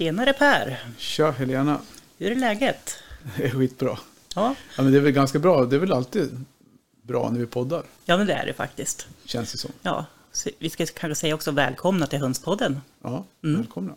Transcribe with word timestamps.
Tjenare 0.00 0.32
Per! 0.32 0.78
Tja 0.98 1.30
Helena, 1.30 1.80
Hur 2.18 2.30
är 2.30 2.34
läget? 2.34 2.98
det 3.36 3.44
är 3.44 3.50
skitbra. 3.50 3.98
Ja, 4.34 4.54
Ja, 4.76 4.82
men 4.82 4.92
det 4.92 4.98
är 4.98 5.02
väl 5.02 5.12
ganska 5.12 5.38
bra, 5.38 5.64
det 5.64 5.76
är 5.76 5.80
väl 5.80 5.92
alltid 5.92 6.44
bra 7.02 7.30
när 7.30 7.40
vi 7.40 7.46
poddar, 7.46 7.82
ja 8.04 8.16
men 8.16 8.26
det 8.26 8.32
är 8.32 8.46
det 8.46 8.52
faktiskt. 8.52 9.08
känns 9.24 9.52
det 9.52 9.58
som. 9.58 9.70
Ja, 9.82 10.06
så 10.32 10.50
vi 10.58 10.70
ska 10.70 10.86
kanske 10.86 11.14
säga 11.20 11.34
också 11.34 11.50
välkomna 11.50 12.06
till 12.06 12.18
Hönspodden. 12.18 12.80
Ja, 13.02 13.24
Mm. 13.44 13.56
välkomna. 13.60 13.94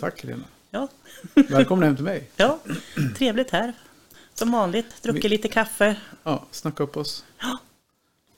Tack 0.00 0.22
Helena. 0.22 0.44
Ja, 0.70 0.88
Välkomna 1.34 1.86
hem 1.86 1.94
till 1.96 2.04
mig. 2.04 2.30
ja 2.36 2.58
trevligt 3.16 3.50
här. 3.50 3.72
Som 4.34 4.52
vanligt, 4.52 5.02
druckit 5.02 5.30
lite 5.30 5.48
kaffe. 5.48 5.96
Ja, 6.22 6.44
snacka 6.50 6.82
upp 6.82 6.96
oss. 6.96 7.24
Ja. 7.40 7.58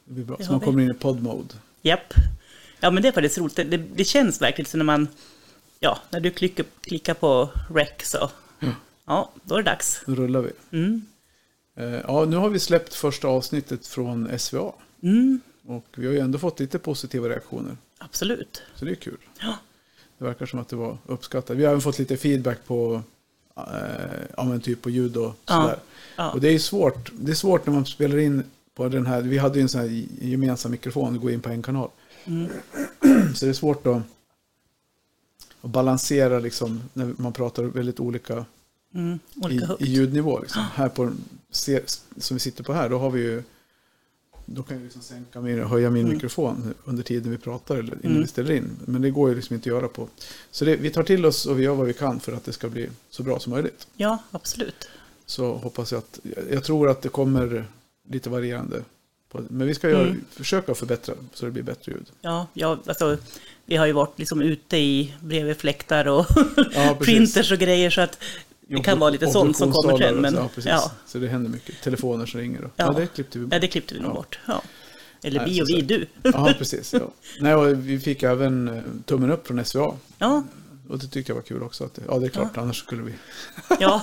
Det 0.05 0.13
blir 0.15 0.25
bra. 0.25 0.37
Det 0.37 0.45
Så 0.45 0.53
man 0.53 0.61
vi. 0.61 0.65
kommer 0.67 0.83
in 0.83 0.91
i 0.91 0.95
podd-mode. 0.95 1.55
Japp. 1.83 2.15
Ja, 2.81 2.91
men 2.91 3.03
det 3.03 3.09
är 3.09 3.13
faktiskt 3.13 3.39
roligt. 3.39 3.57
Det, 3.57 3.65
det, 3.77 4.05
känns 4.05 4.43
verkligen 4.43 4.67
som 4.71 4.79
när 4.79 4.85
man, 4.85 5.09
ja, 5.81 5.99
när 6.11 6.21
du 6.21 6.31
klickar, 6.31 6.67
klickar 6.81 7.15
på 7.15 7.51
rec 7.75 7.89
så, 8.03 8.31
ja, 9.07 9.31
då 9.43 9.55
är 9.55 9.59
det 9.63 9.71
dags. 9.71 10.03
Nu 10.07 10.15
rullar 10.15 10.41
vi. 10.41 10.51
Mm. 10.79 11.03
Eh, 11.77 12.01
Ja, 12.07 12.25
nu 12.25 12.37
har 12.37 12.49
vi 12.49 12.59
släppt 12.59 12.95
första 12.95 13.29
avsnittet 13.29 13.87
från 13.87 14.39
SVA. 14.39 14.73
Mm, 15.03 15.41
Och 15.67 15.85
vi 15.97 16.07
har 16.07 16.13
ju 16.13 16.19
ändå 16.21 16.39
fått 16.39 16.61
lite 16.61 16.79
positiva 16.79 17.29
reaktioner. 17.29 17.77
absolut. 17.99 18.63
Så 18.75 18.85
det 18.85 18.91
är 18.91 18.95
kul. 18.95 19.19
Ja. 19.41 19.55
Det 20.19 20.25
verkar 20.25 20.47
som 20.47 20.59
att 20.61 20.69
det 20.69 20.77
var 20.77 20.99
uppskattat. 21.07 21.57
Vi 21.57 21.65
har 21.65 21.71
även 21.71 21.81
fått 21.81 21.99
lite 21.99 22.17
feedback 22.17 22.59
på, 22.67 23.03
eh, 23.57 23.63
ja 24.37 24.45
men 24.45 24.61
typ 24.61 24.83
på 24.83 24.91
ljud 24.91 25.17
och 25.17 25.35
Ja. 25.47 25.63
sådär. 25.63 25.79
Ja. 26.17 26.31
Och 26.33 26.41
det 26.41 26.49
är 26.49 26.59
svårt. 26.59 27.11
Det 27.13 27.31
är 27.33 27.35
svårt 27.35 27.67
när 27.67 27.75
man 27.75 27.87
spelar 27.87 28.19
in 28.19 28.43
på 28.75 28.89
den 28.89 29.07
här. 29.07 29.23
Vi 29.23 29.39
hade 29.39 29.59
ju 29.59 29.63
en 29.63 29.69
sån 29.69 29.81
här 29.81 30.05
gemensam 30.21 30.71
mikrofon, 30.71 31.21
gå 31.21 31.31
in 31.31 31.41
på 31.41 31.49
en 31.49 31.63
kanal. 31.63 31.91
Mm. 32.25 32.51
Så 33.35 33.45
det 33.45 33.51
är 33.51 33.53
svårt 33.53 33.87
att, 33.87 34.03
att 35.63 35.71
balansera 35.71 36.39
liksom 36.39 36.83
när 36.93 37.15
man 37.19 37.33
pratar 37.33 37.63
väldigt 37.63 38.01
olika 38.01 38.45
Mm, 38.95 39.19
i, 39.35 39.41
olika 39.45 39.67
högt. 39.67 39.83
i 39.83 39.87
ljudnivå. 39.87 40.41
Liksom. 40.41 40.63
Här 40.75 40.89
på, 40.89 41.13
som 41.51 42.37
vi 42.37 42.39
sitter 42.41 42.65
på 42.65 42.73
här, 42.73 42.89
då 42.89 42.99
har 42.99 43.11
vi 43.11 43.21
ju 43.21 43.43
då 44.47 44.63
kan 44.63 44.77
jag 44.77 44.85
liksom 44.85 45.03
sänka 45.03 45.41
min, 45.41 45.63
höja 45.63 45.91
min 45.91 46.09
mikrofon 46.09 46.75
under 46.85 47.03
tiden 47.03 47.31
vi 47.31 47.39
pratar 47.39 47.77
eller 47.77 47.93
innan 47.93 48.05
Mm. 48.11 48.23
vi 48.23 48.29
ställer 48.29 48.51
in. 48.55 48.71
Men 48.85 49.03
det 49.03 49.11
går 49.11 49.29
ju 49.29 49.35
liksom 49.37 49.55
inte 49.55 49.71
att 49.71 49.77
göra 49.77 49.89
på. 49.89 50.09
Så 50.51 50.65
det, 50.65 50.77
vi 50.77 50.91
tar 50.91 51.03
till 51.03 51.27
oss 51.27 51.47
och 51.47 51.59
vi 51.59 51.63
gör 51.63 51.75
vad 51.75 51.87
vi 51.87 51.93
kan 51.95 52.21
för 52.21 52.33
att 52.33 52.45
det 52.45 52.53
ska 52.53 52.69
bli 52.69 52.89
så 53.11 53.23
bra 53.23 53.41
som 53.41 53.53
möjligt. 53.53 53.87
Ja, 53.97 54.19
absolut. 54.31 54.89
Så 55.27 55.55
hoppas 55.55 55.93
jag 55.93 55.99
att, 55.99 56.21
jag 56.51 56.65
tror 56.65 56.89
att 56.89 57.03
det 57.03 57.09
kommer 57.09 57.65
lite 58.09 58.31
varierande. 58.31 58.83
På, 59.29 59.43
men 59.51 59.67
vi 59.67 59.75
ska 59.75 59.91
göra, 59.91 60.07
Mm. 60.07 60.25
försöka 60.31 60.75
förbättra 60.75 61.15
så 61.35 61.45
det 61.47 61.53
blir 61.53 61.63
bättre 61.63 61.93
ljud. 61.93 62.07
Ja, 62.21 62.47
ja 62.53 62.79
alltså, 62.87 63.19
vi 63.69 63.77
har 63.77 63.87
ju 63.87 63.93
varit 63.93 64.19
liksom 64.19 64.43
ute 64.43 64.77
i 64.77 65.15
bredvid 65.21 65.57
fläktar 65.57 66.09
och 66.09 66.27
Ja, 66.75 66.97
printers 67.01 67.53
och 67.53 67.59
grejer 67.59 67.91
så 67.91 68.01
att 68.01 68.19
det 68.69 68.83
kan 68.83 68.99
vara 68.99 69.11
lite 69.11 69.27
sånt 69.27 69.57
som 69.57 69.73
kommer 69.73 69.99
sen. 69.99 70.15
Men, 70.15 70.35
ja, 70.35 70.49
ja, 70.65 70.93
Så 71.07 71.19
det 71.19 71.29
händer 71.29 71.51
mycket. 71.51 71.81
Telefoner 71.83 72.27
som 72.27 72.41
ringer. 72.41 72.65
Och, 72.65 72.71
Ja. 72.77 72.85
ja. 72.93 72.93
det 73.01 73.07
klippte 73.07 73.39
vi 73.39 73.45
bort. 73.45 73.53
ja, 73.55 73.59
det 73.59 73.69
klippte 73.69 73.95
vi 73.95 74.01
nog 74.01 74.15
bort. 74.15 74.39
Ja. 74.47 74.63
Eller 75.23 75.41
Nej, 75.41 75.51
vi 75.51 75.63
och 75.63 75.67
vi, 75.69 75.81
du. 75.81 76.07
Ja, 76.23 76.55
precis. 76.59 76.93
Ja. 76.93 77.11
Nej, 77.41 77.55
och 77.55 77.89
vi 77.89 78.01
fick 78.01 78.23
även 78.23 78.69
eh, 78.69 78.83
tummen 79.07 79.31
upp 79.31 79.47
från 79.47 79.65
SVA. 79.65 79.95
Ja, 80.19 80.43
Och 80.89 80.99
det 80.99 81.07
tyckte 81.07 81.31
jag 81.33 81.35
var 81.37 81.43
kul 81.43 81.63
också. 81.63 81.85
Att 81.85 81.99
ja, 82.09 82.19
det 82.19 82.27
är 82.27 82.31
klart, 82.31 82.57
annars 82.57 82.79
skulle 82.79 83.03
vi... 83.03 83.13
ja, 83.81 84.03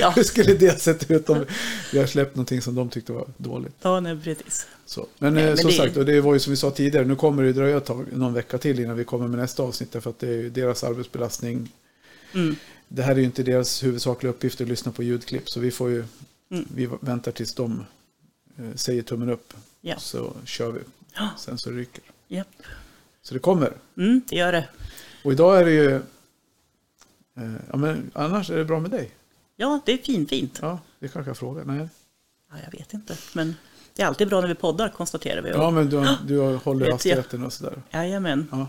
ja, 0.00 0.10
Hur 0.16 0.22
skulle 0.22 0.54
det 0.54 0.80
sett 0.80 1.10
ut 1.10 1.28
om 1.28 1.44
vi 1.92 1.98
har 1.98 2.06
släppt 2.06 2.36
någonting 2.36 2.62
som 2.62 2.74
de 2.74 2.88
tyckte 2.88 3.12
var 3.12 3.28
dåligt? 3.36 3.74
ja 3.82 4.00
nej, 4.00 4.20
precis. 4.24 4.66
Så. 4.86 5.06
Men, 5.18 5.34
Nej, 5.34 5.42
eh, 5.42 5.48
men 5.48 5.58
som 5.58 5.70
det- 5.70 5.76
sagt, 5.76 5.96
och 5.96 6.04
det 6.04 6.20
var 6.20 6.32
ju 6.34 6.40
som 6.40 6.50
vi 6.50 6.56
sa 6.56 6.70
tidigare, 6.70 7.04
nu 7.06 7.16
kommer 7.16 7.42
det 7.42 7.52
dröja 7.52 7.76
ett 7.76 7.84
tag, 7.84 8.06
någon 8.12 8.34
vecka 8.34 8.58
till 8.58 8.80
innan 8.80 8.96
vi 8.96 9.04
kommer 9.04 9.28
med 9.28 9.38
nästa 9.38 9.62
avsnitt. 9.62 9.92
Därför 9.92 10.10
att 10.10 10.18
det 10.18 10.28
är 10.28 10.32
ju 10.32 10.50
deras 10.50 10.84
arbetsbelastning. 10.84 11.72
Mm. 12.34 12.56
Det 12.88 13.02
här 13.02 13.12
är 13.12 13.16
ju 13.18 13.24
inte 13.24 13.42
deras 13.42 13.84
huvudsakliga 13.84 14.30
uppgift 14.30 14.60
att 14.60 14.68
lyssna 14.68 14.92
på 14.92 15.02
ljudklipp. 15.02 15.50
Så 15.50 15.60
vi 15.60 15.70
får 15.70 15.90
ju, 15.90 16.04
Mm. 16.50 16.64
vi 16.74 16.88
väntar 17.00 17.32
tills 17.32 17.54
de 17.54 17.84
eh, 18.58 18.74
säger 18.74 19.02
tummen 19.02 19.30
upp. 19.30 19.54
Ja. 19.80 19.98
Så 19.98 20.32
kör 20.44 20.70
vi. 20.72 20.80
Ja. 21.14 21.28
Sen 21.38 21.58
så 21.58 21.70
ryker. 21.70 22.02
Japp. 22.28 22.48
Så 23.22 23.34
det 23.34 23.40
kommer. 23.40 23.72
Mm, 23.96 24.22
det 24.28 24.36
gör 24.36 24.52
det. 24.52 24.68
Och 25.24 25.32
idag 25.32 25.60
är 25.60 25.64
det 25.64 25.70
ju... 25.70 25.94
Eh, 27.36 27.52
ja, 27.70 27.76
men 27.76 28.10
annars 28.14 28.50
är 28.50 28.56
det 28.56 28.64
bra 28.64 28.80
med 28.80 28.90
dig. 28.90 29.10
Ja, 29.56 29.80
det 29.86 29.92
är 29.92 29.98
fin, 29.98 30.26
fint. 30.26 30.58
Ja, 30.62 30.78
det 30.98 31.08
kanske 31.08 31.30
jag 31.30 31.36
frågar. 31.36 31.64
Nej. 31.64 31.88
Ja, 32.50 32.56
jag 32.64 32.78
vet 32.78 32.94
inte, 32.94 33.16
men 33.34 33.56
det 33.94 34.02
är 34.02 34.06
alltid 34.06 34.28
bra 34.28 34.40
när 34.40 34.48
vi 34.48 34.54
poddar, 34.54 34.88
konstaterar 34.88 35.42
vi. 35.42 35.50
Ja, 35.50 35.70
men 35.70 35.88
du, 35.90 35.96
har- 35.96 36.16
du 36.26 36.38
har- 36.38 36.54
håller 36.54 36.90
hastigheten 36.92 37.44
och 37.44 37.52
sådär. 37.52 37.82
Jajamän. 37.90 38.48
Ja. 38.50 38.68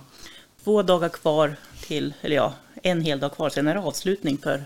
Två 0.64 0.82
dagar 0.84 1.10
kvar 1.10 1.56
till, 1.82 2.14
eller 2.22 2.36
ja, 2.36 2.54
en 2.84 3.02
hel 3.02 3.20
dag 3.20 3.34
kvar, 3.36 3.50
sen 3.50 3.68
är 3.68 3.74
det 3.76 3.82
avslutning 3.82 4.38
för 4.38 4.64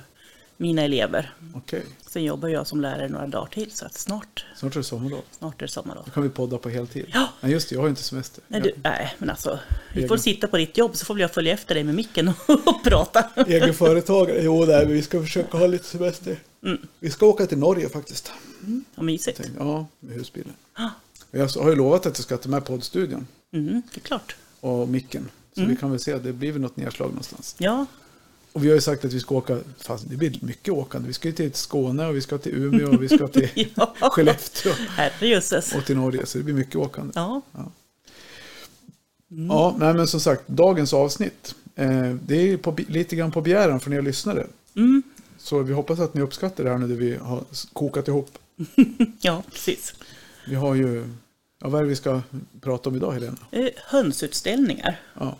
mina 0.57 0.81
elever. 0.81 1.33
Okej, 1.53 1.83
Sen 2.07 2.23
jobbar 2.23 2.47
jag 2.49 2.67
som 2.67 2.81
lärare 2.81 3.09
några 3.09 3.27
dagar 3.27 3.45
till, 3.47 3.71
så 3.71 3.85
att 3.85 3.93
snart, 3.93 4.45
snart 4.55 4.75
är 4.75 4.79
det 4.79 4.83
sommarlov. 4.83 5.21
snart 5.31 5.61
är 5.61 5.65
det 5.65 5.71
sommarlov. 5.71 6.03
Då 6.05 6.11
kan 6.11 6.23
vi 6.23 6.29
podda 6.29 6.57
på 6.57 6.69
heltid. 6.69 7.05
Ja. 7.13 7.29
Nej, 7.41 7.51
just 7.51 7.69
det, 7.69 7.75
jag 7.75 7.81
har 7.81 7.87
ju 7.87 7.89
inte 7.89 8.03
semester. 8.03 8.43
Nej, 8.47 8.61
du, 8.61 8.73
nej, 8.83 9.15
men 9.17 9.29
alltså, 9.29 9.59
vi 9.93 9.97
Egen. 9.99 10.07
får 10.09 10.17
sitta 10.17 10.47
på 10.47 10.57
ditt 10.57 10.77
jobb 10.77 10.95
så 10.95 11.05
får 11.05 11.13
väl 11.13 11.21
jag 11.21 11.31
följa 11.33 11.53
efter 11.53 11.75
dig 11.75 11.83
med 11.83 11.95
micken 11.95 12.27
och 12.27 12.83
prata. 12.83 13.29
Egen 13.47 13.73
företagare? 13.73 14.41
Jo, 14.43 14.65
nej, 14.65 14.85
men 14.85 14.93
vi 14.93 15.01
ska 15.01 15.21
försöka 15.21 15.57
ha 15.57 15.67
lite 15.67 15.85
semester. 15.85 16.37
Mm. 16.63 16.77
Vi 16.99 17.09
ska 17.09 17.25
åka 17.25 17.45
till 17.45 17.57
Norge 17.57 17.89
faktiskt. 17.89 18.31
Vad 18.95 19.05
mysigt. 19.05 19.37
Tänkte, 19.37 19.55
Ja, 19.59 19.85
med 19.99 20.15
husbilen. 20.17 20.53
Ja, 20.77 20.91
Jag 21.31 21.47
har 21.47 21.69
ju 21.69 21.75
lovat 21.75 22.05
att 22.05 22.17
jag 22.17 22.23
ska 22.23 22.37
ta 22.37 22.49
med 22.49 22.65
poddstudion 22.65 23.27
mm, 23.53 23.81
det 23.93 23.99
är 23.99 24.01
klart. 24.01 24.35
och 24.59 24.89
micken. 24.89 25.29
Så 25.53 25.61
Mm. 25.61 25.71
vi 25.75 25.77
kan 25.79 25.91
väl 25.91 25.99
se, 25.99 26.17
det 26.17 26.33
blir 26.33 26.51
väl 26.51 26.61
något 26.61 26.77
nedslag 26.77 27.07
någonstans. 27.07 27.55
Ja, 27.57 27.85
Och 28.57 28.63
vi 28.63 28.67
har 28.67 28.75
ju 28.75 28.81
sagt 28.81 29.05
att 29.05 29.13
vi 29.13 29.19
ska 29.19 29.35
åka, 29.35 29.59
fast 29.77 30.09
det 30.09 30.15
blir 30.15 30.37
mycket 30.41 30.73
åkande. 30.73 31.07
Vi 31.07 31.13
ska 31.13 31.27
ju 31.27 31.33
till 31.33 31.53
Skåne 31.53 32.07
och 32.07 32.15
vi 32.15 32.21
ska 32.21 32.37
till 32.37 32.55
Umeå 32.55 32.87
och 32.95 33.03
vi 33.03 33.09
ska 33.09 33.27
till 33.27 33.49
ja. 33.75 33.93
Skellefteå 34.11 34.73
herrejösses. 34.89 35.75
och 35.75 35.85
till 35.85 35.95
Norge. 35.97 36.25
Så 36.25 36.37
det 36.37 36.43
blir 36.43 36.53
mycket 36.53 36.75
åkande. 36.75 37.11
Ja, 37.15 37.41
Ja, 39.49 39.75
nej, 39.79 39.93
men 39.93 40.07
som 40.07 40.19
sagt, 40.19 40.47
dagens 40.47 40.93
avsnitt. 40.93 41.55
Eh, 41.75 42.13
det 42.25 42.35
är 42.35 42.57
på, 42.57 42.75
lite 42.87 43.15
grann 43.15 43.31
på 43.31 43.41
begäran 43.41 43.79
från 43.79 43.93
er 43.93 44.01
lyssnare. 44.01 44.47
mm, 44.75 45.03
Så 45.37 45.59
vi 45.61 45.73
hoppas 45.73 45.99
att 45.99 46.13
ni 46.13 46.21
uppskattar 46.21 46.63
det 46.63 46.69
här 46.69 46.77
nu 46.77 46.87
det 46.87 46.95
vi 46.95 47.15
har 47.15 47.43
kokat 47.73 48.07
ihop. 48.07 48.37
ja 49.21 49.43
precis. 49.51 49.93
Vi 50.47 50.55
har 50.55 50.75
ju, 50.75 51.03
ja, 51.61 51.69
vad 51.69 51.79
är 51.79 51.83
det 51.83 51.89
vi 51.89 51.95
ska 51.95 52.21
prata 52.61 52.89
om 52.89 52.95
idag 52.95 53.11
Helena? 53.11 53.37
Eh, 53.51 53.67
Hönsutställningar. 53.87 54.99
Ja, 55.19 55.37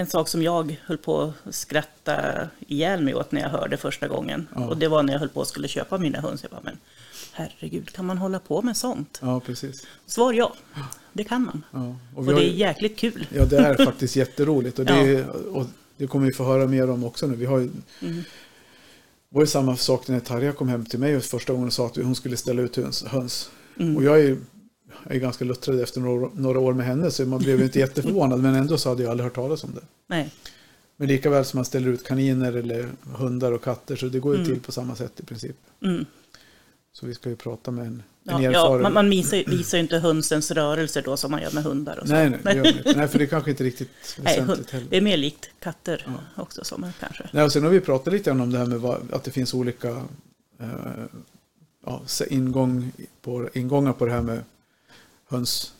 en 0.00 0.06
sak 0.06 0.28
som 0.28 0.42
jag 0.42 0.80
höll 0.84 0.98
på 0.98 1.32
att 1.44 1.54
skratta 1.54 2.48
ihjäl 2.66 3.02
mig 3.02 3.14
åt 3.14 3.32
när 3.32 3.40
jag 3.40 3.48
hörde 3.48 3.76
första 3.76 4.08
gången. 4.08 4.48
Ja. 4.54 4.68
Och 4.68 4.76
det 4.78 4.88
var 4.88 5.02
när 5.02 5.12
jag 5.12 5.20
höll 5.20 5.28
på 5.28 5.42
att 5.42 5.48
skulle 5.48 5.68
köpa 5.68 5.98
mina 5.98 6.20
höns. 6.20 6.42
Jag 6.42 6.50
bara, 6.50 6.60
men 6.64 6.78
herregud, 7.32 7.92
kan 7.92 8.06
man 8.06 8.18
hålla 8.18 8.38
på 8.38 8.62
med 8.62 8.76
sånt? 8.76 9.18
ja 9.22 9.40
precis. 9.40 9.86
Svar 10.06 10.32
ja, 10.32 10.54
det 11.12 11.24
kan 11.24 11.44
man. 11.44 11.64
Ja, 11.72 11.96
och 12.14 12.28
Och 12.28 12.34
det 12.34 12.44
är 12.44 12.52
jäkligt 12.52 12.98
kul. 12.98 13.26
ja, 13.34 13.44
det 13.44 13.58
är 13.58 13.84
faktiskt 13.84 14.16
jätteroligt. 14.16 14.78
Och 14.78 14.84
det, 14.84 14.92
är, 14.92 15.28
och 15.56 15.66
det 15.96 16.06
kommer 16.06 16.26
vi 16.26 16.32
få 16.32 16.44
höra 16.44 16.66
mer 16.66 16.90
om 16.90 17.04
också 17.04 17.26
nu. 17.26 17.36
Vi 17.36 17.46
har 17.46 17.58
ju, 17.58 17.70
Mm. 18.02 18.16
det 19.30 19.34
var 19.34 19.42
ju 19.42 19.46
samma 19.46 19.76
sak 19.76 20.08
när 20.08 20.20
Tarja 20.20 20.52
kom 20.52 20.68
hem 20.68 20.84
till 20.86 20.98
mig 20.98 21.20
första 21.20 21.52
gången 21.52 21.66
och 21.66 21.72
sa 21.72 21.86
att 21.86 21.96
hon 21.96 22.14
skulle 22.14 22.36
ställa 22.36 22.62
ut 22.62 22.76
höns. 22.76 23.04
höns. 23.04 23.50
Mm. 23.78 23.96
Och 23.96 24.04
jag 24.04 24.20
är, 24.20 24.36
jag 25.06 25.16
är 25.16 25.20
ganska 25.20 25.44
luttrad 25.44 25.80
efter 25.80 26.00
några, 26.00 26.30
några 26.34 26.58
år 26.58 26.72
med 26.74 26.86
henne 26.86 27.10
så 27.10 27.26
man 27.26 27.38
blev 27.38 27.60
inte 27.62 27.78
jätteförvånad 27.78 28.40
men 28.40 28.54
ändå 28.54 28.78
så 28.78 28.88
hade 28.88 29.02
jag 29.02 29.10
aldrig 29.10 29.24
hört 29.24 29.34
talas 29.34 29.64
om 29.64 29.70
det. 29.74 29.80
Nej, 30.06 30.30
Men 30.96 31.08
lika 31.08 31.30
väl 31.30 31.44
som 31.44 31.58
man 31.58 31.64
ställer 31.64 31.88
ut 31.88 32.04
kaniner 32.06 32.52
eller 32.56 32.88
hundar 33.16 33.52
och 33.52 33.64
katter 33.64 33.96
så 33.96 34.06
det 34.06 34.18
går 34.20 34.34
ju 34.34 34.40
Mm. 34.42 34.52
till 34.52 34.60
på 34.62 34.72
samma 34.72 34.96
sätt 34.96 35.20
i 35.20 35.22
princip. 35.22 35.56
mm. 35.84 36.04
Så 36.92 37.06
vi 37.06 37.14
ska 37.14 37.28
ju 37.28 37.36
prata 37.36 37.70
med 37.70 37.86
en, 37.86 38.02
en 38.28 38.42
ja, 38.42 38.50
erfaren... 38.50 38.72
ja, 38.76 38.78
man, 38.82 38.92
man 38.92 39.10
visar, 39.10 39.44
visar 39.50 39.78
ju 39.78 39.82
inte 39.82 39.98
hönsens 39.98 40.50
rörelser 40.50 41.02
då 41.02 41.16
som 41.16 41.30
man 41.30 41.42
gör 41.42 41.50
med 41.50 41.64
hundar 41.64 41.98
och 42.00 42.06
så. 42.08 42.12
Nej, 42.12 42.30
nej, 42.44 42.54
det 42.54 42.92
nej, 42.96 43.08
för 43.08 43.18
det 43.18 43.24
är 43.24 43.26
kanske 43.36 43.50
inte 43.50 43.64
riktigt 43.64 43.90
Nej, 44.22 44.40
väsentligt 44.40 44.70
heller. 44.70 44.86
det 44.90 44.96
är 44.96 45.00
mer 45.00 45.16
likt 45.16 45.50
katter 45.60 46.06
också 46.36 46.64
som 46.64 46.86
kanske. 47.00 47.28
Nej, 47.32 47.44
och 47.44 47.52
sen 47.52 47.62
har 47.62 47.70
vi 47.70 47.80
pratat 47.80 48.12
lite 48.12 48.30
om 48.30 48.50
det 48.52 48.58
här 48.58 48.66
med 48.66 48.80
vad, 48.80 49.12
att 49.12 49.24
det 49.24 49.30
finns 49.30 49.54
olika 49.54 49.88
eh, 50.60 50.68
ja, 51.86 52.02
ingång 52.28 52.92
på, 53.22 53.48
ingångar 53.52 53.92
på 53.92 54.06
det 54.06 54.12
här 54.12 54.22
med 54.22 54.40
höns, 55.30 55.72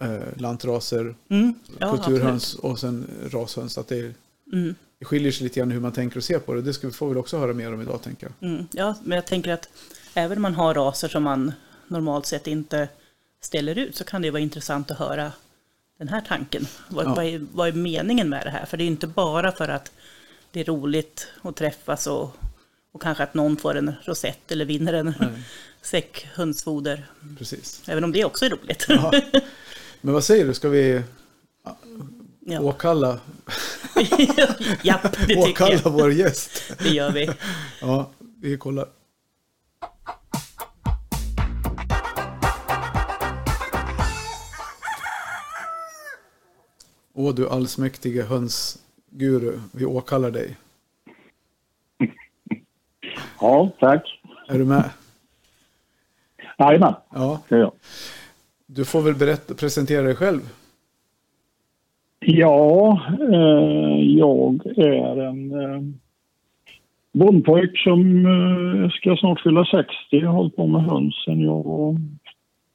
eh, 0.00 0.18
lantraser, 0.36 1.14
Mm, 1.28 1.54
ja, 1.78 1.90
kulturhöns 1.96 2.54
och 2.54 2.78
sen 2.78 3.10
rashöns. 3.30 3.78
Att 3.78 3.88
det, 3.88 3.96
är, 3.98 3.98
absolut. 4.46 4.52
Mm. 4.52 4.74
det 4.98 5.04
skiljer 5.04 5.32
sig 5.32 5.44
lite 5.44 5.60
grann 5.60 5.70
hur 5.70 5.80
man 5.80 5.92
tänker 5.92 6.16
och 6.16 6.24
ser 6.24 6.38
på 6.38 6.54
det. 6.54 6.62
Det 6.62 6.72
ska 6.74 6.86
vi 6.86 6.92
får 6.92 7.08
väl 7.08 7.18
också 7.18 7.38
höra 7.38 7.52
mer 7.52 7.74
om 7.74 7.80
idag, 7.82 8.02
tänker 8.02 8.30
jag. 8.38 8.50
Mm, 8.50 8.66
ja, 8.72 8.94
men 9.04 9.16
jag 9.16 9.26
tänker 9.26 9.52
att 9.52 9.68
även 10.14 10.38
om 10.38 10.42
man 10.42 10.54
har 10.54 10.74
raser 10.74 11.08
som 11.08 11.22
man 11.22 11.52
normalt 11.88 12.26
sett 12.26 12.46
inte 12.46 12.88
ställer 13.40 13.78
ut 13.78 13.96
så 13.96 14.04
kan 14.04 14.22
det 14.22 14.30
vara 14.30 14.42
intressant 14.42 14.90
att 14.90 14.98
höra 14.98 15.32
den 15.98 16.08
här 16.08 16.20
tanken. 16.28 16.66
Vad, 16.88 17.06
Ja. 17.06 17.14
vad, 17.14 17.24
är, 17.24 17.46
vad 17.52 17.68
är 17.68 17.72
meningen 17.72 18.28
med 18.28 18.46
det 18.46 18.50
här? 18.50 18.66
För 18.66 18.76
det 18.76 18.84
är 18.84 18.86
inte 18.86 19.06
bara 19.06 19.52
för 19.52 19.68
att 19.68 19.92
det 20.50 20.60
är 20.60 20.64
roligt 20.64 21.26
att 21.42 21.56
träffas 21.56 22.06
och, 22.06 22.36
och 22.94 23.02
kanske 23.02 23.24
att 23.24 23.34
någon 23.34 23.56
får 23.56 23.74
en 23.74 23.94
rosett 24.04 24.52
eller 24.52 24.64
vinner 24.64 24.92
en 24.92 25.14
Nej. 25.20 25.28
säck 25.82 26.26
hönsfoder. 26.34 27.06
Precis. 27.38 27.82
Även 27.86 28.04
om 28.04 28.12
det 28.12 28.24
också 28.24 28.44
är 28.44 28.50
roligt. 28.50 28.84
Ja. 28.88 29.12
Men 30.00 30.14
vad 30.14 30.24
säger 30.24 30.44
du, 30.46 30.54
ska 30.54 30.68
vi 30.68 31.02
Ja. 32.46 32.60
åkalla 32.60 33.20
Japp, 34.82 35.16
det 35.26 35.36
Åkalla 35.36 35.80
jag. 35.84 35.90
vår 35.90 36.12
gäst. 36.12 36.62
Det 36.78 36.88
gör 36.88 37.12
vi. 37.12 37.30
Ja, 37.80 38.10
vi 38.40 38.56
kollar. 38.56 38.88
Åh 47.14 47.34
du 47.34 47.48
allsmäktige 47.48 48.22
hönsguru, 48.22 49.60
vi 49.72 49.84
åkallar 49.84 50.30
dig. 50.30 50.56
Ja, 53.40 53.70
tack. 53.78 54.20
Är 54.48 54.58
du 54.58 54.64
med? 54.64 54.90
Jajamän, 56.58 56.94
Ja, 57.14 57.40
det 57.48 57.54
är 57.54 57.58
jag. 57.58 57.72
du 58.66 58.84
får 58.84 59.02
väl 59.02 59.14
berätta, 59.14 59.54
presentera 59.54 60.02
dig 60.02 60.14
själv. 60.16 60.40
Ja, 62.20 63.00
eh, 63.32 64.00
jag 64.18 64.66
är 64.66 65.20
en 65.20 65.52
eh, 65.60 65.80
bondpojk 67.12 67.78
som 67.78 68.26
eh, 68.26 68.90
ska 68.90 69.16
snart 69.16 69.40
fylla 69.40 69.64
60. 69.64 69.86
Jag 70.10 70.26
har 70.28 70.34
hållit 70.36 70.56
på 70.56 70.66
med 70.66 70.82
höns 70.84 71.14
sen 71.24 71.40
jag 71.40 71.64
var 71.64 71.96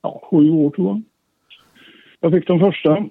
ja, 0.02 0.22
sju 0.32 0.50
år 0.52 0.70
tror 0.70 0.88
jag. 0.88 1.02
Jag 2.20 2.32
fick 2.32 2.48
de 2.48 2.60
första. 2.60 3.06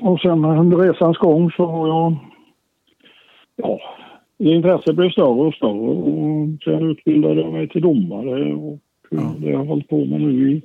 Och 0.00 0.20
sen 0.20 0.44
under 0.44 0.76
resans 0.76 1.18
gång 1.18 1.50
så 1.50 1.66
har 1.66 1.88
jag... 1.88 2.16
Ja, 3.56 3.80
intresset 4.48 4.96
blev 4.96 5.10
större 5.10 5.24
och 5.46 5.54
större. 5.54 5.70
Och 5.90 6.48
sen 6.64 6.90
utbildade 6.90 7.40
jag 7.40 7.52
mig 7.52 7.68
till 7.68 7.82
domare. 7.82 8.54
Och 8.54 8.78
Ja. 9.10 9.34
det 9.38 9.46
har 9.46 9.52
jag 9.52 9.64
hållit 9.64 9.88
på 9.88 10.04
med 10.04 10.20
nu 10.20 10.52
i 10.52 10.62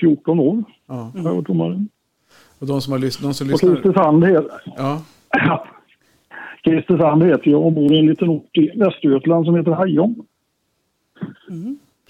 14 0.00 0.40
år. 0.40 0.64
Ja. 0.86 0.94
Har 0.94 1.10
jag 1.24 1.34
varit 1.34 1.46
domare. 1.46 1.84
Och 2.58 2.66
de 2.66 2.80
som, 2.82 2.92
har 2.92 2.98
lys- 3.00 3.22
de 3.22 3.34
som 3.34 3.52
Och. 3.54 3.60
Kristiansand 3.60 4.24
heter, 4.24 4.50
Ja, 4.76 5.02
Kristiansand 6.64 7.22
heter 7.22 7.50
jag 7.50 7.62
och 7.66 7.72
bor 7.72 7.92
i 7.92 7.98
en 7.98 8.06
liten 8.06 8.28
ort 8.28 8.56
i 8.58 8.70
Västergötland 8.78 9.44
som 9.46 9.54
heter 9.56 9.70
Hajom. 9.70 10.26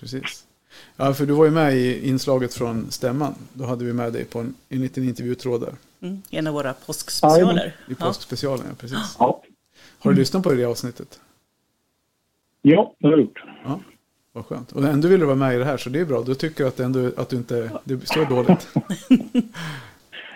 precis. 0.00 0.46
Ja, 0.96 1.12
för 1.14 1.26
du 1.26 1.32
var 1.32 1.44
ju 1.44 1.50
med 1.50 1.74
i 1.76 2.08
inslaget 2.08 2.54
från 2.54 2.90
stämman. 2.90 3.34
Då 3.52 3.64
hade 3.64 3.84
vi 3.84 3.92
med 3.92 4.12
dig 4.12 4.24
på 4.24 4.38
en, 4.38 4.54
en 4.68 4.80
liten 4.80 5.04
intervjutråd 5.04 5.60
där. 5.60 5.72
Mm, 6.08 6.22
en 6.30 6.46
av 6.46 6.54
våra 6.54 6.72
påskspecialer. 6.72 7.66
I 7.88 7.94
Ja. 7.98 8.06
påskspecialen, 8.06 8.64
ja 8.68 8.74
precis. 8.80 9.16
Ja, 9.18 9.42
Har 10.04 10.12
du 10.12 10.18
lyssnat 10.18 10.42
på 10.42 10.52
det 10.52 10.64
avsnittet? 10.64 11.20
ja 12.62 12.94
det 12.98 13.06
har 13.06 13.12
jag 13.12 13.20
gjort. 13.20 13.42
Ja, 13.64 13.80
vad 14.32 14.46
skönt. 14.46 14.72
Och 14.72 14.84
ändå 14.84 15.08
vill 15.08 15.20
du 15.20 15.26
vara 15.26 15.36
med 15.36 15.54
i 15.54 15.58
det 15.58 15.64
här, 15.64 15.76
så 15.76 15.90
det 15.90 16.00
är 16.00 16.04
bra. 16.04 16.22
Du 16.22 16.34
tycker 16.34 16.64
att, 16.64 16.80
ändå, 16.80 17.10
att 17.16 17.28
du 17.28 17.36
inte 17.36 17.70
det 17.84 18.06
står 18.06 18.24
dåligt. 18.24 18.68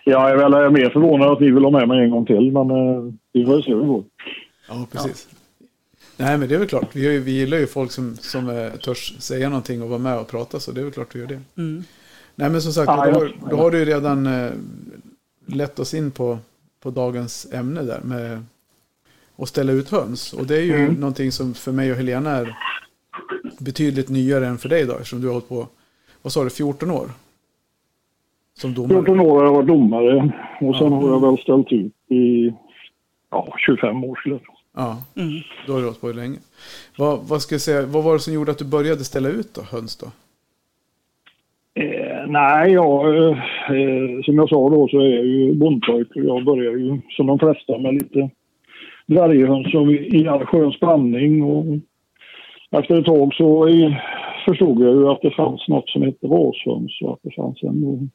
Jag 0.04 0.30
är 0.30 0.36
väl 0.36 0.70
mer 0.72 0.90
förvånad 0.90 1.28
att 1.32 1.40
ni 1.40 1.50
vill 1.50 1.64
ha 1.64 1.70
med 1.70 1.88
mig 1.88 2.04
en 2.04 2.10
gång 2.10 2.26
till, 2.26 2.52
men 2.52 2.70
eh, 2.70 3.12
vi 3.32 3.44
får 3.46 3.62
se 3.62 3.74
hur 3.74 3.80
det 3.80 3.86
går. 3.86 4.04
Ja, 4.68 4.86
precis. 4.92 5.28
Nej, 6.16 6.38
men 6.38 6.48
det 6.48 6.54
är 6.54 6.58
väl 6.58 6.68
klart. 6.68 6.96
Vi, 6.96 7.16
är 7.16 7.20
vi 7.20 7.30
gillar 7.32 7.58
ju 7.58 7.66
folk 7.66 7.92
som, 7.92 8.16
som 8.16 8.48
eh, 8.48 8.72
törs 8.72 9.14
säga 9.18 9.48
någonting 9.48 9.82
och 9.82 9.88
vara 9.88 9.98
med 9.98 10.18
och 10.18 10.28
prata, 10.28 10.60
så 10.60 10.72
det 10.72 10.80
är 10.80 10.84
väl 10.84 10.92
klart 10.92 11.14
vi 11.14 11.20
gör 11.20 11.26
det. 11.26 11.40
Mm. 11.56 11.84
Nej, 12.34 12.50
men 12.50 12.62
som 12.62 12.72
sagt, 12.72 12.86
Ja, 12.88 13.04
då, 13.04 13.10
ja. 13.10 13.14
har- 13.18 13.50
då 13.50 13.56
har 13.56 13.70
du 13.70 13.78
ju 13.78 13.84
redan 13.84 14.26
eh, 14.26 14.50
lett 15.46 15.78
oss 15.78 15.94
in 15.94 16.10
på, 16.10 16.38
på 16.80 16.90
dagens 16.90 17.46
ämne 17.52 17.82
där 17.82 18.00
med 18.04 18.44
att 19.38 19.48
ställa 19.48 19.72
ut 19.72 19.90
höns. 19.90 20.32
Och 20.32 20.46
det 20.46 20.56
är 20.56 20.62
ju 20.62 20.74
Mm. 20.74 20.94
någonting 20.94 21.32
som 21.32 21.54
för 21.54 21.72
mig 21.72 21.90
och 21.90 21.96
Helena 21.96 22.30
är 22.30 22.56
betydligt 23.60 24.08
nyare 24.08 24.46
än 24.46 24.58
för 24.58 24.68
dig 24.68 24.86
då, 24.86 24.92
eftersom 24.92 25.20
du 25.20 25.26
har 25.26 25.32
hållit 25.34 25.48
på, 25.48 25.66
vad 26.22 26.32
sa 26.32 26.44
du, 26.44 26.50
14 26.50 26.90
år? 26.90 27.06
Som 28.58 28.74
domare. 28.74 28.94
14 28.94 29.20
år 29.20 29.36
har 29.38 29.44
jag 29.44 29.52
varit 29.54 29.66
domare 29.68 30.32
och 30.60 30.76
sen 30.76 30.92
har 30.92 31.08
jag 31.08 31.20
väl 31.20 31.38
ställt 31.38 31.72
ut 31.72 31.92
i 32.10 32.52
ja, 33.30 33.54
25 33.66 34.04
år 34.04 34.16
skulle 34.16 34.34
jag 34.34 34.42
tro. 34.42 34.54
Ja, 34.76 35.02
Mm. 35.16 35.32
då 35.66 35.72
har 35.72 35.78
du 35.80 35.84
hållit 35.86 36.00
på 36.00 36.12
länge. 36.12 36.38
Vad, 36.98 37.18
vad, 37.28 37.42
ska 37.42 37.54
jag 37.54 37.62
säga, 37.62 37.86
vad 37.86 38.04
var 38.04 38.12
det 38.12 38.20
som 38.20 38.32
gjorde 38.34 38.50
att 38.50 38.58
du 38.58 38.64
började 38.64 39.04
ställa 39.04 39.28
ut 39.28 39.54
då, 39.54 39.62
höns 39.62 39.96
då? 39.96 40.06
Eh, 41.82 42.26
nej, 42.28 42.72
jag, 42.72 43.16
eh, 43.16 43.38
eh, 43.70 44.22
som 44.24 44.34
jag 44.34 44.48
sa 44.48 44.70
då 44.70 44.88
så 44.88 45.00
är 45.00 45.08
jag 45.16 45.26
ju 45.26 45.54
bondpojk 45.54 46.08
och 46.16 46.24
jag 46.24 46.44
börjar 46.44 46.72
ju 46.72 47.00
som 47.10 47.26
de 47.26 47.38
flesta 47.38 47.78
med 47.78 47.94
lite 47.94 48.30
dvärghöns 49.08 49.74
i 50.14 50.28
allsköns 50.28 50.80
blandning. 50.80 51.42
Och 51.42 51.64
efter 52.70 52.98
ett 52.98 53.04
tag 53.06 53.34
så 53.34 53.68
förstod 54.46 54.80
jag 54.80 54.94
ju 54.94 55.08
att 55.08 55.22
det 55.22 55.30
fanns 55.30 55.68
något 55.68 55.88
som 55.88 56.02
hette 56.02 56.26
rashöns 56.26 56.98
och 57.02 57.12
att 57.12 57.20
det 57.22 57.34
fanns 57.34 57.62
en 57.62 58.10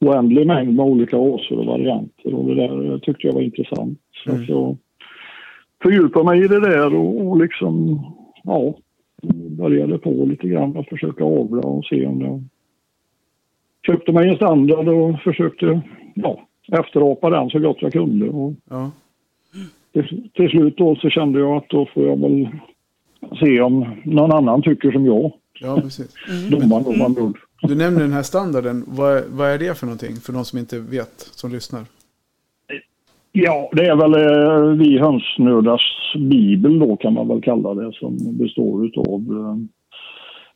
oändlig 0.00 0.46
mängd 0.46 0.74
med 0.74 0.86
olika 0.86 1.16
raser 1.16 1.58
och 1.58 1.66
varianter 1.66 2.34
och 2.34 2.44
det 2.44 2.54
där 2.54 2.98
tyckte 2.98 3.26
jag 3.26 3.34
var 3.34 3.42
intressant. 3.42 3.98
Så 4.24 4.30
Mm. 4.30 4.42
att 4.42 4.48
jag 4.48 4.76
fördjupade 5.82 6.24
mig 6.24 6.44
i 6.44 6.48
det 6.48 6.60
där 6.60 6.94
och, 6.94 7.26
och 7.26 7.40
liksom, 7.40 8.00
ja, 8.44 8.74
började 9.50 9.98
på 9.98 10.10
lite 10.10 10.48
grann 10.48 10.76
att 10.76 10.88
försöka 10.88 11.24
avla 11.24 11.62
och 11.62 11.84
se 11.84 12.06
om 12.06 12.20
jag 12.20 12.42
köpte 13.86 14.12
mig 14.12 14.28
en 14.28 14.36
standard 14.36 14.88
och 14.88 15.20
försökte 15.20 15.80
ja, 16.14 16.40
efterapa 16.72 17.30
den 17.30 17.50
så 17.50 17.58
gott 17.58 17.82
jag 17.82 17.92
kunde. 17.92 18.28
Och 18.28 18.52
Ja, 18.70 18.90
till, 20.34 20.48
slut 20.50 20.76
då 20.76 20.96
så 20.96 21.10
kände 21.10 21.38
jag 21.38 21.56
att 21.56 21.68
då 21.68 21.88
får 21.94 22.06
jag 22.06 22.20
väl 22.20 22.48
se 23.40 23.60
om 23.60 23.86
någon 24.04 24.32
annan 24.32 24.62
tycker 24.62 24.92
som 24.92 25.06
jag. 25.06 25.32
ja 25.60 25.80
precis. 25.80 26.14
Domaren 26.50 26.84
då 26.84 26.92
man 26.92 27.14
borde. 27.14 27.38
Du 27.62 27.74
nämner 27.74 28.00
den 28.00 28.12
här 28.12 28.22
standarden. 28.22 28.84
Vad, 28.86 29.22
vad 29.30 29.50
är 29.50 29.58
det 29.58 29.78
för 29.78 29.86
någonting? 29.86 30.16
För 30.16 30.32
de 30.32 30.44
som 30.44 30.58
inte 30.58 30.78
vet, 30.78 31.18
som 31.18 31.52
lyssnar. 31.52 31.80
Ja, 33.32 33.70
det 33.72 33.86
är 33.86 33.96
väl 33.96 34.14
eh, 34.14 34.78
vi 34.78 34.98
hönsnördars 34.98 36.14
bibel 36.18 36.78
då 36.78 36.96
kan 36.96 37.12
man 37.12 37.28
väl 37.28 37.42
kalla 37.42 37.74
det 37.74 37.92
som 37.92 38.16
består 38.38 38.86
utav 38.86 39.20
eh, 39.30 39.56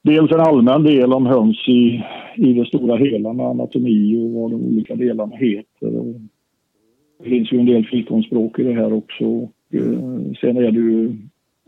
dels 0.03 0.33
en 0.33 0.41
allmän 0.41 0.83
del 0.83 1.13
om 1.13 1.27
höns 1.27 1.69
i, 1.69 2.03
i 2.37 2.53
det 2.53 2.67
stora 2.67 2.97
hela 2.97 3.33
med 3.33 3.47
anatomi 3.47 4.17
och 4.17 4.31
vad 4.31 4.51
de 4.51 4.65
olika 4.65 4.95
delarna 4.95 5.37
heter. 5.37 5.97
Och 5.97 6.15
det 7.23 7.31
finns 7.31 7.53
ju 7.53 7.59
en 7.59 7.67
del 7.67 7.87
fikonspråk 7.87 8.59
i 8.59 8.63
det 8.63 8.73
här 8.73 8.93
också. 8.93 9.25
Och, 9.25 9.53
eh, 9.71 9.83
sen 10.41 10.57
är 10.57 10.71
det 10.73 10.81
ju 10.81 11.17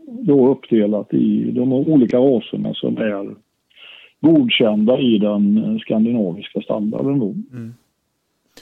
då 0.07 0.51
uppdelat 0.51 1.13
i 1.13 1.51
de 1.51 1.73
olika 1.73 2.17
raserna 2.17 2.73
som 2.73 2.97
är 2.97 3.35
godkända 4.21 4.99
i 4.99 5.17
den 5.17 5.57
eh, 5.57 5.79
skandinaviska 5.79 6.61
standarden 6.61 7.19
då. 7.19 7.35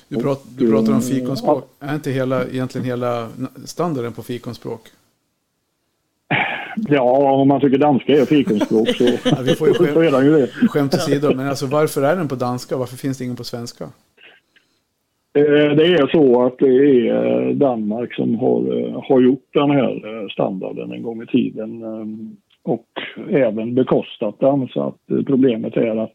Du, 0.07 0.17
prat, 0.17 0.43
du 0.57 0.71
pratar 0.71 0.93
om 0.93 1.01
fikonspråk. 1.01 1.63
Är 1.79 1.95
inte 1.95 2.11
hela, 2.11 2.45
egentligen 2.45 2.85
hela 2.85 3.27
standarden 3.65 4.13
på 4.13 4.23
fikonspråk? 4.23 4.81
Ja, 6.75 7.31
om 7.33 7.47
man 7.47 7.61
tycker 7.61 7.77
danska 7.77 8.13
är 8.13 8.25
fikonspråk 8.25 8.89
så, 8.89 9.03
Ja, 9.29 9.37
vi 9.43 9.55
får 9.55 9.67
ju 9.67 9.73
så 9.73 9.83
skäm, 9.83 9.97
är 9.97 10.11
den 10.11 10.25
ju 10.25 10.31
det. 10.31 10.47
skämt 10.47 10.93
åsido, 10.93 11.35
men 11.35 11.47
alltså 11.47 11.65
varför 11.65 12.01
är 12.01 12.15
den 12.15 12.27
på 12.27 12.35
danska? 12.35 12.77
Varför 12.77 12.97
finns 12.97 13.17
det 13.17 13.23
ingen 13.23 13.35
på 13.35 13.43
svenska? 13.43 13.89
Eh, 15.33 15.75
Det 15.75 15.85
är 15.85 16.07
så 16.11 16.45
att 16.45 16.57
det 16.59 16.67
är 16.67 17.47
eh, 17.49 17.55
Danmark 17.55 18.13
som 18.13 18.35
har, 18.35 18.77
eh, 18.79 19.03
har 19.09 19.21
gjort 19.21 19.47
den 19.53 19.71
här 19.71 20.29
standarden 20.29 20.91
en 20.91 21.03
gång 21.03 21.23
i 21.23 21.25
tiden 21.25 21.83
och 22.63 22.87
även 23.29 23.75
bekostat 23.75 24.39
den. 24.39 24.67
Så 24.67 24.83
att 24.83 25.25
problemet 25.25 25.77
är 25.77 25.95
att 25.95 26.13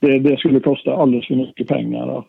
det, 0.00 0.18
det 0.18 0.38
skulle 0.38 0.60
kosta 0.60 0.96
alldeles 0.96 1.26
för 1.26 1.34
mycket 1.34 1.68
pengar 1.68 2.18
att 2.18 2.26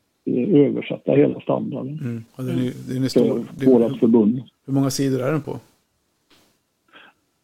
översätta 0.54 1.12
hela 1.12 1.40
standarden 1.40 2.00
Mm. 2.04 2.24
Och 2.36 2.44
den 2.44 2.56
är, 2.60 2.94
den 2.94 2.98
är 2.98 3.02
för 3.02 3.08
stor. 3.10 3.46
Det, 3.60 3.66
vårt 3.66 4.00
förbund. 4.00 4.42
hur 4.66 4.74
många 4.74 4.90
sidor 4.90 5.22
är 5.22 5.32
den 5.32 5.42
på? 5.42 5.60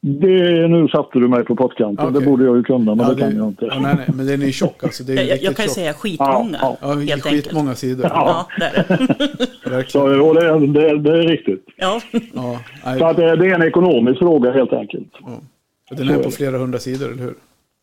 Det, 0.06 0.68
nu 0.68 0.88
satte 0.88 1.20
du 1.20 1.28
mig 1.28 1.44
på 1.46 1.56
pottkanten. 1.56 2.08
Okej. 2.08 2.20
Det 2.22 2.26
borde 2.26 2.46
jag 2.46 2.58
ju 2.58 2.64
kunna, 2.64 2.96
men 2.96 3.06
Ja, 3.08 3.14
det 3.14 3.22
kan 3.22 3.38
jag 3.38 3.48
inte. 3.48 3.66
Ja, 3.66 3.80
nej, 3.80 3.96
nej, 3.96 4.08
men 4.16 4.26
den 4.28 4.42
är 4.42 4.52
tjock 4.52 4.84
alltså. 4.84 5.04
Det 5.04 5.14
är 5.14 5.24
Jag, 5.24 5.42
jag, 5.44 5.56
kan 5.56 5.66
ju 5.66 5.70
säga 5.70 5.94
skitmånga, 5.94 6.58
Ja, 6.62 6.78
Ja, 6.82 6.88
helt 6.94 7.12
enkelt. 7.12 7.26
skitmånga 7.46 7.76
sidor. 7.76 8.06
Ja, 8.14 8.48
det 8.60 8.66
är 8.66 8.88
det. 9.70 9.86
Så, 9.92 10.22
och 10.28 10.36
det, 10.36 10.68
det, 10.68 11.00
det 11.00 11.10
är 11.18 11.28
riktigt. 11.28 11.66
Ja. 11.78 12.02
Ja, 12.34 12.60
Så 12.98 13.06
att 13.06 13.18
det, 13.18 13.36
det 13.36 13.46
är 13.50 13.56
en 13.56 13.62
ekonomisk 13.68 14.20
fråga 14.20 14.52
helt 14.52 14.74
enkelt. 14.74 15.10
ja. 15.22 15.96
Den 15.96 16.10
är 16.10 16.24
på 16.24 16.32
flera 16.32 16.58
hundra 16.58 16.80
sidor, 16.80 17.12
eller 17.12 17.24
hur? 17.24 17.34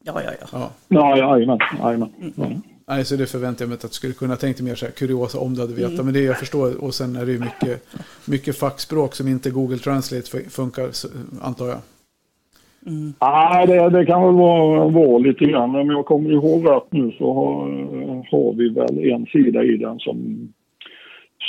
Ja, 0.05 0.21
ja, 0.25 0.31
ja. 0.41 0.47
Ja. 0.53 0.71
Ja, 0.89 1.17
jajamän. 1.17 1.59
jajamän. 1.83 2.09
Ja. 2.37 2.45
Nej, 2.89 3.05
så 3.05 3.17
det 3.17 3.27
förväntar 3.27 3.63
jag 3.65 3.69
mig 3.69 3.75
att 3.75 3.81
du 3.83 3.89
skulle 3.89 4.13
kunna 4.13 4.37
tänkt 4.37 4.57
dig 4.57 4.67
mer 4.67 4.75
så 4.75 4.85
här 4.87 4.93
kuriosa 4.93 5.39
om 5.39 5.55
du 5.55 5.61
hade 5.61 5.75
vetat. 5.75 6.05
Men 6.05 6.15
det 6.15 6.21
jag 6.21 6.39
förstår. 6.39 6.85
Och 6.85 6.95
sen 6.95 7.17
är 7.17 7.27
det 7.27 7.33
ju 7.33 7.39
mycket, 7.39 7.87
mycket 8.25 8.59
fackspråk 8.59 9.15
som 9.15 9.29
inte 9.29 9.51
Google 9.51 9.79
Translate 9.79 10.23
fun- 10.39 10.49
funkar, 10.51 10.91
antar 11.43 11.67
jag. 11.69 11.79
Nej, 13.21 13.67
det, 13.67 13.91
det 13.91 14.07
kan 14.07 14.23
väl 14.27 14.35
vara, 14.35 14.89
vara 14.89 15.19
lite 15.19 15.45
grann. 15.45 15.75
Om 15.77 15.91
jag 15.91 16.07
kommer 16.07 16.31
ihåg 16.33 16.71
rätt 16.71 16.93
nu 16.93 17.13
så 17.19 17.33
har, 17.35 17.67
har 18.31 18.53
vi 18.55 18.69
väl 18.69 19.11
en 19.13 19.27
sida 19.27 19.63
i 19.65 19.77
den 19.77 19.99
som, 19.99 20.49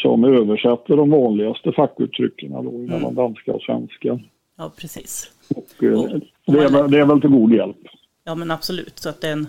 som 0.02 0.24
översätter 0.24 0.98
de 0.98 1.10
vanligaste 1.10 1.72
fackuttrycken 1.72 2.52
då, 2.52 2.72
mellan 2.72 3.16
danska 3.16 3.54
och 3.54 3.62
svenska. 3.62 4.20
Ja, 4.58 4.72
precis. 4.78 5.32
Och, 5.56 5.84
eh, 5.84 6.20
det, 6.46 6.60
är, 6.64 6.70
väl- 6.72 6.92
det 6.92 7.00
är 7.00 7.06
väl 7.06 7.22
till 7.22 7.30
god 7.30 7.54
hjälp. 7.54 7.78
Ja, 8.24 8.36
men 8.36 8.52
absolut. 8.52 9.00
Så 9.00 9.10
att 9.10 9.22
den, 9.22 9.48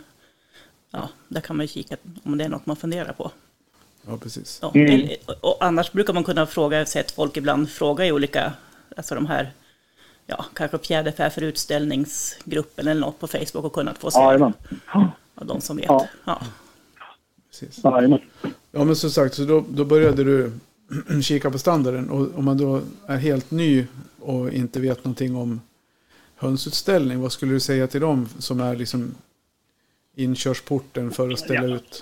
ja, 0.93 1.09
där 1.29 1.41
kan 1.41 1.57
man 1.57 1.65
ju 1.65 1.69
kika 1.69 1.97
om 2.25 2.39
det 2.39 2.45
är 2.45 2.49
något 2.49 2.67
man 2.67 2.77
funderar 2.77 3.13
på. 3.13 3.31
Ja, 4.07 4.13
precis. 4.23 4.59
Ja, 4.63 4.73
Mm. 4.75 4.87
eller- 4.95 5.17
och 5.41 5.57
annars 5.61 5.93
brukar 5.93 6.13
man 6.15 6.25
kunna 6.25 6.47
fråga, 6.47 6.85
sett 6.85 7.11
folk 7.11 7.37
ibland 7.37 7.69
fråga 7.69 8.07
i 8.07 8.13
olika, 8.13 8.53
alltså 8.97 9.15
de 9.15 9.27
här, 9.27 9.47
ja, 10.27 10.45
kanske 10.55 10.79
fjäderfä 10.79 11.31
för 11.31 11.43
utställningsgruppen 11.43 12.89
eller 12.89 13.01
något 13.01 13.19
på 13.21 13.27
Facebook 13.27 13.65
och 13.65 13.73
kunnat 13.73 13.99
få 13.99 14.11
svar 14.11 14.33
Jajamän. 14.33 14.53
av 15.35 15.47
de 15.47 15.61
som 15.61 15.77
vet. 15.77 15.87
Ja. 15.87 16.09
Ja. 16.25 16.43
precis. 17.51 17.85
Jajamän. 17.85 18.21
Ja, 18.71 18.85
men 18.85 18.97
som 18.97 19.11
sagt, 19.11 19.35
så 19.35 19.45
då, 19.45 19.65
då 19.69 19.85
började 19.85 20.25
du 20.25 20.53
kika 21.23 21.51
på 21.51 21.59
standarden. 21.59 22.11
Och 22.11 22.39
om 22.39 22.45
man 22.45 22.57
då 22.59 22.81
är 23.07 23.17
helt 23.17 23.51
ny 23.51 23.87
och 24.21 24.53
inte 24.53 24.81
vet 24.81 25.05
någonting 25.05 25.37
om 25.37 25.61
hönsutställning, 26.37 27.21
vad 27.21 27.33
skulle 27.33 27.53
du 27.53 27.61
säga 27.61 27.87
till 27.87 28.01
dem 28.01 28.29
som 28.39 28.61
är 28.61 28.77
liksom 28.77 29.15
inkörsporten 30.17 31.11
för 31.11 31.31
att 31.31 31.39
ställa 31.39 31.77
ut, 31.77 32.01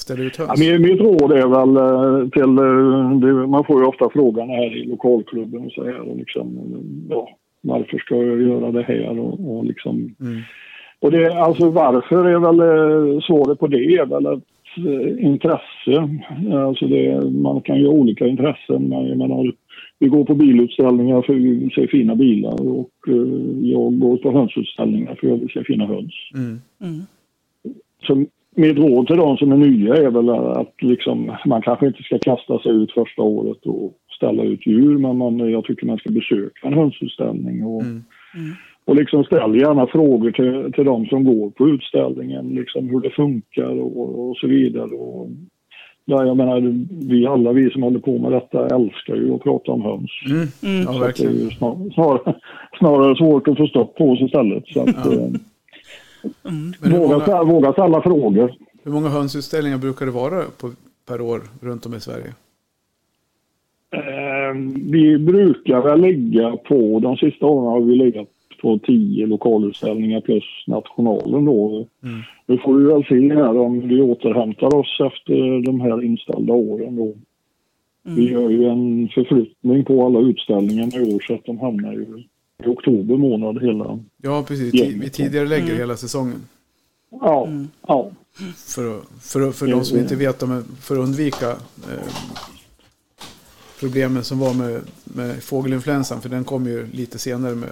ställa 0.00 0.22
ut 0.22 0.38
Ja, 0.38 0.46
höns? 0.46 0.60
min, 0.60 0.82
mitt 0.82 1.00
råd 1.00 1.32
är 1.32 1.46
väl 1.48 1.76
eh, 1.76 2.28
till... 2.28 2.58
eh, 2.58 3.18
Det, 3.20 3.46
man 3.46 3.64
får 3.64 3.80
ju 3.80 3.86
ofta 3.86 4.10
frågan 4.12 4.48
här 4.48 4.76
i 4.76 4.84
lokalklubben 4.86 5.64
och 5.66 5.72
så 5.72 5.84
här. 5.84 6.00
Och 6.10 6.16
liksom, 6.16 6.46
ja, 7.10 7.28
varför 7.60 7.98
ska 7.98 8.16
jag 8.16 8.42
göra 8.42 8.72
det 8.72 8.82
här? 8.82 9.18
Och, 9.18 9.56
och 9.56 9.64
liksom... 9.64 10.14
Mm. 10.20 10.40
Och 11.02 11.10
det, 11.10 11.34
alltså 11.34 11.70
varför 11.70 12.24
är 12.24 12.38
väl 12.38 12.60
eh, 12.60 13.20
svaret 13.20 13.58
på 13.58 13.66
det 13.66 13.84
är 13.96 14.06
väl 14.06 14.26
eh, 14.26 15.24
intresse. 15.24 16.08
Alltså 16.66 16.86
det, 16.86 17.30
man 17.30 17.60
kan 17.60 17.78
ju 17.78 17.86
ha 17.86 17.92
olika 17.92 18.26
intressen. 18.26 18.88
Man, 18.88 19.06
jag 19.08 19.18
menar, 19.18 19.52
vi 19.98 20.08
går 20.08 20.24
på 20.24 20.34
bilutställningar 20.34 21.22
för 21.22 21.34
vi 21.34 21.70
ser 21.74 21.86
fina 21.86 22.14
bilar 22.14 22.68
och 22.68 22.90
jag 23.62 23.98
går 23.98 24.16
på 24.16 24.32
hönsutställningar 24.32 25.14
för 25.14 25.26
jag 25.26 25.36
vill 25.36 25.50
se 25.50 25.64
fina 25.64 25.86
höns. 25.86 26.12
Mm. 26.34 26.60
Mm. 26.80 27.00
Så 28.06 28.24
mitt 28.56 28.78
råd 28.78 29.06
till 29.06 29.16
de 29.16 29.36
som 29.36 29.52
är 29.52 29.56
nya 29.56 29.96
är 29.96 30.10
väl 30.10 30.30
att 30.30 30.74
liksom, 30.82 31.36
man 31.46 31.62
kanske 31.62 31.86
inte 31.86 32.02
ska 32.02 32.18
kasta 32.18 32.58
sig 32.58 32.72
ut 32.72 32.92
första 32.92 33.22
året 33.22 33.66
och 33.66 33.92
ställa 34.16 34.42
ut 34.42 34.66
djur 34.66 34.98
men 34.98 35.18
man, 35.18 35.38
jag 35.38 35.64
tycker 35.64 35.86
man 35.86 35.98
ska 35.98 36.10
besöka 36.10 36.66
en 36.66 36.74
hönsutställning 36.74 37.64
och, 37.64 37.82
Mm. 37.82 38.02
Mm. 38.34 38.50
och 38.84 38.96
liksom 38.96 39.24
ställ 39.24 39.56
gärna 39.56 39.86
frågor 39.86 40.30
till, 40.30 40.72
till 40.72 40.84
de 40.84 41.06
som 41.06 41.24
går 41.24 41.50
på 41.50 41.68
utställningen, 41.68 42.48
liksom 42.48 42.88
hur 42.88 43.00
det 43.00 43.10
funkar 43.10 43.80
och, 43.80 44.28
och 44.28 44.36
så 44.36 44.46
vidare. 44.46 44.90
Och, 44.90 45.28
ja, 46.04 46.26
jag 46.26 46.36
menar, 46.36 46.86
vi 47.08 47.26
alla 47.26 47.52
vi 47.52 47.70
som 47.70 47.82
håller 47.82 47.98
på 47.98 48.18
med 48.18 48.32
detta 48.32 48.76
älskar 48.76 49.14
ju 49.14 49.34
att 49.34 49.42
prata 49.42 49.72
om 49.72 49.82
höns. 49.82 50.10
Mm. 50.26 50.46
Mm. 50.62 50.82
Ja, 50.82 51.12
det 51.16 51.24
är 51.24 51.30
ju 51.30 51.50
snar, 51.50 51.90
snarare, 51.94 52.34
snarare 52.78 53.16
svårt 53.16 53.48
att 53.48 53.56
få 53.56 53.66
stopp 53.66 53.96
på 53.96 54.10
oss 54.10 54.20
istället. 54.20 54.68
Så 54.68 54.82
att, 54.82 54.88
Ja. 54.88 55.28
Mm. 56.24 56.72
Men 56.80 56.92
hur 56.92 56.98
våga, 56.98 57.08
många, 57.12 57.22
ställa- 57.24 57.44
våga 57.44 57.72
ställa 57.72 58.02
frågor. 58.02 58.52
hur 58.84 58.92
många 58.92 59.08
hönsutställningar 59.08 59.78
brukar 59.78 60.06
det 60.06 60.12
vara 60.12 60.42
på, 60.60 60.70
per 61.08 61.20
år 61.20 61.40
runt 61.60 61.86
om 61.86 61.94
i 61.94 62.00
Sverige? 62.00 62.34
Eh, 63.92 64.54
vi 64.90 65.18
brukar 65.18 65.80
väl 65.82 66.00
ligga 66.00 66.56
på, 66.56 67.00
de 67.00 67.16
sista 67.16 67.46
åren 67.46 67.66
har 67.72 67.80
vi 67.80 67.94
legat 67.96 68.28
på 68.62 68.78
tio 68.78 69.26
lokalutställningar 69.26 70.20
plus 70.20 70.44
nationalen 70.66 71.44
då. 71.44 71.86
Mm. 72.02 72.20
Nu 72.46 72.58
får 72.58 72.74
vi 72.74 72.84
väl 72.84 73.04
se 73.04 73.34
här 73.34 73.56
om 73.58 73.88
vi 73.88 74.00
återhämtar 74.02 74.74
oss 74.74 75.00
efter 75.00 75.62
de 75.66 75.80
här 75.80 76.04
inställda 76.04 76.52
åren 76.52 76.96
då. 76.96 77.14
Vi 78.02 78.28
Mm. 78.30 78.32
gör 78.42 78.50
ju 78.50 78.64
en 78.68 79.08
förflyttning 79.08 79.84
på 79.84 80.06
alla 80.06 80.20
utställningar 80.20 80.98
i 81.02 81.14
år 81.14 81.20
så 81.20 81.34
att 81.34 81.44
de 81.44 81.58
hamnar 81.58 81.92
ju 81.92 82.06
i 82.64 82.68
oktober 82.68 83.16
månad 83.16 83.62
hela. 83.62 83.98
Ja, 84.22 84.42
precis. 84.42 84.74
Vi 84.74 85.10
tidigare 85.10 85.48
lägger 85.48 85.64
Mm. 85.66 85.76
hela 85.78 85.96
säsongen. 85.96 86.42
Ja, 87.10 87.46
Mm. 87.46 87.68
ja. 87.86 88.10
För, 88.56 89.00
för, 89.20 89.52
för 89.52 89.66
de 89.66 89.84
som 89.84 89.98
inte 89.98 90.16
vet, 90.16 90.38
för 90.80 90.94
att 90.94 91.00
undvika 91.02 91.50
eh, 91.50 92.14
problemen 93.80 94.24
som 94.24 94.38
var 94.38 94.54
med, 94.54 94.80
med 95.04 95.42
fågelinfluensan. 95.42 96.20
För 96.22 96.28
den 96.28 96.44
kom 96.44 96.66
ju 96.66 96.86
lite 96.92 97.18
senare 97.18 97.54
med, 97.54 97.70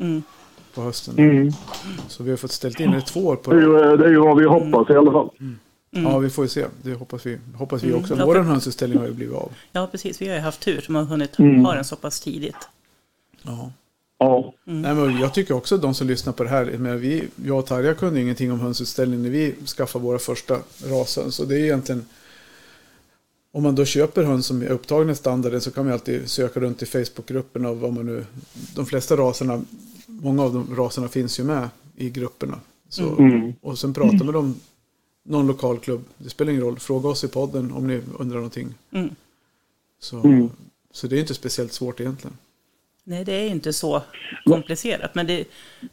Mm. 0.00 0.22
på 0.74 0.82
hösten. 0.82 1.14
Mm. 1.18 1.52
Så 2.08 2.22
vi 2.22 2.30
har 2.30 2.36
fått 2.36 2.52
ställt 2.52 2.80
in 2.80 2.90
det 2.90 3.00
två 3.00 3.20
år 3.26 3.36
på 3.36 3.50
Det, 3.52 3.56
är 3.56 3.60
ju, 3.62 3.96
det 3.96 4.04
är 4.04 4.10
ju 4.10 4.18
vad 4.18 4.36
vi 4.38 4.44
hoppas 4.44 4.90
i 4.90 4.94
alla 4.96 5.12
fall. 5.12 5.30
Ja, 5.90 6.18
vi 6.18 6.30
får 6.30 6.44
ju 6.44 6.48
se. 6.48 6.66
Det 6.82 6.94
hoppas 6.94 7.26
vi, 7.26 7.38
hoppas 7.54 7.82
vi 7.82 7.88
Mm. 7.88 8.00
också. 8.00 8.16
Ja, 8.18 8.26
Vår 8.26 8.34
hönsutställning 8.36 8.98
har 8.98 9.06
ju 9.06 9.12
blivit 9.12 9.34
av. 9.34 9.52
ja, 9.72 9.88
precis. 9.90 10.22
Vi 10.22 10.28
har 10.28 10.34
ju 10.34 10.40
haft 10.40 10.60
tur 10.60 10.80
som 10.80 10.94
har 10.94 11.02
hunnit 11.04 11.38
Mm. 11.38 11.64
ha 11.64 11.74
den 11.74 11.84
så 11.84 11.96
pass 11.96 12.20
tidigt. 12.20 12.68
Ja. 13.42 13.72
Ja, 14.22 14.54
Nej, 14.64 14.94
men 14.94 15.18
jag 15.18 15.34
tycker 15.34 15.54
också 15.54 15.74
att 15.74 15.82
de 15.82 15.94
som 15.94 16.06
lyssnar 16.06 16.32
på 16.32 16.42
det 16.42 16.48
här, 16.50 16.64
men 16.78 17.00
vi, 17.00 17.28
jag 17.44 17.58
och 17.58 17.66
Tarja 17.66 17.94
kunde 17.94 18.20
ingenting 18.20 18.52
om 18.52 18.60
hönsutställning 18.60 19.22
när 19.22 19.30
vi 19.30 19.54
skaffade 19.66 20.04
våra 20.04 20.18
första 20.18 20.58
rasen. 20.84 21.32
Så 21.32 21.44
det 21.44 21.54
är 21.54 21.64
egentligen, 21.64 22.06
om 23.52 23.62
man 23.62 23.74
då 23.74 23.84
köper 23.84 24.22
höns 24.24 24.46
som 24.46 24.62
är 24.62 24.66
upptagna 24.68 25.12
i 25.12 25.14
standarden 25.14 25.60
så 25.60 25.70
kan 25.70 25.84
man 25.84 25.92
alltid 25.92 26.30
söka 26.30 26.60
runt 26.60 26.82
i 26.82 26.86
Facebookgrupperna 26.86 27.68
och 27.70 27.76
vad 27.80 27.92
man 27.92 28.06
nu, 28.06 28.26
de 28.74 28.86
flesta 28.86 29.16
raserna, 29.16 29.62
många 30.06 30.42
av 30.42 30.52
de 30.52 30.76
raserna 30.76 31.08
finns 31.08 31.40
ju 31.40 31.44
med 31.44 31.68
i 31.96 32.10
grupperna. 32.10 32.60
Så, 32.88 33.08
Mm. 33.18 33.52
Och 33.60 33.78
sen 33.78 33.94
prata 33.94 34.24
med 34.24 34.34
dem, 34.34 34.54
någon 35.22 35.46
lokal 35.46 35.78
klubb, 35.78 36.04
det 36.18 36.30
spelar 36.30 36.50
ingen 36.52 36.64
roll, 36.64 36.78
fråga 36.78 37.08
oss 37.08 37.24
i 37.24 37.28
podden 37.28 37.72
om 37.72 37.86
ni 37.86 38.00
undrar 38.18 38.36
någonting. 38.36 38.74
Mm. 38.90 39.14
Så, 40.00 40.16
Mm. 40.20 40.48
så 40.92 41.06
det 41.06 41.16
är 41.16 41.20
inte 41.20 41.34
speciellt 41.34 41.72
svårt 41.72 42.00
egentligen. 42.00 42.36
Nej, 43.04 43.24
det 43.24 43.32
är 43.32 43.48
inte 43.48 43.72
så 43.72 44.02
komplicerat. 44.44 45.14
Men 45.14 45.26
det, 45.26 45.44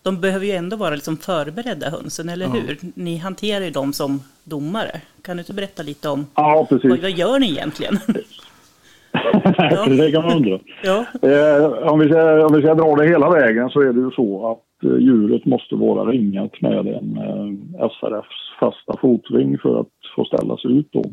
de 0.04 0.22
behöver 0.22 0.46
ju 0.46 0.52
ändå 0.52 0.76
vara 0.78 0.90
liksom 0.96 1.18
förberedda 1.18 1.90
hönsen, 1.90 2.30
eller 2.30 2.46
Ja. 2.46 2.52
hur? 2.52 2.78
Ni 2.96 3.18
hanterar 3.18 3.66
ju 3.66 3.72
dem 3.72 3.94
som 3.94 4.22
domare. 4.44 5.02
Kan 5.22 5.38
du 5.38 5.42
inte 5.42 5.54
berätta 5.54 5.84
lite 5.84 6.10
om 6.10 6.26
ja 6.36 6.68
vad, 6.72 7.02
vad 7.02 7.12
gör 7.12 7.40
ni 7.40 7.52
egentligen? 7.52 8.00
det 9.98 10.12
kan 10.12 10.24
man 10.26 10.38
undra. 10.38 10.60
ja. 10.84 11.06
Eh, 11.22 11.66
om, 11.92 12.00
vi 12.00 12.10
ska, 12.10 12.46
om 12.46 12.54
vi 12.56 12.62
ska 12.62 12.76
dra 12.76 12.96
det 12.96 13.08
hela 13.08 13.30
vägen 13.30 13.70
så 13.70 13.82
är 13.82 13.94
det 13.94 14.00
ju 14.00 14.12
så 14.12 14.52
att 14.52 14.84
eh, 14.92 14.98
djuret 15.00 15.46
måste 15.46 15.76
vara 15.76 16.12
ringat 16.12 16.62
med 16.62 16.88
en 16.88 17.18
eh, 17.18 17.88
SRFs 17.90 18.60
fasta 18.60 18.98
fotring 19.02 19.58
för 19.58 19.80
att 19.80 19.88
få 20.16 20.26
ställas 20.26 20.66
ut 20.66 20.90
då. 20.92 21.04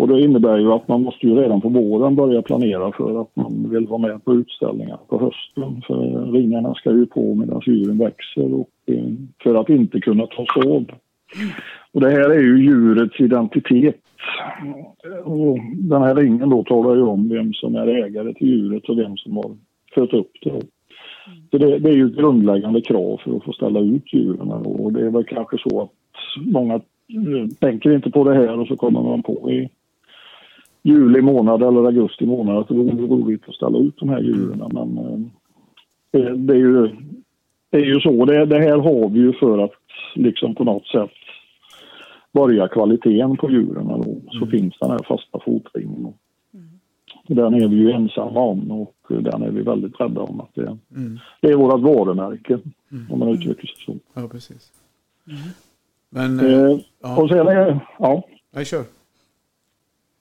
Och 0.00 0.08
det 0.08 0.20
innebär 0.20 0.58
ju 0.58 0.72
att 0.72 0.88
man 0.88 1.02
måste 1.02 1.26
ju 1.26 1.34
redan 1.34 1.60
på 1.60 1.68
våren 1.68 2.16
börja 2.16 2.42
planera 2.42 2.92
för 2.92 3.20
att 3.20 3.36
man 3.36 3.70
vill 3.70 3.86
vara 3.86 3.98
med 3.98 4.24
på 4.24 4.34
utställningar 4.34 4.98
på 5.08 5.18
hösten. 5.18 5.82
För 5.86 6.32
ringarna 6.32 6.74
ska 6.74 6.90
ju 6.90 7.06
på 7.06 7.34
medan 7.34 7.60
djuren 7.66 7.98
växer 7.98 8.54
och 8.54 8.70
eh, 8.86 9.04
för 9.42 9.54
att 9.54 9.68
inte 9.68 10.00
kunna 10.00 10.26
ta 10.26 10.46
sov. 10.54 10.84
Och 11.92 12.00
det 12.00 12.10
här 12.10 12.30
är 12.30 12.40
ju 12.40 12.64
djurets 12.64 13.20
identitet. 13.20 14.00
Och 15.24 15.58
den 15.74 16.02
här 16.02 16.14
ringen 16.14 16.50
då 16.50 16.64
talar 16.64 16.96
ju 16.96 17.02
om 17.02 17.28
vem 17.28 17.52
som 17.52 17.74
är 17.74 17.86
ägare 17.86 18.34
till 18.34 18.48
djuret 18.48 18.88
och 18.88 18.98
vem 18.98 19.16
som 19.16 19.36
har 19.36 19.56
fött 19.94 20.12
upp 20.12 20.32
det. 20.42 20.60
Så 21.50 21.58
det, 21.58 21.78
det 21.78 21.90
är 21.90 21.96
ju 21.96 22.06
ett 22.06 22.16
grundläggande 22.16 22.80
krav 22.80 23.20
för 23.24 23.36
att 23.36 23.44
få 23.44 23.52
ställa 23.52 23.80
ut 23.80 24.14
djuren. 24.14 24.50
Och 24.50 24.92
det 24.92 25.06
är 25.06 25.10
väl 25.10 25.24
kanske 25.24 25.58
så 25.58 25.82
att 25.82 25.90
många 26.46 26.74
eh, 26.74 27.48
tänker 27.60 27.94
inte 27.94 28.10
på 28.10 28.24
det 28.24 28.34
här 28.34 28.58
och 28.58 28.68
så 28.68 28.76
kommer 28.76 29.02
man 29.02 29.22
på 29.22 29.50
i 29.50 29.68
juli 30.82 31.22
månad 31.22 31.62
eller 31.62 31.84
augusti 31.84 32.26
månad 32.26 32.64
det 32.68 32.74
vore 32.74 33.06
roligt 33.06 33.48
att 33.48 33.54
ställa 33.54 33.78
ut 33.78 33.96
de 33.96 34.08
här 34.08 34.20
djuren. 34.20 34.70
Men 34.72 34.98
eh, 34.98 35.18
det, 36.10 36.36
det, 36.36 36.52
är 36.52 36.58
ju, 36.58 36.88
det 37.70 37.76
är 37.76 37.84
ju 37.84 38.00
så. 38.00 38.24
Det, 38.24 38.46
det 38.46 38.58
här 38.58 38.78
har 38.78 39.08
vi 39.08 39.18
ju 39.20 39.32
för 39.32 39.58
att 39.58 39.72
liksom 40.14 40.54
på 40.54 40.64
något 40.64 40.86
sätt 40.86 41.10
börja 42.32 42.68
kvaliteten 42.68 43.36
på 43.36 43.50
djuren. 43.50 43.86
Då. 43.86 44.16
Så 44.38 44.46
finns 44.46 44.74
den 44.80 44.90
här 44.90 45.00
fasta 45.08 45.38
fotringen. 45.44 46.04
Och 46.06 46.16
Den 47.26 47.54
är 47.54 47.68
vi 47.68 47.76
ju 47.76 47.90
ensamma 47.90 48.40
om 48.40 48.70
och 48.70 48.94
den 49.08 49.42
är 49.42 49.50
vi 49.50 49.62
väldigt 49.62 50.00
rädda 50.00 50.20
om. 50.20 50.40
att 50.40 50.54
Det, 50.54 50.78
Mm. 50.96 51.18
det 51.40 51.48
är 51.48 51.56
vårt 51.56 51.80
varumärke 51.80 52.58
om 53.10 53.18
man 53.18 53.28
uttrycker 53.28 53.66
sig 53.66 53.76
så. 53.86 53.94
Ja, 54.14 54.28
precis. 54.28 54.72
Men, 56.10 56.40
eh, 56.40 56.46
Eh, 56.70 56.78
ja, 57.02 57.22
och 57.22 57.28
sen 57.28 57.48
är, 57.48 57.80
ja, 57.98 58.22
nej, 58.54 58.64
kör. 58.64 58.84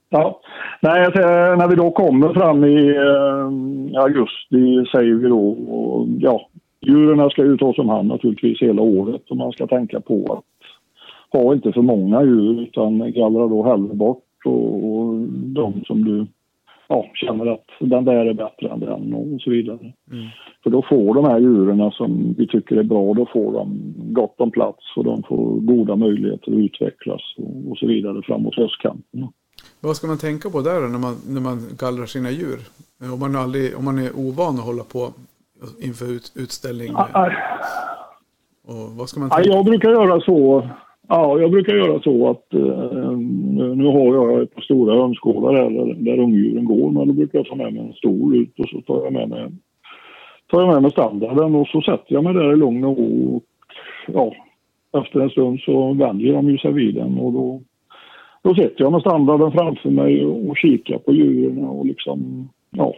Ja. 0.10 0.42
Nej, 0.82 1.12
säger, 1.14 1.56
när 1.56 1.68
vi 1.68 1.76
då 1.76 1.92
kommer 1.92 2.34
fram 2.34 2.64
i 2.64 2.96
eh, 2.96 4.02
augusti 4.02 4.86
säger 4.92 5.14
vi 5.14 5.30
då, 5.30 5.50
och, 5.50 6.08
ja, 6.20 6.50
djuren 6.82 7.30
ska 7.30 7.44
ju 7.44 7.58
tas 7.58 7.78
om 7.78 7.90
hand 7.90 8.08
naturligtvis 8.08 8.62
hela 8.62 8.82
året 8.82 9.30
och 9.30 9.38
man 9.38 9.52
ska 9.52 9.68
tänka 9.68 10.02
på 10.02 10.34
att 10.34 10.44
ha 11.40 11.54
inte 11.54 11.72
för 11.72 11.82
många 11.82 12.24
djur 12.24 12.62
utan 12.62 13.12
gallra 13.12 13.48
då 13.48 13.64
hellre 13.64 13.94
bort 13.94 14.24
och, 14.46 14.86
och 14.86 15.16
de 15.30 15.84
som 15.86 16.04
du 16.04 16.28
ja, 16.88 17.06
känner 17.14 17.46
att 17.46 17.66
den 17.80 18.06
där 18.06 18.26
är 18.26 18.34
bättre 18.34 18.70
än 18.70 18.80
den 18.80 19.14
och 19.14 19.42
så 19.42 19.50
vidare. 19.50 19.94
Mm. 20.12 20.26
För 20.64 20.70
då 20.70 20.82
får 20.90 21.14
de 21.14 21.26
här 21.26 21.40
djuren 21.40 21.92
som 21.92 22.36
vi 22.38 22.48
tycker 22.48 22.78
är 22.78 22.84
bra, 22.84 23.14
då 23.14 23.26
får 23.26 23.54
de 23.54 23.94
gott 23.96 24.42
om 24.42 24.52
plats 24.52 24.94
och 24.96 25.04
de 25.04 25.24
får 25.24 25.60
goda 25.60 25.96
möjligheter 25.96 26.52
att 26.52 26.58
utvecklas 26.58 27.22
och, 27.38 27.72
och 27.72 27.78
så 27.78 27.88
vidare 27.88 28.22
framåt 28.22 28.56
höstkanten. 28.56 29.28
Vad 29.82 29.96
ska 29.96 30.08
man 30.08 30.18
tänka 30.18 30.50
på 30.50 30.62
där 30.62 30.88
när 30.88 31.00
man, 31.00 31.16
när 31.28 31.42
man 31.42 31.58
gallrar 31.80 32.06
sina 32.06 32.32
djur? 32.32 32.60
Om 33.14 33.20
man, 33.20 33.36
aldrig, 33.36 33.78
om 33.78 33.86
man 33.86 33.98
är 33.98 34.12
ovan 34.16 34.56
att 34.56 34.66
hålla 34.66 34.84
på 34.84 35.14
inför 35.82 36.06
ut, 36.06 36.32
utställning. 36.36 36.96
Och 38.68 38.90
vad 38.98 39.10
ska 39.10 39.20
man 39.20 39.30
tänka 39.30 39.50
jag 39.50 39.66
brukar 39.66 39.90
göra 39.90 40.22
så 40.22 40.70
Ja, 41.12 41.40
jag 41.40 41.52
brukar 41.52 41.76
göra 41.76 42.02
så 42.02 42.30
att 42.30 42.54
eh, 42.54 43.12
nu 43.76 43.86
har 43.86 44.16
jag 44.16 44.42
ett 44.42 44.56
par 44.56 44.62
stora 44.62 45.02
hönsgårdar 45.02 45.54
där, 45.54 45.94
där 45.94 46.20
ungdjuren 46.20 46.66
går 46.66 46.92
men 46.92 47.08
då 47.08 47.14
brukar 47.14 47.40
jag 47.40 47.46
ta 47.46 47.56
med 47.56 47.74
mig 47.74 47.82
en 47.82 47.94
stol 47.94 48.36
ut 48.36 48.60
och 48.60 48.70
så 48.70 48.82
tar 48.82 49.04
jag 49.04 49.14
med 49.14 49.30
mig, 49.30 49.52
tar 50.52 50.62
jag 50.62 50.74
med 50.74 50.82
mig 50.82 50.92
standarden 50.92 51.56
och 51.56 51.68
så 51.68 51.82
sätter 51.82 52.14
jag 52.14 52.24
mig 52.24 52.34
där 52.34 52.54
i 52.54 52.56
lugn 52.56 52.84
och 52.84 52.98
ro. 52.98 53.36
Och, 53.36 53.44
ja, 54.14 54.34
efter 55.02 55.20
en 55.20 55.30
stund 55.30 55.60
så 55.60 55.94
vänjer 55.94 56.34
de 56.34 56.50
ju 56.50 56.58
sig 56.58 56.74
vid 56.74 56.96
den 56.96 57.20
och 57.20 57.34
då, 57.34 57.62
då 58.44 58.56
sätter 58.56 58.84
jag 58.84 58.92
med 58.92 59.02
standarden 59.02 59.52
framför 59.52 59.90
mig 59.90 60.26
och, 60.26 60.58
kikar 60.58 60.98
på 60.98 61.14
djuren 61.14 61.66
och 61.66 61.86
liksom, 61.86 62.50
ja, 62.72 62.96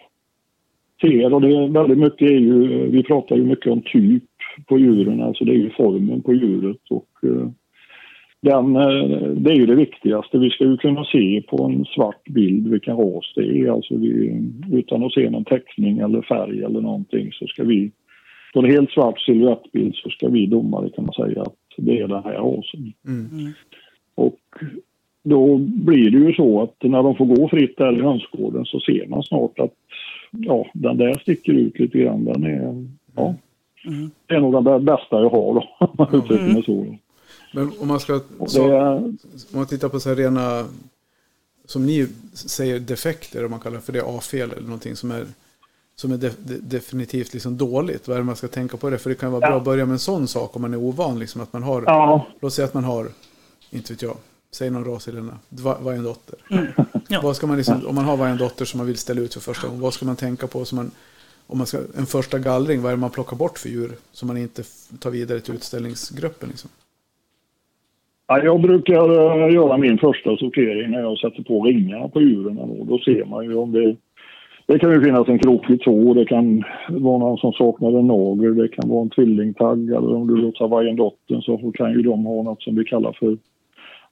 ser. 1.02 1.34
Och 1.34 1.42
det 1.42 1.56
är 1.56 1.68
väldigt 1.68 1.98
mycket 1.98 2.22
är 2.22 2.40
ju, 2.40 2.90
vi 2.90 3.04
pratar 3.04 3.36
ju 3.36 3.44
mycket 3.44 3.72
om 3.72 3.82
typ 3.82 4.24
på 4.68 4.80
djuren, 4.80 5.22
alltså 5.22 5.46
det 5.46 5.52
är 5.52 5.58
ju 5.58 5.70
formen 5.70 6.22
på 6.22 6.34
djuret 6.34 6.82
och 6.90 7.10
eh, 7.24 7.50
den, 8.42 8.76
eh, 8.76 9.30
det 9.36 9.52
är 9.52 9.56
ju 9.56 9.66
det 9.66 9.76
viktigaste. 9.76 10.38
Vi 10.38 10.50
ska 10.50 10.64
ju 10.64 10.78
kunna 10.78 11.06
se 11.06 11.44
på 11.48 11.64
en 11.64 11.86
svart 11.86 12.24
bild 12.30 12.68
vilken 12.68 12.98
ras 12.98 13.34
det 13.36 13.60
är. 13.60 13.72
Alltså 13.72 13.96
vi, 13.96 14.42
utan 14.72 15.04
att 15.04 15.14
se 15.14 15.30
någon 15.30 15.46
teckning 15.46 16.00
eller 16.00 16.22
färg 16.22 16.64
eller 16.64 16.82
någonting 16.82 17.32
så 17.32 17.48
ska 17.48 17.64
vi... 17.64 17.92
På 18.54 18.60
en 18.60 18.72
helt 18.72 18.92
svart 18.92 19.20
silhuettbild 19.20 19.96
så 19.96 20.10
ska 20.10 20.30
vi 20.30 20.46
domare 20.46 20.90
kunna 20.90 21.14
säga 21.14 21.42
att 21.42 21.56
det 21.78 22.00
är 22.00 22.08
den 22.08 22.24
här 22.24 22.34
rasen. 22.34 22.94
Mm. 23.08 23.54
Och 24.16 24.40
då 25.24 25.58
blir 25.58 26.12
det 26.12 26.18
ju 26.18 26.34
så 26.34 26.64
att 26.64 26.76
när 26.84 27.04
de 27.04 27.16
får 27.16 27.26
gå 27.26 27.50
fritt 27.50 27.78
där 27.78 28.00
i 28.00 28.02
hönsgården 28.02 28.66
så 28.66 28.80
ser 28.80 29.08
man 29.08 29.24
snart 29.24 29.60
att 29.60 29.74
ja, 30.32 30.68
den 30.74 30.98
där 30.98 31.14
sticker 31.14 31.54
ut 31.54 31.80
lite 31.80 31.98
grann. 31.98 32.26
Den 32.26 32.44
är, 32.44 32.86
ja, 33.16 33.36
mm. 33.86 34.12
det 34.28 34.36
är 34.36 34.40
nog 34.40 34.64
den 34.64 34.86
bästa 34.86 35.22
jag 35.22 35.30
har 35.30 35.54
då, 35.54 35.68
om 35.80 35.90
man 35.98 36.16
uttrycker 36.16 36.54
mig 36.54 36.64
så. 36.64 36.98
Men 37.54 37.72
om 37.82 37.88
man 37.88 38.00
ska, 38.00 38.20
så, 38.48 38.64
om 38.88 39.18
man 39.52 39.68
tittar 39.68 39.90
på 39.90 40.00
så 40.00 40.10
här 40.10 40.16
rena, 40.16 40.66
som 41.66 41.86
ni 41.86 42.08
säger 42.34 42.80
defekter, 42.80 43.46
om 43.46 43.52
man 43.52 43.60
kallar 43.60 43.80
för 43.80 43.94
det 43.94 44.04
A-fel 44.06 44.52
eller 44.52 44.62
någonting 44.62 44.96
som 44.96 45.12
är, 45.12 45.26
som 45.96 46.12
är 46.12 46.18
de, 46.18 46.30
de, 46.40 46.58
definitivt 46.58 47.34
liksom 47.34 47.58
dåligt. 47.58 48.08
Vad 48.08 48.18
är 48.18 48.22
det 48.22 48.26
man 48.26 48.36
ska 48.36 48.48
tänka 48.48 48.78
på 48.78 48.90
det? 48.90 48.98
För 48.98 49.10
det 49.10 49.16
kan 49.16 49.32
vara 49.32 49.46
ja. 49.46 49.50
bra 49.50 49.58
att 49.58 49.64
börja 49.64 49.86
med 49.86 49.94
en 49.94 50.00
sån 50.00 50.28
sak 50.28 50.56
om 50.56 50.62
man 50.62 50.74
är 50.74 50.78
ovan. 50.78 51.20
Liksom, 51.20 51.42
att 51.42 51.54
man 51.54 51.64
har, 51.64 51.84
ja. 51.86 52.28
Låt 52.40 52.54
säga 52.54 52.66
att 52.66 52.74
man 52.74 52.84
har, 52.84 53.08
inte 53.72 53.94
vet 53.94 54.02
jag, 54.02 54.18
säg 54.52 54.70
någon 54.70 54.86
ras 54.86 55.08
Helena, 55.08 55.34
vargendotter. 55.84 56.36
Mm. 56.52 56.66
Ja. 57.10 57.20
Vad 57.24 57.36
ska 57.36 57.48
man 57.48 57.58
liksom, 57.58 57.86
om 57.88 57.96
man 57.96 58.06
har 58.06 58.18
vargendotter 58.18 58.66
som 58.66 58.78
man 58.78 58.88
vill 58.88 58.98
ställa 58.98 59.22
ut 59.22 59.34
för 59.34 59.42
första 59.42 59.68
gången, 59.68 59.82
vad 59.82 59.94
ska 59.94 60.06
man 60.06 60.16
tänka 60.16 60.48
på? 60.48 60.66
Man, 60.74 60.92
om 61.48 61.58
man 61.58 61.68
ska, 61.68 61.78
en 61.78 62.06
första 62.06 62.40
gallring, 62.40 62.82
vad 62.82 62.92
är 62.92 62.96
det 62.96 63.02
man 63.02 63.10
plockar 63.10 63.38
bort 63.38 63.58
för 63.60 63.70
djur 63.70 63.92
som 64.12 64.28
man 64.28 64.38
inte 64.38 64.64
tar 65.00 65.12
vidare 65.12 65.40
till 65.40 65.54
utställningsgruppen? 65.54 66.50
Liksom? 66.50 66.70
Ja, 68.28 68.44
jag 68.44 68.62
brukar 68.62 69.12
uh, 69.12 69.54
göra 69.54 69.78
min 69.78 69.98
första 69.98 70.38
sortering 70.38 70.92
när 70.92 71.00
jag 71.00 71.18
sätter 71.18 71.44
på 71.44 71.64
ringarna 71.64 72.08
på 72.08 72.22
djuren. 72.22 72.56
Då, 72.56 72.84
då 72.84 73.00
ser 73.00 73.26
man 73.26 73.46
ju 73.46 73.56
om 73.56 73.72
det... 73.72 73.96
Det 74.66 74.80
kan 74.80 74.92
ju 74.92 75.04
finnas 75.04 75.28
en 75.28 75.40
krokig 75.40 75.82
tå, 75.82 76.14
det 76.14 76.26
kan 76.26 76.64
vara 76.90 77.18
någon 77.18 77.38
som 77.38 77.54
saknar 77.54 78.00
en 78.00 78.08
nagel, 78.08 78.56
det 78.56 78.68
kan 78.68 78.90
vara 78.90 79.02
en 79.02 79.10
tvillingtagg 79.10 79.90
eller 79.90 80.16
om 80.16 80.28
du 80.28 80.52
tar 80.52 80.68
vargendottern 80.68 81.42
så 81.42 81.72
kan 81.72 81.92
ju 81.92 82.02
de 82.02 82.26
ha 82.26 82.44
något 82.44 82.62
som 82.62 82.76
vi 82.76 82.86
kallar 82.86 83.18
för 83.20 83.38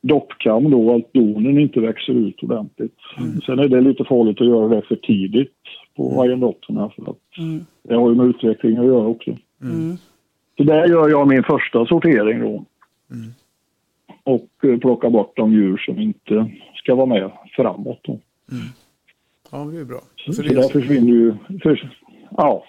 doppkam 0.01 0.71
då, 0.71 0.95
att 0.95 1.13
donen 1.13 1.59
inte 1.59 1.79
växer 1.79 2.13
ut 2.13 2.43
ordentligt. 2.43 2.97
Mm. 3.17 3.41
Sen 3.41 3.59
är 3.59 3.67
det 3.67 3.81
lite 3.81 4.03
farligt 4.03 4.41
att 4.41 4.47
göra 4.47 4.67
det 4.67 4.81
för 4.81 4.95
tidigt 4.95 5.57
på 5.95 6.05
mm. 6.05 6.17
vargendotterna 6.17 6.89
för 6.89 7.09
att 7.09 7.37
mm. 7.37 7.65
det 7.83 7.95
har 7.95 8.09
ju 8.09 8.15
med 8.15 8.25
utveckling 8.25 8.77
att 8.77 8.85
göra 8.85 9.07
också. 9.07 9.37
Mm. 9.61 9.97
Så 10.57 10.63
där 10.63 10.87
gör 10.87 11.09
jag 11.09 11.27
min 11.27 11.43
första 11.43 11.85
sortering 11.85 12.39
då. 12.39 12.65
Mm 13.11 13.31
och 14.29 14.65
eh, 14.65 14.79
plocka 14.79 15.09
bort 15.09 15.37
de 15.37 15.53
djur 15.53 15.77
som 15.77 15.99
inte 15.99 16.51
ska 16.75 16.95
vara 16.95 17.05
med 17.05 17.31
framåt. 17.55 17.99
Då. 18.03 18.11
Mm. 18.11 18.65
Ja, 19.51 19.57
det 19.57 19.79
är 19.79 19.85
bra. 19.85 20.01
Så, 20.15 20.33
så 20.33 20.41
där 20.41 20.69
försvinner 20.69 21.11
ju... 21.11 21.33
För, 21.63 21.91
ja. 22.37 22.63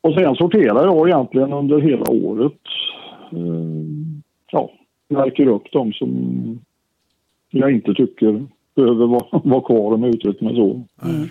Och 0.00 0.14
sen 0.14 0.34
sorterar 0.34 0.84
jag 0.84 1.08
egentligen 1.08 1.52
under 1.52 1.80
hela 1.80 2.10
året. 2.10 2.60
Uh, 3.32 4.20
ja, 4.52 4.70
märker 5.12 5.46
upp 5.46 5.72
de 5.72 5.92
som 5.92 6.60
jag 7.50 7.72
inte 7.72 7.94
tycker 7.94 8.46
behöver 8.74 9.06
vara, 9.06 9.40
vara 9.44 9.60
kvar 9.60 9.94
om 9.94 10.02
jag 10.02 10.14
uttrycker 10.14 10.44
mig 10.44 10.56
så. 10.56 10.84
Mm. 11.02 11.28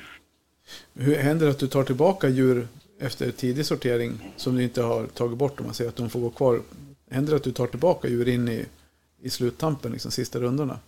Hur 0.95 1.15
händer 1.15 1.45
det 1.45 1.51
att 1.51 1.59
du 1.59 1.67
tar 1.67 1.83
tillbaka 1.83 2.29
djur 2.29 2.67
efter 2.99 3.31
tidig 3.31 3.65
sortering 3.65 4.11
som 4.35 4.55
du 4.55 4.63
inte 4.63 4.81
har 4.81 5.05
tagit 5.05 5.37
bort 5.37 5.59
om 5.59 5.65
man 5.65 5.73
säger 5.73 5.89
att 5.89 5.95
de 5.95 6.09
får 6.09 6.19
gå 6.19 6.29
kvar 6.29 6.59
Händer 7.11 7.31
det 7.31 7.37
att 7.37 7.43
du 7.43 7.51
tar 7.51 7.67
tillbaka 7.67 8.07
djur 8.07 8.27
in 8.27 8.47
i, 8.47 8.65
i 9.21 9.29
sluttampen, 9.29 9.91
liksom 9.91 10.11
sista 10.11 10.39
rundorna? 10.39 10.79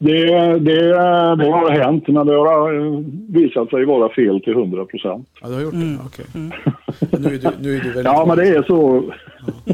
Det, 0.00 0.26
det, 0.58 0.86
det 1.36 1.50
har 1.50 1.70
hänt, 1.70 2.08
men 2.08 2.26
det 2.26 2.34
har 2.34 3.04
visat 3.32 3.70
sig 3.70 3.84
vara 3.84 4.14
fel 4.14 4.40
till 4.40 4.52
100 4.52 4.84
procent. 4.84 5.28
Ja, 5.40 5.48
du 5.48 5.54
har 5.54 5.60
gjort 5.60 5.74
det? 5.74 5.80
Mm. 5.80 6.00
Okej. 6.06 6.24
Okay. 6.28 6.40
Mm. 6.40 6.52
Nu, 7.22 7.34
är 7.34 7.38
du, 7.38 7.50
nu 7.60 7.76
är 7.76 7.80
du 7.80 7.88
väldigt 7.88 8.04
Ja, 8.04 8.24
men 8.26 8.36
det 8.36 8.48
är 8.48 8.62
så. 8.62 9.12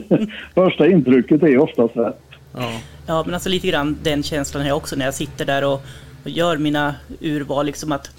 Ja. 0.09 0.19
Första 0.55 0.87
intrycket 0.87 1.43
är 1.43 1.59
oftast 1.59 1.97
rätt. 1.97 2.21
Ja. 2.53 2.73
ja, 3.07 3.23
men 3.25 3.35
alltså 3.35 3.49
lite 3.49 3.69
grann 3.69 3.97
den 4.03 4.23
känslan 4.23 4.63
har 4.63 4.69
jag 4.69 4.77
också 4.77 4.97
när 4.97 5.05
jag 5.05 5.15
sitter 5.15 5.45
där 5.45 5.65
och, 5.65 5.83
och 6.25 6.31
gör 6.31 6.59
mina 6.59 6.95
urval. 7.21 7.67
Liksom 7.67 7.93
att 7.93 8.11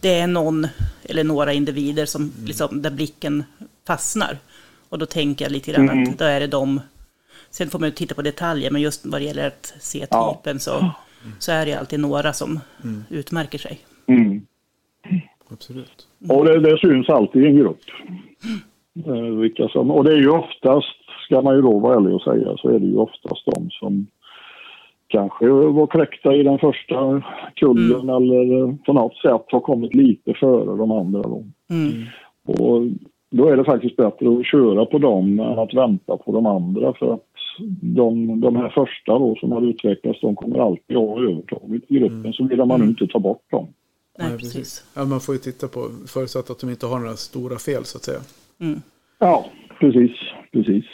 det 0.00 0.18
är 0.18 0.26
någon 0.26 0.66
eller 1.04 1.24
några 1.24 1.52
individer 1.52 2.06
som, 2.06 2.22
mm. 2.22 2.46
liksom, 2.46 2.82
där 2.82 2.90
blicken 2.90 3.44
fastnar. 3.86 4.38
Och 4.88 4.98
då 4.98 5.06
tänker 5.06 5.44
jag 5.44 5.52
lite 5.52 5.72
grann 5.72 5.88
mm. 5.88 6.02
att 6.02 6.18
då 6.18 6.24
är 6.24 6.40
det 6.40 6.46
de, 6.46 6.80
sen 7.50 7.70
får 7.70 7.78
man 7.78 7.88
ju 7.88 7.94
titta 7.94 8.14
på 8.14 8.22
detaljer, 8.22 8.70
men 8.70 8.82
just 8.82 9.06
vad 9.06 9.20
det 9.20 9.24
gäller 9.24 9.46
att 9.46 9.74
se 9.80 10.00
typen 10.00 10.38
ja. 10.44 10.58
så, 10.58 10.90
så 11.38 11.52
är 11.52 11.66
det 11.66 11.74
alltid 11.74 12.00
några 12.00 12.32
som 12.32 12.60
mm. 12.84 13.04
utmärker 13.10 13.58
sig. 13.58 13.78
Mm. 14.06 14.40
Absolut. 15.52 16.06
Och 16.28 16.44
det, 16.44 16.60
det, 16.60 16.78
syns 16.78 17.08
alltid 17.08 17.42
i 17.42 17.46
en 17.46 17.56
grupp. 17.56 17.80
Eh, 19.06 19.38
vilka 19.40 19.68
som, 19.68 19.90
och 19.90 20.04
det 20.04 20.12
är 20.12 20.18
ju 20.18 20.30
oftast, 20.30 20.96
ska 21.24 21.42
man 21.42 21.56
ju 21.56 21.62
då 21.62 21.78
vara 21.78 21.96
ärlig 21.96 22.14
och 22.14 22.22
säga, 22.22 22.56
så 22.56 22.68
är 22.68 22.78
det 22.78 22.86
ju 22.86 22.96
oftast 22.96 23.44
de 23.44 23.70
som 23.70 24.06
kanske 25.08 25.48
var 25.48 25.86
kräkta 25.86 26.34
i 26.34 26.42
den 26.42 26.58
första 26.58 27.22
kullen 27.54 28.00
mm. 28.00 28.16
eller 28.16 28.84
på 28.84 28.92
något 28.92 29.16
sätt 29.16 29.44
har 29.48 29.60
kommit 29.60 29.94
lite 29.94 30.34
före 30.34 30.76
de 30.76 30.92
andra. 30.92 31.22
Då. 31.22 31.44
Mm. 31.70 31.92
Och 32.44 32.82
då 33.30 33.48
är 33.48 33.56
det 33.56 33.64
faktiskt 33.64 33.96
bättre 33.96 34.28
att 34.28 34.46
köra 34.46 34.86
på 34.86 34.98
dem 34.98 35.40
än 35.40 35.58
att 35.58 35.74
vänta 35.74 36.16
på 36.16 36.32
de 36.32 36.46
andra 36.46 36.92
för 36.92 37.14
att 37.14 37.27
de, 37.80 38.40
de 38.40 38.56
här 38.56 38.68
första 38.68 39.18
då 39.18 39.36
som 39.40 39.52
har 39.52 39.62
utvecklats 39.62 40.20
de 40.20 40.36
kommer 40.36 40.58
alltid 40.58 40.96
ha 40.96 41.22
övertaget 41.22 41.82
i 41.88 41.98
gruppen 41.98 42.20
mm. 42.20 42.32
så 42.32 42.44
vill 42.44 42.58
man 42.58 42.70
mm. 42.70 42.88
inte 42.88 43.06
ta 43.06 43.18
bort 43.18 43.50
dem. 43.50 43.66
Nej, 44.18 44.38
precis. 44.38 44.84
Ja, 44.96 45.04
man 45.04 45.20
får 45.20 45.34
ju 45.34 45.38
titta 45.38 45.68
på, 45.68 45.80
förutsatt 46.06 46.50
att 46.50 46.60
de 46.60 46.70
inte 46.70 46.86
har 46.86 46.98
några 46.98 47.16
stora 47.16 47.58
fel 47.58 47.84
så 47.84 47.98
att 47.98 48.04
säga. 48.04 48.20
Mm. 48.60 48.80
Ja, 49.18 49.46
precis, 49.80 50.10
precis. 50.52 50.84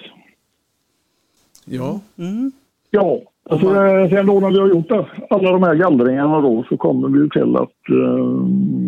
Ja. 1.64 2.00
Mm. 2.18 2.53
Ja, 2.90 3.20
alltså, 3.50 3.66
man... 3.66 4.09
sen 4.09 4.27
då 4.27 4.40
när 4.40 4.50
vi 4.50 4.59
har 4.59 4.68
gjort 4.68 4.90
alla 5.31 5.50
de 5.53 5.62
här 5.62 5.74
gallringarna 5.74 6.40
då 6.40 6.64
så 6.68 6.77
kommer 6.77 7.09
vi 7.09 7.31
till 7.31 7.57
att 7.57 7.88
eh, 7.90 8.46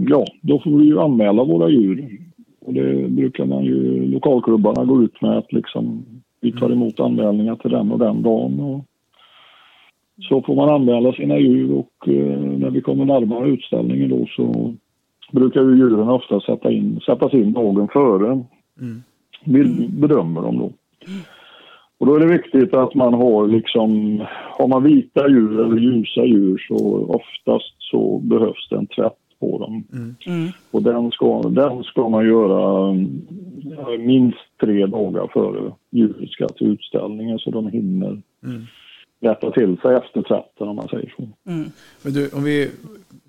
ja, 0.08 0.24
då 0.42 0.60
får 0.60 0.78
vi 0.78 0.84
ju 0.84 1.00
anmäla 1.00 1.44
våra 1.44 1.68
djur 1.68 2.20
och 2.60 2.74
det 2.74 3.08
brukar 3.08 3.44
man 3.44 3.64
ju 3.64 4.06
lokalklubbarna 4.06 4.84
gå 4.84 5.02
ut 5.02 5.22
med 5.22 5.38
att 5.38 5.52
liksom 5.52 6.04
vi 6.40 6.52
tar 6.52 6.70
emot 6.70 7.00
anmälningar 7.00 7.56
till 7.56 7.70
den 7.70 7.92
och 7.92 7.98
den 7.98 8.22
dagen. 8.22 8.60
Och 8.60 8.84
så 10.28 10.42
får 10.42 10.54
man 10.54 10.68
anmäla 10.68 11.12
sina 11.12 11.38
djur 11.38 11.72
och 11.72 12.08
eh, 12.08 12.40
när 12.40 12.70
vi 12.70 12.80
kommer 12.80 13.04
närmare 13.04 13.48
utställningen 13.48 14.08
då 14.08 14.26
så 14.36 14.74
brukar 15.32 15.62
ju 15.62 15.76
djuren 15.76 16.08
ofta 16.08 16.40
sätta 16.40 16.70
in, 16.70 17.00
sättas 17.06 17.34
in 17.34 17.52
dagen 17.52 17.88
före. 17.88 18.44
Mm. 18.80 19.02
Vi 19.44 19.88
bedömer 19.88 20.42
dem 20.42 20.58
då. 20.58 20.72
Och 21.98 22.06
då 22.06 22.14
är 22.14 22.20
det 22.20 22.26
viktigt 22.26 22.74
att 22.74 22.94
man 22.94 23.14
har 23.14 23.46
liksom, 23.46 24.20
har 24.58 24.68
man 24.68 24.82
vita 24.82 25.28
djur 25.28 25.60
eller 25.60 25.76
ljusa 25.76 26.24
djur 26.24 26.64
så 26.68 27.06
oftast 27.08 27.74
så 27.78 28.18
behövs 28.18 28.68
det 28.70 28.76
en 28.76 28.86
tvätt 28.86 29.25
på 29.40 29.58
dem. 29.58 29.84
Mm. 29.92 30.14
mm. 30.26 30.48
Och 30.70 30.82
den 30.82 31.10
ska, 31.10 31.42
den 31.42 31.82
ska 31.82 32.08
man 32.08 32.26
göra 32.26 32.92
minst 33.98 34.38
tre 34.60 34.86
dagar 34.86 35.30
före 35.32 35.72
djuret 35.90 36.30
ska 36.30 36.48
till 36.48 36.66
utställningen 36.66 37.38
så 37.38 37.50
de 37.50 37.68
hinner 37.68 38.22
mm. 38.44 38.62
rätta 39.20 39.50
till 39.50 39.76
sig 39.76 39.96
efter 39.96 40.22
tvätten 40.22 40.68
om 40.68 40.76
man 40.76 40.88
säger 40.88 41.14
så. 41.16 41.50
Mm. 41.50 41.70
Men 42.02 42.12
du, 42.12 42.28
om 42.28 42.44
vi 42.44 42.70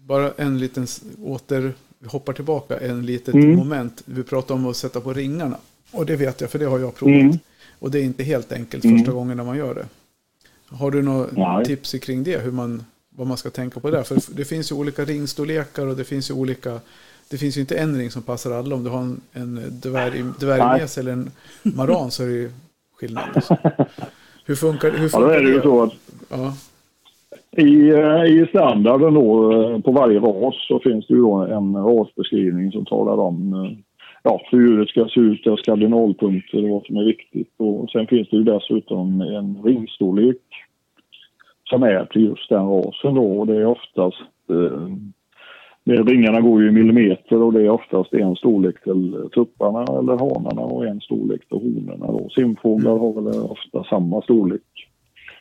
bara 0.08 0.32
en 0.32 0.60
liten 0.60 0.86
åter 1.26 1.72
hoppar 2.06 2.34
tillbaka 2.34 2.78
en 2.78 3.06
litet 3.06 3.34
mm. 3.34 3.56
moment. 3.56 4.04
Vi 4.06 4.24
pratade 4.24 4.60
om 4.60 4.70
att 4.70 4.76
sätta 4.76 5.02
på 5.02 5.14
ringarna. 5.14 5.58
Och 5.92 6.06
det 6.06 6.16
vet 6.16 6.42
jag 6.42 6.50
för 6.50 6.60
det 6.60 6.66
har 6.66 6.80
jag 6.80 6.96
provat. 6.96 7.22
Mm. 7.22 7.38
Och 7.80 7.92
det 7.92 8.00
är 8.00 8.04
inte 8.04 8.24
helt 8.24 8.52
enkelt 8.52 8.84
första 8.84 9.12
gången 9.12 9.38
när 9.38 9.44
man 9.44 9.58
gör 9.58 9.76
det. 9.76 9.86
Har 10.76 10.92
du 10.92 11.02
några 11.02 11.66
tips 11.66 11.92
kring 11.92 12.24
det? 12.24 12.38
Hur 12.38 12.52
man 12.52 12.84
vad 13.18 13.28
man 13.28 13.38
ska 13.38 13.50
tänka 13.50 13.80
på 13.80 13.92
där. 13.92 14.04
För 14.04 14.36
det 14.36 14.46
finns 14.46 14.72
ju 14.72 14.76
olika 14.76 15.06
ringstorlekar 15.06 15.88
och 15.88 15.96
det 15.96 16.04
finns 16.04 16.30
ju 16.30 16.34
olika 16.34 16.80
det 17.30 17.38
finns 17.38 17.58
ju 17.58 17.62
inte 17.62 17.78
en 17.78 17.98
ring 17.98 18.12
som 18.12 18.22
passar 18.22 18.52
alla. 18.52 18.76
Om 18.76 18.84
du 18.84 18.90
har 18.90 19.00
en, 19.00 19.22
en 19.34 19.80
dvärg, 19.82 20.24
dvärgmes 20.40 20.98
eller 20.98 21.12
en 21.12 21.32
maran 21.64 22.12
så 22.12 22.24
är 22.24 22.28
det 22.28 22.34
ju 22.34 22.52
skillnad. 23.00 23.24
Liksom. 23.36 23.58
Hur 24.46 24.56
funkar, 24.56 24.92
hur 24.92 25.04
Ja, 25.04 25.10
funkar 25.10 25.28
då 25.28 25.34
är 25.34 25.44
det 25.44 25.50
ju 25.50 25.62
så 25.62 25.84
att 25.84 25.94
Ja, 26.30 26.54
i, 27.58 27.90
eh, 27.90 28.24
i 28.26 28.46
standarden 28.50 29.14
då, 29.14 29.52
eh, 29.52 29.80
på 29.80 29.92
varje 29.92 30.20
ras 30.20 30.56
så 30.68 30.80
finns 30.80 31.08
det 31.08 31.14
ju 31.14 31.22
då 31.22 31.36
en 31.36 31.76
rasbeskrivning 31.76 32.72
som 32.72 32.86
talar 32.86 33.18
om 33.18 33.54
eh, 33.54 33.78
ja, 34.24 34.42
hur 34.52 34.68
djuret 34.68 34.90
ska 34.90 35.08
se 35.08 35.20
ut, 35.20 35.44
dess 35.44 35.62
kardinalpunkter 35.62 36.64
och 36.64 36.70
vad 36.70 36.86
som 36.86 36.98
är 36.98 37.04
viktigt. 37.04 37.54
Och 37.58 37.90
sen 37.90 38.08
finns 38.08 38.30
det 38.30 38.38
ju 38.38 38.44
dessutom 38.44 39.22
en 39.22 39.64
ringstorlek 39.64 40.42
som 41.70 41.84
är 41.84 42.06
till 42.06 42.26
just 42.26 42.50
den 42.50 42.66
rasen 42.68 43.16
då 43.16 43.40
och 43.40 43.48
det 43.48 43.56
är 43.56 43.66
oftast 43.66 44.22
eh, 44.50 44.96
ringarna 46.06 46.42
går 46.42 46.62
ju 46.62 46.68
i 46.68 46.72
millimeter 46.72 47.42
och 47.42 47.54
det 47.54 47.62
är 47.62 47.70
oftast 47.70 48.14
en 48.14 48.36
storlek 48.36 48.84
till 48.84 49.30
tupparna 49.36 49.84
eller 49.84 50.18
hanarna 50.18 50.62
och 50.62 50.86
en 50.86 51.02
storlek 51.02 51.48
till 51.48 51.58
honorna. 51.58 52.08
Då. 52.08 52.30
Simfåglar 52.30 52.98
har 52.98 53.14
väl 53.22 53.42
ofta 53.42 53.84
samma 53.84 54.22
storlek, 54.22 54.62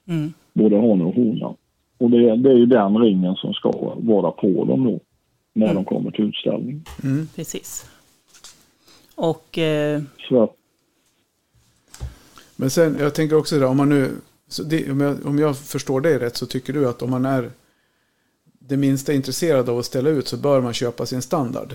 Mm. 0.08 0.32
både 0.52 0.76
hane 0.76 1.04
och 1.04 1.14
hona. 1.14 1.54
Och 1.98 2.10
det, 2.10 2.36
det 2.36 2.50
är 2.50 2.54
ju 2.56 2.66
den 2.66 2.98
ringen 2.98 3.34
som 3.34 3.52
ska 3.54 3.72
vara 3.96 4.30
på 4.30 4.64
dem 4.64 4.84
då, 4.84 5.00
när 5.52 5.74
de 5.74 5.84
kommer 5.84 6.10
till 6.10 6.24
utställning. 6.24 6.82
Precis. 7.36 7.90
Och 9.16 9.58
eh, 9.58 10.02
Så 10.28 10.50
Men 12.56 12.70
sen, 12.70 12.96
jag 13.00 13.14
tänker 13.14 13.36
också 13.38 13.58
det, 13.58 13.66
om 13.66 13.76
man 13.76 13.88
nu, 13.88 14.10
det, 14.70 14.90
om, 14.90 15.00
jag, 15.00 15.26
om 15.26 15.38
jag 15.38 15.58
förstår 15.58 16.00
dig 16.00 16.18
rätt 16.18 16.36
så 16.36 16.46
tycker 16.46 16.72
du 16.72 16.88
att 16.88 17.02
om 17.02 17.10
man 17.10 17.24
är 17.24 17.50
det 18.58 18.76
minsta 18.76 19.12
intresserad 19.12 19.68
av 19.68 19.78
att 19.78 19.84
ställa 19.84 20.10
ut 20.10 20.26
så 20.26 20.36
bör 20.36 20.60
man 20.60 20.72
köpa 20.72 21.06
sin 21.06 21.22
standard. 21.22 21.72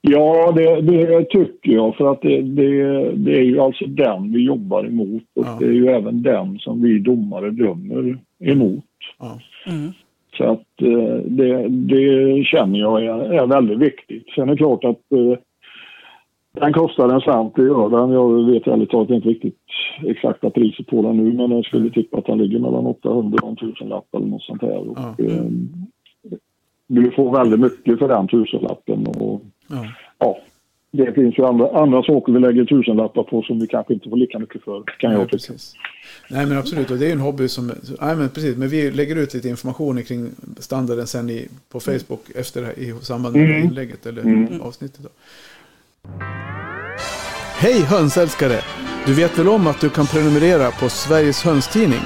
ja, 0.00 0.52
det, 0.56 0.80
det 0.80 1.24
tycker 1.24 1.72
jag 1.72 1.96
för 1.96 2.12
att 2.12 2.22
det, 2.22 2.42
det, 2.42 3.10
det 3.12 3.36
är 3.38 3.42
ju 3.44 3.60
alltså 3.60 3.86
den 3.86 4.32
vi 4.32 4.44
jobbar 4.44 4.84
emot 4.86 5.22
och 5.34 5.44
Ja. 5.46 5.56
det 5.60 5.66
är 5.66 5.72
ju 5.72 5.88
även 5.88 6.22
den 6.22 6.58
som 6.58 6.82
vi 6.82 6.98
domare 6.98 7.50
dömer 7.50 8.18
emot. 8.40 8.84
Ja. 9.18 9.40
mm, 9.66 9.92
Så 10.36 10.44
att 10.44 10.82
eh, 10.82 11.16
det, 11.26 11.68
det 11.68 12.44
känner 12.44 12.78
jag 12.78 13.04
är, 13.04 13.32
är 13.42 13.46
väldigt 13.46 13.78
viktigt. 13.78 14.26
Sen 14.34 14.48
är 14.48 14.52
det 14.52 14.58
klart 14.58 14.84
att 14.84 15.12
eh, 15.12 15.38
den 16.60 16.72
kostar 16.72 17.08
en 17.08 17.20
slant, 17.20 17.52
det 17.56 17.62
gör 17.62 17.88
den. 17.90 18.10
Jag 18.10 18.44
vet 18.52 18.66
ärligt 18.66 18.90
talat 18.90 19.10
inte 19.10 19.28
riktigt 19.28 19.58
exakta 20.06 20.50
priset 20.50 20.86
på 20.86 21.02
den 21.02 21.16
nu 21.16 21.32
men 21.32 21.50
jag 21.50 21.64
skulle 21.64 21.90
tippa 21.90 22.18
att 22.18 22.26
den 22.26 22.38
ligger 22.38 22.58
mellan 22.58 22.86
800 22.86 23.38
och 23.42 23.52
1000 23.52 23.88
lapp 23.88 24.14
eller 24.16 24.26
något 24.26 24.42
sånt 24.42 24.62
här. 24.62 24.76
Och, 24.90 24.98
Ja. 24.98 25.14
eh, 25.24 25.44
du 26.86 27.10
får 27.10 27.32
väldigt 27.38 27.60
mycket 27.60 27.98
för 27.98 28.08
den 28.08 28.28
tusenlappen 28.28 29.06
och 29.06 29.42
Ja. 29.70 29.86
ja, 30.18 30.38
det 30.90 31.12
finns 31.12 31.38
ju 31.38 31.44
andra, 31.46 31.68
andra 31.82 32.02
saker 32.02 32.32
vi 32.32 32.38
lägger 32.40 32.64
tusenlappar 32.64 33.22
på 33.22 33.42
som 33.42 33.58
vi 33.58 33.66
kanske 33.66 33.94
inte 33.94 34.08
får 34.08 34.16
lika 34.16 34.38
mycket 34.38 34.62
för 34.64 34.82
kan 34.98 35.10
Nej, 35.10 35.20
jag 35.20 35.28
tycka. 35.30 35.36
precis. 35.52 35.74
Nej 36.30 36.46
men 36.46 36.58
absolut, 36.58 36.90
och 36.90 36.96
det 36.98 37.04
är 37.04 37.06
ju 37.06 37.12
en 37.12 37.20
hobby 37.20 37.48
som... 37.48 37.66
Nej 38.00 38.16
men 38.16 38.28
precis, 38.28 38.56
men 38.56 38.68
vi 38.68 38.90
lägger 38.90 39.16
ut 39.16 39.34
lite 39.34 39.48
information 39.48 40.02
kring 40.02 40.28
standarden 40.58 41.06
sen 41.06 41.30
i, 41.30 41.48
på 41.72 41.80
Facebook 41.80 42.30
efter 42.34 42.60
det 42.60 42.66
här, 42.66 42.78
i 42.78 42.92
samband 43.02 43.36
med 43.36 43.44
Mm. 43.50 43.64
inlägget 43.68 44.06
eller 44.06 44.22
avsnittet. 44.62 45.00
Då. 45.02 45.08
Hej 47.56 47.80
hönsälskare! 47.80 48.60
Du 49.06 49.14
vet 49.14 49.38
väl 49.38 49.48
om 49.48 49.66
att 49.66 49.80
du 49.80 49.90
kan 49.90 50.06
prenumerera 50.06 50.70
på 50.70 50.88
Sveriges 50.88 51.42
hönstidning? 51.42 52.00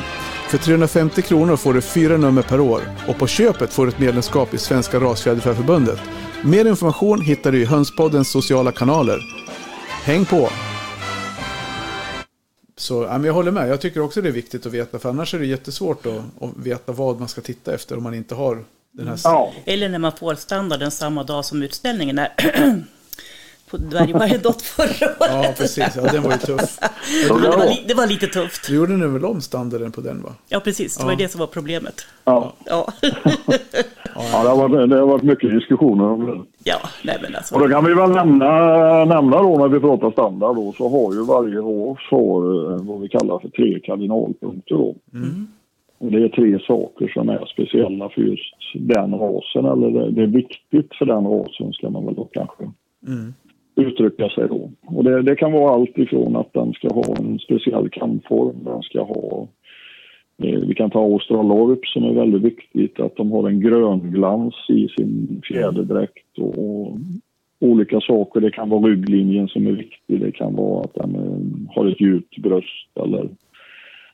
För 0.48 0.58
350 0.58 1.22
kronor 1.22 1.56
får 1.56 1.74
du 1.74 1.80
fyra 1.80 2.16
nummer 2.16 2.42
per 2.42 2.60
år 2.60 2.82
och 3.08 3.18
på 3.18 3.26
köpet 3.26 3.72
får 3.72 3.86
du 3.86 3.92
ett 3.92 3.98
medlemskap 3.98 4.54
i 4.54 4.58
Svenska 4.58 5.00
Rasfjäderfäförbundet. 5.00 6.00
Mer 6.44 6.64
information 6.64 7.20
hittar 7.20 7.52
du 7.52 7.62
i 7.62 7.64
Hönspoddens 7.64 8.30
sociala 8.30 8.72
kanaler. 8.72 9.20
Häng 10.04 10.24
på! 10.24 10.48
Så 12.76 13.02
ja, 13.02 13.12
men 13.12 13.24
jag 13.24 13.34
håller 13.34 13.52
med. 13.52 13.68
Jag 13.68 13.80
tycker 13.80 14.00
också 14.00 14.22
det 14.22 14.28
är 14.28 14.32
viktigt 14.32 14.66
att 14.66 14.72
veta. 14.72 14.98
För 14.98 15.08
annars 15.08 15.34
är 15.34 15.38
det 15.38 15.46
jättesvårt 15.46 16.06
att, 16.06 16.42
att 16.42 16.56
veta 16.56 16.92
vad 16.92 17.18
man 17.18 17.28
ska 17.28 17.40
titta 17.40 17.74
efter 17.74 17.96
om 17.96 18.02
man 18.02 18.14
inte 18.14 18.34
har 18.34 18.64
den 18.92 19.08
här... 19.08 19.20
Ja, 19.24 19.52
eller 19.64 19.88
när 19.88 19.98
man 19.98 20.12
får 20.12 20.34
standarden 20.34 20.90
samma 20.90 21.24
dag 21.24 21.44
som 21.44 21.62
utställningen 21.62 22.18
är. 22.18 22.32
på 23.70 23.76
Dvärgberget 23.76 24.62
förra 24.62 25.06
året. 25.20 25.44
Ja, 25.44 25.54
precis. 25.58 25.96
Ja, 25.96 26.12
den 26.12 26.22
var 26.22 26.32
ju 26.32 26.38
tuff. 26.38 26.78
Ja, 27.28 27.34
det, 27.34 27.48
var 27.48 27.88
det 27.88 27.94
var 27.94 28.06
lite 28.06 28.26
tufft. 28.26 28.66
Du 28.68 28.74
gjorde 28.76 28.92
nu 28.92 29.06
väl 29.06 29.24
om 29.24 29.40
standarden 29.40 29.92
på 29.92 30.00
den 30.00 30.22
va? 30.22 30.30
Ja, 30.48 30.60
precis. 30.60 30.96
Det 30.96 31.04
var 31.04 31.10
ju 31.10 31.16
det 31.16 31.28
som 31.28 31.38
var 31.38 31.46
problemet. 31.46 32.06
ja. 32.24 32.52
Ja, 32.66 32.92
ja 34.14 34.42
det, 34.42 34.48
har 34.48 34.68
varit, 34.68 34.90
det 34.90 34.96
har 34.98 35.06
varit 35.06 35.22
mycket 35.22 35.50
diskussioner 35.50 36.04
om 36.04 36.26
det. 36.26 36.40
ja 36.70 36.76
nej 37.04 37.18
men 37.22 37.30
Och 37.30 37.36
alltså. 37.38 37.58
då 37.58 37.68
kan 37.68 37.84
vi 37.84 37.94
väl 37.94 38.10
nämna, 38.10 38.48
nämna 39.04 39.42
då 39.42 39.56
när 39.58 39.68
vi 39.68 39.80
pratar 39.80 40.10
standard 40.10 40.56
då 40.56 40.72
så 40.72 40.88
har 40.88 41.14
ju 41.14 41.24
varje 41.24 41.60
har 42.10 42.72
eh, 42.72 42.82
vad 42.82 43.00
vi 43.00 43.08
kallar 43.08 43.38
för 43.38 43.48
tre 43.48 43.80
kardinalpunkter 43.80 44.74
då. 44.74 44.94
Och 46.00 46.12
det 46.12 46.24
är 46.24 46.28
tre 46.28 46.58
saker 46.66 47.08
som 47.08 47.28
är 47.28 47.46
speciella 47.46 48.08
för 48.08 48.20
just 48.20 48.54
den 48.74 49.14
rasen 49.14 49.64
eller 49.64 49.90
det, 49.90 50.10
det 50.10 50.22
är 50.22 50.26
viktigt 50.26 50.94
för 50.98 51.04
den 51.06 51.24
rasen 51.26 51.72
ska 51.72 51.90
man 51.90 52.06
väl 52.06 52.14
då 52.14 52.28
kanske 52.32 52.64
Mm 53.06 53.34
uttrycka 53.78 54.28
sig 54.28 54.48
då. 54.48 54.70
Och 54.86 55.04
det, 55.04 55.22
det 55.22 55.36
kan 55.36 55.52
vara 55.52 55.74
allt 55.74 55.98
ifrån 55.98 56.36
att 56.36 56.52
den 56.52 56.72
ska 56.72 56.88
ha 56.88 57.16
en 57.18 57.38
speciell 57.38 57.88
kamform, 57.88 58.56
den 58.64 58.82
ska 58.82 59.02
ha 59.02 59.48
eh, 60.42 60.60
vi 60.60 60.74
kan 60.74 60.90
ta 60.90 61.00
australorp 61.00 61.86
som 61.86 62.04
är 62.04 62.12
väldigt 62.12 62.42
viktigt, 62.42 63.00
att 63.00 63.16
de 63.16 63.32
har 63.32 63.48
en 63.48 63.60
grönglans 63.60 64.54
i 64.68 64.88
sin 64.88 65.42
fjäderdräkt 65.44 66.38
och, 66.38 66.58
och 66.58 66.98
olika 67.60 68.00
saker. 68.00 68.40
Det 68.40 68.50
kan 68.50 68.68
vara 68.68 68.86
rygglinjen 68.86 69.48
som 69.48 69.66
är 69.66 69.72
viktig, 69.72 70.20
det 70.20 70.32
kan 70.32 70.54
vara 70.54 70.84
att 70.84 70.94
den 70.94 71.14
eh, 71.14 71.74
har 71.74 71.86
ett 71.86 72.00
djupt 72.00 72.38
bröst 72.38 72.98
eller 73.04 73.28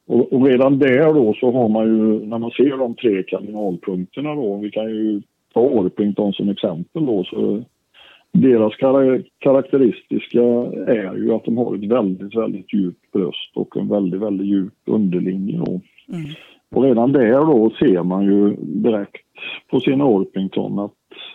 och, 0.06 0.32
och 0.32 0.46
redan 0.46 0.78
där 0.78 1.14
då 1.14 1.34
så 1.40 1.52
har 1.52 1.68
man 1.68 1.86
ju, 1.86 2.26
när 2.26 2.38
man 2.38 2.50
ser 2.50 2.78
de 2.78 2.94
tre 2.94 3.22
kardinalpunkterna 3.22 4.34
då, 4.34 4.56
vi 4.56 4.70
kan 4.70 4.84
ju 4.84 5.22
ta 5.54 5.60
Orpington 5.60 6.32
som 6.32 6.48
exempel 6.48 7.06
då, 7.06 7.24
så 7.24 7.64
deras 8.34 8.76
kara- 8.76 9.22
karaktäristiska 9.38 10.42
är 10.86 11.16
ju 11.16 11.32
att 11.32 11.44
de 11.44 11.56
har 11.56 11.74
ett 11.74 11.90
väldigt, 11.90 12.36
väldigt 12.36 12.74
djupt 12.74 13.12
bröst 13.12 13.52
och 13.54 13.76
en 13.76 13.88
väldigt, 13.88 14.20
väldigt 14.20 14.46
djup 14.46 14.74
underlinje 14.86 15.58
då. 15.58 15.80
Mm. 16.08 16.30
Och 16.74 16.82
redan 16.82 17.12
där 17.12 17.32
då 17.32 17.70
ser 17.78 18.02
man 18.02 18.24
ju 18.24 18.56
direkt 18.56 19.26
på 19.70 19.80
sin 19.80 20.00
Orpington 20.00 20.78
att 20.78 20.92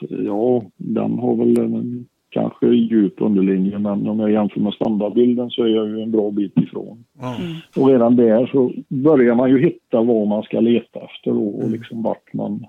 ja, 0.09 0.63
den 0.77 1.19
har 1.19 1.35
väl 1.35 1.59
en 1.59 2.05
kanske 2.29 2.67
djup 2.67 3.13
underlinje 3.17 3.79
men 3.79 4.07
om 4.07 4.19
jag 4.19 4.31
jämför 4.31 4.59
med 4.59 4.73
standardbilden 4.73 5.49
så 5.49 5.63
är 5.63 5.67
jag 5.67 5.89
ju 5.89 6.01
en 6.01 6.12
bra 6.12 6.31
bit 6.31 6.57
ifrån. 6.57 7.03
Ja. 7.19 7.35
Och 7.81 7.88
redan 7.89 8.15
där 8.15 8.47
så 8.47 8.71
börjar 8.88 9.35
man 9.35 9.49
ju 9.49 9.63
hitta 9.63 10.01
vad 10.01 10.27
man 10.27 10.43
ska 10.43 10.59
leta 10.59 10.99
efter 10.99 11.31
då 11.31 11.47
och 11.47 11.69
liksom 11.69 12.03
vart 12.03 12.33
man 12.33 12.65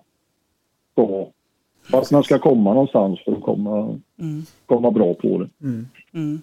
ska, 0.93 1.27
vart 1.93 2.11
man 2.11 2.23
ska 2.25 2.39
komma 2.39 2.73
någonstans 2.75 3.21
för 3.25 3.33
att 3.33 3.43
komma, 3.43 3.99
Mm. 4.21 4.43
komma 4.67 4.91
bra 4.91 5.15
på 5.15 5.39
det. 5.39 5.67
Mm. 5.67 5.87
Mm. 6.15 6.41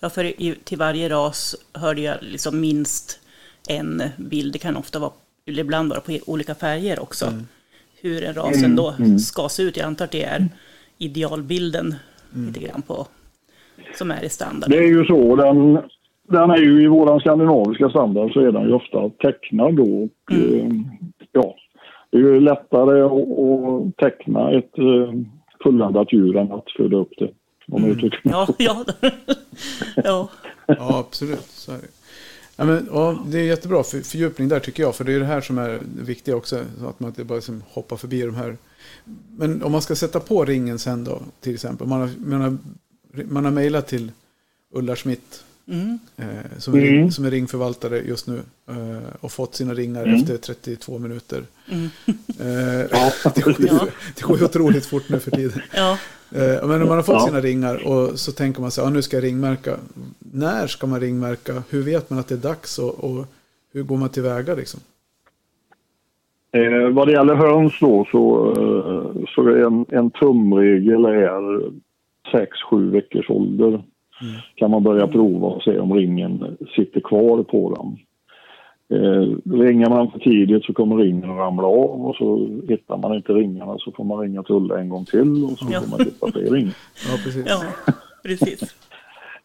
Ja, 0.00 0.10
för 0.10 0.24
i, 0.24 0.54
till 0.64 0.78
varje 0.78 1.08
ras 1.08 1.56
hörde 1.72 2.00
jag 2.00 2.16
liksom 2.20 2.60
minst 2.60 3.20
en 3.68 4.02
bild. 4.16 4.52
Det 4.52 4.58
kan 4.58 4.76
ofta 4.76 4.98
vara, 4.98 5.10
eller 5.46 5.60
ibland 5.60 5.88
vara 5.90 6.00
på 6.00 6.18
olika 6.26 6.54
färger 6.54 7.02
också. 7.02 7.26
Hur 8.00 8.24
en 8.24 8.34
rasen 8.34 8.76
då 8.76 8.94
ska 9.18 9.48
se 9.48 9.62
ut. 9.62 9.76
Jag 9.76 9.86
antar 9.86 10.04
att 10.04 10.10
det 10.10 10.24
är 10.24 10.48
idealbilden 10.98 11.94
lite 12.46 12.60
grann 12.60 12.82
på, 12.82 13.06
som 13.98 14.10
är 14.10 14.24
i 14.24 14.28
standard. 14.28 14.70
Det 14.70 14.78
är 14.78 14.88
ju 14.88 15.04
så, 15.04 15.36
den, 15.36 15.78
den 16.28 16.50
är 16.50 16.56
ju 16.56 16.82
i 16.82 16.86
våran 16.86 17.20
skandinaviska 17.20 17.90
standard 17.90 18.32
så 18.32 18.40
är 18.40 18.52
den 18.52 18.62
ju 18.68 18.72
ofta 18.72 19.08
tecknad 19.08 19.74
då. 19.74 19.82
Och, 20.04 20.32
eh, 20.34 20.70
ja, 21.32 21.56
det 22.14 22.18
är 22.18 22.22
ju 22.22 22.40
lättare 22.40 23.00
att, 23.02 23.96
teckna 23.96 24.50
ett 24.50 24.78
eh, 24.78 25.12
fulländat 25.62 26.12
djur 26.12 26.36
än 26.36 26.52
att 26.52 26.70
föda 26.76 26.96
upp 26.96 27.12
det. 27.18 27.30
Om 27.68 27.82
mig 27.82 28.10
Ja, 28.22 28.48
ja. 28.58 28.84
ja. 29.96 30.28
Ja, 30.66 30.98
absolut. 30.98 31.46
Så 31.46 31.72
är 31.72 31.76
det. 31.76 31.88
Ja, 32.56 32.64
men, 32.64 32.88
ja, 32.92 33.18
det 33.26 33.38
är 33.38 33.44
jättebra 33.44 33.82
för, 33.82 34.00
fördjupning 34.00 34.48
där 34.48 34.60
tycker 34.60 34.82
jag. 34.82 34.94
För 34.94 35.04
det 35.04 35.12
är 35.12 35.20
det 35.20 35.26
här 35.26 35.40
som 35.40 35.58
är 35.58 35.68
det 35.68 36.02
viktiga 36.02 36.36
också. 36.36 36.64
Så 36.78 36.86
att 36.86 37.00
man 37.00 37.10
inte 37.10 37.24
bara 37.24 37.34
liksom 37.34 37.62
hoppar 37.68 37.96
förbi 37.96 38.22
de 38.22 38.34
här. 38.34 38.56
Men 39.36 39.62
om 39.62 39.72
man 39.72 39.82
ska 39.82 39.94
sätta 39.94 40.20
på 40.20 40.44
ringen 40.44 40.78
sen 40.78 41.04
då. 41.04 41.18
Till 41.40 41.54
exempel. 41.54 41.86
Man 41.86 42.00
har, 42.00 42.10
man 42.18 42.40
har, 42.40 42.56
man 43.24 43.44
har 43.44 43.52
mejlat 43.52 43.86
till 43.86 44.12
Ulla 44.72 44.96
Schmidt. 44.96 45.44
Mm. 45.68 45.98
Eh, 46.16 46.58
som, 46.58 46.74
är, 46.74 46.78
Mm. 46.78 46.90
ring- 46.90 47.10
som 47.10 47.24
är 47.24 47.30
ringförvaltare 47.30 47.98
just 47.98 48.26
nu. 48.28 48.38
Eh, 48.68 49.14
och 49.20 49.32
fått 49.32 49.54
sina 49.54 49.74
ringar 49.74 50.14
efter 50.14 50.36
32 50.36 50.98
minuter. 50.98 51.42
Mm. 51.72 51.84
Eh, 52.28 52.86
det, 53.34 53.44
går 53.44 53.54
ju, 53.60 53.66
Ja. 53.66 53.86
det 54.16 54.22
går 54.22 54.38
ju 54.38 54.44
otroligt 54.44 54.86
fort 54.86 55.08
nu 55.08 55.18
för 55.20 55.30
tiden. 55.30 55.60
ja. 55.74 55.98
Men 56.62 56.82
om 56.82 56.88
man 56.88 56.96
har 56.96 57.02
fått 57.02 57.14
Ja. 57.14 57.26
sina 57.26 57.40
ringar 57.40 57.86
och 57.86 58.18
så 58.18 58.32
tänker 58.32 58.60
man 58.60 58.70
sig, 58.70 58.84
ja, 58.84 58.90
nu 58.90 59.02
ska 59.02 59.16
jag 59.16 59.24
ringmärka. 59.24 59.76
När 60.18 60.66
ska 60.66 60.86
man 60.86 61.00
ringmärka? 61.00 61.62
Hur 61.70 61.82
vet 61.82 62.10
man 62.10 62.18
att 62.18 62.28
det 62.28 62.34
är 62.34 62.38
dags 62.38 62.78
och, 62.78 63.04
och 63.04 63.26
hur 63.72 63.82
går 63.82 63.96
man 63.96 64.08
tillväga 64.08 64.54
liksom? 64.54 64.80
Eh, 66.52 66.88
vad 66.92 67.08
det 67.08 67.12
gäller 67.12 67.34
höns 67.34 67.72
då 67.80 68.06
så, 68.10 68.54
så 69.34 69.48
är 69.48 69.66
en, 69.66 69.86
en 69.88 70.10
tumregel 70.10 71.04
är 71.04 71.70
6-7 72.70 72.90
veckors 72.90 73.30
ålder. 73.30 73.82
Kan 74.54 74.70
man 74.70 74.82
börja 74.82 75.06
prova 75.06 75.46
och 75.48 75.62
se 75.62 75.78
om 75.78 75.92
ringen 75.92 76.56
sitter 76.76 77.00
kvar 77.00 77.42
på 77.42 77.74
dem. 77.74 77.96
Eh, 78.92 79.52
ringer 79.58 79.88
man 79.88 80.10
för 80.10 80.18
tidigt 80.18 80.64
så 80.64 80.72
kommer 80.72 80.96
ringen 80.96 81.30
att 81.30 81.36
ramla 81.36 81.66
av 81.66 82.06
och 82.06 82.16
så 82.16 82.48
hittar 82.68 82.96
man 82.96 83.14
inte 83.16 83.32
ringarna 83.32 83.76
så 83.78 83.92
får 83.92 84.04
man 84.04 84.18
ringa 84.20 84.42
till 84.42 84.54
Ulla 84.54 84.78
en 84.80 84.88
gång 84.88 85.04
till 85.04 85.44
och 85.44 85.58
så 85.58 85.66
Ja. 85.72 85.80
får 85.80 85.90
man 85.90 86.00
hitta 86.00 86.32
fler 86.32 86.50
ringar. 86.50 86.74
Ja, 87.08 87.16
precis. 87.24 87.44
Ja, 87.48 87.62
precis. 88.24 88.74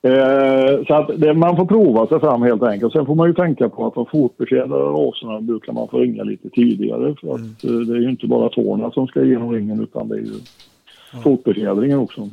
Eh, 0.01 0.86
så 0.88 0.93
att 0.93 1.12
det, 1.21 1.34
man 1.34 1.55
får 1.55 1.65
prova 1.65 2.08
sig 2.08 2.19
fram 2.19 2.41
helt 2.41 2.63
enkelt. 2.63 2.93
Sen 2.93 3.05
får 3.05 3.15
man 3.15 3.27
ju 3.27 3.34
tänka 3.34 3.69
på 3.69 3.88
att 3.88 3.93
de 3.93 4.05
fotbefjädrade 4.05 4.84
raserna 4.84 5.41
brukar 5.41 5.73
man 5.73 5.88
få 5.88 5.99
ringa 5.99 6.23
lite 6.23 6.49
tidigare. 6.49 7.15
För 7.21 7.34
att 7.36 7.63
eh, 7.63 7.71
det 7.71 7.93
är 7.93 7.99
ju 8.01 8.10
inte 8.10 8.27
bara 8.27 8.49
tårna 8.49 8.91
som 8.91 9.08
ska 9.08 9.23
igenom 9.23 9.51
ringen 9.51 9.82
utan 9.82 10.08
det 10.10 10.15
är 10.15 10.19
ju 10.19 10.34
fotbefjädringen 11.23 11.99
också. 11.99 12.29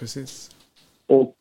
precis. 0.00 0.50
Och 1.08 1.34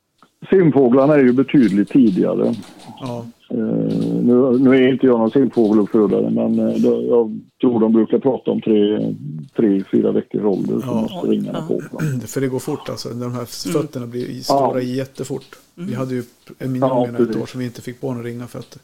simfåglarna 0.50 1.14
är 1.14 1.20
ju 1.20 1.34
betydligt 1.34 1.90
tidigare. 1.90 2.56
Ja, 3.02 3.26
Eh, 3.50 3.58
nu, 3.58 4.58
nu 4.60 4.76
är 4.76 4.94
inte 4.94 5.06
jag 5.06 5.20
någon 5.20 5.32
simfågeluppfödare 5.32 6.30
men 6.30 6.82
då, 6.82 7.04
jag 7.08 7.40
tror 7.62 7.80
de 7.80 7.94
brukar 7.94 8.20
prata 8.20 8.52
om 8.52 8.62
tre, 8.62 9.14
tre 9.56 9.84
fyra 9.92 10.12
veckors 10.12 10.42
ålder 10.42 10.80
så 10.80 10.86
Ja. 10.88 11.02
måste 11.02 11.28
ringarna 11.28 11.62
på. 11.68 11.82
för 12.28 12.42
det 12.42 12.48
går 12.48 12.60
fort 12.60 12.90
alltså. 12.90 13.10
De 13.10 13.34
här 13.34 13.72
fötterna 13.74 14.08
blir 14.08 14.26
i- 14.30 14.44
stora 14.44 14.74
Ja. 14.74 14.80
jättefort. 14.82 15.46
Vi 15.76 15.94
hade 15.96 16.14
ju 16.16 16.20
en 16.20 16.26
Ja, 16.60 16.68
minimum 17.04 17.04
ett 17.10 17.18
precis. 17.18 17.42
år 17.42 17.46
som 17.46 17.60
vi 17.60 17.66
inte 17.66 17.82
fick 17.82 18.02
på 18.02 18.14
några 18.14 18.28
ringar 18.28 18.48
fötter. 18.48 18.82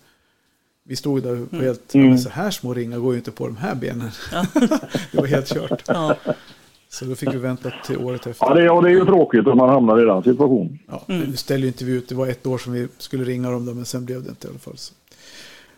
Vi 0.83 0.95
stod 0.95 1.23
där 1.23 1.45
på 1.45 1.55
Mm. 1.55 1.65
helt, 1.65 1.89
ja, 1.91 2.01
Mm. 2.01 2.17
så 2.17 2.29
här 2.29 2.51
små 2.51 2.73
ringar 2.73 2.97
går 2.99 3.11
ju 3.13 3.17
inte 3.17 3.31
på 3.31 3.47
de 3.47 3.55
här 3.57 3.75
benen. 3.75 4.09
det 5.11 5.17
var 5.17 5.25
helt 5.27 5.47
kört. 5.53 5.83
Ja, 5.87 6.15
Så 6.93 7.05
då 7.05 7.15
fick 7.15 7.33
vi 7.33 7.37
vänta 7.37 7.71
till 7.85 7.97
året 7.97 8.27
efter. 8.27 8.45
Ja, 8.45 8.53
det, 8.53 8.69
och 8.69 8.83
det 8.83 8.89
är 8.89 8.93
ju 8.93 9.05
tråkigt 9.05 9.47
om 9.47 9.57
man 9.57 9.69
hamnar 9.69 10.01
i 10.01 10.05
den 10.05 10.23
situationen. 10.23 10.79
Ja, 10.87 11.01
Mm. 11.07 11.21
Nu 11.29 11.35
ställde 11.35 11.61
ju 11.61 11.67
inte 11.67 11.85
vi 11.85 11.91
ut, 11.91 12.09
det 12.09 12.15
var 12.15 12.27
ett 12.27 12.47
år 12.47 12.57
som 12.57 12.73
vi 12.73 12.87
skulle 12.97 13.23
ringa 13.23 13.51
dem 13.51 13.65
då, 13.65 13.73
men 13.73 13.85
sen 13.85 14.05
blev 14.05 14.23
det 14.23 14.29
inte 14.29 14.47
i 14.47 14.49
alla 14.49 14.59
fall. 14.59 14.77
Så. 14.77 14.93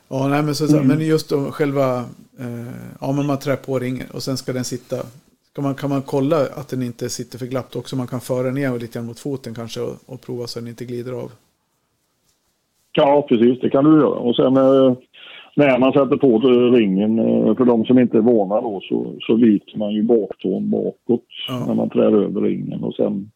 Ja, 0.07 0.27
nej, 0.27 0.43
men, 0.43 0.55
så, 0.55 0.65
Mm. 0.77 0.87
men 0.87 1.01
just 1.01 1.29
då 1.29 1.51
själva, 1.51 1.97
eh, 2.39 2.73
ja 3.01 3.11
men 3.11 3.25
man 3.25 3.39
trär 3.39 3.55
på 3.55 3.79
ringen 3.79 4.09
och 4.13 4.23
sen 4.23 4.37
ska 4.37 4.53
den 4.53 4.63
sitta, 4.63 4.97
kan 5.55 5.63
man, 5.63 5.75
kan 5.75 5.89
man 5.89 6.01
kolla 6.01 6.37
att 6.55 6.67
den 6.67 6.83
inte 6.83 7.09
sitter 7.09 7.37
för 7.39 7.45
glappt 7.45 7.75
också, 7.75 7.95
man 7.95 8.07
kan 8.07 8.21
föra 8.21 8.51
ner 8.51 8.79
lite 8.79 8.93
grann 8.93 9.05
mot 9.05 9.19
foten 9.19 9.55
kanske 9.55 9.81
och, 9.81 9.95
och 10.05 10.21
prova 10.21 10.47
så 10.47 10.59
den 10.59 10.67
inte 10.67 10.85
glider 10.85 11.11
av. 11.11 11.31
Ja, 12.91 13.25
precis. 13.29 13.59
Det 13.61 13.69
kan 13.69 13.83
du 13.85 13.91
göra. 13.99 14.07
Och 14.19 14.35
sen 14.35 14.57
eh, 14.57 14.93
när 15.55 15.79
man 15.79 15.93
sätter 15.93 16.17
på 16.17 16.39
ringen, 16.77 17.19
eh, 17.19 17.55
för 17.55 17.65
de 17.65 17.85
som 17.85 17.99
inte 17.99 18.17
är 18.17 18.21
vana 18.21 18.61
då, 18.61 18.79
så, 18.83 19.13
så 19.21 19.35
viker 19.35 19.77
man 19.77 19.93
ju 19.93 20.03
baktån 20.03 20.69
bakåt 20.69 21.25
Ja. 21.47 21.65
när 21.67 21.73
man 21.73 21.89
trär 21.89 22.23
över 22.23 22.41
ringen. 22.41 22.83
Och 22.83 22.93
sen 22.95 23.31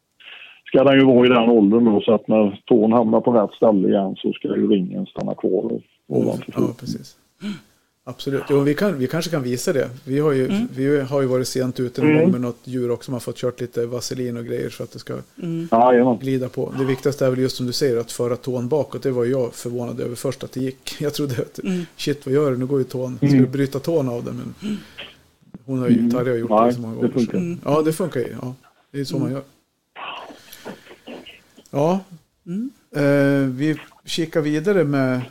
ska 0.66 0.84
den 0.84 1.00
ju 1.00 1.06
vara 1.06 1.26
i 1.26 1.30
den 1.30 1.50
åldern 1.50 1.86
då, 1.86 2.02
så 2.02 2.14
att 2.14 2.28
när 2.28 2.62
tån 2.66 2.92
hamnar 2.94 3.22
på 3.22 3.32
rätt 3.32 3.54
ställe 3.54 3.88
igen 3.90 4.16
så 4.18 4.34
ska 4.34 4.48
ju 4.48 4.68
ringen 4.68 5.06
stanna 5.06 5.34
kvar 5.36 5.82
ovanför 6.08 6.44
Ja, 6.56 6.60
foten. 6.62 6.76
precis. 6.80 7.16
Absolut. 8.10 8.44
Jo, 8.50 8.60
vi, 8.60 8.76
kan, 8.76 8.98
vi 9.00 9.08
kanske 9.08 9.32
kan 9.32 9.44
visa 9.44 9.74
det. 9.74 9.90
Vi 10.04 10.20
har 10.20 10.32
ju, 10.32 10.68
vi 10.76 11.00
har 11.00 11.22
ju 11.22 11.28
varit 11.28 11.48
sent 11.48 11.80
ute 11.80 12.02
någon 12.02 12.10
Mm. 12.12 12.22
gång 12.24 12.32
med 12.32 12.42
något 12.42 12.58
djur 12.64 12.92
också. 12.92 13.12
Man 13.12 13.16
har 13.16 13.20
fått 13.20 13.36
kört 13.38 13.60
lite 13.62 13.86
vaselin 13.86 14.38
och 14.38 14.46
grejer 14.46 14.70
så 14.70 14.84
att 14.84 14.92
det 14.92 15.00
ska 15.00 15.14
Jajamän. 15.72 16.18
glida 16.20 16.50
på. 16.50 16.74
Det 16.80 16.86
viktigaste 16.86 17.26
är 17.26 17.30
väl 17.30 17.40
just 17.40 17.56
som 17.58 17.66
du 17.66 17.74
säger 17.74 17.98
att 17.98 18.12
föra 18.12 18.36
tån 18.36 18.68
bakåt. 18.68 19.04
Det 19.04 19.12
var 19.12 19.26
jag 19.26 19.54
förvånad 19.54 20.00
över 20.00 20.16
först 20.16 20.44
att 20.44 20.52
det 20.52 20.60
gick. 20.60 20.96
Jag 21.02 21.14
trodde 21.14 21.34
att 21.42 21.60
shit 21.98 22.26
vad 22.26 22.36
gör 22.36 22.52
du? 22.52 22.58
Nu 22.58 22.66
går 22.66 22.80
ju 22.80 22.84
tån. 22.86 23.18
Ska 23.18 23.26
Mm. 23.28 23.40
du 23.42 23.48
bryta 23.48 23.80
tån 23.80 24.10
av 24.10 24.24
den? 24.24 24.36
Men 24.36 24.78
hon 25.66 25.80
har 25.80 25.88
ju, 25.90 26.12
Tarja 26.12 26.32
har 26.32 26.38
gjort 26.38 26.50
Nej, 26.50 26.68
det 26.70 26.74
så 26.76 26.82
många 26.82 26.94
det 26.96 27.00
gånger. 27.02 27.14
funkar. 27.14 27.40
så- 27.64 27.70
Ja, 27.72 27.82
det 27.82 27.94
funkar 27.94 28.20
ju. 28.20 28.36
Ja, 28.42 28.56
det 28.92 29.00
är 29.00 29.06
så 29.06 29.20
man 29.20 29.32
gör. 29.32 29.42
Ja, 31.72 32.00
eh, 32.96 33.48
vi 33.50 33.78
kikar 34.06 34.42
vidare 34.42 34.84
med 34.84 35.22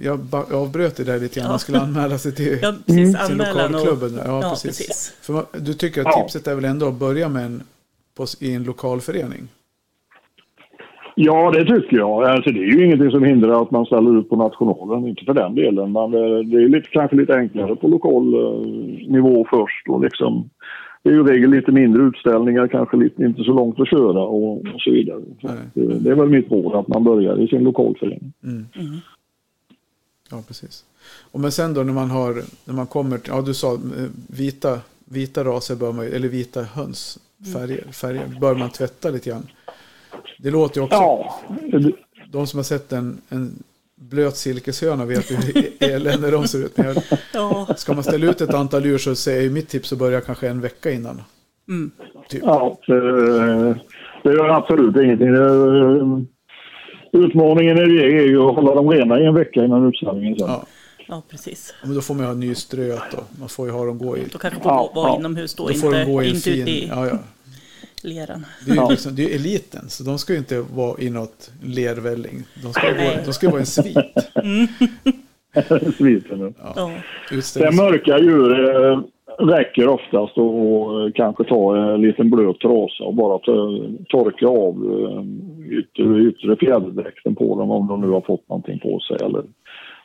jag 0.00 0.20
avbröt 0.52 0.96
det 0.96 1.04
där 1.04 1.20
lite 1.20 1.40
grann. 1.40 1.48
Man 1.48 1.58
skulle 1.58 1.80
anmäla 1.80 2.18
sig 2.18 2.34
till 2.34 2.58
ja 2.62 2.72
precis. 2.86 3.30
och... 3.30 3.36
lokalklubben. 3.36 4.20
Ja, 4.26 4.40
Ja, 4.42 4.50
precis. 4.50 4.78
precis. 4.78 5.16
För 5.22 5.44
du 5.60 5.74
tycker 5.74 6.08
att 6.08 6.22
tipset 6.22 6.46
är 6.46 6.54
väl 6.54 6.64
ändå 6.64 6.88
att 6.88 6.94
börja 6.94 7.28
med 7.28 7.44
en, 7.44 7.62
på, 8.16 8.26
i 8.40 8.54
en 8.54 8.64
lokal 8.64 9.00
förening? 9.00 9.48
Ja, 11.20 11.50
det 11.50 11.64
tycker 11.64 11.96
jag. 11.96 12.24
Alltså, 12.24 12.50
det 12.50 12.60
är 12.60 12.64
ju 12.64 12.84
ingenting 12.84 13.10
som 13.10 13.24
hindrar 13.24 13.62
att 13.62 13.70
man 13.70 13.86
ställer 13.86 14.18
ut 14.18 14.28
på 14.28 14.36
nationalen, 14.36 15.08
inte 15.08 15.24
för 15.24 15.34
den 15.34 15.54
delen. 15.54 15.92
Men 15.92 16.14
eh, 16.14 16.38
det 16.38 16.62
är 16.62 16.68
lite, 16.68 16.88
kanske 16.88 17.16
lite 17.16 17.34
enklare 17.34 17.76
på 17.76 17.88
lokal 17.88 18.34
eh, 18.34 19.10
nivå 19.12 19.46
först. 19.50 19.88
Och 19.88 20.00
liksom, 20.00 20.50
det 21.02 21.10
är 21.10 21.14
ju 21.14 21.20
i 21.20 21.32
regel 21.32 21.50
lite 21.50 21.72
mindre 21.72 22.02
utställningar, 22.02 22.68
kanske 22.68 22.96
lite, 22.96 23.24
inte 23.24 23.42
så 23.42 23.52
långt 23.52 23.80
att 23.80 23.88
köra 23.88 24.22
och, 24.22 24.52
och 24.52 24.80
så 24.80 24.90
vidare. 24.90 25.20
Så 25.40 25.48
eh, 25.48 25.54
det 25.74 26.10
är 26.10 26.14
väl 26.14 26.28
mitt 26.28 26.50
råd 26.50 26.74
att 26.74 26.88
man 26.88 27.04
börjar 27.04 27.42
i 27.42 27.48
sin 27.48 27.64
lokalförening. 27.64 28.32
Ja, 30.28 30.42
precis. 30.48 30.84
Och 31.32 31.40
men 31.40 31.52
sen 31.52 31.74
då 31.74 31.82
när 31.82 31.92
man 31.92 32.10
har, 32.10 32.42
när 32.64 32.74
man 32.74 32.86
kommer, 32.86 33.18
till- 33.18 33.32
ja 33.34 33.42
du 33.42 33.54
sa 33.54 33.74
eh, 33.74 33.78
vita, 34.26 34.80
vita 35.04 35.44
raser 35.44 35.76
bör 35.76 35.92
man 35.92 36.06
eller 36.06 36.28
vita 36.28 36.62
hönsfärger, 36.62 37.84
färger, 37.92 38.26
bör 38.40 38.54
man 38.54 38.70
tvätta 38.70 39.10
lite 39.10 39.30
grann. 39.30 39.46
Det 40.38 40.50
låter 40.50 40.80
ju 40.80 40.84
också, 40.84 40.96
Ja, 40.96 41.40
de 42.30 42.46
som 42.46 42.58
har 42.58 42.64
sett 42.64 42.92
en, 42.92 43.20
en 43.28 43.62
blöt 43.94 44.36
silkeshöna 44.36 45.04
vet 45.04 45.30
ju 45.30 45.36
hur 45.36 45.68
elände 45.78 46.30
de 46.30 46.48
ser 46.48 46.58
ut. 46.58 46.76
Men 46.76 46.86
jag, 46.86 47.02
Ja, 47.34 47.74
ska 47.76 47.94
man 47.94 48.04
ställa 48.04 48.26
ut 48.30 48.40
ett 48.40 48.54
antal 48.54 48.84
djur 48.84 48.98
så 48.98 49.14
säger 49.14 49.42
ju 49.42 49.50
mitt 49.50 49.68
tips 49.68 49.92
att 49.92 49.98
börja 49.98 50.20
kanske 50.20 50.48
en 50.48 50.60
vecka 50.60 50.90
innan. 50.90 51.22
mm. 51.68 51.90
Typ. 52.28 52.42
ja 52.44 52.78
det, 52.86 53.00
det 54.22 54.32
gör 54.32 54.48
absolut 54.48 54.96
ingenting. 54.96 55.32
Det, 55.32 55.48
utmaningen 57.12 57.78
är, 57.78 57.82
är 58.02 58.26
ju 58.26 58.42
att 58.42 58.54
hålla 58.54 58.74
dem 58.74 58.90
rena 58.90 59.20
i 59.20 59.24
en 59.24 59.34
vecka 59.34 59.64
innan 59.64 59.88
utställningen 59.88 60.38
sen. 60.38 60.48
Ja. 60.48 60.66
ja, 61.08 61.22
precis. 61.30 61.74
Men 61.82 61.94
då 61.94 62.00
får 62.00 62.14
man 62.14 62.22
ju 62.24 62.26
ha 62.28 62.34
ny 62.34 62.54
ströt 62.54 63.14
och 63.14 63.24
man 63.40 63.48
får 63.48 63.66
ju 63.66 63.72
ha 63.72 63.84
dem 63.86 63.98
gå 63.98 64.16
i, 64.18 64.22
Då 64.32 64.38
kanske 64.38 64.60
får 64.60 64.72
Ja, 64.72 64.92
vara 64.94 65.08
ja. 65.08 65.16
inomhus 65.18 65.54
då, 65.54 65.68
då 65.68 65.74
får 65.74 65.90
de 65.92 65.98
inte, 66.00 66.12
gå 66.12 66.22
i 66.22 66.28
en 66.28 66.34
inte 66.34 66.50
fin, 66.50 66.62
ute 66.62 66.70
i 66.70 66.86
ja 66.88 67.06
ja. 67.06 67.18
leran. 68.02 68.46
Det 68.66 68.70
är 68.70 68.74
ju 68.74 68.80
Ja. 68.80 68.90
liksom, 68.90 69.14
det 69.14 69.30
är 69.30 69.34
eliten, 69.34 69.88
så 69.88 70.02
de 70.04 70.18
ska 70.18 70.32
ju 70.32 70.38
inte 70.38 70.60
vara 70.74 71.00
i 71.00 71.10
något 71.10 71.50
lervälling. 71.62 72.44
De 72.62 72.72
ska, 72.72 72.82
Nej. 72.92 73.06
vara, 73.14 73.24
de 73.24 73.32
ska 73.32 73.48
vara 73.50 73.60
en 73.60 73.66
svit. 73.66 73.96
Sviten 75.98 76.38
nu. 76.38 76.52
Ja, 76.76 76.90
Det 77.54 77.72
mörka 77.72 78.18
djur 78.18 78.74
eh, 78.90 79.00
räcker 79.38 79.88
oftast 79.88 80.38
att 80.38 81.14
kanske 81.14 81.44
ta 81.44 81.76
en 81.76 82.02
liten 82.02 82.30
blöt 82.30 82.60
trasa 82.60 83.04
och 83.04 83.14
bara 83.14 83.38
torka 84.08 84.48
av 84.48 84.74
eh, 84.92 85.78
yttre, 85.78 86.20
yttre 86.22 86.56
fjäderdräkten 86.56 87.34
på 87.34 87.58
dem 87.58 87.70
om 87.70 87.86
de 87.86 88.00
nu 88.00 88.08
har 88.08 88.20
fått 88.20 88.48
någonting 88.48 88.78
på 88.78 89.00
sig. 89.00 89.16
Eller 89.26 89.42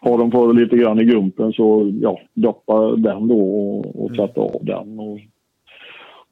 har 0.02 0.18
de 0.18 0.32
fått 0.32 0.56
lite 0.56 0.78
grann 0.78 1.00
i 1.00 1.04
gumpen 1.04 1.54
så 1.54 1.92
ja, 2.02 2.20
doppa 2.34 2.96
den 2.96 3.28
då 3.28 3.40
och, 3.40 4.04
och 4.04 4.16
tvätta 4.16 4.42
av 4.42 4.60
den. 4.62 5.00
Och, 5.00 5.20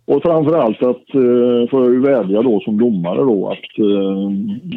och 0.05 0.21
framförallt 0.21 0.83
att, 0.83 1.15
eh, 1.15 1.69
får 1.69 1.83
jag 1.83 1.93
ju 1.93 2.01
vädja 2.01 2.41
då 2.41 2.59
som 2.59 2.77
domare 2.77 3.21
då 3.21 3.49
att 3.49 3.79
eh, 3.79 4.29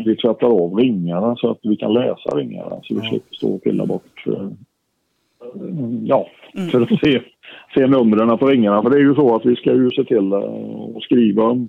vi 0.04 0.16
tvättar 0.16 0.46
av 0.46 0.74
ringarna 0.74 1.37
så 1.37 1.50
att 1.50 1.58
vi 1.62 1.76
kan 1.76 1.92
läsa 1.92 2.37
ringarna 2.37 2.76
så 2.82 2.94
vi 2.94 3.00
slipper 3.00 3.34
stå 3.34 3.54
och 3.54 3.62
pilla 3.62 3.87
bort 3.87 4.24
eh, 5.54 6.04
ja, 6.04 6.28
för 6.70 6.80
att 6.80 7.00
se, 7.00 7.22
se 7.74 7.87
numren 7.87 8.38
på 8.38 8.46
ringarna. 8.46 8.83
För 8.83 8.90
det 8.90 8.96
är 8.96 9.00
ju 9.00 9.14
så 9.14 9.37
att 9.37 9.46
vi 9.46 9.57
ska 9.57 9.72
ju 9.72 9.90
se 9.90 10.04
till 10.04 10.33
eh, 10.33 10.96
att 10.96 11.02
skriva 11.02 11.66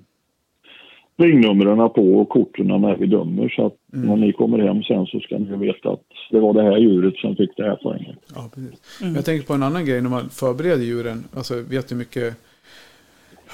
ringnumren 1.18 1.90
på 1.90 2.26
korten 2.26 2.68
när 2.68 2.98
vi 2.98 3.06
dömer. 3.06 3.50
Så 3.50 3.66
att 3.66 3.76
när 3.86 4.16
ni 4.16 4.34
kommer 4.34 4.60
hem 4.60 4.84
sen 4.84 5.06
så 5.06 5.20
ska 5.20 5.38
ni 5.38 5.58
veta 5.58 5.90
att 5.90 6.04
det 6.32 6.40
var 6.40 6.54
det 6.54 6.64
här 6.64 6.78
djuret 6.78 7.16
som 7.16 7.36
fick 7.36 7.58
det 7.58 7.64
här 7.64 7.80
poängen. 7.84 8.16
Ja, 8.36 8.50
precis. 8.56 9.00
Men 9.02 9.16
Jag 9.16 9.26
tänker 9.26 9.48
på 9.48 9.54
en 9.54 9.64
annan 9.64 9.86
grej 9.86 10.02
när 10.02 10.10
man 10.10 10.30
förbereder 10.30 10.84
djuren. 10.84 11.24
Alltså 11.36 11.54
vet 11.70 11.90
du 11.90 11.96
mycket 11.96 12.38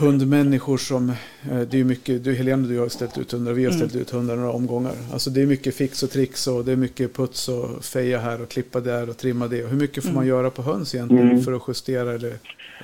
hundmänniskor 0.01 0.77
som, 0.77 1.09
eh, 1.09 1.61
det 1.71 1.79
är 1.79 1.83
mycket, 1.83 2.23
du 2.23 2.33
Helena 2.35 2.67
du 2.67 2.79
har 2.79 2.87
ställt 2.87 3.17
ut 3.17 3.31
hundar, 3.31 3.53
vi 3.53 3.65
har 3.65 3.71
ställt 3.71 3.95
ut 3.95 4.09
hundar 4.11 4.35
några 4.35 4.51
omgångar. 4.51 4.91
Alltså 5.13 5.29
det 5.29 5.41
är 5.41 5.47
mycket 5.47 5.75
fix 5.75 6.03
och 6.03 6.09
tricks 6.09 6.47
och 6.47 6.65
det 6.65 6.71
är 6.71 6.75
mycket 6.75 7.13
puts 7.17 7.49
och 7.49 7.83
feja 7.93 8.17
här 8.19 8.41
och 8.41 8.49
klippa 8.49 8.79
där 8.79 9.09
och 9.09 9.17
trimma 9.17 9.47
det. 9.47 9.63
Och 9.63 9.69
hur 9.69 9.77
mycket 9.79 10.03
får 10.05 10.13
man 10.13 10.27
göra 10.27 10.49
på 10.49 10.61
höns 10.61 10.95
egentligen 10.95 11.27
Mm. 11.29 11.41
för 11.41 11.53
att 11.53 11.61
justera 11.67 12.11
eller, 12.13 12.33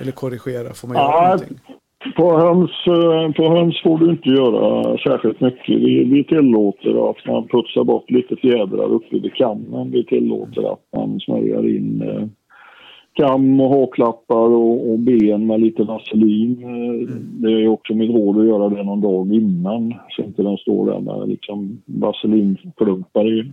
eller 0.00 0.12
korrigera? 0.12 0.74
Får 0.74 0.88
man 0.88 0.96
göra 0.96 1.06
Ja, 1.12 1.22
någonting? 1.24 1.58
På 2.16 2.38
höns, 2.38 2.70
eh, 2.86 3.32
på 3.36 3.56
höns 3.56 3.82
får 3.82 3.98
du 3.98 4.10
inte 4.10 4.28
göra 4.28 4.96
särskilt 4.98 5.40
mycket. 5.40 5.68
Vi, 5.68 6.04
vi 6.04 6.24
tillåter 6.24 7.10
att 7.10 7.26
man 7.26 7.48
putsar 7.48 7.84
bort 7.84 8.10
lite 8.10 8.36
fjädrar 8.36 8.92
uppe 8.92 9.18
vid 9.18 9.34
kammen. 9.34 9.90
Vi 9.90 10.04
tillåter 10.04 10.72
att 10.72 10.80
man 10.96 11.20
smörjer 11.20 11.76
in 11.76 12.02
eh, 13.18 13.26
kam 13.26 13.60
och 13.60 13.70
haklappar 13.70 14.48
och, 14.48 14.90
och 14.90 14.98
ben 14.98 15.46
med 15.46 15.60
lite 15.60 15.82
vaselin. 15.82 16.62
Eh, 16.62 17.08
Det 17.42 17.52
är 17.52 17.68
också 17.68 17.94
mitt 17.94 18.10
råd 18.10 18.38
att 18.38 18.46
göra 18.46 18.68
det 18.68 18.82
någon 18.82 19.00
dag 19.00 19.32
innan 19.34 19.94
så 20.10 20.22
inte 20.22 20.42
de 20.42 20.56
står 20.56 20.86
där 20.86 21.00
med 21.00 21.28
liksom 21.28 21.82
vaselinplumpar 21.86 23.26
i 23.32 23.52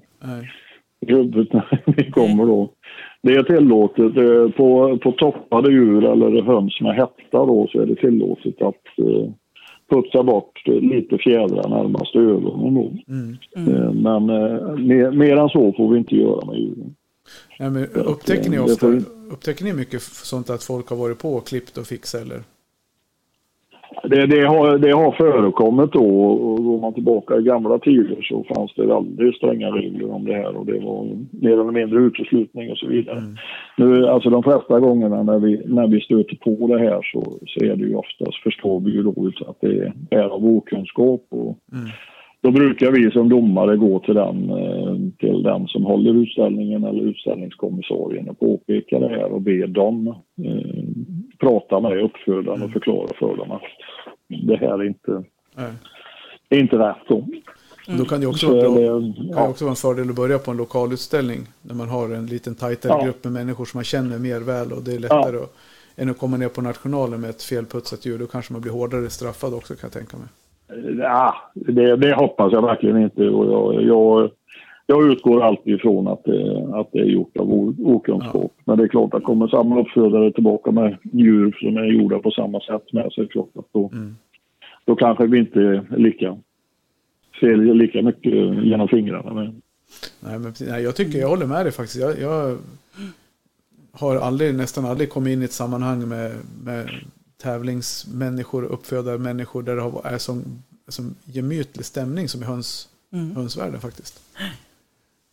huvudet 1.07 1.53
när 1.53 1.81
vi 1.97 2.11
kommer 2.11 2.45
då. 2.45 2.69
Det 3.21 3.33
är 3.33 3.43
tillåtet. 3.43 4.13
På, 4.55 4.97
på 4.97 5.11
toppade 5.11 5.71
djur 5.71 6.05
eller 6.05 6.41
höns 6.41 6.81
med 6.81 6.95
hetta 6.95 7.45
då 7.45 7.67
så 7.71 7.81
är 7.81 7.85
det 7.85 7.95
tillåtet 7.95 8.61
att 8.61 8.83
eh, 8.97 9.29
putsa 9.89 10.23
bort 10.23 10.67
lite 10.67 11.17
fjädrar 11.17 11.69
närmast 11.69 12.15
ögonen 12.15 12.73
då. 12.73 12.91
Mm. 13.13 13.37
Eh, 13.57 13.91
Men 13.93 14.29
eh, 14.29 14.77
mer, 14.77 15.11
mer 15.11 15.37
än 15.37 15.49
så 15.49 15.73
får 15.73 15.89
vi 15.91 15.97
inte 15.97 16.15
göra 16.15 16.45
med 16.45 16.59
djuren. 16.59 16.95
Ja, 17.57 17.69
men 17.69 17.85
upptäcker, 17.85 18.49
ni 18.49 18.59
ofta, 18.59 18.87
upptäcker 19.31 19.65
ni 19.65 19.73
mycket 19.73 20.01
sånt 20.01 20.49
att 20.49 20.63
folk 20.63 20.89
har 20.89 20.97
varit 20.97 21.19
på 21.19 21.29
och 21.29 21.47
klippt 21.47 21.77
och 21.77 21.87
fixat 21.87 22.21
eller? 22.21 22.41
Det, 24.03 24.25
det, 24.25 24.47
har, 24.47 24.77
det 24.77 24.91
har 24.91 25.11
förekommit 25.11 25.91
då 25.91 26.25
och 26.31 26.63
går 26.63 26.81
man 26.81 26.93
tillbaka 26.93 27.37
i 27.37 27.43
gamla 27.43 27.79
tider 27.79 28.21
så 28.21 28.43
fanns 28.55 28.73
det 28.75 28.85
väldigt 28.85 29.35
stränga 29.35 29.67
regler 29.67 30.11
om 30.11 30.25
det 30.25 30.33
här 30.33 30.55
och 30.55 30.65
det 30.65 30.79
var 30.79 31.03
mer 31.31 31.51
eller 31.51 31.71
mindre 31.71 31.99
uteslutning 31.99 32.71
och 32.71 32.77
så 32.77 32.87
vidare. 32.87 33.21
Nu, 33.77 34.07
alltså 34.07 34.29
de 34.29 34.43
flesta 34.43 34.79
gångerna 34.79 35.23
när 35.23 35.39
vi, 35.39 35.61
när 35.65 35.87
vi 35.87 36.01
stöter 36.01 36.35
på 36.35 36.67
det 36.67 36.79
här 36.79 37.01
så, 37.13 37.39
så 37.47 37.65
är 37.65 37.75
det 37.75 37.85
ju 37.85 37.95
oftast, 37.95 38.43
förstår 38.43 38.79
vi 38.79 38.91
ju 38.91 39.03
då 39.03 39.31
att 39.47 39.61
det 39.61 39.93
är 40.09 40.23
av 40.23 40.45
okunskap 40.45 41.25
och 41.29 41.57
Mm. 41.73 41.89
Då 42.45 42.51
brukar 42.51 42.91
vi 42.91 43.11
som 43.11 43.29
domare 43.29 43.77
gå 43.77 43.99
till 43.99 44.13
den, 44.13 44.49
eh, 44.49 44.95
till 45.19 45.43
den 45.43 45.67
som 45.67 45.83
håller 45.83 46.13
utställningen 46.13 46.83
eller 46.83 47.01
utställningskommissarien 47.01 48.29
och 48.29 48.39
påpeka 48.39 48.99
det 48.99 49.09
här 49.09 49.31
och 49.31 49.41
be 49.41 49.67
dem 49.67 50.07
eh, 50.43 50.83
prata 51.39 51.79
med 51.79 52.03
uppfödaren 52.03 52.61
och 52.61 52.71
förklara 52.71 53.07
för 53.19 53.37
dem 53.37 53.51
att 53.51 53.61
det 54.27 54.55
här 54.55 54.79
är 54.79 54.83
inte, 54.83 55.23
Nej. 55.55 55.71
är 56.49 56.59
inte 56.59 56.75
rätt. 56.75 56.97
Då. 57.07 57.25
Då 57.97 58.05
kan 58.05 58.21
det 58.21 58.27
också 58.27 58.47
Så 58.47 58.53
vara, 58.53 58.99
det, 58.99 59.13
kan 59.13 59.27
ja, 59.29 59.47
också 59.47 59.65
vara 59.65 59.71
en 59.71 59.75
fördel 59.75 60.09
att 60.09 60.15
börja 60.15 60.37
på 60.39 60.51
en 60.51 60.57
lokalutställning. 60.57 61.39
När 61.61 61.75
man 61.75 61.89
har 61.89 62.09
en 62.09 62.25
liten 62.25 62.55
tajtare 62.55 62.93
Ja. 62.99 63.05
grupp 63.05 63.23
med 63.23 63.33
människor 63.33 63.65
som 63.65 63.77
man 63.77 63.83
känner 63.83 64.19
mer 64.19 64.39
väl 64.39 64.71
och 64.71 64.83
det 64.83 64.93
är 64.95 64.99
lättare 64.99 65.37
att, 65.37 65.55
än 65.95 66.09
att 66.09 66.17
komma 66.17 66.37
ner 66.37 66.49
på 66.49 66.61
nationalen 66.61 67.21
med 67.21 67.29
ett 67.29 67.43
felputsat 67.43 68.05
djur. 68.05 68.19
Då 68.19 68.27
kanske 68.27 68.53
man 68.53 68.61
blir 68.61 68.71
hårdare 68.71 69.09
straffad 69.09 69.53
också 69.53 69.73
kan 69.73 69.87
jag 69.87 69.91
tänka 69.91 70.17
mig. 70.17 70.27
Ja, 70.99 71.35
det, 71.53 71.95
det 71.95 72.15
hoppas 72.15 72.53
jag 72.53 72.61
verkligen 72.61 73.01
inte. 73.01 73.29
Och 73.29 73.45
jag, 73.45 73.83
jag, 73.83 74.31
jag 74.85 75.11
utgår 75.11 75.43
alltid 75.43 75.75
ifrån 75.75 76.07
att 76.07 76.23
det, 76.23 76.69
att 76.73 76.91
det 76.91 76.99
är 76.99 77.05
gjort 77.05 77.37
av 77.37 77.75
okunskap. 77.79 78.53
Men 78.65 78.77
det 78.77 78.83
är 78.83 78.87
klart 78.87 79.13
att 79.13 79.23
kommer 79.23 79.47
samma 79.47 79.81
uppfödare 79.81 80.31
tillbaka 80.31 80.71
med 80.71 80.97
djur 81.13 81.57
som 81.59 81.77
är 81.77 81.85
gjorda 81.85 82.19
på 82.19 82.31
samma 82.31 82.59
sätt 82.59 82.93
med 82.93 83.11
det 83.15 83.27
klart 83.27 83.49
att 83.55 83.65
då, 83.71 83.89
Mm. 83.93 84.15
då 84.85 84.95
kanske 84.95 85.27
vi 85.27 85.39
inte 85.39 85.59
är 85.59 85.97
lika, 85.97 86.37
ser 87.39 87.55
lika 87.73 88.01
mycket 88.01 88.33
genom 88.63 88.87
fingrarna. 88.87 89.33
Men, 89.33 89.61
Nej, 90.23 90.39
men, 90.39 90.53
nej, 90.67 90.83
jag 90.83 90.95
tycker 90.95 91.19
jag 91.19 91.29
håller 91.29 91.45
med 91.45 91.65
dig 91.65 91.71
faktiskt. 91.71 91.99
Jag, 91.99 92.19
jag 92.19 92.57
har 93.91 94.15
aldrig, 94.15 94.55
nästan 94.55 94.85
aldrig 94.85 95.09
kommit 95.09 95.33
in 95.33 95.41
i 95.41 95.45
ett 95.45 95.51
sammanhang 95.51 96.07
med, 96.07 96.31
med 96.63 96.89
tävlingsmänniskor 97.37 98.63
och 98.63 98.73
uppfödarmänniskor 98.73 99.63
där 99.63 99.75
det 99.75 99.81
har, 99.81 100.01
är 100.05 100.17
som, 100.17 100.63
som 100.87 101.15
gemytlig 101.25 101.85
stämning 101.85 102.29
som 102.29 102.41
i 102.41 102.45
höns, 102.45 102.87
Mm. 103.13 103.35
hönsvärlden 103.35 103.81
faktiskt. 103.81 104.19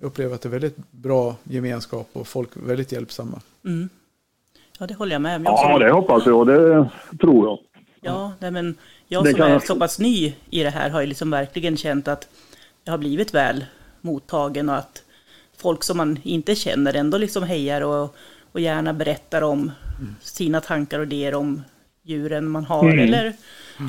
Jag 0.01 0.07
upplever 0.07 0.35
att 0.35 0.41
det 0.41 0.49
är 0.49 0.51
väldigt 0.51 0.77
bra 0.91 1.37
gemenskap 1.45 2.09
och 2.13 2.29
folk 2.29 2.57
är 2.57 2.61
väldigt 2.61 2.93
hjälpsamma. 2.93 3.41
Mm. 3.65 3.89
Ja, 4.79 4.87
det 4.87 4.95
håller 4.95 5.13
jag 5.13 5.23
med 5.23 5.37
om. 5.37 5.45
Ja, 5.45 5.79
det 5.79 5.91
hoppas 5.93 6.27
jag. 6.27 6.47
Det 6.47 6.89
tror 7.21 7.47
jag. 7.47 7.59
ja, 8.01 8.33
nej, 8.39 8.51
men 8.51 8.75
jag 9.09 9.25
Det 9.25 9.31
som 9.31 9.39
kan 9.39 9.47
är 9.47 9.53
jag- 9.53 9.67
så 9.67 9.77
pass 9.79 9.99
ny 9.99 10.35
i 10.51 10.63
det 10.63 10.71
här 10.71 10.91
har 10.91 11.01
ju 11.01 11.07
liksom 11.07 11.31
verkligen 11.31 11.77
känt 11.77 12.09
att 12.09 12.29
jag 12.85 12.93
har 12.93 12.99
blivit 12.99 13.35
väl 13.35 13.65
mottagen 14.01 14.69
och 14.69 14.77
att 14.77 15.03
folk 15.57 15.85
som 15.85 15.97
man 15.97 16.19
inte 16.23 16.55
känner 16.55 16.95
ändå 16.95 17.19
liksom 17.19 17.43
hejar 17.43 17.81
och, 17.81 18.17
och 18.53 18.61
gärna 18.61 18.93
berättar 18.93 19.43
om 19.43 19.71
sina 20.21 20.61
tankar 20.61 20.99
och 20.99 21.07
idéer 21.07 21.35
om 21.35 21.63
djuren 22.05 22.49
man 22.49 22.65
har 22.65 22.85
Mm. 22.85 22.99
eller, 22.99 23.33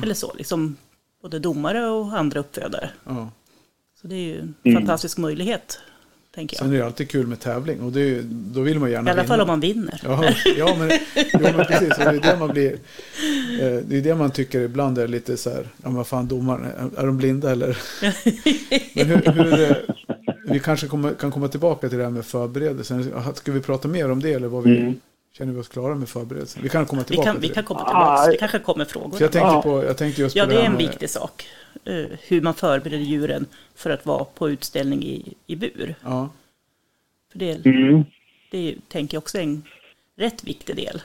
eller 0.02 0.14
så. 0.14 0.32
Liksom 0.38 0.76
både 1.22 1.38
domare 1.38 1.86
och 1.86 2.18
andra 2.18 2.40
uppfödare. 2.40 2.90
Ja. 3.04 3.30
Så 4.00 4.06
det 4.06 4.14
är 4.14 4.18
ju 4.20 4.38
en 4.40 4.54
Mm. 4.64 4.78
fantastisk 4.82 5.18
möjlighet, 5.18 5.78
tänker 6.34 6.56
Sen 6.56 6.66
jag. 6.66 6.74
är 6.74 6.78
det 6.80 6.86
alltid 6.86 7.10
kul 7.10 7.26
med 7.26 7.40
tävling 7.40 7.80
och 7.80 7.92
det 7.92 8.22
då 8.28 8.60
vill 8.60 8.78
man 8.78 8.90
gärna 8.90 9.10
I 9.10 9.12
alla 9.12 9.24
fall 9.24 9.38
vinna. 9.38 9.42
om 9.42 9.48
man 9.48 9.60
vinner. 9.60 10.00
Ja, 10.04 10.24
ja, 10.56 10.76
men, 10.78 10.90
jo, 11.32 11.38
men 11.42 11.66
precis. 11.66 11.90
Och 11.98 12.04
det 12.04 12.10
är 12.10 12.20
det 12.32 12.36
man 12.38 12.48
blir. 12.48 12.72
eh, 12.72 13.76
Det 13.86 13.96
är 13.96 14.02
det 14.02 14.14
man 14.14 14.30
tycker 14.30 14.60
ibland 14.60 14.98
är 14.98 15.08
lite 15.08 15.36
så 15.36 15.50
här. 15.50 15.60
Ja, 15.62 15.68
men 15.82 15.94
vad 15.94 16.06
fan 16.06 16.28
domaren, 16.28 16.64
är- 16.96 17.06
de 17.06 17.16
blinda 17.16 17.50
eller? 17.52 17.78
Men 18.94 19.06
hur, 19.06 19.32
hur, 19.32 19.76
vi 20.52 20.60
kanske 20.60 20.86
kommer, 20.86 21.14
kan 21.14 21.30
komma 21.30 21.48
tillbaka 21.48 21.88
till 21.88 21.98
det 21.98 22.04
här 22.04 22.10
med 22.10 22.24
förberedelsen. 22.26 23.12
Ska 23.34 23.52
vi 23.52 23.60
prata 23.60 23.88
mer 23.88 24.10
om 24.10 24.20
det 24.22 24.32
eller 24.32 24.48
vad 24.48 24.64
vi, 24.64 24.78
Mm. 24.78 24.94
Känner 25.38 25.52
vi 25.52 25.60
oss 25.60 25.68
klara 25.68 25.94
med 25.94 26.08
förberedelsen? 26.08 26.62
Vi 26.62 26.68
kan 26.68 26.86
komma 26.86 27.02
Vi 27.02 27.06
tillbaka 27.08 27.32
kan, 27.32 27.40
vi 27.40 27.48
kan 27.48 27.64
komma 27.64 27.84
tillbaka. 27.84 28.30
Det 28.30 28.36
kanske 28.36 28.58
kommer 28.58 28.84
frågor. 28.84 29.16
Jag 29.22 29.32
tänkte, 29.32 29.38
Ja. 29.54 29.62
på, 29.62 29.84
jag 29.84 29.96
tänkte 29.98 30.20
just 30.22 30.36
Ja, 30.36 30.44
på 30.44 30.50
det 30.50 30.56
är 30.60 30.64
en 30.66 30.72
med- 30.72 30.80
viktig 30.80 31.10
sak. 31.10 31.44
Eh, 31.84 31.94
Hur 32.28 32.40
man 32.40 32.54
förbereder 32.54 33.04
djuren 33.04 33.46
för 33.74 33.90
att 33.90 34.06
vara 34.06 34.24
på 34.24 34.50
utställning 34.50 35.02
i, 35.02 35.34
i 35.46 35.56
bur. 35.56 35.94
Ja, 36.04 36.28
För 37.32 37.38
det, 37.38 37.66
Mm. 37.66 38.04
det 38.50 38.74
tänker 38.88 39.14
jag 39.16 39.20
också 39.22 39.38
är 39.38 39.42
en 39.42 39.62
rätt 40.16 40.44
viktig 40.44 40.76
del. 40.76 41.02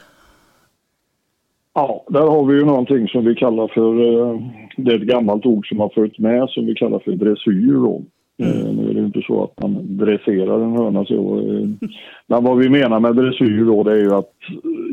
Ja, 1.74 2.06
där 2.10 2.20
har 2.22 2.46
vi 2.46 2.54
ju 2.54 2.65
någonting 2.65 3.08
som 3.08 3.26
vi 3.26 3.36
kallar 3.36 3.68
för, 3.68 3.92
eh, 4.34 4.42
det 4.78 4.92
är 4.92 4.96
ett 4.96 5.08
gammalt 5.08 5.46
ord 5.46 5.68
som 5.70 5.80
har 5.80 5.89
följt 5.89 6.20
med 6.20 6.50
som 6.50 6.65
vi 6.65 6.74
kallar 6.76 7.00
för 7.00 7.12
dressyr 7.12 7.86
Mm. 8.39 8.67
Eh, 8.67 8.73
nu 8.73 8.89
är 8.89 8.93
det 8.93 8.99
ju 8.99 9.06
inte 9.06 9.21
så 9.21 9.43
att 9.43 9.62
man 9.62 9.97
dresserar 9.97 10.62
en 10.62 10.78
höna 10.78 11.06
så. 11.06 11.39
Eh, 11.39 11.67
men 12.28 12.43
vad 12.43 12.58
vi 12.58 12.69
menar 12.69 12.99
med 12.99 13.15
dressyr 13.15 13.65
då 13.65 13.84
det 13.84 13.91
är 13.91 14.02
ju 14.02 14.13
att 14.13 14.34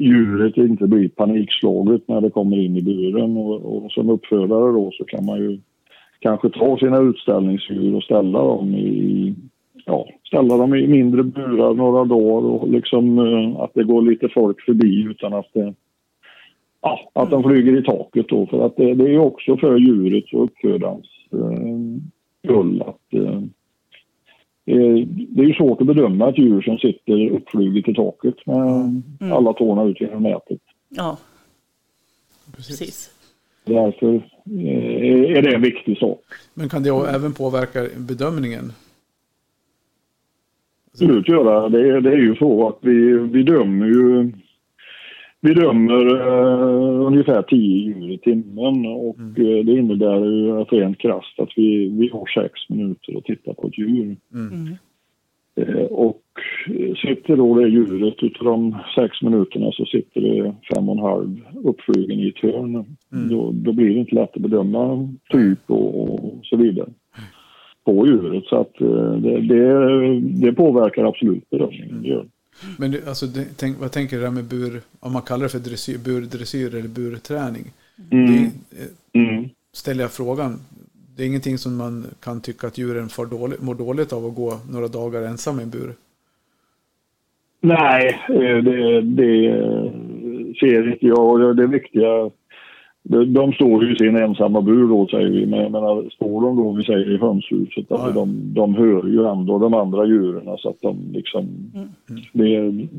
djuret 0.00 0.56
inte 0.56 0.86
blir 0.86 1.08
panikslaget 1.08 2.08
när 2.08 2.20
det 2.20 2.30
kommer 2.30 2.58
in 2.58 2.76
i 2.76 2.82
buren 2.82 3.36
och, 3.36 3.84
och 3.84 3.92
som 3.92 4.10
uppfödare 4.10 4.72
då 4.72 4.90
så 4.92 5.04
kan 5.04 5.24
man 5.24 5.38
ju 5.38 5.58
kanske 6.20 6.50
ta 6.50 6.78
sina 6.78 6.98
utställningsdjur 7.00 7.94
och 7.94 8.02
ställa 8.02 8.38
dem 8.38 8.74
i 8.74 9.34
ja, 9.84 10.06
ställa 10.24 10.56
dem 10.56 10.74
i 10.74 10.86
mindre 10.86 11.22
burar 11.22 11.74
några 11.74 12.04
dagar 12.04 12.48
och 12.48 12.68
liksom 12.68 13.18
eh, 13.18 13.60
att 13.60 13.74
det 13.74 13.84
går 13.84 14.02
lite 14.02 14.28
folk 14.28 14.60
förbi 14.60 15.02
utan 15.10 15.34
att 15.34 15.50
det 15.52 15.74
ja, 16.82 17.10
att 17.12 17.30
de 17.30 17.42
flyger 17.42 17.78
i 17.78 17.82
taket 17.82 18.28
då. 18.28 18.46
För 18.46 18.66
att 18.66 18.76
det, 18.76 18.94
det 18.94 19.04
är 19.04 19.12
ju 19.12 19.18
också 19.18 19.56
för 19.56 19.76
djuret 19.76 20.24
och 20.32 20.44
uppfödarens 20.44 21.06
skull 22.46 22.82
att 22.82 23.14
eh, 23.14 23.34
eh, 24.66 25.06
det 25.08 25.42
är 25.42 25.46
ju 25.46 25.54
svårt 25.54 25.80
att 25.80 25.86
bedöma 25.86 26.28
ett 26.28 26.38
djur 26.38 26.62
som 26.62 26.78
sitter 26.78 27.30
uppfluget 27.30 27.88
i 27.88 27.94
taket 27.94 28.46
med 28.46 29.02
alla 29.32 29.52
tårna 29.52 29.84
ut 29.84 30.00
genom 30.00 30.22
nätet. 30.22 30.60
Ja, 30.88 31.18
precis. 32.56 33.10
Därför 33.64 34.14
eh, 34.14 35.36
är 35.38 35.42
det 35.42 35.54
en 35.54 35.62
viktig 35.62 35.98
sak. 35.98 36.22
Men 36.54 36.68
kan 36.68 36.82
det 36.82 36.90
även 36.90 37.32
påverka 37.34 37.86
bedömningen? 37.96 38.72
absolut 40.92 41.28
göra. 41.28 41.68
Det, 41.68 41.88
är- 41.88 42.00
det 42.00 42.10
är 42.12 42.16
ju 42.18 42.36
så 42.36 42.68
att 42.68 42.78
vi, 42.80 43.18
vi 43.18 43.42
dömer 43.42 43.86
ju 43.86 44.32
vi 45.46 45.54
dömer 45.54 46.06
eh, 46.28 47.06
ungefär 47.06 47.42
10 47.42 47.58
djur 47.58 48.10
i 48.10 48.18
timmen 48.18 48.86
och 48.86 49.18
eh, 49.18 49.64
det 49.64 49.72
innebär 49.72 50.24
ju 50.24 50.60
att 50.60 50.72
rent 50.72 50.98
krasst 50.98 51.40
att 51.40 51.48
vi, 51.56 51.88
vi 51.88 52.08
har 52.08 52.42
sex 52.42 52.52
minuter 52.68 53.18
att 53.18 53.24
titta 53.24 53.54
på 53.54 53.66
ett 53.66 53.78
djur. 53.78 54.16
Mm. 54.34 54.76
Eh, 55.60 55.84
och 55.84 56.22
sitter 57.02 57.36
då 57.36 57.54
det 57.54 57.68
djuret 57.68 58.22
utav 58.22 58.44
de 58.44 58.76
sex 58.94 59.22
minuterna 59.22 59.72
så 59.72 59.84
sitter 59.84 60.20
det 60.20 60.54
fem 60.74 60.88
och 60.88 60.96
en 60.96 61.02
halv 61.02 61.40
uppflugen 61.64 62.20
i 62.20 62.28
ett 62.28 62.42
hörn. 62.42 62.84
Då, 63.30 63.52
då 63.52 63.72
blir 63.72 63.94
det 63.94 64.00
inte 64.00 64.14
lätt 64.14 64.36
att 64.36 64.42
bedöma 64.42 65.08
typ 65.30 65.60
och, 65.66 66.14
och 66.14 66.40
så 66.42 66.56
vidare 66.56 66.88
på 67.86 68.06
djuret. 68.06 68.44
Så 68.44 68.56
att 68.56 68.80
eh, 68.80 69.12
det, 69.12 69.40
det, 69.40 70.20
det 70.20 70.52
påverkar 70.52 71.04
absolut 71.04 71.50
bedömningen. 71.50 72.30
Men 72.78 72.90
det, 72.90 73.08
alltså, 73.08 73.26
det, 73.26 73.46
tänk, 73.56 73.80
vad 73.80 73.92
tänker 73.92 74.16
du 74.16 74.22
där 74.22 74.30
med 74.30 74.44
bur, 74.44 74.80
om 75.00 75.12
man 75.12 75.22
kallar 75.22 75.42
det 75.42 75.48
för 75.48 75.58
dressyr, 75.58 75.98
burdressyr 75.98 76.74
eller 76.74 76.88
burträning? 76.88 77.72
Mm. 78.10 78.26
Det, 78.34 78.50
Mm. 79.20 79.48
ställer 79.72 80.04
jag 80.04 80.12
frågan, 80.12 80.60
det 81.16 81.22
är 81.22 81.26
ingenting 81.26 81.58
som 81.58 81.76
man 81.76 82.06
kan 82.20 82.40
tycka 82.40 82.66
att 82.66 82.78
djuren 82.78 83.08
får 83.08 83.26
dåligt, 83.26 83.62
mår 83.62 83.74
dåligt 83.74 84.12
av 84.12 84.26
att 84.26 84.34
gå 84.34 84.60
några 84.70 84.88
dagar 84.88 85.22
ensam 85.22 85.60
i 85.60 85.62
en 85.62 85.70
bur. 85.70 85.94
Nej, 87.60 88.20
eh, 88.28 88.56
det, 88.64 89.00
det 89.00 89.46
eh, 89.46 89.92
ser 90.60 90.92
inte 90.92 91.06
jag. 91.06 91.56
Det 91.56 91.66
viktiga, 91.66 92.30
de, 93.08 93.52
står 93.52 93.84
ju 93.84 93.94
i 93.94 93.98
sin 93.98 94.16
ensamma 94.16 94.60
bur 94.60 94.88
då 94.88 95.08
säger 95.10 95.28
vi. 95.28 95.46
Men 95.46 95.60
jag 95.60 95.72
menar, 95.72 96.10
står 96.10 96.40
de 96.40 96.56
då, 96.56 96.72
vi 96.72 96.84
säger 96.84 97.14
i 97.14 97.18
hönshuset, 97.18 97.86
Ja, 97.88 97.96
alltså 97.96 98.20
de, 98.20 98.54
de 98.54 98.74
hör 98.74 99.06
ju 99.06 99.26
ändå 99.26 99.58
de 99.58 99.74
andra 99.74 100.06
djuren 100.06 100.58
så 100.58 100.68
att 100.68 100.80
de 100.80 101.12
liksom... 101.12 101.48
Det, 102.32 102.48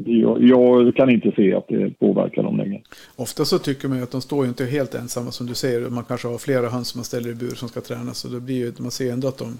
jag, 0.05 0.43
jag 0.43 0.95
kan 0.95 1.09
inte 1.09 1.31
se 1.35 1.53
att 1.53 1.67
det 1.67 1.99
påverkar 1.99 2.43
dem 2.43 2.57
längre. 2.57 2.81
Ofta 3.15 3.45
så 3.45 3.59
tycker 3.59 3.87
man 3.87 3.97
ju 3.97 4.03
att 4.03 4.11
de 4.11 4.21
står 4.21 4.43
ju 4.43 4.49
inte 4.49 4.65
helt 4.65 4.95
ensamma 4.95 5.31
som 5.31 5.47
du 5.47 5.55
säger. 5.55 5.89
Man 5.89 6.03
kanske 6.03 6.27
har 6.27 6.37
flera 6.37 6.69
höns 6.69 6.87
som 6.87 6.99
man 6.99 7.05
ställer 7.05 7.29
i 7.29 7.35
bur 7.35 7.55
som 7.55 7.69
ska 7.69 7.81
tränas. 7.81 8.17
Så 8.17 8.27
det 8.27 8.39
blir 8.39 8.55
ju, 8.55 8.71
man 8.79 8.91
ser 8.91 9.13
ändå 9.13 9.27
att 9.27 9.37
de, 9.37 9.59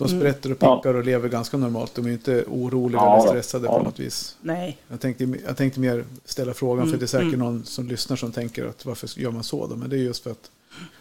de 0.00 0.08
sprätter 0.08 0.50
och 0.52 0.56
Ja. 0.60 0.76
pickar 0.76 0.94
och 0.94 1.04
lever 1.04 1.28
ganska 1.28 1.56
normalt. 1.56 1.94
De 1.94 2.06
är 2.06 2.10
inte 2.10 2.44
oroliga 2.48 3.00
Ja, 3.00 3.18
eller 3.18 3.28
stressade 3.28 3.66
Ja. 3.66 3.78
på 3.78 3.84
något 3.84 4.00
vis. 4.00 4.36
Nej, 4.40 4.78
Jag 4.88 5.00
tänkte, 5.00 5.24
jag 5.46 5.56
tänkte 5.56 5.80
mer 5.80 6.04
ställa 6.24 6.54
frågan 6.54 6.88
för 6.90 6.96
det 6.98 7.04
är 7.04 7.06
säkert 7.06 7.38
någon 7.38 7.64
som 7.64 7.88
lyssnar 7.88 8.16
som 8.16 8.32
tänker 8.32 8.66
att 8.66 8.86
varför 8.86 9.20
gör 9.20 9.30
man 9.30 9.42
så 9.44 9.66
då? 9.66 9.76
Men 9.76 9.90
det 9.90 9.96
är 9.96 10.00
just 10.00 10.22
för 10.22 10.30
att 10.30 10.50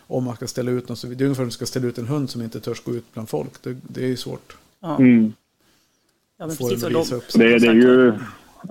om 0.07 0.23
man 0.23 0.35
ska 0.35 0.47
ställa 0.47 0.71
ut 0.71 0.89
något. 0.89 0.97
Så 0.99 1.07
det 1.07 1.13
är 1.13 1.25
ungefär 1.25 1.35
som 1.35 1.43
att 1.43 1.49
du 1.49 1.51
ska 1.51 1.65
ställa 1.65 1.87
ut 1.87 1.97
en 1.97 2.07
hund 2.07 2.29
som 2.29 2.41
inte 2.41 2.59
törs 2.59 2.83
gå 2.83 2.91
ut 2.91 3.05
bland 3.13 3.29
folk. 3.29 3.61
Det, 3.63 3.77
det 3.87 4.03
är 4.03 4.07
ju 4.07 4.17
svårt. 4.17 4.57
Ja, 4.79 4.95
Mm. 4.97 5.33
ja 6.37 6.47
men 6.47 6.55
precis. 6.55 6.83
Och 6.83 6.91
de, 6.91 7.15
upp. 7.15 7.23
Det, 7.33 7.59
det 7.59 7.67
är 7.67 7.73
ju... 7.73 8.13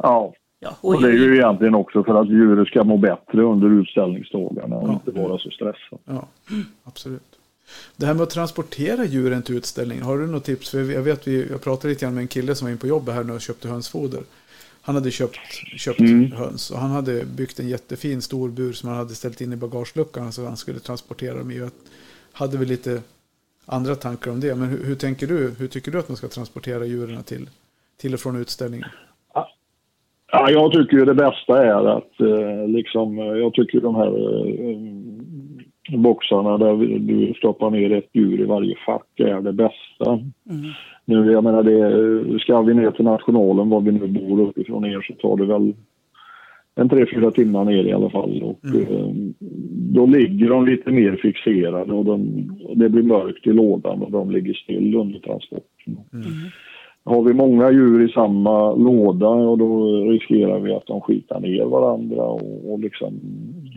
Ja, 0.02 0.32
ja, 0.60 0.76
och 0.80 0.94
och, 0.94 1.02
det 1.02 1.08
är 1.08 1.12
ju 1.12 1.34
egentligen 1.36 1.74
också 1.74 2.04
för 2.04 2.20
att 2.20 2.28
djuret 2.28 2.68
ska 2.68 2.84
må 2.84 2.96
bättre 2.96 3.42
under 3.42 3.80
utställningsdagarna 3.80 4.76
och 4.76 4.88
Ja. 4.88 4.92
inte 4.92 5.20
vara 5.20 5.38
så 5.38 5.50
stressad. 5.50 5.98
Ja, 6.04 6.26
absolut. 6.84 7.37
Det 7.96 8.06
här 8.06 8.14
med 8.14 8.22
att 8.22 8.30
transportera 8.30 9.04
djuren 9.04 9.42
till 9.42 9.56
utställningen, 9.56 10.04
har 10.04 10.18
du 10.18 10.26
något 10.26 10.44
tips? 10.44 10.70
För 10.70 10.92
jag 10.92 11.02
vet, 11.02 11.28
vi, 11.28 11.46
jag 11.50 11.62
pratade 11.62 11.88
lite 11.88 12.04
grann 12.04 12.14
med 12.14 12.22
en 12.22 12.28
kille 12.28 12.54
som 12.54 12.66
var 12.66 12.72
in 12.72 12.78
på 12.78 12.86
jobbet 12.86 13.14
här 13.14 13.24
nu 13.24 13.32
och 13.32 13.40
köpte 13.40 13.68
hönsfoder. 13.68 14.22
Han 14.82 14.94
hade 14.94 15.10
köpt, 15.10 15.38
köpt 15.76 16.00
Mm. 16.00 16.32
höns 16.32 16.70
och 16.70 16.78
han 16.78 16.90
hade 16.90 17.24
byggt 17.24 17.60
en 17.60 17.68
jättefin 17.68 18.22
stor 18.22 18.48
bur 18.48 18.72
som 18.72 18.88
han 18.88 18.98
hade 18.98 19.14
ställt 19.14 19.40
in 19.40 19.52
i 19.52 19.56
bagageluckan 19.56 20.32
så 20.32 20.44
han 20.44 20.56
skulle 20.56 20.78
transportera 20.78 21.38
dem 21.38 21.50
i. 21.50 21.58
Jag 21.58 21.70
hade 22.32 22.58
vi 22.58 22.66
lite 22.66 23.02
andra 23.66 23.94
tankar 23.94 24.30
om 24.30 24.40
det, 24.40 24.54
men 24.54 24.68
hur, 24.68 24.84
hur 24.84 24.94
tänker 24.94 25.26
du? 25.26 25.54
Hur 25.58 25.68
tycker 25.68 25.90
du 25.92 25.98
att 25.98 26.08
man 26.08 26.16
ska 26.16 26.28
transportera 26.28 26.84
djuren 26.84 27.22
till, 27.22 27.48
till 28.00 28.14
och 28.14 28.20
från 28.20 28.36
utställningen? 28.36 28.88
Ja, 30.32 30.50
jag 30.50 30.72
tycker 30.72 30.96
ju 30.96 31.04
det 31.04 31.14
bästa 31.14 31.64
är 31.64 31.96
att 31.96 32.20
eh, 32.20 32.68
liksom, 32.68 33.18
eh, 33.18 33.24
jag 33.24 33.54
tycker 33.54 33.80
de 33.80 33.94
här 33.94 34.06
eh, 34.06 34.78
boxarna 35.88 36.58
där 36.58 36.76
du 36.98 37.34
stoppar 37.34 37.70
ner 37.70 37.92
ett 37.92 38.08
djur 38.12 38.40
i 38.40 38.44
varje 38.44 38.74
fack 38.86 39.20
är 39.20 39.40
det 39.40 39.52
bästa. 39.52 40.10
mm, 40.10 40.70
Nu, 41.04 41.32
jag 41.32 41.44
menar 41.44 41.62
det, 41.62 42.38
ska 42.40 42.62
vi 42.62 42.74
ner 42.74 42.90
till 42.90 43.04
nationalen, 43.04 43.68
var 43.68 43.80
vi 43.80 43.92
nu 43.92 44.06
bor 44.06 44.40
uppifrån 44.40 44.84
er, 44.84 45.00
så 45.00 45.14
tar 45.14 45.36
det 45.36 45.46
väl 45.46 45.74
en 46.74 46.88
tre, 46.88 47.06
fyra 47.14 47.30
timmar 47.30 47.64
ner 47.64 47.84
i 47.84 47.92
alla 47.92 48.10
fall. 48.10 48.42
Och, 48.42 48.74
eh, 48.74 49.10
då 49.94 50.06
ligger 50.06 50.48
de 50.48 50.66
lite 50.66 50.90
mer 50.90 51.16
fixerade 51.16 51.92
och 51.92 52.04
de, 52.04 52.48
det 52.74 52.88
blir 52.88 53.02
mörkt 53.02 53.46
i 53.46 53.52
lådan 53.52 54.02
och 54.02 54.10
de 54.10 54.30
ligger 54.30 54.54
still 54.54 54.94
under 54.94 55.18
transporten. 55.18 55.96
Har 57.04 57.22
vi 57.22 57.34
många 57.34 57.70
djur 57.70 58.08
i 58.08 58.12
samma 58.12 58.74
låda 58.74 59.28
och 59.28 59.58
då 59.58 60.00
riskerar 60.00 60.60
vi 60.60 60.72
att 60.72 60.86
de 60.86 61.00
skitar 61.00 61.40
ner 61.40 61.64
varandra 61.64 62.22
och, 62.22 62.72
och 62.72 62.78
liksom 62.78 63.20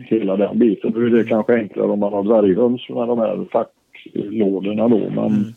hela 0.06 0.36
den 0.36 0.58
biten. 0.58 0.92
Nu 0.96 1.06
är 1.06 1.10
det 1.10 1.24
kanske 1.24 1.54
enklare 1.54 1.90
om 1.90 1.98
man 1.98 2.12
har 2.12 2.22
dvärghöns 2.22 2.88
med 2.88 3.08
de 3.08 3.18
här 3.18 3.46
facklådorna 3.52 4.88
då. 4.88 5.10
Men, 5.10 5.54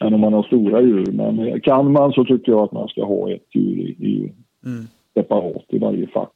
än 0.00 0.14
om 0.14 0.20
man 0.20 0.32
har 0.32 0.42
stora 0.42 0.80
djur. 0.80 1.12
Men 1.12 1.60
kan 1.60 1.92
man 1.92 2.12
så 2.12 2.24
tycker 2.24 2.52
jag 2.52 2.60
att 2.60 2.72
man 2.72 2.88
ska 2.88 3.04
ha 3.04 3.30
ett 3.30 3.46
djur 3.54 3.78
i, 3.80 4.06
i 4.06 4.32
Mm. 4.66 4.86
separat 5.14 5.64
i 5.68 5.78
varje 5.78 6.06
fack. 6.06 6.32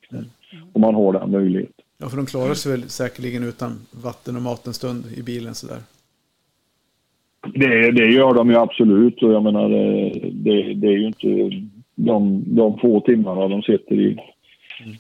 Om 0.72 0.80
man 0.80 0.94
har 0.94 1.12
den 1.12 1.30
möjligheten. 1.30 1.84
Ja, 1.98 2.08
för 2.08 2.16
de 2.16 2.26
klarar 2.26 2.54
sig 2.54 2.72
väl 2.72 2.82
säkerligen 2.82 3.44
utan 3.44 3.70
vatten 4.04 4.36
och 4.36 4.42
mat 4.42 4.66
en 4.66 4.74
stund 4.74 5.04
i 5.18 5.22
bilen 5.22 5.54
sådär. 5.54 5.78
Det, 7.54 7.90
det 7.90 8.06
gör 8.12 8.34
de 8.34 8.50
ju 8.50 8.56
absolut 8.56 9.22
och 9.22 9.32
jag 9.32 9.42
menar 9.42 9.70
eh, 9.70 10.12
det, 10.32 10.74
det 10.74 10.86
är 10.86 10.98
ju 10.98 11.06
inte 11.06 11.56
de, 11.94 12.44
de 12.46 12.78
få 12.78 13.00
timmarna 13.00 13.48
de 13.48 13.62
sitter 13.62 13.94
i, 13.94 14.16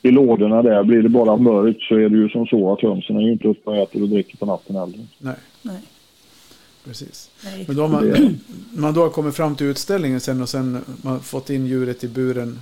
i 0.02 0.10
lådorna 0.10 0.62
där. 0.62 0.82
Blir 0.84 1.02
det 1.02 1.08
bara 1.08 1.36
mörkt 1.36 1.82
så 1.82 1.94
är 1.94 2.08
det 2.08 2.16
ju 2.16 2.28
som 2.28 2.46
så 2.46 2.72
att 2.72 2.80
hönsen 2.82 3.16
är 3.16 3.20
ju 3.20 3.32
inte 3.32 3.48
uppe 3.48 3.70
och 3.70 3.76
äter 3.76 4.02
och 4.02 4.08
dricker 4.08 4.36
på 4.36 4.46
natten 4.46 4.76
heller. 4.76 5.06
Nej, 5.18 5.34
nej, 5.62 5.80
precis. 6.84 7.30
nej. 7.44 7.64
Men 7.66 7.76
då 7.76 7.82
har 7.82 7.88
man, 7.88 8.04
Det- 8.08 8.34
man 8.80 8.94
då 8.94 9.00
har 9.02 9.10
kommit 9.10 9.36
fram 9.36 9.56
till 9.56 9.66
utställningen 9.66 10.20
sen 10.20 10.42
och 10.42 10.48
sen 10.48 10.84
man 11.02 11.12
har 11.12 11.20
fått 11.20 11.50
in 11.50 11.66
djuret 11.66 12.04
i 12.04 12.08
buren. 12.08 12.60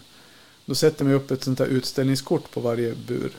Då 0.67 0.75
sätter 0.75 1.05
man 1.05 1.15
upp 1.15 1.31
ett 1.31 1.43
sånt 1.45 1.59
här 1.59 1.67
utställningskort 1.67 2.51
på 2.51 2.61
varje 2.61 2.95
bur. 3.07 3.31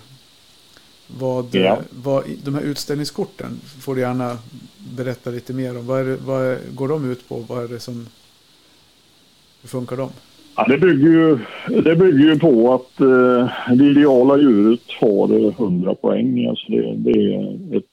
Vad, 1.08 1.56
Ja. 1.56 1.80
vad, 1.90 2.24
de 2.44 2.56
här 2.56 2.62
utställningskorten 2.62 3.60
får 3.80 3.96
du 3.96 4.02
gärna 4.02 4.38
berätta 4.96 5.30
lite 5.30 5.54
mer 5.54 5.78
om. 5.78 5.88
Vad, 5.88 6.00
är 6.00 6.18
vad 6.26 6.58
går 6.76 6.88
de 6.88 7.12
ut 7.12 7.28
på? 7.30 7.40
Vad 7.40 7.64
är 7.64 7.68
det 7.68 7.80
som... 7.80 8.08
Hur 9.62 9.70
funkar 9.70 9.98
de? 9.98 10.10
Ja, 10.58 10.66
det, 10.68 10.78
bygger 10.78 11.10
ju, 11.10 11.38
det 11.82 11.96
bygger 11.96 12.26
ju 12.26 12.40
på 12.40 12.74
att 12.74 13.02
eh, 13.02 13.76
det 13.78 13.86
ideala 13.86 14.38
djuret 14.38 14.92
har 15.02 15.50
100 15.50 15.96
poäng. 15.96 16.46
Alltså 16.46 16.72
det, 16.72 16.94
det 16.96 17.36
är 17.36 17.78
ett 17.78 17.84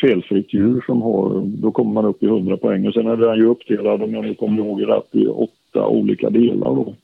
felfritt 0.00 0.54
djur 0.54 0.82
som 0.86 1.02
har, 1.02 1.42
då 1.44 1.70
kommer 1.70 1.92
man 1.92 2.04
upp 2.04 2.22
i 2.22 2.26
100 2.26 2.56
poäng. 2.56 2.86
Och 2.86 2.94
sen 2.94 3.06
är 3.06 3.16
den 3.16 3.36
ju 3.36 3.46
uppdelad, 3.46 4.02
om 4.02 4.14
jag 4.14 4.24
nu 4.24 4.34
kommer 4.34 4.58
ihåg 4.58 4.88
rätt, 4.88 5.14
i 5.14 5.26
åtta 5.26 5.86
olika 5.86 6.30
delar. 6.30 6.74
Då. 6.74 6.94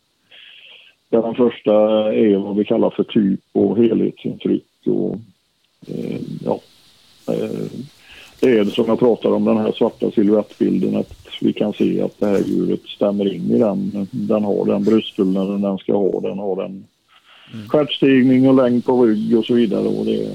Där 1.09 1.23
den 1.23 1.35
första 1.35 1.73
är 2.13 2.37
vad 2.37 2.57
vi 2.57 2.65
kallar 2.65 2.91
för 2.91 3.05
typ 3.05 3.41
och 3.53 3.77
helhetsintryck. 3.77 4.67
Och, 4.87 5.15
eh, 5.87 6.21
ja, 6.45 6.61
eh, 7.29 7.71
det 8.41 8.59
är 8.59 8.65
det 8.65 8.71
som 8.71 8.85
jag 8.87 8.99
pratar 8.99 9.31
om, 9.31 9.45
den 9.45 9.57
här 9.57 9.73
svarta 9.73 10.11
silhuettbilden. 10.11 10.97
Att 10.97 11.18
vi 11.41 11.53
kan 11.53 11.73
se 11.73 12.03
att 12.03 12.21
det 12.21 12.27
här 12.27 12.43
djuret 12.47 12.81
stämmer 12.87 13.35
in 13.35 13.51
i 13.51 13.59
den. 13.59 14.09
Den 14.11 14.45
har 14.45 14.67
den 14.67 14.85
bröstfyllnaden 14.85 15.61
den 15.61 15.79
ska 15.79 15.97
ha. 15.97 16.21
Den 16.21 16.39
har 16.39 16.57
den 16.57 16.85
stjärtstigning 17.69 18.49
och 18.49 18.55
längd 18.55 18.85
på 18.85 19.07
rygg 19.07 19.39
och 19.39 19.45
så 19.45 19.55
vidare. 19.55 19.89
Och 19.89 20.05
det, 20.05 20.29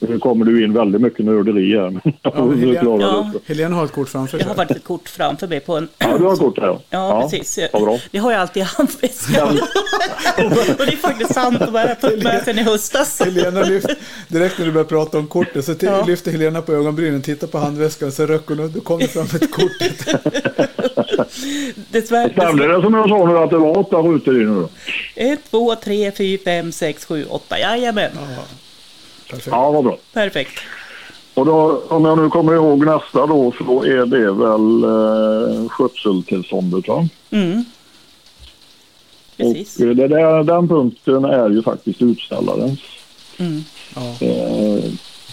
nu 0.00 0.18
kommer 0.18 0.44
du 0.44 0.64
in 0.64 0.72
väldigt 0.72 1.00
mycket 1.00 1.24
nörderi 1.24 1.76
här. 1.76 2.00
jag 2.22 2.30
Helena- 2.32 2.74
förklara 2.74 3.00
Ja. 3.02 3.30
lite. 3.32 3.44
Helena 3.52 3.76
har 3.76 3.84
ett 3.84 3.92
kort 3.92 4.08
framför 4.08 4.38
Jag 4.38 4.42
sig. 4.42 4.48
har 4.48 4.54
faktiskt 4.54 4.78
ett 4.80 4.86
kort 4.86 5.08
framför 5.08 5.46
mig 5.48 5.60
på 5.60 5.76
en... 5.76 5.88
Ja, 5.98 6.18
du 6.18 6.24
har 6.24 6.36
kort 6.36 6.58
här. 6.58 6.78
Ja, 6.90 7.28
precis. 7.30 7.58
Vad 7.72 7.82
bra. 7.82 7.98
Det 8.10 8.18
har 8.18 8.32
jag 8.32 8.40
alltid 8.40 8.62
i 8.62 8.66
handväskan. 8.66 9.48
och 10.78 10.86
det 10.86 10.92
är 10.92 10.96
faktiskt 10.96 11.34
sant 11.34 11.62
att 11.62 11.74
jag 11.74 11.80
har 11.88 11.94
tagit 11.94 12.22
med 12.24 12.42
sen 12.44 12.58
i 12.58 12.62
höstas. 12.62 13.20
Helena 13.24 13.62
lyft, 13.62 13.88
direkt 14.28 14.58
när 14.58 14.66
du 14.66 14.72
börjar 14.72 14.84
prata 14.84 15.18
om 15.18 15.26
kortet 15.26 15.64
så 15.64 15.74
Ja. 15.80 16.04
lyfter 16.06 16.30
Helena 16.30 16.62
på 16.62 16.72
ögonbrynen, 16.72 17.22
tittar 17.22 17.46
på 17.46 17.58
handväskan, 17.58 18.12
så 18.12 18.26
röck 18.26 18.46
hon 18.48 18.60
och 18.60 18.70
då 18.70 18.80
kom 18.80 18.98
det 18.98 19.08
fram 19.08 19.24
ett 19.24 19.50
kort. 19.52 19.72
Dessvärre. 21.90 22.32
Stämde 22.32 22.66
det 22.76 22.82
som 22.82 22.94
jag 22.94 23.08
sa 23.08 23.26
nu 23.26 23.38
att 23.38 23.50
det 23.50 23.58
var 23.58 23.78
åtta 23.78 23.96
rutor 23.96 24.36
i 24.42 24.44
nu 24.44 24.54
då? 24.60 24.68
Ett, 25.14 25.40
två, 25.50 25.74
tre, 25.74 26.12
fyra, 26.12 26.40
fem, 26.44 26.72
sex, 26.72 27.04
sju, 27.04 27.24
åtta. 27.24 27.58
Jajamän. 27.58 28.10
Ja, 28.14 28.42
perfekt. 29.30 29.46
Ja, 29.50 29.70
vad 29.70 29.84
bra. 29.84 29.98
Perfekt. 30.12 30.58
Och 31.34 31.46
då, 31.46 31.82
om 31.88 32.04
jag 32.04 32.18
nu 32.18 32.28
kommer 32.28 32.54
ihåg 32.54 32.86
nästa 32.86 33.26
då 33.26 33.52
så 33.58 33.82
är 33.84 34.06
det 34.06 34.32
väl 34.32 34.84
eh, 34.84 35.68
skötseltillståndet 35.68 36.88
va? 36.88 37.08
Mm. 37.30 37.64
Precis. 39.36 39.76
Och 39.76 39.86
eh, 39.86 39.90
det 39.90 40.08
där, 40.08 40.44
den 40.44 40.68
punkten 40.68 41.24
är 41.24 41.50
ju 41.50 41.62
faktiskt 41.62 42.02
utställarens. 42.02 42.80
Mm. 43.38 43.64
Ja. 43.94 44.26
Eh, 44.26 44.84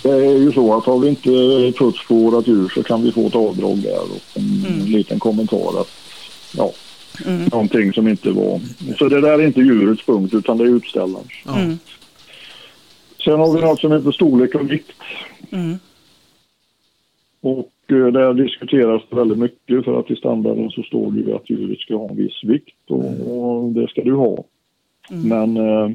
det 0.03 0.09
är 0.11 0.37
ju 0.37 0.51
så 0.51 0.77
att 0.77 0.85
har 0.85 0.99
vi 0.99 1.09
inte 1.09 1.29
puts 1.79 2.07
på 2.07 2.15
vårat 2.15 2.47
djur 2.47 2.71
så 2.75 2.83
kan 2.83 3.03
vi 3.03 3.11
få 3.11 3.27
ett 3.27 3.35
avdrag 3.35 3.77
där 3.77 4.01
och 4.01 4.37
en 4.37 4.85
liten 4.85 5.19
kommentar 5.19 5.81
att 5.81 5.89
ja, 6.51 6.71
Mm. 7.25 7.43
någonting 7.51 7.93
som 7.93 8.07
inte 8.07 8.31
var. 8.31 8.59
Så 8.99 9.07
det 9.09 9.21
där 9.21 9.39
är 9.39 9.47
inte 9.47 9.61
djurets 9.61 10.05
punkt 10.05 10.33
utan 10.33 10.57
det 10.57 10.63
är 10.63 10.75
utställarens. 10.75 11.31
Mm. 11.55 11.79
Sen 13.27 13.39
har 13.39 13.53
vi 13.53 13.61
något 13.61 13.79
som 13.79 13.91
heter 13.91 14.11
storlek 14.11 14.55
och 14.55 14.71
vikt. 14.71 14.91
Mm. 15.51 15.77
Och 17.41 17.91
eh, 17.91 18.07
där 18.07 18.33
diskuteras 18.33 19.01
det 19.09 19.15
väldigt 19.15 19.37
mycket 19.37 19.85
för 19.85 19.99
att 19.99 20.11
i 20.11 20.15
standarden 20.15 20.69
så 20.69 20.83
står 20.83 21.11
det 21.11 21.19
ju 21.19 21.35
att 21.35 21.49
djuret 21.49 21.79
ska 21.79 21.95
ha 21.95 22.09
en 22.09 22.15
viss 22.15 22.43
vikt 22.43 22.91
och, 22.91 23.71
det 23.73 23.87
ska 23.87 24.03
du 24.03 24.13
ha. 24.13 24.43
Men 25.09 25.57
eh, 25.57 25.89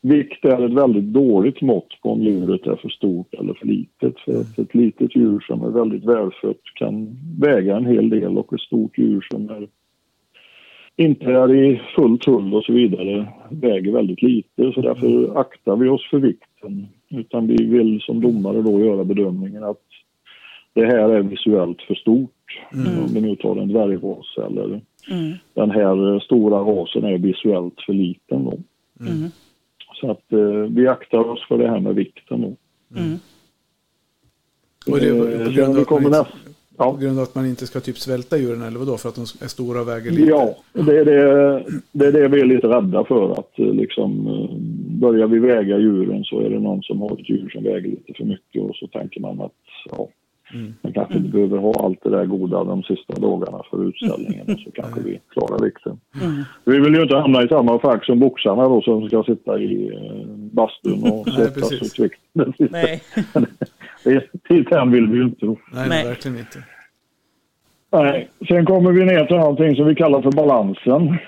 vikt 0.00 0.44
är 0.44 0.66
ett 0.66 0.72
väldigt 0.72 1.04
dåligt 1.04 1.60
mått 1.60 2.00
på 2.02 2.12
om 2.12 2.22
djuret 2.22 2.66
är 2.66 2.76
för 2.76 2.88
stort 2.88 3.34
eller 3.34 3.54
för 3.54 3.66
litet. 3.66 4.20
För 4.20 4.40
att 4.40 4.58
ett 4.58 4.74
litet 4.74 5.16
djur 5.16 5.40
som 5.40 5.64
är 5.64 5.70
väldigt 5.70 6.04
välfött 6.04 6.62
kan 6.74 7.16
väga 7.40 7.76
en 7.76 7.86
hel 7.86 8.10
del 8.10 8.38
och 8.38 8.52
ett 8.52 8.60
stort 8.60 8.98
djur 8.98 9.26
som 9.30 9.50
är 9.50 9.68
inte 10.96 11.26
är 11.26 11.54
i 11.54 11.82
full 11.96 12.18
tull 12.18 12.54
och 12.54 12.64
så 12.64 12.72
vidare 12.72 13.26
väger 13.50 13.92
väldigt 13.92 14.22
lite 14.22 14.72
så 14.72 14.80
därför 14.80 15.40
aktar 15.40 15.76
vi 15.76 15.88
oss 15.88 16.10
för 16.10 16.18
vikten. 16.18 16.45
Utan 17.08 17.46
vi 17.46 17.64
vill 17.64 18.00
som 18.00 18.20
domare 18.20 18.62
då 18.62 18.80
göra 18.80 19.04
bedömningen 19.04 19.64
att 19.64 19.80
det 20.72 20.86
här 20.86 21.08
är 21.08 21.20
visuellt 21.22 21.82
för 21.82 21.94
stort. 21.94 22.30
Om 22.72 23.14
vi 23.14 23.20
nu 23.20 23.36
tar 23.36 23.56
en 23.56 23.68
dvärgras 23.68 24.26
eller 24.46 24.80
Mm. 25.10 25.32
den 25.54 25.70
här 25.70 26.14
eh, 26.14 26.20
stora 26.20 26.56
rasen 26.58 27.04
är 27.04 27.18
visuellt 27.18 27.74
för 27.86 27.92
liten. 27.92 28.44
Då. 28.44 28.58
Mm. 29.00 29.30
Så 30.00 30.10
att 30.10 30.32
eh, 30.32 30.38
vi 30.70 30.86
aktar 30.88 31.18
oss 31.18 31.48
för 31.48 31.58
det 31.58 31.68
här 31.68 31.80
med 31.80 31.94
vikten. 31.94 32.40
Då. 32.40 32.56
Mm. 33.00 33.18
Och 34.90 34.98
det 35.00 35.06
är 35.08 35.20
på- 35.20 35.42
Eh, 35.42 35.52
grund 35.54 35.76
av 35.76 35.82
att 35.82 35.90
man 35.90 35.98
inte- 36.04 36.18
nästa. 36.18 36.28
Ja. 36.78 36.92
På 36.92 36.96
grund 36.98 37.18
av 37.18 37.22
att 37.22 37.34
man 37.34 37.46
inte 37.46 37.66
ska 37.66 37.80
typ 37.80 37.98
svälta 37.98 38.38
djuren 38.38 38.62
eller 38.62 38.78
vadå? 38.78 38.96
För 38.96 39.08
att 39.08 39.14
de 39.14 39.20
är 39.20 39.48
stora 39.48 39.80
och 39.80 39.88
väger 39.88 40.10
lite? 40.10 40.22
Ja, 40.30 40.56
det 40.72 40.98
är 40.98 41.04
det, 41.04 41.64
det 41.92 42.06
är 42.06 42.12
det 42.12 42.28
vi 42.28 42.40
är 42.40 42.44
lite 42.44 42.66
rädda 42.68 43.04
för. 43.04 43.32
Att 43.32 43.58
eh, 43.58 43.66
liksom, 43.72 44.26
eh, 44.26 44.56
börjar 45.00 45.26
vi 45.26 45.38
väga 45.38 45.78
djuren 45.78 46.24
så 46.24 46.40
är 46.40 46.50
det 46.50 46.58
någon 46.58 46.82
som 46.82 47.00
har 47.00 47.12
ett 47.12 47.30
djur 47.30 47.48
som 47.52 47.62
väger 47.64 47.88
lite 47.90 48.14
för 48.16 48.24
mycket 48.24 48.62
och 48.62 48.76
så 48.76 48.86
tänker 48.86 49.20
man 49.20 49.40
att 49.40 49.52
ja, 49.90 50.08
Mm. 50.54 50.74
man 50.82 50.92
kanske 50.92 51.14
inte 51.14 51.28
behöver 51.28 51.58
ha 51.58 51.72
allt 51.84 52.02
det 52.02 52.10
där 52.10 52.26
goda 52.26 52.64
de 52.64 52.82
sista 52.82 53.20
dagarna 53.20 53.62
för 53.70 53.88
utställningen 53.88 54.54
och 54.54 54.60
så 54.60 54.70
kanske 54.70 55.00
vi 55.00 55.20
klarar 55.32 55.64
vikten. 55.64 56.00
Mm. 56.22 56.42
Vi 56.64 56.80
vill 56.80 56.94
ju 56.94 57.02
inte 57.02 57.16
hamna 57.16 57.42
i 57.42 57.48
samma 57.48 57.78
fack 57.78 58.04
som 58.04 58.18
boxarna 58.20 58.68
då 58.68 58.82
som 58.82 59.08
ska 59.08 59.22
sitta 59.22 59.60
i 59.60 59.90
eh, 59.94 60.26
bastun 60.28 61.12
och 61.12 61.28
svettas 61.34 61.72
ut 61.72 61.98
vikten. 61.98 62.52
Nej. 62.70 63.02
Dithän 64.48 64.90
vill 64.90 65.06
vi 65.06 65.16
ju 65.16 65.24
inte. 65.24 65.46
Nej, 65.46 65.88
Nej. 65.88 66.04
verkligen 66.04 66.38
inte. 66.38 66.58
Nej. 67.92 68.28
Sen 68.48 68.66
kommer 68.66 68.92
vi 68.92 69.04
ner 69.04 69.24
till 69.24 69.36
någonting 69.36 69.76
som 69.76 69.86
vi 69.86 69.94
kallar 69.94 70.22
för 70.22 70.32
balansen 70.32 71.18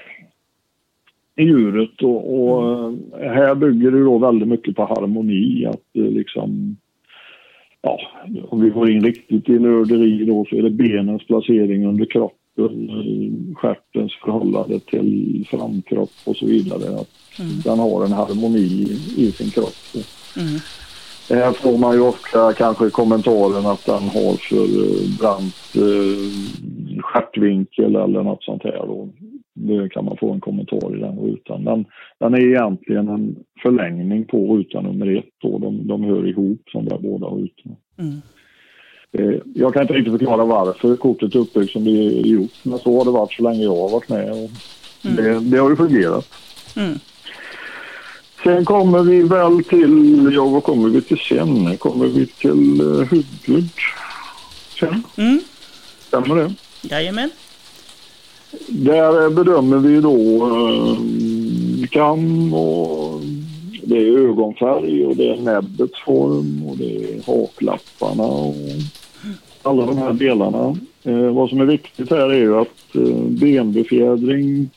djuret. 1.43 2.03
Och, 2.03 2.41
och 2.41 2.75
eh, 3.21 3.33
här 3.33 3.55
bygger 3.55 3.91
det 3.91 4.05
då 4.05 4.19
väldigt 4.19 4.49
mycket 4.49 4.77
på 4.77 4.85
harmoni. 4.85 5.67
Att 5.67 5.97
eh, 5.97 6.03
liksom, 6.03 6.77
ja, 7.83 8.01
om 8.49 8.61
vi 8.61 8.71
går 8.71 8.91
in 8.91 9.05
riktigt 9.05 9.49
i 9.49 9.59
nörderi 9.59 10.25
då 10.25 10.45
så 10.51 10.57
är 10.57 10.63
det 10.63 10.71
benens 10.71 11.27
placering 11.27 11.87
under 11.87 12.05
kroppen, 12.05 12.89
eh, 12.89 13.57
stjärtens 13.57 14.13
förhållande 14.25 14.81
till 14.81 15.47
framkropp 15.51 16.11
och 16.25 16.37
så 16.37 16.47
vidare. 16.47 17.01
Att 17.01 17.11
den 17.65 17.79
har 17.79 18.05
en 18.05 18.13
harmoni 18.13 18.87
i 19.17 19.33
sin 19.33 19.51
kropp. 19.51 20.05
Mm. 20.37 20.61
Här 21.31 21.53
får 21.53 21.79
man 21.79 21.95
ju 21.95 22.01
ofta 22.01 22.53
kanske 22.53 22.91
kommentaren 22.91 23.67
att 23.67 23.87
den 23.87 24.03
har 24.03 24.37
för 24.37 24.65
eh, 24.65 25.19
brant 25.19 25.75
eh, 25.77 27.03
stjärtvinkel 27.03 27.97
eller 27.97 28.23
något 28.23 28.45
sånt 28.45 28.63
här. 28.65 28.87
Då. 28.87 29.09
Det 29.59 29.89
kan 29.89 30.05
man 30.05 30.17
få 30.17 30.33
en 30.33 30.41
kommentar 30.41 30.97
i 30.97 31.01
den 31.01 31.19
rutan. 31.19 31.65
Den, 31.65 31.85
den 32.21 32.35
är 32.35 32.41
egentligen 32.41 33.09
en 33.09 33.37
förlängning 33.63 34.25
på 34.25 34.57
ruta 34.57 34.81
nummer 34.81 35.17
ett. 35.19 35.25
Då. 35.43 35.59
De, 35.59 35.87
de 35.87 36.05
hör 36.05 36.29
ihop 36.29 36.61
de 36.73 36.85
där 36.85 36.99
båda 36.99 37.27
rutorna. 37.27 37.77
Mm. 37.99 38.21
Eh, 39.13 39.41
Jag 39.55 39.73
kan 39.73 39.83
inte 39.83 39.95
riktigt 39.95 40.13
förklara 40.13 40.45
varför 40.45 40.97
kortet 40.97 41.35
är 41.35 41.39
uppbyggt 41.39 41.73
som 41.73 41.85
det 41.85 41.91
är 41.91 42.27
gjort. 42.27 42.65
Men 42.65 42.79
så 42.79 42.99
har 42.99 43.05
det 43.05 43.11
varit 43.11 43.33
så 43.33 43.43
länge 43.43 43.63
jag 43.63 43.77
har 43.77 43.91
varit 43.91 44.09
med. 44.09 44.31
Och 44.31 44.51
det, 45.17 45.41
det 45.51 45.59
har 45.59 45.71
ju 45.71 45.77
fungerat. 45.77 46.29
Mm. 46.77 46.99
Sen 48.45 48.65
kommer 48.65 49.03
vi 49.03 49.23
väl 49.23 49.65
till, 49.65 50.31
ja 50.35 50.45
vad 50.49 50.63
kommer 50.63 50.89
vi 50.89 51.03
till 51.03 51.19
sen? 51.19 51.77
Kommer 51.77 52.07
vi 52.07 52.27
till 52.27 52.81
uh, 52.81 53.03
huvud 53.03 53.71
sen? 54.81 55.03
Mm. 55.19 55.41
Stämmer 56.01 56.37
det? 56.37 56.55
Jajamän. 56.83 57.31
Där 58.69 59.31
bedömer 59.31 59.79
vi 59.79 60.01
då 60.01 60.47
eh, 60.47 61.89
kam 61.89 62.55
och 62.55 63.21
det 63.83 63.97
är 63.97 64.19
ögonfärg 64.19 65.07
och 65.07 65.17
det 65.17 65.29
är 65.29 65.37
näbbets 65.37 66.01
form 66.05 66.67
och 66.69 66.77
det 66.77 67.15
är 67.15 67.27
haklapparna 67.27 68.23
och 68.23 68.55
alla 69.63 69.87
de 69.87 69.99
här 69.99 70.13
delarna. 70.13 70.77
Eh, 71.03 71.35
vad 71.35 71.49
som 71.49 71.61
är 71.61 71.65
viktigt 71.65 72.11
här 72.11 72.31
är 72.31 72.39
ju 72.39 72.57
att 72.57 72.95
eh, 72.95 73.25
benbefjädring, 73.41 74.71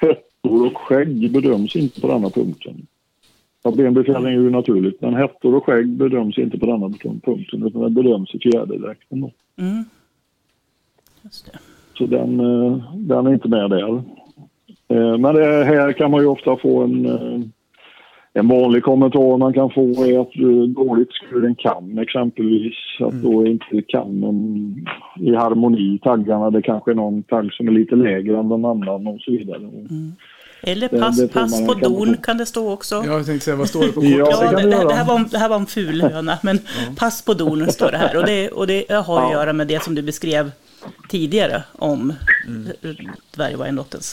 hettor 0.00 0.66
och 0.66 0.78
skägg 0.78 1.32
bedöms 1.32 1.76
inte 1.76 2.00
på 2.00 2.08
denna 2.08 2.30
punkten. 2.30 2.86
Ja, 3.62 3.70
benbefjädring 3.70 4.26
är 4.26 4.30
ju 4.30 4.50
naturligt, 4.50 5.00
men 5.00 5.14
hettor 5.14 5.54
och 5.54 5.64
skägg 5.64 5.88
bedöms 5.88 6.38
inte 6.38 6.58
på 6.58 6.66
denna 6.66 6.88
punkten 6.88 7.62
utan 7.66 7.82
det 7.82 7.90
bedöms 7.90 8.34
i 8.34 8.38
fjäderdräkten. 8.38 9.20
då. 9.20 9.30
Mm. 9.56 9.84
Just 11.22 11.52
det. 11.52 11.58
Så 11.98 12.06
den, 12.06 12.40
eh, 12.40 12.78
den 12.94 13.26
är 13.26 13.32
inte 13.32 13.48
med 13.48 13.70
där. 13.70 13.94
Eh, 14.88 15.18
Men 15.18 15.34
det 15.34 15.64
här 15.64 15.92
kan 15.92 16.10
man 16.10 16.20
ju 16.20 16.26
ofta 16.26 16.56
få 16.56 16.82
en, 16.82 17.06
eh, 17.06 17.40
en 18.32 18.48
vanlig 18.48 18.82
kommentar 18.82 19.38
man 19.38 19.52
kan 19.52 19.70
få 19.70 19.80
är 20.04 20.20
att 20.20 20.32
dåligt 20.74 21.08
skuren 21.12 21.54
kam 21.54 21.98
exempelvis. 21.98 22.74
Att 23.00 23.22
då 23.22 23.40
är 23.42 23.46
inte 23.50 23.82
kammen 23.88 24.36
i 25.20 25.34
harmoni. 25.34 25.98
Taggarna, 26.02 26.50
det 26.50 26.62
kanske 26.62 26.90
är 26.90 26.94
någon 26.94 27.22
tagg 27.22 27.52
som 27.52 27.68
är 27.68 27.72
lite 27.72 27.96
lägre 27.96 28.38
än 28.38 28.48
den 28.48 28.64
annan 28.64 29.06
och 29.06 29.20
så 29.20 29.30
vidare. 29.30 29.60
Eller 30.62 30.88
Det- 30.88 31.00
pass, 31.00 31.16
det 31.20 31.28
får 31.32 31.40
pass 31.40 31.66
på 31.66 31.74
don 31.74 32.16
kan 32.22 32.38
det 32.38 32.46
stå 32.46 32.72
också. 32.72 32.94
Ja, 32.94 33.12
jag 33.12 33.26
tänkte 33.26 33.44
säga, 33.44 33.56
vad 33.56 33.68
står 33.68 33.80
det 33.80 33.92
på 33.92 34.00
kortet? 34.00 34.18
Ja, 34.18 34.26
Ja, 34.42 34.50
det 34.50 34.56
det, 34.56 34.62
det, 34.62 34.88
det, 34.88 34.94
här 34.94 35.06
var, 35.06 35.24
det 35.30 35.38
här 35.38 35.48
var 35.48 35.56
en 35.56 35.66
ful 35.66 36.00
höna, 36.02 36.38
men 36.42 36.58
pass 36.98 37.24
på 37.24 37.34
donen 37.34 37.72
står 37.72 37.90
det 37.90 37.96
här. 37.98 38.16
Och 38.18 38.26
det, 38.26 38.48
och 38.48 38.66
det 38.66 38.90
har 38.90 38.98
att 38.98 39.06
Ja. 39.06 39.32
göra 39.32 39.52
med 39.52 39.66
det 39.66 39.82
som 39.82 39.94
du 39.94 40.02
beskrev 40.02 40.50
tidigare 41.08 41.62
om 41.72 42.12
mm. 42.46 42.72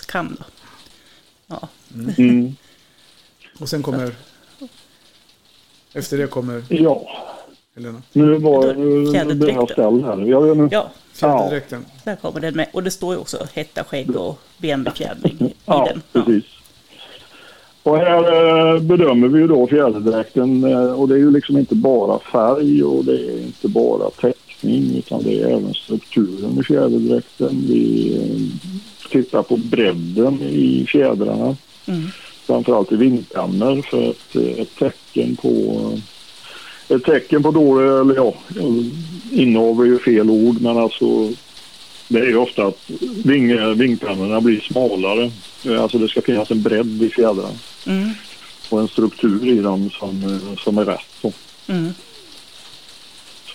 kam. 0.07 0.37
Då. 0.39 0.45
Ja. 1.47 1.67
Mm. 2.17 2.55
Och 3.59 3.69
sen 3.69 3.83
kommer... 3.83 4.15
Efter 5.93 6.17
det 6.17 6.27
kommer 6.27 6.63
Ja, 6.69 7.09
Helena. 7.75 8.01
nu 8.13 8.37
var 8.37 8.65
jag 9.47 9.69
ställd 9.69 10.05
här. 10.05 10.17
Jag 10.17 10.55
vet 10.55 10.71
ja, 10.71 10.91
Fjäderdräkten. 11.13 11.85
där 12.03 12.15
kommer 12.15 12.39
den 12.39 12.55
med. 12.55 12.67
Och 12.73 12.83
det 12.83 12.91
står 12.91 13.13
ju 13.13 13.19
också 13.19 13.47
hetta, 13.53 13.83
skägg 13.83 14.15
och 14.15 14.39
benbefjädring 14.57 15.37
i 15.41 15.53
Ja, 15.65 15.87
den. 15.89 16.01
Ja. 16.11 16.21
precis. 16.23 16.45
Och 17.83 17.97
här 17.97 18.73
eh, 18.73 18.81
bedömer 18.81 19.27
vi 19.27 19.39
ju 19.39 19.47
då 19.47 19.67
fjäderdräkten 19.67 20.63
eh, 20.63 20.99
och 20.99 21.07
det 21.07 21.15
är 21.15 21.19
ju 21.19 21.31
liksom 21.31 21.57
inte 21.57 21.75
bara 21.75 22.19
färg 22.19 22.83
och 22.83 23.05
det 23.05 23.31
är 23.31 23.41
inte 23.41 23.67
bara 23.67 24.11
teckning 24.61 24.97
utan 24.97 25.23
det 25.23 25.41
är 25.41 25.47
även 25.47 25.73
strukturen 25.73 26.59
i 26.59 26.63
fjäderdräkten. 26.63 27.65
Vi 27.67 28.15
eh, 28.15 29.09
tittar 29.11 29.43
på 29.43 29.57
bredden 29.57 30.41
i 30.41 30.85
fjädrarna. 30.87 31.55
Mm. 31.85 32.07
Framförallt 32.45 32.91
i 32.91 32.95
vindpannor 32.95 33.81
för 33.81 34.09
ett, 34.09 34.35
eh, 34.35 34.61
ett 34.61 34.75
tecken 34.75 35.35
på 35.35 35.91
ett 36.89 37.03
tecken 37.03 37.43
på 37.43 37.51
då, 37.51 37.79
eller 37.79 38.15
ja, 38.15 38.33
inavel 39.31 39.87
är 39.87 39.91
ju 39.91 39.99
fel 39.99 40.29
ord 40.29 40.61
men 40.61 40.77
alltså 40.77 41.31
det 42.07 42.19
är 42.19 42.25
ju 42.27 42.37
ofta 42.37 42.65
att 42.65 42.91
ving, 43.23 43.75
vingpannorna 43.77 44.41
blir 44.41 44.59
smalare. 44.59 45.31
Eh, 45.65 45.81
Alltså 45.81 45.97
det 45.97 46.07
ska 46.07 46.21
finnas 46.21 46.51
en 46.51 46.61
bredd 46.61 47.03
i 47.03 47.09
fjädrarna 47.09 47.49
Mm. 47.87 48.09
och 48.69 48.79
en 48.79 48.87
struktur 48.87 49.47
i 49.47 49.59
dem 49.61 49.89
som, 49.99 50.39
som 50.57 50.77
är 50.77 50.85
rätt. 50.85 50.99
Så. 51.21 51.31
Mm. 51.67 51.93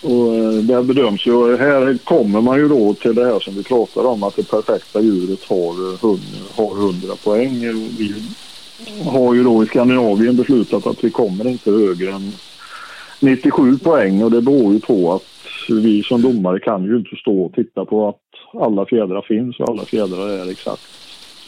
Och 0.03 0.34
eh, 0.34 0.53
där 0.53 0.82
bedöms 0.82 1.26
ju, 1.26 1.57
här 1.57 1.98
kommer 2.05 2.40
man 2.40 2.59
ju 2.59 2.68
då 2.68 2.94
till 2.94 3.14
det 3.14 3.24
här 3.24 3.40
som 3.40 3.55
vi 3.55 3.62
pratade 3.62 4.09
om 4.09 4.22
att 4.22 4.36
det 4.36 4.51
perfekta 4.51 5.01
djuret 5.01 5.44
har, 5.44 5.92
eh, 5.92 5.98
hund, 6.01 6.20
har 6.57 6.76
100 6.76 7.16
poäng. 7.24 7.61
Vi 7.98 8.14
har 9.05 9.34
ju 9.34 9.44
då 9.44 9.64
i 9.64 9.66
Skandinavien 9.66 10.36
beslutat 10.36 10.86
att 10.86 11.05
vi 11.05 11.11
kommer 11.11 11.48
inte 11.48 11.70
högre 11.70 12.12
än 12.12 12.32
97 13.20 13.78
poäng 13.78 14.22
och 14.22 14.30
det 14.30 14.42
beror 14.42 14.72
ju 14.72 14.80
på 14.80 15.14
att 15.14 15.22
vi 15.68 16.03
som 16.03 16.22
domare 16.22 16.61
kan 16.61 16.84
ju 16.84 16.96
inte 16.96 17.16
stå 17.16 17.42
och 17.42 17.53
titta 17.53 17.84
på 17.84 18.09
att 18.09 18.62
alla 18.62 18.86
fjädrar 18.86 19.22
finns 19.22 19.61
och 19.61 19.68
alla 19.68 19.84
fjädrar 19.84 20.28
är 20.28 20.51
exakt 20.51 20.82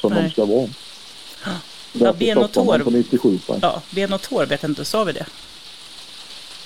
som 0.00 0.12
Nej. 0.12 0.22
de 0.22 0.30
ska 0.30 0.44
vara. 0.44 0.68
Ja, 1.92 2.12
ben 2.18 2.38
och 2.38 2.52
tår. 2.52 2.78
på 2.78 2.90
97 2.90 3.38
poäng. 3.38 3.58
Ja, 3.62 3.82
ben 3.94 4.12
och 4.12 4.22
tår 4.22 4.46
vet 4.46 4.62
jag 4.62 4.70
inte, 4.70 4.84
sa 4.84 5.04
vi 5.04 5.12
det? 5.12 5.26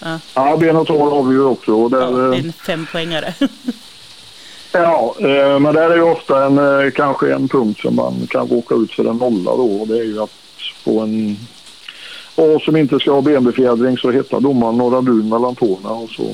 Ja, 0.00 0.18
Ja, 0.34 0.56
ben 0.56 0.76
och 0.76 0.86
tår 0.86 1.10
har 1.10 1.22
vi 1.22 1.34
ju 1.34 1.44
också. 1.44 1.72
Och 1.74 1.90
där, 1.90 2.00
ja 2.00 2.10
det 2.10 2.22
är 2.26 2.32
eh, 2.32 2.38
en 2.38 2.52
fempoängare. 2.52 3.34
Ja, 4.72 5.14
eh, 5.20 5.58
men 5.58 5.74
där 5.74 5.90
är 5.90 5.96
ju 5.96 6.02
ofta 6.02 6.44
en, 6.46 6.58
eh, 6.58 6.90
kanske 6.90 7.34
en 7.34 7.48
punkt 7.48 7.80
som 7.80 7.96
man 7.96 8.26
kan 8.30 8.48
råka 8.48 8.74
ut 8.74 8.92
för 8.92 9.04
en 9.04 9.16
nolla 9.16 9.50
då. 9.56 9.80
Och 9.80 9.88
det 9.88 9.98
är 9.98 10.04
ju 10.04 10.22
att 10.22 10.30
få 10.84 11.00
en 11.00 11.36
A 12.36 12.58
som 12.64 12.76
inte 12.76 12.98
ska 12.98 13.12
ha 13.12 13.20
benbefjädring 13.22 13.98
så 13.98 14.10
hittar 14.10 14.40
domaren 14.40 14.76
några 14.76 15.00
dun 15.00 15.28
mellan 15.28 15.54
tårna 15.54 15.90
och 15.90 16.10
så, 16.10 16.30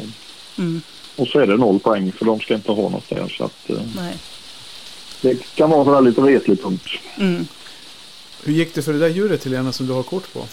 Mm. 0.59 0.83
och 1.17 1.29
så 1.29 1.39
är 1.39 1.47
det 1.47 1.57
noll 1.57 1.79
poäng 1.79 2.13
för 2.13 2.25
de 2.25 2.41
ska 2.41 2.55
inte 2.55 2.73
ha 2.73 2.89
något 2.89 3.09
där. 3.09 3.35
Så 3.39 3.45
att, 3.45 3.71
Nej. 3.97 4.17
det 5.21 5.55
kan 5.55 5.71
vara 5.71 5.99
en 5.99 6.05
lite 6.05 6.21
retlig 6.21 6.63
punkt. 6.63 6.87
Mm. 7.21 7.47
Hur 8.45 8.53
gick 8.53 8.75
det 8.75 8.83
för 8.83 8.93
det 8.93 8.99
där 8.99 9.09
djuret 9.09 9.45
Helena 9.45 9.73
som 9.73 9.87
du 9.87 9.93
har 9.93 10.03
kort 10.03 10.33
på? 10.33 10.47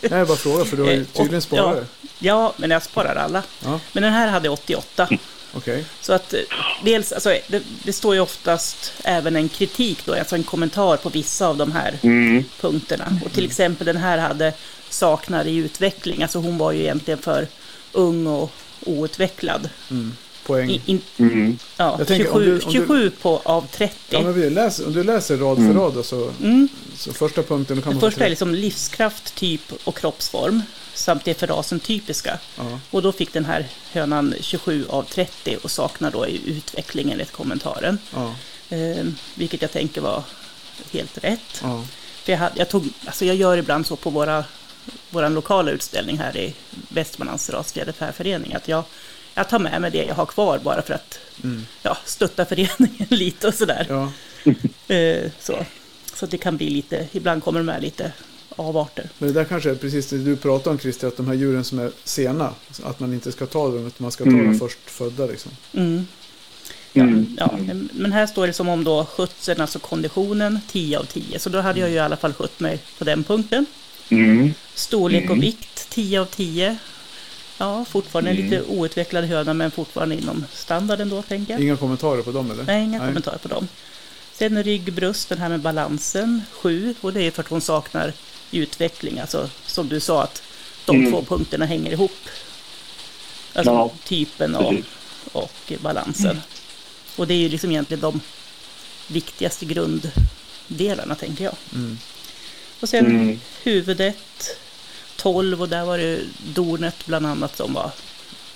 Jag 0.00 0.12
är 0.12 0.24
bara 0.24 0.36
fråga 0.36 0.64
för 0.64 0.76
du 0.76 0.82
har 0.82 0.92
ju 0.92 1.04
tydligen 1.12 1.42
sparat 1.42 1.76
det. 1.76 1.86
Ja, 2.18 2.52
men 2.56 2.70
jag 2.70 2.82
sparar 2.82 3.14
alla. 3.16 3.42
Ja, 3.64 3.80
Men 3.92 4.02
den 4.02 4.12
här 4.12 4.28
hade 4.28 4.48
88. 4.48 5.08
okej. 5.54 5.84
Så 6.00 6.12
att 6.12 6.34
eh, 6.34 6.40
dels, 6.84 7.12
alltså, 7.12 7.28
det, 7.48 7.62
det 7.84 7.92
står 7.92 8.14
ju 8.14 8.20
oftast 8.20 8.92
även 9.04 9.36
en 9.36 9.48
kritik 9.48 9.98
då, 10.04 10.14
alltså 10.14 10.34
en 10.36 10.42
kommentar 10.44 10.96
på 10.96 11.08
vissa 11.08 11.46
av 11.48 11.56
de 11.56 11.72
här 11.72 11.98
Mm. 12.02 12.44
punkterna. 12.60 13.18
Och 13.24 13.32
till 13.32 13.44
exempel 13.44 13.86
den 13.86 13.96
här 13.96 14.18
hade 14.18 14.52
saknar 14.88 15.44
i 15.46 15.56
utveckling, 15.56 16.22
alltså 16.22 16.38
hon 16.38 16.58
var 16.58 16.72
ju 16.72 16.80
egentligen 16.80 17.18
för 17.20 17.46
ung 17.92 18.26
och 18.26 18.50
outvecklad. 18.80 19.68
Poäng. 20.46 20.70
I, 20.70 20.80
in, 20.86 21.00
Mm. 21.18 21.58
ja, 21.76 21.94
Jag 21.98 22.08
tänker, 22.08 22.28
om 22.32 22.40
27, 22.40 22.44
du- 22.44 22.52
om 22.64 22.72
du- 22.72 22.78
27 22.78 23.10
på, 23.10 23.40
av 23.44 23.66
30. 23.72 23.94
Ja, 24.10 24.20
men 24.22 24.32
vi 24.34 24.50
läser, 24.50 24.86
om 24.86 24.92
du 24.92 25.04
läser 25.04 25.36
rad 25.36 25.56
för 25.56 25.72
rad 25.74 25.94
då, 25.94 26.02
så, 26.02 26.30
Mm. 26.40 26.68
så 26.96 27.12
första 27.12 27.42
punkten 27.42 27.82
kan 27.82 27.92
man 27.92 28.00
första 28.00 28.24
är 28.24 28.30
liksom 28.30 28.54
livskraft, 28.54 29.34
typ 29.34 29.60
och 29.84 29.96
kroppsform. 29.96 30.62
Samt 30.94 31.24
det 31.24 31.34
för 31.34 31.46
rasen 31.46 31.80
typiska. 31.80 32.38
Ja. 32.56 32.78
Och 32.90 33.02
då 33.02 33.12
fick 33.12 33.32
den 33.32 33.44
här 33.44 33.66
hönan 33.92 34.34
27 34.40 34.86
av 34.88 35.02
30 35.02 35.56
och 35.62 35.70
saknar 35.70 36.10
då 36.10 36.26
i 36.26 36.40
utveckling 36.46 37.10
enligt 37.12 37.32
kommentaren. 37.32 37.98
Ja, 38.14 38.34
Eh, 38.68 39.04
vilket 39.34 39.62
jag 39.62 39.72
tänker 39.72 40.00
var 40.00 40.22
helt 40.92 41.18
rätt. 41.24 41.60
ja. 41.62 41.84
För 42.24 42.32
jag, 42.32 42.38
hade, 42.38 42.52
jag, 42.58 42.68
tog, 42.68 42.88
alltså 43.06 43.24
jag 43.24 43.36
gör 43.36 43.56
ibland 43.56 43.86
så 43.86 43.96
på 43.96 44.10
våra, 44.10 44.44
vår 45.10 45.28
lokala 45.28 45.70
utställning 45.70 46.18
här 46.18 46.36
i 46.36 46.54
Västmanlands 46.88 47.50
rasfjäderfäförening 47.50 48.54
att 48.54 48.68
jag, 48.68 48.84
jag 49.34 49.48
tar 49.48 49.58
med 49.58 49.80
mig 49.80 49.90
det 49.90 50.04
jag 50.04 50.14
har 50.14 50.26
kvar 50.26 50.58
bara 50.58 50.82
för 50.82 50.94
att 50.94 51.18
ja, 51.82 51.96
stötta 52.04 52.44
föreningen 52.44 53.06
lite 53.08 53.48
och 53.48 53.54
sådär. 53.54 53.86
ja. 53.88 54.12
Eh, 54.94 55.30
så. 55.40 55.64
så 56.14 56.24
att 56.24 56.30
det 56.30 56.38
kan 56.38 56.56
bli 56.56 56.70
lite, 56.70 57.08
ibland 57.12 57.44
kommer 57.44 57.60
det 57.60 57.64
med 57.66 57.82
lite 57.82 58.12
avarter. 58.56 59.08
Men 59.18 59.28
det 59.28 59.34
där 59.40 59.44
kanske 59.44 59.70
är 59.70 59.74
precis 59.74 60.06
det 60.10 60.18
du 60.18 60.36
pratar 60.36 60.70
om 60.70 60.78
Christer, 60.78 61.08
att 61.08 61.16
de 61.16 61.26
här 61.26 61.34
djuren 61.34 61.64
som 61.64 61.78
är 61.78 61.90
sena, 62.04 62.54
att 62.82 63.00
man 63.00 63.12
inte 63.12 63.32
ska 63.32 63.46
ta 63.46 63.64
dem, 63.68 63.86
utan 63.86 63.94
man 63.98 64.12
ska 64.12 64.24
ta 64.24 64.30
Mm. 64.30 64.44
dem 64.44 64.58
först 64.58 64.78
födda 64.86 65.26
liksom. 65.26 65.52
Mm. 65.72 66.06
Ja, 66.92 67.02
Mm. 67.02 67.36
ja, 67.38 67.58
men 67.92 68.12
här 68.12 68.26
står 68.26 68.46
det 68.46 68.52
som 68.52 68.68
om 68.68 68.84
då 68.84 69.04
skötseln, 69.04 69.60
alltså 69.60 69.78
konditionen, 69.78 70.60
10 70.70 70.98
av 70.98 71.04
10. 71.04 71.38
Så 71.38 71.48
då 71.50 71.60
hade 71.60 71.80
jag 71.80 71.88
ju 71.88 71.94
i 71.94 71.98
alla 71.98 72.16
fall 72.16 72.32
skött 72.32 72.60
mig 72.60 72.78
på 72.98 73.04
den 73.04 73.24
punkten. 73.24 73.66
Mm. 74.08 74.54
Storlek 74.74 75.24
och 75.24 75.30
Mm. 75.36 75.40
vikt, 75.40 75.86
10 75.90 76.20
av 76.20 76.24
10. 76.26 76.76
Ja, 77.58 77.84
fortfarande 77.84 78.30
Mm. 78.30 78.44
lite 78.44 78.62
outvecklad 78.62 79.24
höna, 79.24 79.54
men 79.54 79.70
fortfarande 79.70 80.14
inom 80.14 80.44
standarden 80.52 81.08
då, 81.08 81.22
tänker 81.22 81.52
jag. 81.52 81.62
Inga 81.62 81.76
kommentarer 81.76 82.22
på 82.22 82.32
dem 82.32 82.50
eller? 82.50 82.64
Nej, 82.64 82.84
inga 82.84 82.98
kommentarer 82.98 83.38
på 83.38 83.48
dem. 83.48 83.68
Sen 84.32 84.62
rygg, 84.64 84.92
bröst, 84.92 85.28
den 85.28 85.38
här 85.38 85.48
med 85.48 85.60
balansen, 85.60 86.42
7. 86.52 86.94
Och 87.00 87.12
det 87.12 87.22
är 87.22 87.30
för 87.30 87.42
att 87.42 87.48
hon 87.48 87.60
saknar 87.60 88.12
utveckling. 88.50 89.18
Alltså 89.18 89.50
som 89.66 89.88
du 89.88 90.00
sa, 90.00 90.22
att 90.22 90.42
de 90.84 90.96
Mm. 90.96 91.12
två 91.12 91.22
punkterna 91.22 91.66
hänger 91.66 91.92
ihop. 91.92 92.16
Alltså 93.54 93.72
Ja, 93.72 93.90
typen 94.04 94.54
och, 94.54 94.74
och 95.32 95.72
balansen. 95.82 96.40
Och 97.16 97.26
det 97.26 97.34
är 97.34 97.38
ju 97.38 97.48
liksom 97.48 97.70
egentligen 97.70 98.00
de 98.00 98.20
viktigaste 99.08 99.64
grunddelarna, 99.64 101.14
tänker 101.14 101.44
jag. 101.44 101.54
Mm. 101.74 101.98
Och 102.80 102.88
sen 102.88 103.06
Mm. 103.06 103.40
huvudet, 103.62 104.56
12 105.16 105.60
och 105.62 105.68
där 105.68 105.84
var 105.84 105.98
det 105.98 106.20
dornet 106.54 107.06
bland 107.06 107.26
annat 107.26 107.56
som 107.56 107.74
var 107.74 107.90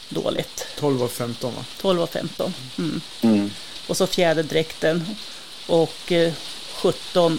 dåligt. 0.08 0.66
12 0.78 1.02
av 1.02 1.08
15 1.08 1.54
va? 1.54 1.64
12 1.80 2.00
och 2.02 2.10
15. 2.10 2.54
Mm. 2.78 3.00
Mm. 3.20 3.50
Och 3.86 3.96
så 3.96 4.06
fjäderdräkten 4.06 5.16
och 5.66 6.12
eh, 6.12 6.32
17 6.74 7.38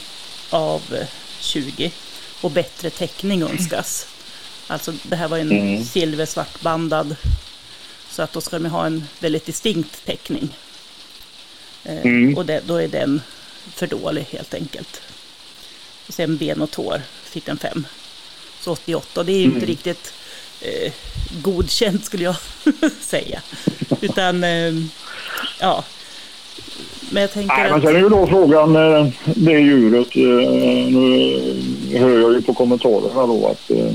av 0.49 0.81
eh, 0.93 1.07
20. 1.39 1.91
Och 2.41 2.51
bättre 2.51 2.89
täckning 2.89 3.41
önskas. 3.43 4.07
Alltså 4.67 4.93
det 5.03 5.15
här 5.15 5.27
var 5.27 5.37
en 5.37 5.51
Mm. 5.51 5.85
silversvartbandad. 5.85 7.15
Så 8.11 8.21
att 8.21 8.33
då 8.33 8.41
ska 8.41 8.59
de 8.59 8.69
ha 8.69 8.85
en 8.85 9.07
väldigt 9.19 9.45
distinkt 9.45 10.05
täckning. 10.05 10.49
Eh, 11.83 11.97
Mm. 12.05 12.37
Och 12.37 12.45
det, 12.45 12.61
då 12.67 12.75
är 12.75 12.87
den 12.87 13.21
för 13.73 13.87
dålig 13.87 14.21
helt 14.31 14.53
enkelt. 14.53 15.01
Och 16.07 16.13
sen 16.13 16.37
ben 16.37 16.61
och 16.61 16.71
tår 16.71 17.01
fick 17.23 17.45
den 17.45 17.57
5. 17.57 17.85
Så 18.61 18.71
88. 18.71 19.19
Och 19.19 19.25
det 19.25 19.31
är 19.31 19.37
ju 19.37 19.43
inte 19.43 19.57
Mm. 19.57 19.67
riktigt 19.67 20.13
eh, 20.61 20.91
godkänt 21.43 22.05
skulle 22.05 22.23
jag 22.23 22.35
säga. 23.01 23.41
Utan 24.01 24.43
eh, 24.43 24.73
ja. 25.59 25.83
Men 27.11 27.21
jag 27.21 27.31
tänker 27.33 27.55
Nej, 27.57 27.63
men 27.69 27.73
att... 27.79 27.83
sen 27.83 27.95
är 27.95 27.99
ju 27.99 28.09
då 28.09 28.27
frågan, 28.27 28.75
eh, 28.75 29.07
det 29.25 29.51
djuret, 29.59 30.15
eh, 30.15 30.23
nu 30.93 31.97
hör 31.99 32.19
jag 32.19 32.33
ju 32.33 32.41
på 32.41 32.53
kommentarerna 32.53 33.27
då 33.27 33.47
att, 33.47 33.71
eh, 33.71 33.91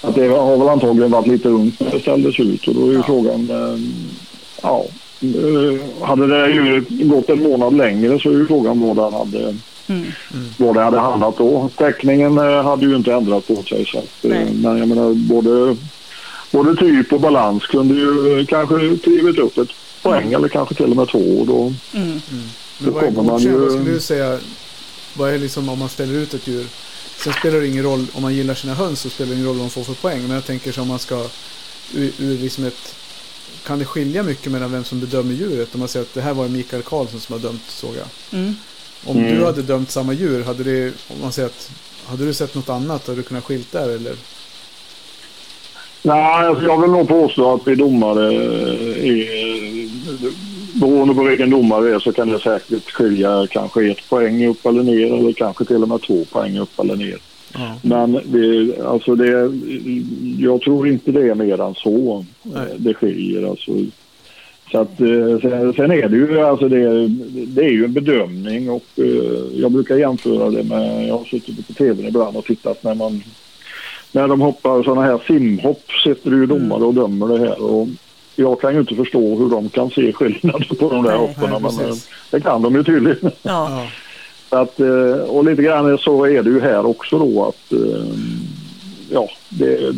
att 0.00 0.14
det 0.14 0.26
har 0.28 0.56
väl 0.56 0.68
antagligen 0.68 1.10
varit 1.10 1.26
lite 1.26 1.48
ungt 1.48 1.80
när 1.80 1.90
det 1.90 2.00
ställdes 2.00 2.40
ut 2.40 2.68
och 2.68 2.74
då 2.74 2.86
är 2.86 2.90
ju 2.90 2.94
Ja. 2.96 3.02
frågan, 3.02 3.50
eh, 3.50 3.80
ja, 4.62 4.84
eh, 5.20 6.06
hade 6.06 6.26
det 6.26 6.50
djuret 6.52 6.84
gått 6.88 7.28
en 7.30 7.42
månad 7.42 7.76
längre 7.76 8.18
så 8.20 8.28
är 8.28 8.34
ju 8.34 8.46
frågan 8.46 8.80
vad 8.80 8.96
det 8.96 9.16
hade, 9.18 9.56
Mm, 9.92 10.12
vad 10.56 10.74
det 10.74 10.82
hade 10.82 10.98
handlat 10.98 11.36
då. 11.38 11.70
Täckningen 11.76 12.38
eh, 12.38 12.62
hade 12.64 12.86
ju 12.86 12.96
inte 12.96 13.12
ändrat 13.12 13.46
på 13.46 13.62
sig 13.62 13.86
så 13.86 13.98
att, 13.98 14.24
eh, 14.24 14.30
men 14.52 14.78
jag 14.78 14.88
menar 14.88 15.12
både, 15.14 15.76
både 16.50 16.76
typ 16.76 17.12
och 17.12 17.20
balans 17.20 17.66
kunde 17.66 17.94
ju 17.94 18.46
kanske 18.46 18.74
drivit 18.76 19.38
upp 19.38 19.58
ett 19.58 19.68
poäng 20.02 20.32
eller 20.32 20.48
kanske 20.48 20.74
till 20.74 20.90
och 20.90 20.96
med 20.96 21.08
två 21.08 21.38
och 21.40 21.46
då 21.46 21.72
mm, 21.92 22.20
Men 22.78 22.92
vad 22.94 23.02
är 23.04 23.06
kommer 23.06 23.22
man 23.22 23.40
ju- 23.40 23.58
Vad 23.58 23.70
skulle 23.72 23.90
du 23.90 24.00
säga? 24.00 24.38
Vad 25.14 25.30
är 25.34 25.38
liksom 25.38 25.68
om 25.68 25.78
man 25.78 25.88
ställer 25.88 26.14
ut 26.14 26.34
ett 26.34 26.46
djur? 26.46 26.66
Sen 27.16 27.32
spelar 27.32 27.60
det 27.60 27.66
ingen 27.68 27.84
roll 27.84 28.06
om 28.12 28.22
man 28.22 28.34
gillar 28.34 28.54
sina 28.54 28.74
höns 28.74 29.00
så 29.00 29.10
spelar 29.10 29.28
det 29.30 29.34
ingen 29.34 29.46
roll 29.46 29.56
vad 29.56 29.64
de 29.66 29.70
får 29.70 29.82
för 29.82 29.94
poäng. 29.94 30.22
Men 30.22 30.30
jag 30.30 30.44
tänker 30.46 30.72
som 30.72 30.82
om 30.82 30.88
man 30.88 30.98
ska 30.98 31.26
ur, 31.94 32.10
ur 32.18 32.38
liksom 32.38 32.64
ett 32.64 32.94
kan 33.66 33.78
det 33.78 33.84
skilja 33.84 34.22
mycket 34.22 34.52
mellan 34.52 34.72
vem 34.72 34.84
som 34.84 35.00
bedömer 35.00 35.34
djuret? 35.34 35.68
Om 35.74 35.78
man 35.80 35.88
säger 35.88 36.04
att 36.06 36.14
det 36.14 36.20
här 36.20 36.34
var 36.34 36.48
Mikael 36.48 36.82
Karlsson 36.82 37.20
som 37.20 37.32
har 37.32 37.40
dömt 37.40 37.62
såg 37.68 37.90
jag. 37.96 38.38
mm. 38.40 38.56
Om 39.06 39.16
Mm. 39.16 39.36
du 39.38 39.44
hade 39.44 39.62
dömt 39.62 39.90
samma 39.90 40.12
djur, 40.12 40.44
hade, 40.44 40.64
det, 40.64 40.92
om 41.08 41.20
man 41.22 41.32
säger 41.32 41.48
att, 41.48 41.70
hade 42.06 42.24
du 42.26 42.34
sett 42.34 42.54
något 42.54 42.68
annat? 42.68 43.06
Hade 43.06 43.18
du 43.18 43.22
kunnat 43.22 43.44
skilt 43.44 43.72
där 43.72 43.88
eller? 43.88 44.12
Nej, 46.02 46.46
alltså 46.46 46.64
jag 46.64 46.80
vill 46.80 46.90
nog 46.90 47.08
påstå 47.08 47.54
att 47.54 47.68
vi 47.68 47.74
domare 47.74 48.34
är... 48.34 49.82
Beroende 50.80 51.14
på 51.14 51.22
vilken 51.22 51.50
domare 51.50 51.84
det 51.88 51.94
är 51.94 51.98
så 51.98 52.12
kan 52.12 52.28
det 52.28 52.38
säkert 52.40 52.90
skilja 52.90 53.46
kanske 53.50 53.90
ett 53.90 54.08
poäng 54.08 54.46
upp 54.46 54.66
eller 54.66 54.82
ner 54.82 55.12
eller 55.14 55.32
kanske 55.32 55.64
till 55.64 55.82
och 55.82 55.88
med 55.88 56.02
två 56.02 56.24
poäng 56.24 56.58
upp 56.58 56.78
eller 56.80 56.96
ner. 56.96 57.18
Ja. 57.54 57.74
Men 57.82 58.12
det, 58.24 58.78
alltså 58.86 59.14
det, 59.14 59.52
jag 60.38 60.60
tror 60.60 60.88
inte 60.88 61.12
det 61.12 61.30
är 61.30 61.34
mer 61.34 61.60
än 61.60 61.74
så 61.74 62.24
Nej. 62.42 62.66
det 62.76 62.94
skiljer. 62.94 63.50
Alltså. 63.50 63.70
Så 64.72 64.80
att, 64.80 65.00
eh, 65.00 65.40
sen, 65.40 65.72
sen 65.72 65.90
är 65.90 66.08
det 66.08 66.16
ju 66.16 66.40
alltså 66.40 66.68
det, 66.68 67.08
det 67.46 67.64
är 67.64 67.70
ju 67.70 67.84
en 67.84 67.92
bedömning 67.92 68.70
och 68.70 68.84
eh, 68.96 69.60
jag 69.60 69.72
brukar 69.72 69.96
jämföra 69.96 70.50
det 70.50 70.62
med, 70.62 71.08
jag 71.08 71.18
har 71.18 71.24
suttit 71.24 71.66
på 71.66 71.72
tv 71.72 72.08
ibland 72.08 72.36
och 72.36 72.44
tittat 72.44 72.82
när 72.82 72.94
man 72.94 73.22
när 74.12 74.28
de 74.28 74.40
hoppar 74.40 74.82
sådana 74.82 75.02
här 75.02 75.20
simhopp 75.26 75.90
sitter 76.04 76.30
ju 76.30 76.46
domare 76.46 76.84
och 76.84 76.94
dömer 76.94 77.28
det 77.28 77.38
här. 77.38 77.62
Och 77.62 77.88
jag 78.36 78.60
kan 78.60 78.74
ju 78.74 78.80
inte 78.80 78.94
förstå 78.94 79.36
hur 79.36 79.50
de 79.50 79.68
kan 79.68 79.90
se 79.90 80.12
skillnad 80.12 80.78
på 80.78 80.90
de 80.90 81.02
där 81.02 81.16
hoppen. 81.16 81.50
Men 81.50 81.88
eh, 81.88 81.94
det 82.30 82.40
kan 82.40 82.62
de 82.62 82.74
ju 82.74 82.84
tydligen. 82.84 83.30
Ja, 83.42 83.86
att, 84.48 84.80
och 85.28 85.44
lite 85.44 85.62
grann 85.62 85.98
så 85.98 86.24
är 86.24 86.42
det 86.42 86.50
ju 86.50 86.60
här 86.60 86.86
också 86.86 87.18
då 87.18 87.44
att 87.44 87.72
ja, 89.10 89.28
det, 89.48 89.94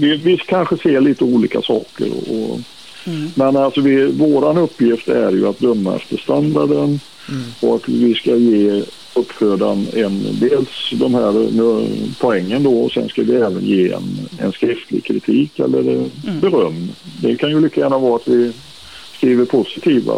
vi, 0.00 0.16
vi 0.16 0.36
kanske 0.36 0.76
ser 0.76 1.00
lite 1.00 1.24
olika 1.24 1.62
saker. 1.62 2.08
Och, 2.30 2.60
mm, 3.08 3.30
men 3.34 3.56
alltså 3.56 3.80
vi, 3.80 4.06
våran 4.06 4.58
uppgift 4.58 5.08
är 5.08 5.32
ju 5.32 5.48
att 5.48 5.58
döma 5.58 5.96
efter 5.96 6.16
standarden 6.16 7.00
Mm. 7.30 7.44
och 7.60 7.74
att 7.76 7.88
vi 7.88 8.14
ska 8.14 8.36
ge 8.36 8.82
uppfödaren 9.14 9.86
en, 9.92 10.26
dels 10.40 10.90
de 10.92 11.14
här 11.14 11.32
nu, 11.32 11.88
poängen 12.20 12.62
då 12.62 12.80
och 12.80 12.92
sen 12.92 13.08
ska 13.08 13.22
vi 13.22 13.34
även 13.34 13.64
ge 13.64 13.92
en, 13.92 14.28
en 14.38 14.52
skriftlig 14.52 15.04
kritik 15.04 15.58
eller 15.58 15.80
Mm. 15.80 16.40
beröm. 16.40 16.88
Det 17.22 17.36
kan 17.36 17.50
ju 17.50 17.60
lika 17.60 17.80
gärna 17.80 17.98
vara 17.98 18.16
att 18.16 18.28
vi 18.28 18.52
skriver 19.16 19.44
positiva 19.44 20.14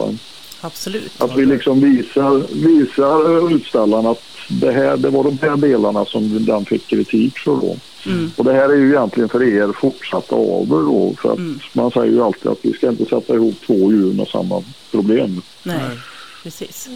absolut. 0.60 1.22
att 1.22 1.36
vi 1.36 1.46
liksom 1.46 1.80
visar, 1.80 2.42
visar 2.64 3.54
utställaren 3.56 4.06
att 4.06 4.22
det, 4.50 4.70
här, 4.72 4.96
det 4.96 5.10
var 5.10 5.24
de 5.24 5.38
här 5.42 5.56
delarna 5.56 6.04
som 6.04 6.44
den 6.44 6.64
fick 6.64 6.86
kritik 6.86 7.38
för 7.38 7.50
då. 7.56 7.76
Mm, 8.06 8.30
Och 8.36 8.44
det 8.44 8.52
här 8.52 8.68
är 8.68 8.76
ju 8.76 8.88
egentligen 8.90 9.28
för 9.28 9.42
er 9.42 9.72
fortsatta 9.80 10.36
avel 10.36 10.68
då. 10.84 11.14
För 11.22 11.32
att 11.32 11.38
Mm. 11.38 11.58
man 11.72 11.90
säger 11.90 12.12
ju 12.12 12.22
alltid 12.22 12.50
att 12.50 12.58
vi 12.62 12.72
ska 12.72 12.88
inte 12.88 13.04
sätta 13.04 13.34
ihop 13.34 13.54
två 13.66 13.74
djur 13.92 14.12
med 14.12 14.28
samma 14.28 14.62
problem. 14.90 15.42
nej, 15.62 15.80
precis. 16.42 16.88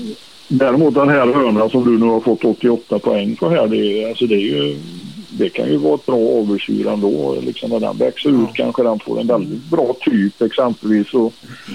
Däremot 0.48 0.94
den 0.94 1.08
här 1.08 1.26
hönan 1.32 1.70
som 1.70 1.84
du 1.84 1.98
nu 1.98 2.06
har 2.06 2.20
fått 2.20 2.44
88 2.44 2.98
poäng 2.98 3.36
för 3.36 3.50
här, 3.50 3.66
det, 3.66 4.04
alltså 4.08 4.26
det, 4.26 4.34
ju, 4.34 4.76
det 5.30 5.48
kan 5.48 5.68
ju 5.68 5.76
vara 5.76 5.94
ett 5.94 6.06
bra 6.06 6.38
avelsdjur 6.40 6.86
ändå. 6.88 7.36
Liksom 7.42 7.70
när 7.70 7.80
den 7.80 7.96
växer 7.96 8.30
ut 8.30 8.48
kanske 8.54 8.82
den 8.82 8.98
får 8.98 9.20
en 9.20 9.26
väldigt 9.26 9.64
bra 9.70 9.96
typ 10.00 10.42
exempelvis. 10.42 11.14
Och 11.14 11.32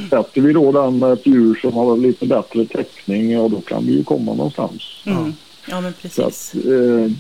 sätter 0.09 0.41
vi 0.41 0.53
då 0.53 0.71
den 0.71 0.99
med 0.99 1.11
ett 1.13 1.25
djur 1.27 1.59
som 1.61 1.73
har 1.73 1.97
lite 1.97 2.25
bättre 2.25 2.65
täckning, 2.65 3.31
ja 3.31 3.47
då 3.47 3.61
kan 3.61 3.85
vi 3.85 3.91
ju 3.97 4.03
komma 4.03 4.33
någonstans. 4.33 4.83
Mm. 5.05 5.17
Ja, 5.25 5.31
men 5.81 5.93
Så 5.93 5.99
precis. 6.01 6.19
att, 6.19 6.65
eh, 6.65 7.11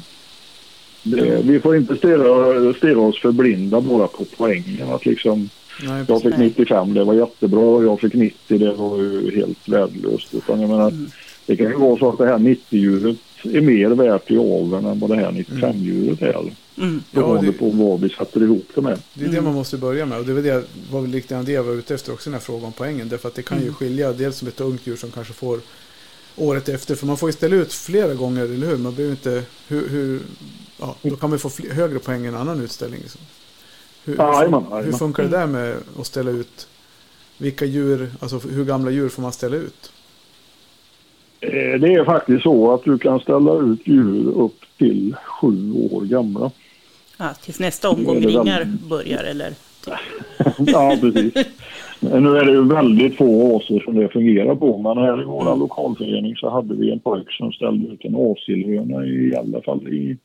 det, 1.03 1.41
vi 1.43 1.59
får 1.59 1.77
inte 1.77 1.95
stirra, 1.95 2.73
stirra 2.73 2.99
oss 2.99 3.21
för 3.21 3.31
blinda 3.31 3.81
bara 3.81 4.07
på 4.07 4.25
poängen. 4.37 4.89
Att 4.91 5.05
liksom, 5.05 5.49
Nej, 5.83 6.03
jag 6.07 6.21
fick 6.21 6.37
Nej. 6.37 6.47
95, 6.47 6.93
det 6.93 7.03
var 7.03 7.13
jättebra. 7.13 7.83
Jag 7.83 7.99
fick 7.99 8.13
90, 8.13 8.57
det 8.57 8.73
var 8.73 8.97
ju 8.97 9.35
helt 9.35 9.67
värdelöst. 9.69 10.33
Utan 10.33 10.61
jag 10.61 10.69
menar, 10.69 10.89
Mm. 10.89 11.11
det 11.45 11.55
kan 11.55 11.65
ju 11.65 11.73
vara 11.77 11.97
så 11.99 12.09
att 12.09 12.17
det 12.17 12.25
här 12.27 12.37
90-djuret 12.39 13.17
är 13.43 13.61
mer 13.61 13.89
värt 13.89 14.31
i 14.31 14.37
aveln 14.37 14.85
än 14.85 14.99
vad 14.99 15.09
det 15.09 15.15
här 15.15 15.31
95-djuret 15.31 16.21
är. 16.21 16.35
Mm, 16.39 16.53
Ja, 16.77 17.21
Beroende 17.21 17.45
det- 17.51 17.53
på 17.57 17.69
vad 17.69 18.01
vi 18.01 18.09
sätter 18.09 18.43
ihop 18.43 18.65
det 18.75 18.81
med. 18.81 18.99
Det 19.13 19.25
är 19.25 19.29
det 19.29 19.41
man 19.41 19.53
måste 19.53 19.77
börja 19.77 20.05
med. 20.05 20.17
Och 20.19 20.25
det 20.25 20.33
var, 20.33 20.41
det, 20.41 20.63
var 20.91 21.07
lite 21.07 21.41
det 21.41 21.51
jag 21.51 21.63
var 21.63 21.73
ute 21.73 21.93
efter 21.93 22.13
också, 22.13 22.29
den 22.29 22.33
här 22.39 22.41
frågan 22.45 22.65
om 22.65 22.71
poängen. 22.77 23.09
Därför 23.09 23.27
att 23.27 23.35
det 23.35 23.41
kan 23.41 23.57
ju 23.57 23.63
Mm. 23.63 23.73
skilja 23.75 24.13
dels 24.13 24.37
som 24.37 24.47
ett 24.47 24.61
ungt 24.61 24.87
djur 24.87 24.95
som 24.95 25.11
kanske 25.11 25.33
får 25.33 25.59
året 26.39 26.69
efter. 26.69 26.95
För 26.95 27.05
man 27.07 27.17
får 27.17 27.29
ju 27.29 27.33
ställa 27.33 27.55
ut 27.55 27.73
flera 27.73 28.13
gånger, 28.13 28.43
eller 28.43 28.67
hur? 28.67 28.77
Man 28.77 28.95
behöver 28.95 29.11
inte... 29.11 29.43
Hur, 29.67 29.89
hur, 29.89 30.21
ja, 30.79 30.95
då 31.01 31.15
kan 31.15 31.29
man 31.29 31.39
få 31.39 31.49
fler, 31.49 31.73
högre 31.73 31.99
poäng 31.99 32.25
än 32.25 32.33
en 32.33 32.41
annan 32.41 32.61
utställning. 32.61 32.99
Liksom. 33.01 33.21
Hur, 34.05 34.17
hur, 34.17 34.81
hur 34.83 34.91
funkar 34.91 35.23
det 35.23 35.29
där 35.29 35.47
med 35.47 35.75
att 35.99 36.05
ställa 36.05 36.31
ut? 36.31 36.67
Vilka 37.37 37.65
djur, 37.65 38.11
alltså 38.19 38.37
hur 38.39 38.65
gamla 38.65 38.91
djur 38.91 39.09
får 39.09 39.21
man 39.21 39.31
ställa 39.31 39.55
ut? 39.55 39.91
Eh, 41.39 41.79
Det 41.79 41.93
är 41.93 42.05
faktiskt 42.05 42.43
så 42.43 42.73
att 42.73 42.83
du 42.83 42.97
kan 42.97 43.19
ställa 43.19 43.53
ut 43.59 43.87
djur 43.87 44.27
upp 44.31 44.55
till 44.77 45.15
sju 45.25 45.71
år 45.73 46.01
gamla. 46.05 46.51
ja, 47.17 47.33
tills 47.41 47.59
nästa 47.59 47.89
omgång 47.89 48.25
ringar 48.25 48.77
börjar, 48.89 49.23
eller? 49.23 49.53
ja, 50.57 50.97
precis. 51.01 51.33
Men 51.99 52.23
Nu 52.23 52.37
är 52.37 52.45
det 52.45 52.51
ju 52.51 52.67
väldigt 52.67 53.17
få 53.17 53.25
åser 53.55 53.79
som 53.79 53.95
det 53.95 54.09
fungerar 54.09 54.55
på, 54.55 54.77
men 54.77 54.97
här 54.97 55.21
i 55.21 55.25
vår 55.25 55.41
Mm. 55.47 55.59
lokalförening 55.59 56.35
så 56.35 56.49
hade 56.49 56.75
vi 56.75 56.91
en 56.91 56.99
pojk 56.99 57.31
som 57.31 57.51
ställde 57.51 57.87
ut 57.93 58.05
en 58.05 58.15
åsillhöna 58.15 59.05
i 59.05 59.35
alla 59.35 59.61
fall 59.61 59.87
i 59.87 60.17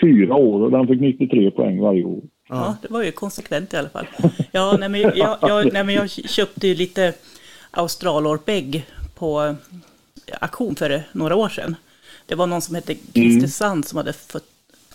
fyra 0.00 0.34
år 0.34 0.62
och 0.62 0.70
den 0.70 0.86
fick 0.86 1.00
93 1.00 1.50
poäng 1.50 1.80
varje 1.80 2.04
år. 2.04 2.20
Ja, 2.48 2.76
det 2.82 2.90
var 2.90 3.02
ju 3.02 3.10
konsekvent 3.12 3.74
i 3.74 3.76
alla 3.76 3.88
fall. 3.88 4.06
Ja, 4.52 4.76
nej, 4.80 4.88
men 4.88 5.00
jag, 5.00 5.36
jag, 5.42 5.72
nej, 5.72 5.84
men 5.84 5.94
jag 5.94 6.10
köpte 6.10 6.68
ju 6.68 6.74
lite 6.74 7.12
australorpägg 7.70 8.86
på 9.14 9.54
auktion 10.40 10.76
för 10.76 11.02
några 11.12 11.36
år 11.36 11.48
sedan. 11.48 11.74
Det 12.26 12.34
var 12.34 12.46
någon 12.46 12.60
som 12.62 12.74
hette 12.74 12.94
Christer 12.94 13.38
Mm. 13.38 13.48
Sand 13.48 13.84
som 13.84 13.96
hade 13.96 14.12
fått 14.12 14.44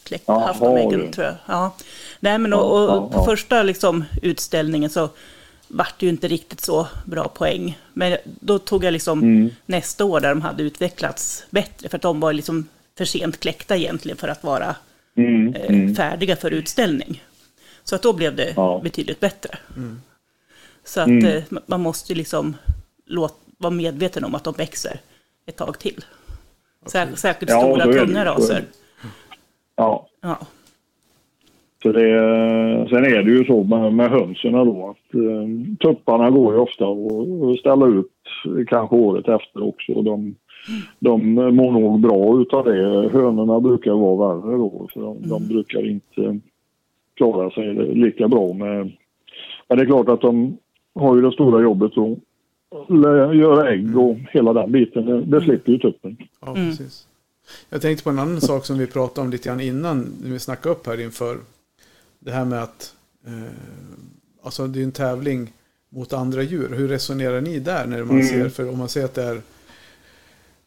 kläckt, 0.04 0.24
Jaha, 0.28 0.48
haft 0.48 0.60
de 0.60 0.78
äggen, 0.78 1.00
du. 1.00 1.12
tror 1.12 1.26
jag. 1.28 1.36
Ja. 1.46 1.76
Nej, 2.20 2.38
men 2.38 2.54
och, 2.54 2.60
Ja, 2.60 2.64
och 2.92 3.04
ja, 3.04 3.10
på 3.10 3.20
ja. 3.20 3.26
första 3.26 3.64
liksom, 3.64 4.04
utställningen 4.22 4.90
så 4.90 5.10
vart 5.68 6.00
det 6.00 6.06
ju 6.06 6.10
inte 6.10 6.28
riktigt 6.28 6.62
så 6.62 6.88
bra 7.06 7.28
poäng. 7.28 7.80
Men 7.94 8.18
då 8.24 8.60
tog 8.60 8.84
jag 8.84 8.92
liksom 8.92 9.20
Mm. 9.24 9.50
nästa 9.66 10.06
år 10.06 10.20
där 10.20 10.30
de 10.30 10.42
hade 10.42 10.64
utvecklats 10.64 11.44
bättre, 11.50 11.90
för 11.90 11.96
att 11.96 12.02
de 12.02 12.20
var 12.20 12.34
liksom 12.34 12.68
för 12.98 13.06
sent 13.06 13.40
kläckta 13.40 13.76
egentligen 13.78 14.18
för 14.18 14.28
att 14.28 14.44
vara 14.44 14.76
Mm, 15.18 15.56
eh, 15.56 15.66
mm. 15.70 15.96
färdiga 15.96 16.36
för 16.36 16.52
utställning. 16.52 17.24
Så 17.84 17.96
att 17.96 18.02
då 18.02 18.14
blev 18.14 18.36
det 18.36 18.54
Ja. 18.56 18.80
betydligt 18.84 19.20
bättre. 19.20 19.58
Så 20.86 21.02
att 21.02 21.08
Mm. 21.08 21.26
eh, 21.26 21.44
man 21.66 21.82
måste 21.82 22.14
liksom 22.16 22.56
låt, 23.06 23.38
vara 23.58 23.72
medveten 23.72 24.24
om 24.24 24.36
att 24.36 24.44
de 24.44 24.54
växer 24.58 25.00
ett 25.46 25.56
tag 25.58 25.80
till. 25.80 26.06
Sär, 26.86 27.08
säkert 27.16 27.50
Ja, 27.50 27.60
stora, 27.60 27.86
tunga 27.86 28.26
raser. 28.26 28.64
Ja, 29.76 30.08
Ja. 30.22 30.38
så 31.84 31.92
det, 31.92 32.10
sen 32.90 33.06
är 33.06 33.24
det 33.24 33.32
ju 33.32 33.46
så 33.46 33.64
med, 33.64 33.94
med 33.94 34.10
hönsen 34.10 34.52
då 34.52 34.90
att 34.90 35.16
eh, 35.16 35.78
tupparna 35.80 36.30
går 36.30 36.54
ju 36.54 36.60
ofta 36.60 36.86
att 36.86 37.60
ställa 37.60 37.88
ut 37.88 38.12
kanske 38.68 38.96
året 38.96 39.28
efter 39.28 39.64
också. 39.64 39.92
Och 39.92 40.04
de, 40.04 40.36
de 41.00 41.34
mår 41.34 41.72
nog 41.72 42.00
bra 42.00 42.42
utav 42.42 42.66
det. 42.66 43.10
Hönorna 43.14 43.60
brukar 43.60 43.92
vara 43.92 44.36
värre 44.36 44.58
då 44.58 44.88
för 44.94 45.02
de, 45.02 45.18
de 45.30 45.48
brukar 45.48 45.90
inte 45.90 46.40
klara 47.14 47.50
sig 47.50 47.74
lika 47.96 48.28
bra 48.28 48.54
med... 48.54 48.92
Men 49.68 49.78
det 49.78 49.84
är 49.84 49.86
klart 49.86 50.10
att 50.10 50.22
de 50.22 50.58
har 50.96 51.16
ju 51.16 51.22
det 51.22 51.32
stora 51.32 51.62
jobbet 51.62 51.92
att 51.98 53.36
göra 53.36 53.70
ägg 53.70 53.98
och 53.98 54.16
hela 54.32 54.54
den 54.54 54.72
biten. 54.72 55.06
Det, 55.06 55.22
det 55.22 55.42
slipper 55.42 55.72
ju 55.72 55.78
tuppen. 55.78 56.18
Ja, 56.46 56.54
precis. 56.54 57.08
Jag 57.70 57.82
tänkte 57.82 58.04
på 58.04 58.10
en 58.10 58.20
annan 58.20 58.42
sak 58.42 58.66
som 58.66 58.78
vi 58.78 58.88
pratade 58.88 59.22
om 59.22 59.32
lite 59.32 59.50
grann 59.50 59.60
innan, 59.60 60.14
när 60.24 60.32
vi 60.32 60.40
snackade 60.40 60.76
upp 60.76 60.88
här 60.88 61.00
inför. 61.00 61.40
Det 62.20 62.32
här 62.32 62.46
med 62.46 62.64
att, 62.64 62.94
eh, 63.26 63.54
alltså 64.44 64.68
det 64.68 64.80
är 64.80 64.84
en 64.84 64.92
tävling 64.92 65.54
mot 65.90 66.14
andra 66.14 66.44
djur. 66.44 66.76
Hur 66.76 66.88
resonerar 66.88 67.42
ni 67.42 67.60
där 67.60 67.86
när 67.86 68.04
man 68.04 68.24
ser, 68.24 68.50
för 68.50 68.70
om 68.70 68.78
man 68.78 68.90
ser 68.90 69.06
att 69.06 69.14
det 69.14 69.24
är, 69.24 69.42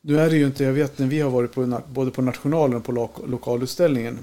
nu 0.01 0.21
är 0.21 0.31
det 0.31 0.37
ju 0.37 0.47
inte, 0.47 0.65
jag 0.65 0.73
vet 0.73 0.99
när 0.99 1.07
vi 1.07 1.21
har 1.21 1.31
varit 1.31 1.53
på, 1.53 1.81
både 1.89 2.11
på 2.11 2.23
nationalen 2.23 2.77
och 2.77 2.85
på 2.85 2.93
lo, 2.93 3.11
lokalutställningen, 3.27 4.19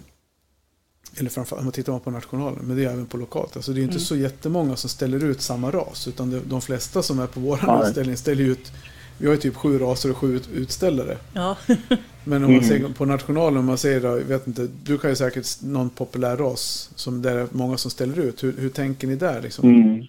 eller 1.18 1.30
framförallt 1.30 1.60
om 1.60 1.66
man 1.66 1.72
tittar 1.72 2.00
på 2.00 2.12
nationalen, 2.12 2.60
men 2.64 2.78
det 2.78 2.86
är 2.86 2.90
även 2.90 3.06
på 3.06 3.18
lokalt. 3.18 3.56
Alltså 3.56 3.72
det 3.72 3.78
är 3.78 3.82
ju 3.82 3.88
inte 3.88 4.00
så 4.00 4.16
jättemånga 4.16 4.76
som 4.76 4.90
ställer 4.90 5.24
ut 5.24 5.42
samma 5.42 5.72
ras, 5.72 6.08
utan 6.08 6.32
de, 6.32 6.42
de 6.46 6.62
flesta 6.62 7.04
som 7.04 7.20
är 7.20 7.28
på 7.28 7.40
vår 7.40 7.88
utställning 7.88 8.18
ställer 8.18 8.44
ut, 8.44 8.72
vi 9.18 9.26
har 9.26 9.34
ju 9.34 9.40
typ 9.40 9.56
sju 9.56 9.80
raser 9.80 10.12
och 10.12 10.18
sju 10.18 10.36
ut, 10.36 10.50
utställare. 10.54 11.18
Ja. 11.34 11.58
Men 12.26 12.44
om 12.44 12.52
man 12.54 12.64
ser 12.64 12.94
på 12.98 13.06
nationalen, 13.06 13.60
om 13.60 13.66
man 13.66 13.78
säger 13.78 14.02
då, 14.02 14.08
jag 14.08 14.26
vet 14.26 14.48
inte, 14.48 14.68
du 14.86 14.98
kan 14.98 15.10
ju 15.10 15.16
säkert 15.16 15.46
någon 15.64 15.90
populär 15.90 16.38
ras 16.38 16.92
som 16.96 17.22
det 17.22 17.30
är 17.32 17.48
många 17.52 17.78
som 17.78 17.92
ställer 17.92 18.20
ut. 18.20 18.44
Hur, 18.44 18.54
hur 18.60 18.70
tänker 18.70 19.08
ni 19.08 19.16
där 19.16 19.42
liksom? 19.42 19.70
Mm. 19.70 20.04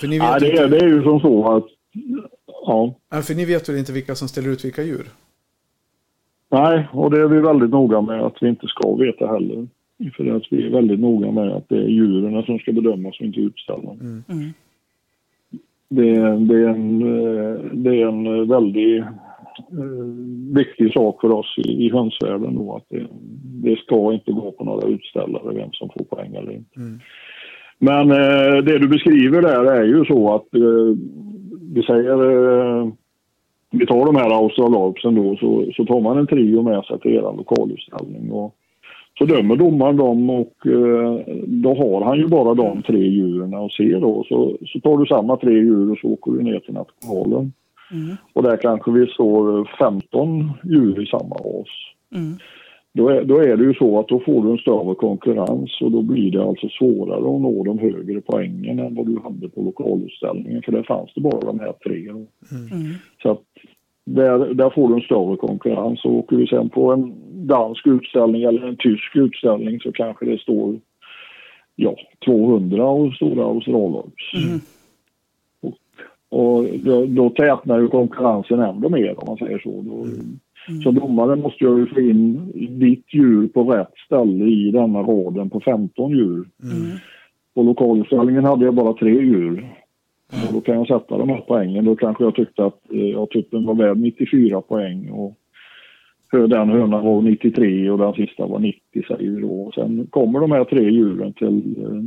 För, 0.00 0.08
ni 0.08 0.18
vet 0.18 0.28
Ja, 0.28 0.38
det, 0.38 0.52
är, 0.58 0.68
det 0.68 0.78
är 0.78 0.86
ju 0.88 1.02
som 1.02 1.20
så 1.20 1.56
att... 1.56 1.64
Ja. 2.46 2.94
ja, 3.10 3.22
för 3.22 3.34
ni 3.34 3.44
vet 3.44 3.68
väl 3.68 3.76
inte 3.78 3.92
vilka 3.92 4.14
som 4.14 4.28
ställer 4.28 4.48
ut 4.48 4.64
vilka 4.64 4.82
djur? 4.82 5.06
Nej, 6.50 6.88
och 6.92 7.10
det 7.10 7.20
är 7.20 7.26
vi 7.28 7.40
väldigt 7.40 7.70
noga 7.70 8.00
med 8.00 8.20
att 8.22 8.36
vi 8.40 8.48
inte 8.48 8.66
ska 8.66 8.94
veta 8.94 9.26
heller. 9.26 9.66
För 10.16 10.36
att 10.36 10.42
vi 10.50 10.66
är 10.66 10.70
väldigt 10.70 11.00
noga 11.00 11.30
med 11.30 11.48
att 11.48 11.68
det 11.68 11.76
är 11.76 11.88
djuren 11.88 12.42
som 12.42 12.58
ska 12.58 12.72
bedömas 12.72 13.20
och 13.20 13.26
inte 13.26 13.40
utställda. 13.40 13.90
Mm. 13.90 14.22
Det, 15.88 16.08
är- 16.10 16.36
det, 16.48 16.54
är 16.54 16.68
en, 16.68 16.98
det 17.82 17.90
är 18.02 18.06
en 18.08 18.48
väldigt 18.48 19.02
eh, 19.02 19.06
viktig 20.54 20.92
sak 20.92 21.20
för 21.20 21.30
oss 21.30 21.54
i, 21.58 21.86
i 21.86 21.90
hönsvärlden 21.92 22.54
då 22.54 22.76
att 22.76 22.84
det, 22.88 23.06
det 23.42 23.78
ska 23.78 24.12
inte 24.12 24.32
gå 24.32 24.52
på 24.52 24.64
några 24.64 24.88
utställare 24.88 25.54
vem 25.54 25.72
som 25.72 25.88
får 25.88 26.04
poäng 26.04 26.34
eller 26.34 26.52
inte. 26.52 26.80
Mm. 26.80 27.00
Men 27.78 28.10
eh, 28.10 28.64
det 28.64 28.78
du 28.78 28.88
beskriver 28.88 29.42
där 29.42 29.64
är 29.64 29.84
ju 29.84 30.04
så 30.04 30.34
att 30.34 30.54
eh, 30.54 30.96
vi 31.74 31.82
säger 31.82 32.30
eh, 32.30 32.88
vi 33.70 33.86
tar 33.86 34.06
de 34.06 34.16
här 34.16 34.30
australorpsen 34.42 35.14
då 35.14 35.36
så, 35.36 35.72
så 35.76 35.84
tar 35.84 36.00
man 36.00 36.18
en 36.18 36.26
trio 36.26 36.62
med 36.62 36.84
sig 36.84 37.00
till 37.00 37.14
er 37.14 37.36
lokalutställning 37.36 38.32
och 38.32 38.54
så 39.18 39.24
dömer 39.24 39.56
domaren 39.56 39.96
dem 39.96 40.30
och 40.30 40.66
eh, 40.66 41.20
då 41.46 41.74
har 41.74 42.04
han 42.04 42.18
ju 42.18 42.26
bara 42.26 42.54
de 42.54 42.82
tre 42.82 42.98
djuren 42.98 43.54
att 43.54 43.72
se 43.72 43.98
då. 43.98 44.24
Så, 44.28 44.56
så 44.66 44.80
tar 44.80 44.98
du 44.98 45.06
samma 45.06 45.36
tre 45.36 45.52
djur 45.52 45.92
och 45.92 45.98
så 45.98 46.08
åker 46.08 46.32
du 46.32 46.42
ner 46.42 46.60
till 46.60 46.74
nationalen. 46.74 47.52
Mm. 47.92 48.16
Och 48.32 48.42
där 48.42 48.56
kanske 48.56 48.90
vi 48.90 49.06
står 49.06 49.70
15 49.78 50.52
djur 50.64 51.02
i 51.02 51.06
samma 51.06 51.34
ras. 51.34 51.68
Mm. 52.14 52.38
Då 52.94 53.08
är, 53.08 53.24
då 53.24 53.38
är 53.38 53.56
det 53.56 53.64
ju 53.64 53.74
så 53.74 54.00
att 54.00 54.08
då 54.08 54.20
får 54.20 54.44
du 54.44 54.50
en 54.50 54.58
större 54.58 54.94
konkurrens 54.94 55.80
och 55.80 55.90
då 55.90 56.02
blir 56.02 56.30
det 56.30 56.44
alltså 56.44 56.68
svårare 56.68 57.18
att 57.18 57.40
nå 57.40 57.64
de 57.64 57.78
högre 57.78 58.20
poängen 58.20 58.78
än 58.78 58.94
vad 58.94 59.06
du 59.06 59.20
hade 59.22 59.48
på 59.48 59.62
lokalutställningen. 59.62 60.62
För 60.62 60.72
där 60.72 60.82
fanns 60.82 61.14
det 61.14 61.20
bara 61.20 61.40
de 61.40 61.60
här 61.60 61.72
tre. 61.72 62.06
då. 62.12 62.26
Mm. 62.72 62.94
Så 63.22 63.30
att 63.30 63.42
där, 64.04 64.54
där 64.54 64.70
får 64.70 64.88
du 64.88 64.94
en 64.94 65.00
större 65.00 65.36
konkurrens. 65.36 66.04
Och 66.04 66.12
åker 66.12 66.36
vi 66.36 66.46
sen 66.46 66.68
på 66.68 66.92
en 66.92 67.14
dansk 67.46 67.86
utställning 67.86 68.42
eller 68.42 68.68
en 68.68 68.76
tysk 68.76 69.16
utställning 69.16 69.80
så 69.80 69.92
kanske 69.92 70.24
det 70.24 70.38
står 70.38 70.80
ja, 71.76 71.96
200 72.24 72.84
och 72.84 73.14
stora 73.14 73.44
australorps. 73.44 74.34
Mm. 74.34 74.60
Och 76.30 76.64
då, 76.84 77.06
då 77.06 77.30
tätnar 77.30 77.80
ju 77.80 77.88
konkurrensen 77.88 78.60
ändå 78.60 78.88
mer 78.88 79.14
om 79.18 79.24
man 79.26 79.36
säger 79.36 79.58
så. 79.58 79.82
Då, 79.82 80.06
Så 80.84 80.90
domaren 80.90 81.40
måste 81.40 81.64
ju 81.64 81.86
få 81.86 82.00
in 82.00 82.52
ditt 82.78 83.14
djur 83.14 83.48
på 83.48 83.64
rätt 83.64 83.94
ställe 84.06 84.44
i 84.44 84.70
denna 84.70 84.98
raden 84.98 85.50
på 85.50 85.60
15 85.60 86.10
djur. 86.10 86.48
Mm. 86.62 86.98
På 87.54 87.62
lokalutställningen 87.62 88.44
hade 88.44 88.64
jag 88.64 88.74
bara 88.74 88.92
tre 88.92 89.10
djur. 89.10 89.76
Och 90.32 90.54
då 90.54 90.60
kan 90.60 90.74
jag 90.74 90.86
sätta 90.86 91.18
de 91.18 91.28
här 91.28 91.44
poängen. 91.48 91.84
Då 91.84 91.96
kanske 91.96 92.24
jag 92.24 92.34
tyckte 92.34 92.64
att 92.64 92.92
eh, 92.92 93.08
ja, 93.08 93.26
typen 93.26 93.66
var 93.66 93.74
värd 93.74 93.98
94 93.98 94.60
poäng. 94.60 95.10
Och 95.10 95.34
den 96.30 96.68
hönan 96.68 97.04
var 97.04 97.22
93 97.22 97.90
och 97.90 97.98
den 97.98 98.12
sista 98.12 98.46
var 98.46 98.58
90 98.58 98.80
säger 99.08 99.30
vi 99.30 99.40
då. 99.40 99.70
Sen 99.74 100.06
kommer 100.10 100.40
de 100.40 100.52
här 100.52 100.64
tre 100.64 100.90
djuren 100.90 101.32
till 101.32 101.76
eh, 101.82 102.02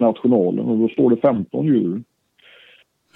nationalen 0.00 0.64
och 0.64 0.78
då 0.78 0.88
står 0.88 1.10
det 1.10 1.16
15 1.16 1.66
djur. 1.66 2.02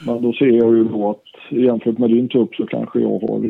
Men 0.07 0.23
då 0.23 0.33
ser 0.33 0.47
jag 0.47 0.77
ju 0.77 0.85
då 0.85 1.11
att 1.11 1.53
jämfört 1.59 1.99
med 1.99 2.11
din 2.11 2.29
tupp 2.29 2.55
så 2.55 2.67
kanske 2.67 3.01
jag 3.01 3.09
har, 3.19 3.41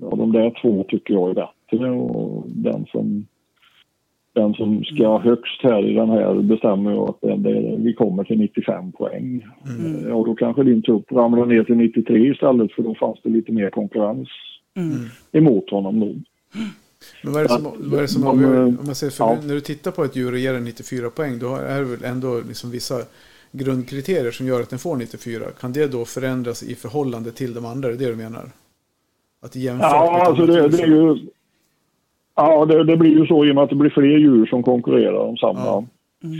ja 0.00 0.16
de 0.16 0.32
där 0.32 0.60
två 0.62 0.84
tycker 0.88 1.14
jag 1.14 1.30
är 1.30 1.34
bättre 1.34 1.90
och 1.90 2.44
den 2.48 2.86
som 2.92 3.26
den 4.32 4.54
som 4.54 4.84
ska 4.84 5.18
högst 5.18 5.62
här 5.62 5.88
i 5.88 5.94
den 5.94 6.10
här 6.10 6.34
bestämmer 6.42 6.90
ju 6.92 6.98
att 6.98 7.20
det, 7.20 7.36
det, 7.36 7.76
vi 7.78 7.94
kommer 7.94 8.24
till 8.24 8.38
95 8.38 8.92
poäng. 8.92 9.46
Mm. 9.78 10.08
Ja, 10.08 10.22
då 10.26 10.34
kanske 10.34 10.62
din 10.62 10.82
tupp 10.82 11.12
ramlar 11.12 11.46
ner 11.46 11.64
till 11.64 11.76
93 11.76 12.30
istället 12.30 12.72
för 12.72 12.82
då 12.82 12.94
fanns 12.94 13.18
det 13.22 13.30
lite 13.30 13.52
mer 13.52 13.70
konkurrens 13.70 14.28
Mm. 14.76 14.92
emot 15.32 15.70
honom 15.70 16.00
då. 16.00 16.06
Men 17.22 17.32
vad 17.32 17.36
är 17.36 17.42
det 17.42 17.48
som, 17.48 17.64
vad 17.78 17.98
är 17.98 18.02
det 18.02 18.08
som 18.08 18.22
De, 18.22 18.28
avgör? 18.28 18.56
eh, 18.62 18.66
Om 18.66 18.76
man 18.86 18.94
säger, 18.94 19.10
för 19.10 19.24
ja. 19.24 19.38
när 19.46 19.54
du 19.54 19.60
tittar 19.60 19.90
på 19.90 20.04
ett 20.04 20.16
djur 20.16 20.32
och 20.32 20.38
ger 20.38 20.52
den 20.52 20.64
94 20.64 21.10
poäng, 21.10 21.38
då 21.38 21.56
är 21.56 21.78
det 21.78 21.84
väl 21.84 22.04
ändå 22.04 22.40
liksom 22.48 22.70
vissa 22.70 22.94
grundkriterier 23.52 24.30
som 24.30 24.46
gör 24.46 24.60
att 24.60 24.70
den 24.70 24.78
får 24.78 24.96
94. 24.96 25.44
Kan 25.60 25.72
det 25.72 25.86
då 25.92 26.04
förändras 26.04 26.62
i 26.62 26.74
förhållande 26.74 27.32
till 27.32 27.54
de 27.54 27.64
andra? 27.64 27.88
Är 27.88 27.92
det 27.92 27.98
det 28.04 28.10
du 28.10 28.16
menar? 28.16 28.44
Att 29.42 29.56
jämföra 29.56 29.88
Ja, 29.88 30.24
alltså 30.26 30.46
det, 30.46 30.68
det 30.68 30.82
är 30.82 30.86
ju... 30.86 31.16
Ja, 32.34 32.64
det, 32.64 32.84
det 32.84 32.96
blir 32.96 33.10
ju 33.10 33.26
så 33.26 33.44
i 33.44 33.50
och 33.50 33.54
med 33.54 33.64
att 33.64 33.70
det 33.70 33.76
blir 33.76 33.90
fler 33.90 34.18
djur 34.18 34.46
som 34.46 34.62
konkurrerar 34.62 35.18
om 35.18 35.36
samma 35.36 35.60
Ja. 35.64 35.84
Mm. 36.24 36.36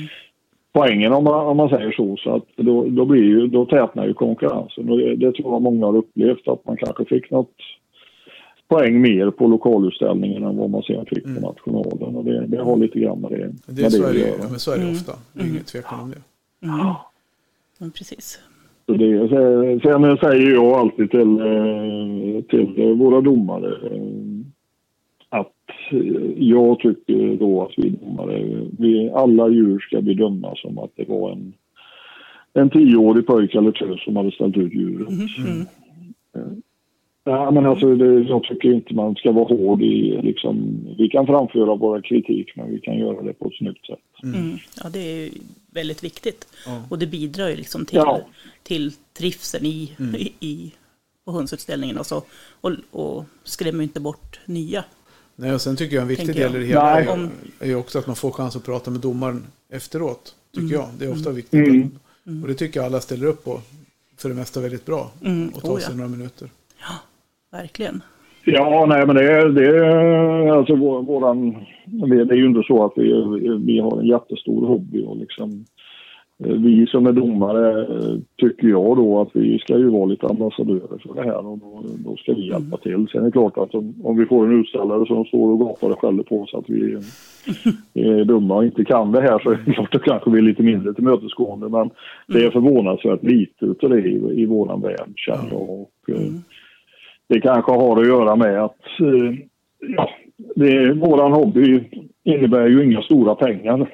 poängen 0.72 1.12
om 1.12 1.24
man, 1.24 1.46
om 1.46 1.56
man 1.56 1.68
säger 1.68 1.92
så. 1.92 2.16
Så 2.16 2.34
att 2.36 2.44
då, 2.56 2.84
då, 2.88 3.04
blir 3.04 3.22
ju, 3.22 3.46
då 3.46 3.66
tätnar 3.66 4.06
ju 4.06 4.14
konkurrensen 4.14 4.90
och 4.90 4.98
det, 4.98 5.16
det 5.16 5.32
tror 5.32 5.52
jag 5.52 5.62
många 5.62 5.86
har 5.86 5.96
upplevt 5.96 6.48
att 6.48 6.66
man 6.66 6.76
kanske 6.76 7.04
fick 7.04 7.30
något 7.30 7.54
poäng 8.68 9.00
mer 9.00 9.30
på 9.30 9.46
lokalutställningen 9.46 10.42
än 10.44 10.56
vad 10.56 10.70
man 10.70 10.82
sen 10.82 11.06
fick 11.06 11.24
på 11.24 11.30
nationalen. 11.30 12.16
Och 12.16 12.24
det, 12.24 12.46
det 12.46 12.62
har 12.62 12.76
lite 12.76 12.98
grann 13.00 13.20
med 13.20 13.30
det, 13.30 13.52
Det, 13.66 13.82
med 13.82 13.92
så, 13.92 14.02
är 14.02 14.06
att 14.08 14.14
det, 14.14 14.28
ja, 14.42 14.48
men 14.50 14.58
så 14.58 14.70
är 14.72 14.76
det 14.76 14.82
Mm. 14.82 14.94
ofta. 14.94 15.12
Det 15.32 15.40
är 15.42 15.46
ingen 15.46 15.64
tvekan 15.64 16.00
om 16.00 16.10
det. 16.10 16.16
Men 17.78 17.90
precis. 17.90 18.40
Så 18.86 18.92
det, 18.92 19.28
sen- 19.28 19.80
sen 19.80 20.16
säger 20.16 20.50
jag 20.54 20.64
alltid 20.72 21.10
till, 21.10 21.38
eh, 21.40 22.42
till 22.48 22.94
våra 22.94 23.20
domare 23.20 23.68
eh, 23.68 24.46
att 25.28 25.52
eh, 25.90 26.32
jag 26.36 26.78
tycker 26.78 27.36
då 27.36 27.62
att 27.62 27.72
vi 27.76 27.90
domare, 27.90 28.66
vi, 28.78 29.10
alla 29.10 29.48
djur 29.48 29.78
ska 29.78 30.00
bedömas 30.00 30.60
som 30.60 30.78
att 30.78 30.90
det 30.96 31.08
var 31.08 31.30
en, 31.32 31.52
en 32.52 32.70
tioårig 32.70 33.26
pojke 33.26 33.58
eller 33.58 33.72
tös 33.72 34.04
som 34.04 34.16
hade 34.16 34.30
ställt 34.32 34.56
ut 34.56 34.74
djuret. 34.74 35.08
Mm. 35.08 35.60
Eh, 36.36 36.52
Ja, 37.24 37.50
men 37.50 37.66
alltså, 37.66 37.94
det, 37.94 38.20
jag 38.20 38.42
tycker 38.44 38.72
inte 38.74 38.94
man 38.94 39.14
ska 39.14 39.32
vara 39.32 39.44
hård 39.44 39.82
i... 39.82 40.20
Liksom, 40.22 40.84
vi 40.98 41.08
kan 41.08 41.26
framföra 41.26 41.74
våra 41.74 42.02
kritik, 42.02 42.52
men 42.56 42.70
vi 42.72 42.80
kan 42.80 42.98
göra 42.98 43.22
det 43.22 43.32
på 43.32 43.46
ett 43.48 43.54
snyggt 43.58 43.86
sätt. 43.86 43.98
Mm. 44.22 44.58
Ja, 44.82 44.88
det 44.88 44.98
är 44.98 45.16
ju 45.24 45.30
väldigt 45.70 46.04
viktigt. 46.04 46.46
Ja. 46.66 46.82
Och 46.88 46.98
det 46.98 47.06
bidrar 47.06 47.48
ju 47.48 47.56
liksom 47.56 47.84
till, 47.86 47.96
Ja. 47.96 48.20
till 48.62 48.92
trivseln 49.18 49.66
i, 49.66 49.92
i, 50.18 50.32
i, 50.46 50.72
på 51.24 51.32
hundsutställningen 51.32 51.98
och 51.98 52.06
så. 52.06 52.22
Och, 52.60 52.70
och 52.90 53.24
skrämmer 53.44 53.82
inte 53.84 54.00
bort 54.00 54.40
nya. 54.44 54.84
Nej, 55.36 55.52
och 55.54 55.60
sen 55.60 55.76
tycker 55.76 55.96
jag 55.96 56.02
en 56.02 56.08
viktig 56.08 56.34
del 56.34 56.56
i 56.56 56.58
det 56.58 56.64
hela 56.64 56.94
Nej. 56.94 57.30
är, 57.70 57.74
också 57.74 57.98
att 57.98 58.06
man 58.06 58.16
får 58.16 58.30
chans 58.30 58.56
att 58.56 58.64
prata 58.64 58.90
med 58.90 59.00
domaren 59.00 59.46
efteråt. 59.72 60.34
Tycker 60.54 60.66
Mm. 60.66 60.72
jag. 60.80 60.88
Det 60.98 61.04
är 61.04 61.12
ofta 61.12 61.30
viktigt. 61.30 61.68
Mm. 62.26 62.42
Och 62.42 62.48
det 62.48 62.54
tycker 62.54 62.80
jag 62.80 62.86
alla 62.86 63.00
ställer 63.00 63.26
upp 63.26 63.44
på. 63.44 63.60
För 64.16 64.28
det 64.28 64.34
mesta 64.34 64.60
väldigt 64.60 64.86
bra. 64.86 65.10
Mm, 65.24 65.48
Och 65.48 65.62
ta 65.62 65.72
oh 65.72 65.78
sig 65.78 65.88
ja. 65.90 65.96
några 65.96 66.08
minuter. 66.08 66.48
Verkligen. 67.52 68.02
Ja, 68.44 68.86
nej 68.88 69.06
men 69.06 69.16
det 69.16 69.32
är, 69.32 69.48
det 69.48 69.66
är 69.66 70.52
alltså 70.52 70.74
vår, 70.74 71.02
våran, 71.02 71.56
det 71.86 72.34
är 72.34 72.36
ju 72.36 72.46
inte 72.46 72.62
så 72.66 72.84
att 72.84 72.92
vi, 72.96 73.12
vi 73.66 73.78
har 73.78 74.00
en 74.00 74.06
jättestor 74.06 74.66
hobby 74.66 75.04
och 75.06 75.16
liksom 75.16 75.64
eh, 76.44 76.52
vi 76.52 76.86
som 76.86 77.06
är 77.06 77.12
domare 77.12 77.80
eh, 77.80 78.18
tycker 78.36 78.68
jag 78.68 78.96
då 78.96 79.20
att 79.20 79.28
vi 79.32 79.58
ska 79.58 79.78
ju 79.78 79.90
vara 79.90 80.04
lite 80.04 80.26
ambassadörer 80.26 80.98
för 81.02 81.14
det 81.14 81.22
här 81.22 81.46
och 81.46 81.58
då, 81.58 81.82
då 82.04 82.16
ska 82.16 82.32
vi 82.32 82.48
hjälpa 82.48 82.76
till. 82.76 83.06
Sen 83.12 83.20
är 83.20 83.24
det 83.24 83.32
klart 83.32 83.58
att 83.58 83.74
om, 83.74 83.94
om 84.02 84.16
vi 84.16 84.26
får 84.26 84.46
en 84.46 84.60
utställare 84.60 85.06
som 85.06 85.24
står 85.24 85.50
och 85.50 85.58
gapar 85.60 85.90
och 85.90 86.00
skäller 86.00 86.22
på 86.22 86.42
oss 86.42 86.54
att 86.54 86.70
vi 86.70 86.92
är 87.94 88.24
dumma 88.24 88.54
och 88.54 88.64
inte 88.64 88.84
kan 88.84 89.12
det 89.12 89.20
här 89.20 89.38
så 89.38 89.50
är 89.50 89.58
det 89.66 89.72
klart 89.72 89.94
att 89.94 90.02
kanske 90.02 90.30
vi 90.30 90.38
är 90.38 90.42
lite 90.42 90.62
mindre 90.62 90.94
tillmötesgående 90.94 91.68
men 91.68 91.90
det 92.26 92.44
är 92.44 92.50
förvånansvärt 92.50 93.22
lite 93.22 93.64
utav 93.64 93.90
det 93.90 94.00
i, 94.00 94.42
i 94.42 94.46
våran 94.46 94.80
värld 94.80 95.12
känner 95.16 95.48
jag. 95.50 95.70
Och, 95.70 95.90
eh, 96.08 96.32
det 97.30 97.40
kanske 97.40 97.72
har 97.72 98.00
att 98.00 98.06
göra 98.06 98.36
med 98.36 98.64
att 98.64 98.80
eh, 99.00 99.34
ja, 99.96 100.10
det, 100.56 100.92
våran 100.92 101.32
hobby 101.32 101.80
innebär 102.24 102.66
ju 102.66 102.84
inga 102.84 103.02
stora 103.02 103.34
pengar. 103.34 103.90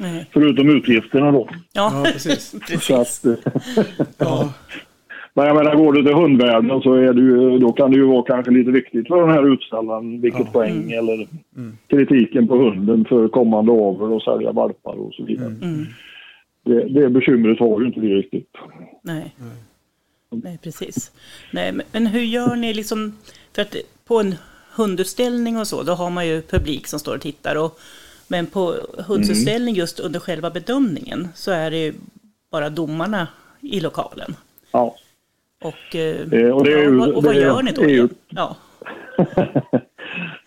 Nej. 0.00 0.26
Förutom 0.32 0.68
utgifterna 0.76 1.32
då. 1.32 1.48
Ja, 1.72 1.90
Ja, 1.94 2.04
precis. 2.12 2.54
Precis. 2.68 2.90
att, 3.24 3.24
eh, 3.26 3.52
Ja, 4.18 4.48
men 5.34 5.46
jag 5.46 5.56
menar, 5.56 5.74
går 5.76 5.92
du 5.92 6.02
till 6.02 6.14
hundvärlden 6.14 6.80
så 6.80 6.94
är 6.94 7.12
det 7.12 7.20
ju, 7.20 7.58
då 7.58 7.72
kan 7.72 7.90
det 7.90 7.96
ju 7.96 8.04
vara 8.06 8.22
kanske 8.22 8.50
lite 8.50 8.70
viktigt 8.70 9.08
för 9.08 9.20
den 9.20 9.30
här 9.30 9.52
utställaren 9.52 10.20
vilket 10.20 10.40
Ja. 10.46 10.52
poäng 10.52 10.90
eller 10.92 11.26
kritiken 11.88 12.48
på 12.48 12.56
hunden 12.56 13.04
för 13.04 13.28
kommande 13.28 13.72
avel 13.72 14.12
och 14.12 14.22
sälja 14.22 14.52
valpar 14.52 14.94
och 15.00 15.14
så 15.14 15.24
vidare. 15.24 15.46
Mm. 15.62 15.84
Det, 16.64 16.88
det 17.00 17.10
bekymret 17.10 17.58
har 17.60 17.80
ju 17.80 17.86
inte 17.86 18.00
vi 18.00 18.14
riktigt. 18.14 18.50
Nej. 19.02 19.34
Nej, 19.38 19.48
precis. 20.62 21.12
Nej, 21.52 21.72
men, 21.92 22.06
hur 22.06 22.20
gör 22.20 22.56
ni 22.56 22.74
liksom, 22.74 23.16
för 23.54 23.62
att 23.62 23.76
på 24.04 24.20
en 24.20 24.34
hundutställning 24.76 25.56
och 25.58 25.66
så, 25.66 25.82
då 25.82 25.92
har 25.92 26.10
man 26.10 26.26
ju 26.26 26.42
publik 26.42 26.86
som 26.86 26.98
står 26.98 27.14
och 27.14 27.20
tittar. 27.20 27.56
Och, 27.56 27.78
men 28.28 28.46
på 28.46 28.74
hundsutställning 29.06 29.74
just 29.74 30.00
under 30.00 30.20
själva 30.20 30.50
bedömningen 30.50 31.28
så 31.34 31.50
är 31.50 31.70
det 31.70 31.76
ju 31.78 31.94
bara 32.50 32.70
domarna 32.70 33.28
i 33.60 33.80
lokalen. 33.80 34.34
Ja. 34.72 34.96
Och, 35.62 35.96
eh, 35.96 36.16
Eh, 36.32 36.50
och 36.50 36.66
ju- 36.66 36.98
ja, 36.98 37.12
och 37.14 37.24
vad 37.24 37.34
gör 37.36 37.62
ni 37.62 37.72
då? 37.72 37.84
ju- 37.84 38.08
Ja, 38.28 38.56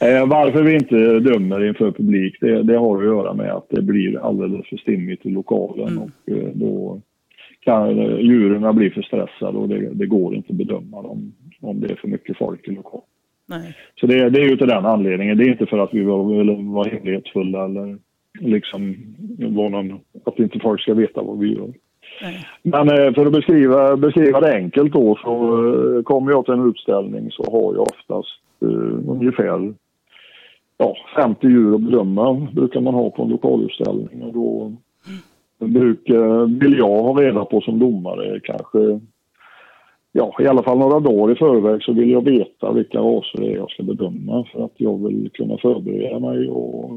Eh, 0.01 0.27
Varför 0.27 0.63
vi 0.63 0.73
inte 0.73 1.19
dömer 1.19 1.63
inför 1.67 1.91
publik, 1.91 2.37
det, 2.41 2.63
det 2.63 2.77
har 2.77 2.97
att 2.97 3.03
göra 3.03 3.33
med 3.33 3.51
att 3.53 3.65
det 3.69 3.81
blir 3.81 4.19
alldeles 4.27 4.67
för 4.69 4.77
stimmigt 4.77 5.25
i 5.25 5.29
lokalen 5.29 5.97
och 5.97 6.31
eh, 6.33 6.49
då 6.53 7.01
kan 7.59 7.97
djuren 8.19 8.75
bli 8.75 8.89
för 8.89 9.01
stressade 9.01 9.57
och 9.57 9.69
det, 9.69 9.89
det 9.93 10.05
går 10.05 10.35
inte 10.35 10.49
att 10.49 10.57
bedöma 10.57 11.01
dem 11.01 11.33
om 11.61 11.79
det 11.79 11.91
är 11.91 11.95
för 11.95 12.07
mycket 12.07 12.37
folk 12.37 12.67
i 12.67 12.71
lokalen. 12.71 13.05
nej. 13.45 13.75
Så 13.99 14.07
det, 14.07 14.29
det 14.29 14.41
är 14.41 14.49
ju 14.49 14.57
till 14.57 14.67
den 14.67 14.85
anledningen. 14.85 15.37
Det 15.37 15.43
är 15.43 15.51
inte 15.51 15.65
för 15.65 15.77
att 15.77 15.93
vi 15.93 15.99
vill 15.99 16.07
vara 16.73 16.89
hemlighetsfulla 16.89 17.65
eller 17.65 17.97
liksom 18.39 18.95
vara 19.37 19.69
någon, 19.69 19.99
att 20.25 20.39
inte 20.39 20.59
folk 20.59 20.81
ska 20.81 20.93
veta 20.93 21.21
vad 21.21 21.39
vi 21.39 21.53
gör. 21.53 21.73
nej. 22.21 22.45
Men 22.63 22.89
eh, 22.89 23.13
för 23.13 23.25
att 23.25 23.31
beskriva, 23.31 23.97
beskriva 23.97 24.39
det 24.39 24.55
enkelt 24.55 24.93
då 24.93 25.15
så 25.23 25.33
eh, 25.97 26.03
kommer 26.03 26.31
jag 26.31 26.45
till 26.45 26.53
en 26.53 26.69
utställning 26.69 27.31
så 27.31 27.43
har 27.51 27.73
jag 27.73 27.81
oftast 27.81 28.41
eh, 28.61 29.09
ungefär 29.11 29.73
ja, 30.77 30.95
50 31.15 31.47
djur 31.47 31.75
att 31.75 31.81
bedöma 31.81 32.47
brukar 32.53 32.81
man 32.81 32.93
ha 32.93 33.09
på 33.09 33.23
en 33.23 33.29
lokalutställning 33.29 34.21
och 34.21 34.33
då 34.33 34.73
brukar, 35.59 36.59
vill 36.59 36.77
jag 36.77 37.03
ha 37.03 37.21
reda 37.21 37.45
på 37.45 37.61
som 37.61 37.79
domare 37.79 38.39
kanske. 38.39 38.99
Ja, 40.11 40.35
i 40.39 40.47
alla 40.47 40.63
fall 40.63 40.77
några 40.77 40.99
dagar 40.99 41.33
i 41.33 41.37
förväg 41.37 41.83
så 41.83 41.93
vill 41.93 42.09
jag 42.09 42.25
veta 42.25 42.71
vilka 42.71 42.99
raser 42.99 43.39
det 43.39 43.51
är 43.51 43.55
jag 43.55 43.71
ska 43.71 43.83
bedöma 43.83 44.45
för 44.53 44.65
att 44.65 44.73
jag 44.77 45.07
vill 45.07 45.29
kunna 45.33 45.57
förbereda 45.57 46.19
mig 46.19 46.49
och 46.49 46.91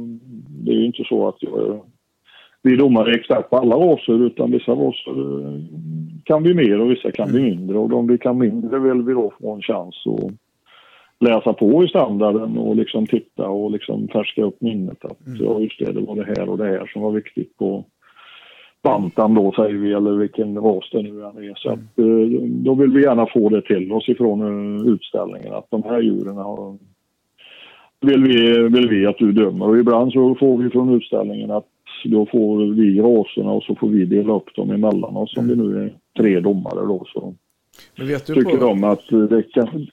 det 0.49 0.71
är 0.71 0.77
ju 0.77 0.87
inte 0.87 1.05
så 1.05 1.29
att 1.29 1.37
jag 1.39 1.81
vi 2.63 2.77
domare 2.77 3.11
är 3.11 3.19
expert 3.19 3.51
på 3.51 3.57
alla 3.57 3.77
raser 3.77 4.27
utan 4.27 4.51
vissa 4.51 4.73
raser 4.73 5.11
eh, 5.11 5.61
kan 6.25 6.43
vi 6.43 6.55
mer 6.55 6.81
och 6.81 6.91
vissa 6.91 7.11
kan 7.11 7.33
vi 7.33 7.43
mindre. 7.43 7.79
Och 7.79 7.89
de 7.89 8.07
vi 8.07 8.19
kan 8.19 8.39
mindre 8.39 8.79
vill 8.79 9.03
vi 9.03 9.13
då 9.13 9.33
få 9.41 9.55
en 9.55 9.63
chans 9.63 9.95
att 10.07 10.33
läsa 11.29 11.53
på 11.53 11.85
i 11.85 11.89
standarden 11.89 12.59
och 12.59 12.77
liksom 12.77 13.07
titta 13.07 13.49
och 13.49 13.71
liksom 13.71 14.09
färska 14.09 14.45
upp 14.45 14.61
minnet 14.61 15.05
att 15.05 15.19
ja 15.41 15.61
just 15.61 15.79
det, 15.79 15.93
det 15.93 16.01
var 16.01 16.17
det 16.17 16.25
här 16.25 16.49
och 16.49 16.59
det 16.59 16.65
här 16.65 16.91
som 16.93 17.03
var 17.03 17.11
viktigt 17.11 17.57
på 17.57 17.85
bantan 18.83 19.35
då 19.35 19.53
säger 19.53 19.75
vi 19.75 19.93
eller 19.93 20.13
vilken 20.13 20.59
ras 20.59 20.91
det 20.93 21.03
nu 21.03 21.09
än 21.09 21.37
är. 21.37 21.55
Så 21.55 21.71
att, 21.71 21.79
eh, 21.79 22.41
då 22.49 22.75
vill 22.75 22.91
vi 22.91 23.03
gärna 23.03 23.27
få 23.27 23.49
det 23.49 23.63
till 23.63 23.93
oss 23.93 24.09
ifrån 24.09 24.41
eh, 24.41 24.93
utställningen 24.93 25.55
att 25.55 25.71
de 25.71 25.83
här 25.83 26.01
djuren 26.01 26.37
har 26.37 26.77
vill 28.01 28.23
vi, 28.23 28.69
vill 28.69 28.89
vi 28.89 29.07
att 29.07 29.19
du 29.19 29.33
dömer 29.33 29.69
och 29.69 29.79
ibland 29.79 30.13
så 30.13 30.35
får 30.35 30.59
vi 30.59 30.71
från 30.71 30.95
utställningen 30.95 31.51
att 31.51 31.67
då 32.05 32.27
får 32.27 32.75
vi 32.75 33.01
raserna 33.01 33.51
och 33.51 33.63
så 33.63 33.75
får 33.75 33.89
vi 33.89 34.05
dela 34.05 34.37
upp 34.37 34.55
dem 34.57 34.71
emellan 34.71 35.17
oss 35.17 35.37
om 35.37 35.49
vi 35.49 35.57
nu 35.57 35.85
är 35.85 35.95
tre 36.19 36.41
domare 36.41 36.87
då 36.87 37.05
så 37.07 37.35
tycker 38.35 38.59
på, 38.59 38.67
de 38.67 38.85
att 38.85 39.09
det 39.31 39.43
kan 39.43 39.87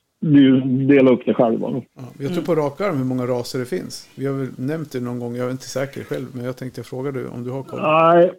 dela 0.87 1.11
upp 1.11 1.21
det 1.25 1.33
själva 1.33 1.71
då. 1.71 1.83
ja, 1.95 2.01
vet 2.19 2.35
du 2.35 2.41
på 2.41 2.55
rak 2.55 2.81
arm 2.81 2.97
hur 2.97 3.05
många 3.05 3.25
raser 3.25 3.59
det 3.59 3.65
finns? 3.65 4.09
Vi 4.15 4.25
har 4.25 4.33
väl 4.33 4.47
nämnt 4.57 4.91
det 4.91 4.99
någon 4.99 5.19
gång. 5.19 5.35
Jag 5.35 5.47
är 5.47 5.51
inte 5.51 5.69
säker 5.69 6.03
själv. 6.03 6.25
Men 6.33 6.45
jag 6.45 6.57
tänkte 6.57 6.83
fråga 6.83 7.11
dig 7.11 7.25
om 7.27 7.43
du 7.43 7.51
har 7.51 7.63
koll. 7.63 7.81
Nej, 7.81 8.31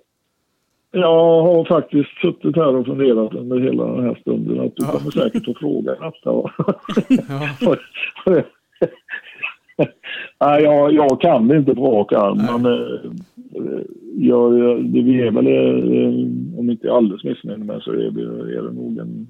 jag 0.90 1.42
har 1.42 1.64
faktiskt 1.64 2.20
suttit 2.20 2.56
här 2.56 2.76
och 2.76 2.86
funderat 2.86 3.34
under 3.34 3.60
hela 3.60 3.86
den 3.86 4.04
här 4.04 4.14
stunden 4.20 4.60
att 4.60 4.76
du 4.76 4.84
Ja. 4.84 4.92
kommer 4.92 5.10
säkert 5.10 5.48
att 5.48 5.58
fråga 5.58 5.90
detta. 5.92 6.12
Ja, 6.24 6.50
Nej, 10.40 10.62
jag, 10.62 10.92
jag 10.92 11.20
kan 11.20 11.48
det 11.48 11.56
inte 11.56 11.74
på 11.74 11.90
rak 11.90 12.12
arm, 12.12 12.38
men 12.62 12.72
eh, 12.72 13.00
jag, 14.16 14.52
det, 14.84 15.02
vi 15.02 15.22
är 15.22 15.30
väl, 15.30 15.46
eh, 15.46 16.58
om 16.58 16.70
inte 16.70 16.92
alldeles 16.92 17.24
missnöjd 17.24 17.64
med 17.64 17.82
så 17.82 17.90
är, 17.92 17.96
vi, 18.10 18.22
är 18.56 18.62
det 18.62 18.72
nog 18.72 18.98
en 18.98 19.26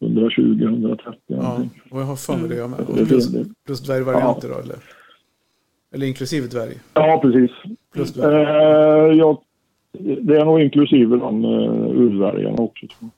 120-130 0.00 0.98
ja, 1.26 1.60
och 1.90 2.00
jag 2.00 2.04
har 2.04 2.16
för 2.16 2.36
mig 2.36 2.48
det 2.48 2.56
jag 2.56 2.70
med. 2.70 2.80
Och 2.80 3.08
plus, 3.08 3.32
plus 3.66 3.80
dvärgvarianter 3.80 4.48
då 4.48 4.54
eller? 4.54 4.76
Eller 5.94 6.06
inklusive 6.06 6.46
dvärg? 6.46 6.74
Ja, 6.94 7.18
precis. 7.22 7.50
Plus 7.94 8.12
dvärg. 8.14 8.42
Eh, 8.42 9.18
jag, 9.18 9.38
det 9.98 10.36
är 10.36 10.44
nog 10.44 10.60
inklusive 10.60 11.16
de 11.16 11.44
uh, 11.44 11.90
urvärjarna 12.00 12.62
också. 12.62 12.86
Tror 12.86 12.98
jag. 13.00 13.10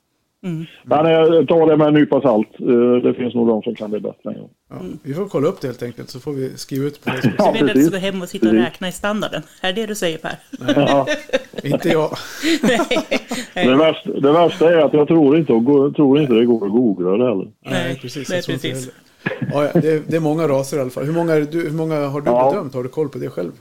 Mm. 0.51 0.65
Men 0.83 1.05
eh, 1.05 1.45
ta 1.45 1.65
det 1.65 1.77
med 1.77 1.87
en 1.87 1.93
nypa 1.93 2.21
salt. 2.21 2.47
Eh, 2.59 3.01
det 3.03 3.13
finns 3.13 3.33
nog 3.35 3.47
de 3.47 3.61
som 3.61 3.75
kan 3.75 3.91
det 3.91 3.99
bättre 3.99 4.29
än 4.29 4.35
jag. 4.35 4.49
Ja, 4.69 4.75
vi 5.03 5.13
får 5.13 5.25
kolla 5.25 5.47
upp 5.47 5.61
det 5.61 5.67
helt 5.67 5.83
enkelt 5.83 6.09
så 6.09 6.19
får 6.19 6.31
vi 6.33 6.57
skriva 6.57 6.85
ut 6.85 7.03
på. 7.05 7.11
Ja, 7.37 7.43
Så 7.45 7.51
vi 7.51 7.59
är 7.59 7.67
precis. 7.67 7.91
gå 7.91 7.97
hem 7.97 8.21
och 8.21 8.29
sitta 8.29 8.47
och 8.47 8.53
räkna 8.53 8.87
i 8.87 8.91
standarden. 8.91 9.41
Är 9.61 9.73
det 9.73 9.81
det 9.81 9.87
du 9.87 9.95
säger 9.95 10.17
Per? 10.17 10.35
Ja. 10.75 11.07
Inte 11.63 11.89
jag. 11.89 12.09
Det, 13.53 13.75
värsta, 13.75 14.11
det 14.19 14.31
värsta 14.31 14.71
är 14.73 14.77
att 14.77 14.93
jag 14.93 15.07
tror 15.07 15.37
inte, 15.37 15.53
att 15.53 15.65
gå- 15.65 15.91
tror 15.91 16.19
inte 16.21 16.33
det 16.33 16.45
går 16.45 16.65
att 16.65 16.71
googla 16.71 17.09
det 17.17 17.25
heller. 17.29 17.47
Nej, 17.65 17.99
precis. 18.01 18.29
Nej, 18.29 18.41
jag 18.47 18.53
inte 18.55 18.67
precis. 18.67 18.91
heller. 19.51 19.71
Ja, 19.73 19.79
det, 19.81 19.87
är, 19.93 20.01
det 20.07 20.15
är 20.15 20.19
många 20.19 20.47
raser 20.47 20.77
i 20.77 20.81
alla 20.81 20.89
fall. 20.89 21.05
Hur 21.05 21.13
många, 21.13 21.33
det 21.35 21.51
du, 21.51 21.61
hur 21.69 21.77
många 21.77 22.07
har 22.07 22.21
du 22.21 22.31
Ja. 22.31 22.51
bedömt? 22.51 22.73
Har 22.73 22.83
du 22.83 22.89
koll 22.89 23.09
på 23.09 23.17
det 23.17 23.29
själv? 23.29 23.51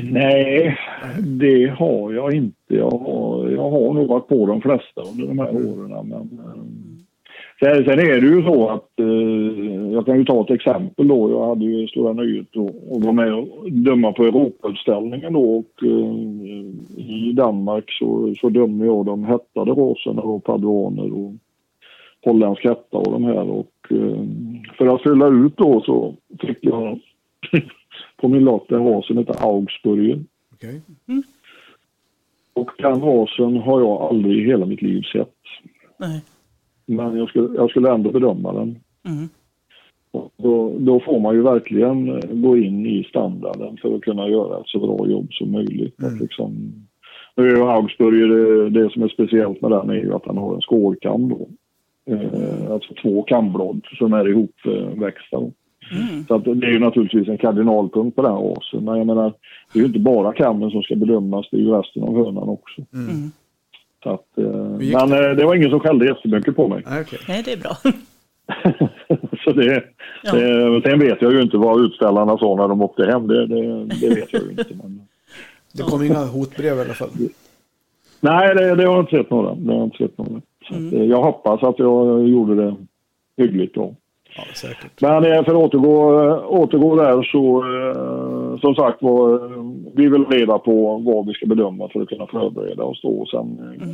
Nej, 0.00 0.78
det 1.18 1.66
har 1.66 2.12
jag 2.12 2.34
inte. 2.34 2.74
Jag 2.74 2.90
har, 2.90 3.48
jag 3.48 3.70
har 3.70 3.94
nog 3.94 4.08
varit 4.08 4.28
på 4.28 4.46
de 4.46 4.60
flesta 4.60 5.02
under 5.12 5.26
de 5.26 5.38
här 5.38 5.50
åren. 5.50 6.08
Men, 6.08 6.12
eh, 6.12 6.62
sen, 7.60 7.84
sen 7.84 7.98
är 7.98 8.20
det 8.20 8.26
ju 8.26 8.42
så 8.42 8.68
att, 8.68 9.00
eh, 9.00 9.92
jag 9.92 10.06
kan 10.06 10.18
ju 10.18 10.24
ta 10.24 10.44
ett 10.44 10.50
exempel 10.50 11.08
då. 11.08 11.30
Jag 11.30 11.48
hade 11.48 11.64
ju 11.64 11.88
stora 11.88 12.12
nöjet 12.12 12.56
att 12.56 13.02
vara 13.02 13.12
med 13.12 13.34
och 13.34 13.72
döma 13.72 14.12
på 14.12 14.24
Europautställningen 14.24 15.32
då 15.32 15.56
och 15.56 15.82
eh, 15.82 16.14
i 16.96 17.32
Danmark 17.32 17.84
så, 17.98 18.34
så 18.40 18.48
dömde 18.48 18.86
jag 18.86 19.06
de 19.06 19.24
hättade 19.24 19.70
raserna 19.70 20.22
och 20.22 20.44
paduaner 20.44 21.12
och 21.12 21.32
holländsk 22.24 22.64
hätta 22.64 22.96
och 22.96 23.12
de 23.12 23.24
här 23.24 23.50
och 23.50 23.68
för 24.78 24.86
att 24.86 25.02
fylla 25.02 25.28
ut 25.28 25.56
då 25.56 25.80
så 25.80 26.14
fick 26.40 26.58
jag 26.60 26.98
på 28.22 28.28
min 28.28 28.44
lott 28.44 28.70
en 28.70 28.84
ras 28.84 29.06
som 29.06 29.18
heter 29.18 29.36
Augsburger. 29.38 30.24
Okej. 30.54 30.80
Och 32.54 32.70
den 32.78 33.00
rasen 33.00 33.56
har 33.56 33.80
jag 33.80 34.02
aldrig 34.02 34.38
i 34.38 34.44
hela 34.44 34.66
mitt 34.66 34.82
liv 34.82 35.02
sett. 35.02 35.34
Nej. 35.98 36.24
Men 36.86 37.16
jag 37.16 37.28
skulle, 37.28 37.56
jag 37.56 37.70
skulle 37.70 37.90
ändå 37.90 38.10
bedöma 38.10 38.52
den. 38.52 38.78
Mm. 39.08 39.28
Och 40.10 40.32
Då, 40.36 40.78
då 40.78 41.00
får 41.00 41.20
man 41.20 41.34
ju 41.34 41.42
verkligen 41.42 42.08
eh, 42.08 42.30
gå 42.30 42.56
in 42.56 42.86
i 42.86 43.04
standarden 43.04 43.76
för 43.76 43.94
att 43.94 44.02
kunna 44.02 44.28
göra 44.28 44.60
ett 44.60 44.68
så 44.68 44.78
bra 44.78 45.08
jobb 45.08 45.32
som 45.32 45.52
möjligt. 45.52 46.04
Att 46.04 46.20
liksom, 46.20 46.72
nu 47.36 47.48
är 47.48 47.56
ju 47.56 47.62
Augsburger, 47.62 48.28
det, 48.28 48.70
det 48.70 48.92
som 48.92 49.02
är 49.02 49.08
speciellt 49.08 49.60
med 49.60 49.70
den 49.70 49.90
är 49.90 49.94
ju 49.94 50.14
att 50.14 50.26
han 50.26 50.38
har 50.38 50.54
en 50.54 50.60
skålkam 50.60 51.28
då. 51.28 51.48
Eh, 52.12 52.70
alltså 52.70 52.94
två 53.02 53.22
kamblad 53.22 53.80
som 53.98 54.12
är 54.12 54.28
ihopväxta. 54.28 55.40
då. 55.40 55.52
Mm. 55.92 56.24
Så 56.28 56.34
att 56.34 56.44
det 56.44 56.66
är 56.66 56.72
ju 56.72 56.78
naturligtvis 56.78 57.28
en 57.28 57.38
kardinalpunkt 57.38 58.16
på 58.16 58.22
den 58.22 58.32
rasen. 58.32 58.84
Men 58.84 58.98
jag 58.98 59.06
menar, 59.06 59.32
det 59.72 59.78
är 59.78 59.80
ju 59.80 59.86
inte 59.86 59.98
bara 59.98 60.32
kammen 60.32 60.70
som 60.70 60.82
ska 60.82 60.96
bedömas, 60.96 61.48
det 61.50 61.56
är 61.56 61.60
ju 61.60 61.70
resten 61.70 62.02
av 62.02 62.16
hönan 62.16 62.48
också. 62.48 62.82
Mm. 62.94 63.30
Så 64.02 64.10
att, 64.10 64.38
eh, 64.38 64.98
men 64.98 65.12
eh, 65.12 65.36
det 65.36 65.44
var 65.44 65.54
ingen 65.54 65.70
som 65.70 65.80
skällde 65.80 66.06
jättemycket 66.06 66.56
på 66.56 66.68
mig. 66.68 66.82
Nej, 66.86 67.00
okej. 67.02 67.18
Nej, 67.28 67.42
det 67.44 67.52
är 67.52 67.56
bra. 67.56 67.76
så 69.44 69.52
det, 69.52 69.84
Ja. 70.24 70.32
det, 70.32 70.82
sen 70.84 70.98
vet 70.98 71.22
jag 71.22 71.32
ju 71.32 71.42
inte 71.42 71.56
vad 71.56 71.84
utställarna 71.84 72.38
sa 72.38 72.56
när 72.56 72.68
de 72.68 72.82
åkte 72.82 73.06
hem. 73.06 73.26
Det, 73.26 73.46
det, 73.46 73.84
det 73.84 74.08
vet 74.08 74.32
jag 74.32 74.42
ju 74.42 74.50
inte. 74.50 74.66
Men, 74.82 75.00
Det 75.74 75.82
kom 75.82 76.02
inga 76.02 76.24
hotbrev 76.24 76.76
i 76.76 76.80
alla 76.80 76.94
fall. 76.94 77.08
nej, 78.20 78.54
det, 78.54 78.74
det 78.74 78.84
har 78.84 78.94
jag 78.94 79.02
inte 79.02 79.16
sett 79.16 79.30
några. 79.30 79.54
Det 79.54 79.72
har 79.72 79.78
jag, 79.78 79.86
inte 79.86 79.96
sett 79.96 80.18
några. 80.18 80.40
Så 80.68 80.74
att, 80.74 80.92
eh, 80.92 81.04
jag 81.04 81.22
hoppas 81.22 81.62
att 81.62 81.78
jag 81.78 82.28
gjorde 82.28 82.54
det 82.54 82.76
hyggligt 83.36 83.74
bra. 83.74 83.94
Ja, 84.36 84.42
säkert. 84.54 85.00
Men 85.00 85.24
eh, 85.24 85.44
för 85.44 85.52
att 85.52 85.74
återgå, 85.74 86.20
eh, 86.20 86.44
återgå 86.48 86.96
där 86.96 87.22
så 87.22 87.58
eh, 87.58 88.60
som 88.60 88.74
sagt 88.74 89.02
var, 89.02 89.40
vi 89.96 90.08
vill 90.08 90.24
reda 90.24 90.58
på 90.58 90.96
vad 90.96 91.26
vi 91.26 91.32
ska 91.32 91.46
bedöma 91.46 91.88
för 91.88 92.00
att 92.00 92.08
kunna 92.08 92.26
förbereda 92.26 92.82
oss 92.82 93.02
då. 93.02 93.08
Och 93.08 93.28
Sen 93.28 93.58
eh, 93.80 93.88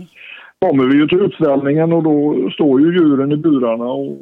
kommer 0.68 0.84
vi 0.84 0.97
ju 0.97 1.09
till 1.09 1.20
utställningen 1.20 1.93
och 1.93 2.03
då 2.03 2.51
står 2.51 2.80
ju 2.80 2.86
djuren 2.86 3.32
i 3.32 3.36
burarna 3.36 3.84
och 3.84 4.16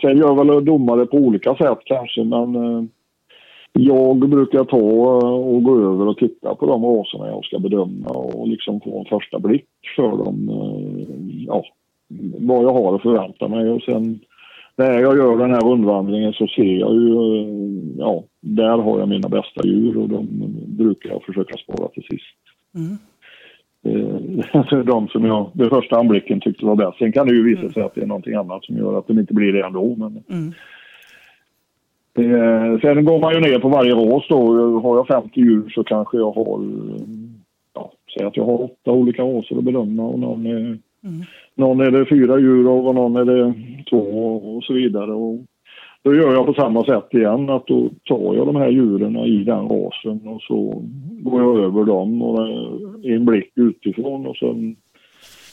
sen 0.00 0.18
gör 0.18 0.44
väl 0.44 0.64
domare 0.64 1.06
på 1.06 1.16
olika 1.16 1.54
sätt 1.54 1.78
kanske 1.84 2.24
men 2.24 2.88
jag 3.72 4.28
brukar 4.28 4.64
ta 4.64 4.76
och 4.76 5.62
gå 5.62 5.78
över 5.78 6.08
och 6.08 6.16
titta 6.16 6.54
på 6.54 6.66
de 6.66 6.84
raserna 6.84 7.28
jag 7.28 7.44
ska 7.44 7.58
bedöma 7.58 8.08
och 8.08 8.48
liksom 8.48 8.80
få 8.80 8.98
en 8.98 9.04
första 9.04 9.38
blick 9.38 9.66
för 9.96 10.10
dem. 10.10 10.50
Ja, 11.46 11.64
vad 12.38 12.64
jag 12.64 12.72
har 12.72 12.94
att 12.94 13.02
förvänta 13.02 13.48
mig 13.48 13.70
och 13.70 13.82
sen 13.82 14.20
när 14.76 15.00
jag 15.00 15.16
gör 15.16 15.36
den 15.36 15.50
här 15.50 15.60
rundvandringen 15.60 16.32
så 16.32 16.46
ser 16.46 16.78
jag 16.78 16.94
ju, 16.94 17.14
ja, 17.98 18.24
där 18.40 18.78
har 18.78 18.98
jag 18.98 19.08
mina 19.08 19.28
bästa 19.28 19.66
djur 19.66 19.98
och 19.98 20.08
de 20.08 20.26
brukar 20.66 21.10
jag 21.10 21.22
försöka 21.22 21.56
spara 21.56 21.88
till 21.88 22.02
sist. 22.02 22.36
Mm. 22.74 22.98
Eh, 23.84 24.78
de 24.84 25.08
som 25.08 25.24
jag 25.24 25.50
vid 25.54 25.68
första 25.68 25.96
anblicken 25.98 26.40
tyckte 26.40 26.66
var 26.66 26.76
bäst. 26.76 26.98
Sen 26.98 27.12
kan 27.12 27.26
det 27.26 27.34
ju 27.34 27.42
visa 27.42 27.72
sig 27.72 27.82
att 27.82 27.94
det 27.94 28.02
är 28.02 28.06
någonting 28.06 28.34
annat 28.34 28.64
som 28.64 28.76
gör 28.76 28.98
att 28.98 29.06
de 29.06 29.18
inte 29.18 29.34
blir 29.34 29.52
det 29.52 29.66
ändå. 29.66 29.96
Men, 29.98 30.22
Mm. 30.28 30.52
eh, 32.14 32.80
sen 32.80 33.04
går 33.04 33.20
man 33.20 33.34
ju 33.34 33.40
ner 33.40 33.58
på 33.58 33.68
varje 33.68 33.94
ras 33.94 34.24
då. 34.28 34.38
Har 34.80 34.96
jag 34.96 35.06
50 35.06 35.40
djur 35.40 35.68
så 35.68 35.84
kanske 35.84 36.16
jag 36.16 36.32
har, 36.32 36.64
ja, 37.74 37.92
säg 38.18 38.26
att 38.26 38.36
jag 38.36 38.44
har 38.44 38.62
åtta 38.62 38.90
olika 38.90 39.22
raser 39.22 39.56
att 39.58 39.64
bedöma 39.64 40.02
och 40.02 40.18
någon 40.18 40.46
är, 40.46 40.78
Mm. 41.04 41.22
någon 41.54 41.80
är 41.80 41.90
det 41.90 42.06
fyra 42.06 42.38
djur 42.38 42.72
av 42.72 42.86
och 42.86 42.94
någon 42.94 43.16
är 43.16 43.24
det 43.24 43.54
två 43.90 44.36
och 44.56 44.64
så 44.64 44.72
vidare. 44.72 45.12
Och 45.12 45.38
då 46.02 46.14
gör 46.14 46.32
jag 46.32 46.46
på 46.46 46.54
samma 46.54 46.84
sätt 46.84 47.08
igen 47.10 47.50
att 47.50 47.66
då 47.66 47.90
tar 48.04 48.34
jag 48.34 48.46
de 48.46 48.56
här 48.56 48.68
djuren 48.68 49.16
i 49.16 49.44
den 49.44 49.68
rasen 49.68 50.20
och 50.28 50.42
så 50.42 50.82
går 51.22 51.42
jag 51.42 51.58
över 51.58 51.84
dem 51.84 52.22
och 52.22 52.48
eh, 52.48 53.14
en 53.14 53.24
blick 53.24 53.52
utifrån 53.54 54.26
och 54.26 54.36
sen 54.36 54.76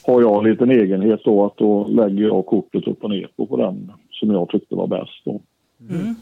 har 0.05 0.21
jag 0.21 0.37
en 0.37 0.51
liten 0.51 0.71
egenhet 0.71 1.21
då 1.23 1.45
att 1.45 1.57
då 1.57 1.87
lägger 1.87 2.23
jag 2.23 2.45
kortet 2.45 2.87
upp 2.87 3.03
och 3.03 3.09
ner 3.09 3.27
på, 3.35 3.45
på 3.45 3.57
den 3.57 3.91
som 4.11 4.31
jag 4.31 4.49
tyckte 4.49 4.75
var 4.75 4.87
bäst. 4.87 5.25
Då. 5.25 5.41
Mm. 5.89 6.15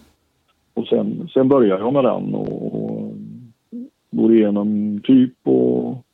Och 0.73 0.87
sen, 0.87 1.29
sen 1.33 1.47
börjar 1.47 1.79
jag 1.79 1.93
med 1.93 2.03
den 2.03 2.35
och, 2.35 2.75
och 2.75 3.13
går 4.11 4.35
igenom 4.35 4.99
typ 5.03 5.33
och 5.43 6.06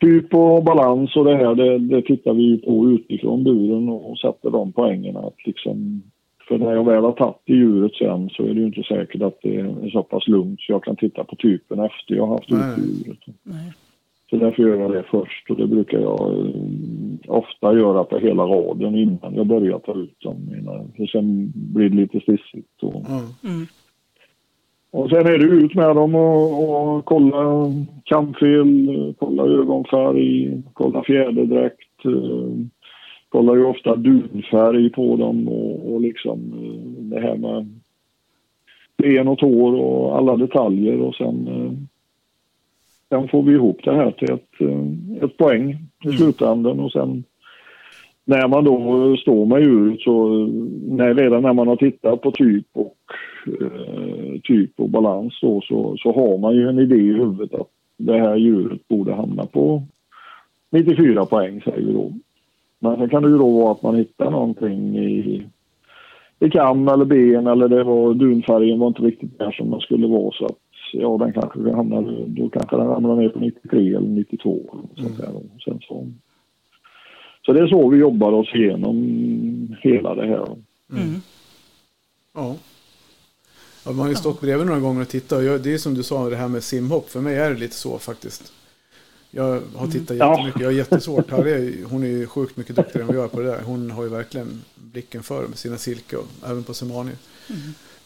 typ 0.00 0.34
och 0.34 0.64
balans 0.64 1.16
och 1.16 1.24
det 1.24 1.36
här 1.36 1.54
det, 1.54 1.78
det 1.78 2.02
tittar 2.02 2.34
vi 2.34 2.58
på 2.58 2.90
utifrån 2.90 3.44
buren 3.44 3.88
och 3.88 4.18
sätter 4.18 4.50
de 4.50 4.72
poängen 4.72 5.16
att 5.16 5.46
liksom 5.46 6.02
för 6.48 6.58
när 6.58 6.72
jag 6.72 6.84
väl 6.84 7.04
har 7.04 7.12
tagit 7.12 7.42
i 7.44 7.52
djuret 7.52 7.94
sen 7.94 8.28
så 8.28 8.42
är 8.42 8.54
det 8.54 8.60
ju 8.60 8.66
inte 8.66 8.82
säkert 8.82 9.22
att 9.22 9.38
det 9.42 9.56
är 9.56 9.90
så 9.90 10.02
pass 10.02 10.28
lugnt 10.28 10.60
så 10.60 10.72
jag 10.72 10.84
kan 10.84 10.96
titta 10.96 11.24
på 11.24 11.36
typen 11.36 11.80
efter 11.80 12.14
jag 12.14 12.26
har 12.26 12.34
haft 12.34 12.50
Nej. 12.50 12.60
ut 12.60 13.06
djuret. 13.06 13.18
Nej. 13.42 13.72
Så 14.30 14.36
därför 14.36 14.62
gör 14.62 14.76
jag 14.76 14.92
det 14.92 15.04
först 15.10 15.50
och 15.50 15.56
det 15.56 15.66
brukar 15.66 15.98
jag 15.98 16.20
eh, 16.20 16.54
ofta 17.26 17.74
göra 17.74 18.04
på 18.04 18.18
hela 18.18 18.42
raden 18.42 18.94
innan 18.94 19.34
jag 19.34 19.46
börjar 19.46 19.78
ta 19.78 19.94
ut 19.94 20.20
dem. 20.20 20.36
För 20.96 21.06
sen 21.06 21.52
blir 21.54 21.88
det 21.88 21.96
lite 21.96 22.20
stissigt. 22.20 22.82
Och. 22.82 22.94
Mm. 23.44 23.66
Och 24.90 25.10
sen 25.10 25.26
är 25.26 25.38
det 25.38 25.44
ut 25.44 25.74
med 25.74 25.96
dem 25.96 26.14
och, 26.14 26.96
och 26.96 27.04
kolla 27.04 27.72
kamfel, 28.04 29.14
kolla 29.18 29.42
ögonfärg, 29.42 30.62
kolla 30.72 31.02
fjäderdräkt. 31.02 32.04
eh, 32.04 32.66
Kollar 33.28 33.56
ju 33.56 33.64
ofta 33.64 33.96
dunfärg 33.96 34.90
på 34.90 35.16
dem 35.16 35.48
och, 35.48 35.92
och 35.92 36.00
liksom 36.00 36.38
eh, 36.52 37.02
det 37.02 37.20
här 37.20 37.36
med 37.36 37.80
ben 38.98 39.28
och 39.28 39.38
tår 39.38 39.74
och 39.74 40.18
alla 40.18 40.36
detaljer 40.36 41.00
och 41.00 41.14
sen 41.14 41.48
eh, 41.48 41.72
Sen 43.08 43.28
får 43.28 43.42
vi 43.42 43.52
ihop 43.52 43.80
det 43.84 43.94
här 43.94 44.10
till 44.10 44.32
ett, 44.32 44.60
ett 45.22 45.36
poäng 45.36 45.78
i 46.04 46.08
slutändan 46.08 46.80
och 46.80 46.92
sen 46.92 47.24
när 48.24 48.48
man 48.48 48.64
då 48.64 49.16
står 49.16 49.46
med 49.46 49.60
djuret 49.60 50.00
så 50.00 50.28
när, 50.88 51.14
redan 51.14 51.42
när 51.42 51.52
man 51.52 51.68
har 51.68 51.76
tittat 51.76 52.20
på 52.20 52.30
typ 52.30 52.66
och 52.72 52.96
eh, 53.46 54.40
typ 54.42 54.80
och 54.80 54.88
balans 54.88 55.38
då, 55.42 55.60
så, 55.60 55.96
så 55.98 56.12
har 56.12 56.38
man 56.38 56.54
ju 56.54 56.68
en 56.68 56.78
idé 56.78 56.96
i 56.96 57.12
huvudet 57.12 57.60
att 57.60 57.70
det 57.96 58.18
här 58.18 58.36
djuret 58.36 58.88
borde 58.88 59.14
hamna 59.14 59.46
på 59.46 59.82
94 60.70 61.26
poäng 61.26 61.60
säger 61.60 61.86
vi 61.86 61.92
då. 61.92 62.12
Men 62.78 62.96
sen 62.96 63.08
kan 63.08 63.22
det 63.22 63.28
ju 63.28 63.38
då 63.38 63.50
vara 63.50 63.72
att 63.72 63.82
man 63.82 63.94
hittar 63.94 64.30
någonting 64.30 64.98
i, 64.98 65.46
i 66.40 66.50
kam 66.50 66.88
eller 66.88 67.04
ben 67.04 67.46
eller 67.46 67.68
det 67.68 67.84
var 67.84 68.14
dunfärgen 68.14 68.78
var 68.78 68.88
inte 68.88 69.02
riktigt 69.02 69.38
där 69.38 69.50
som 69.50 69.70
den 69.70 69.80
skulle 69.80 70.06
vara 70.06 70.32
så 70.32 70.46
att 70.46 70.58
ja 70.92 71.16
den 71.20 71.32
kanske 71.32 71.72
hamnar, 71.72 72.26
då 72.26 72.48
kanske 72.48 72.76
den 72.76 72.86
ramlar 72.86 73.16
ner 73.16 73.28
på 73.28 73.38
93 73.38 73.88
eller 73.88 74.08
92 74.08 74.60
eller 74.72 74.82
något 74.82 74.98
sånt 74.98 75.18
där. 75.18 75.36
Och 75.36 75.62
Sen 75.64 75.80
så, 75.82 76.06
så 77.46 77.52
det 77.52 77.60
är 77.60 77.66
så 77.66 77.88
vi 77.88 77.98
jobbar 77.98 78.32
oss 78.32 78.54
igenom 78.54 79.76
hela 79.82 80.14
det 80.14 80.26
här. 80.26 80.46
Mm. 80.92 81.20
Ja. 82.34 82.56
Ja. 83.84 83.90
Man 83.90 83.98
har 83.98 84.08
ju 84.08 84.14
stått 84.16 84.40
bredvid 84.40 84.66
några 84.66 84.80
gånger 84.80 85.02
och 85.02 85.08
tittat. 85.08 85.38
och 85.38 85.44
Jag, 85.44 85.60
det 85.62 85.74
är 85.74 85.78
som 85.78 85.94
du 85.94 86.02
sa, 86.02 86.30
det 86.30 86.36
här 86.36 86.48
med 86.48 86.64
simhopp. 86.64 87.10
För 87.10 87.20
mig 87.20 87.36
är 87.36 87.50
det 87.50 87.56
lite 87.60 87.74
så 87.76 87.98
faktiskt. 87.98 88.52
Jag 89.30 89.62
har 89.74 89.86
tittat 89.86 90.16
Ja. 90.16 90.30
jättemycket. 90.32 90.60
Jag 90.60 90.68
har 90.68 90.72
jättesvårt. 90.72 91.30
Harry, 91.30 91.50
är- 91.52 91.84
hon 91.84 92.02
är 92.02 92.08
ju 92.08 92.26
sjukt 92.26 92.56
mycket 92.56 92.76
duktigare 92.76 93.00
än 93.02 93.06
vad 93.06 93.16
jag 93.16 93.24
är 93.24 93.28
på 93.28 93.40
det 93.40 93.46
där. 93.46 93.62
Hon 93.62 93.90
har 93.90 94.02
ju 94.02 94.08
verkligen 94.08 94.62
blicken 94.74 95.22
för 95.22 95.46
med 95.48 95.58
sina 95.58 95.78
silke 95.78 96.16
och 96.16 96.26
även 96.46 96.64
på 96.64 96.74
semani. 96.74 97.12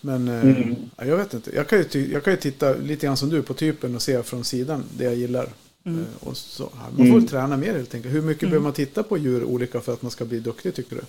Men 0.01 0.29
eh, 0.29 0.41
Mm. 0.41 0.75
ja, 0.97 1.05
jag 1.05 1.17
vet 1.17 1.35
inte. 1.35 1.55
Jag 1.55 1.69
kan, 1.69 1.85
ju 1.91 2.13
jag 2.13 2.25
kan 2.25 2.33
ju 2.33 2.37
titta 2.37 2.75
lite 2.75 3.07
grann 3.07 3.17
som 3.17 3.29
du 3.31 3.43
på 3.43 3.55
typen 3.55 3.95
och 3.95 4.03
se 4.03 4.23
från 4.23 4.45
sidan 4.45 4.85
det 4.99 5.05
jag 5.05 5.15
gillar. 5.15 5.49
Eh, 5.87 5.93
och 6.21 6.37
så, 6.37 6.69
man 6.97 7.07
får 7.09 7.15
väl 7.21 7.29
träna 7.29 7.57
mer 7.57 7.73
helt 7.73 7.95
enkelt. 7.95 8.15
Hur 8.15 8.23
mycket 8.23 8.49
behöver 8.49 8.63
man 8.65 8.73
titta 8.73 9.03
på 9.03 9.19
djur 9.19 9.45
olika 9.45 9.81
för 9.81 9.93
att 9.93 10.03
man 10.03 10.11
ska 10.11 10.25
bli 10.25 10.41
duktig 10.41 10.75
tycker 10.75 10.97
du? 10.97 11.03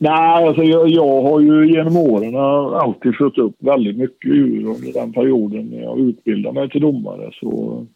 Nej, 0.00 0.46
alltså 0.46 0.62
jag, 0.62 0.88
jag 0.88 1.22
har 1.22 1.40
ju 1.40 1.72
genom 1.72 1.96
åren 1.96 2.36
alltid 2.74 3.16
fött 3.16 3.38
upp 3.38 3.56
väldigt 3.58 3.98
mycket 3.98 4.30
djur 4.30 4.66
under 4.66 4.92
den 4.92 5.12
perioden 5.12 5.66
när 5.66 5.82
jag 5.82 5.98
utbildade 5.98 6.54
mig 6.54 6.70
till 6.70 6.80
domare. 6.80 7.30
Så 7.40 7.86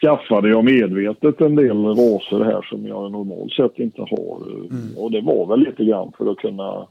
skaffade 0.00 0.48
jag 0.48 0.64
medvetet 0.64 1.40
en 1.40 1.56
del 1.56 1.84
raser 1.84 2.44
här 2.44 2.62
som 2.62 2.86
jag 2.86 3.12
normalt 3.12 3.52
sett 3.52 3.78
inte 3.78 4.00
har. 4.00 4.38
Och 4.96 5.10
det 5.10 5.20
var 5.20 5.46
väl 5.46 5.60
lite 5.60 5.84
grann 5.84 6.12
för 6.18 6.30
att 6.30 6.38
kunna... 6.38 6.86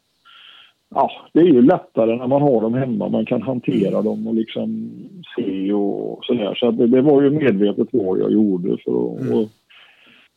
Ja, 0.95 1.11
det 1.33 1.39
är 1.39 1.43
ju 1.45 1.61
lättare 1.61 2.15
när 2.15 2.27
man 2.27 2.41
har 2.41 2.61
dem 2.61 2.73
hemma. 2.73 3.09
Man 3.09 3.25
kan 3.25 3.41
hantera 3.41 4.01
dem 4.01 4.27
och 4.27 4.35
liksom 4.35 4.89
se 5.35 5.73
och 5.73 6.25
sådär. 6.25 6.55
Så 6.55 6.71
det, 6.71 6.87
det 6.87 7.01
var 7.01 7.21
ju 7.21 7.29
medvetet 7.29 7.87
vad 7.91 8.19
jag 8.19 8.31
gjorde 8.31 8.77
för 8.83 8.91
att... 8.91 9.31
Och, 9.31 9.49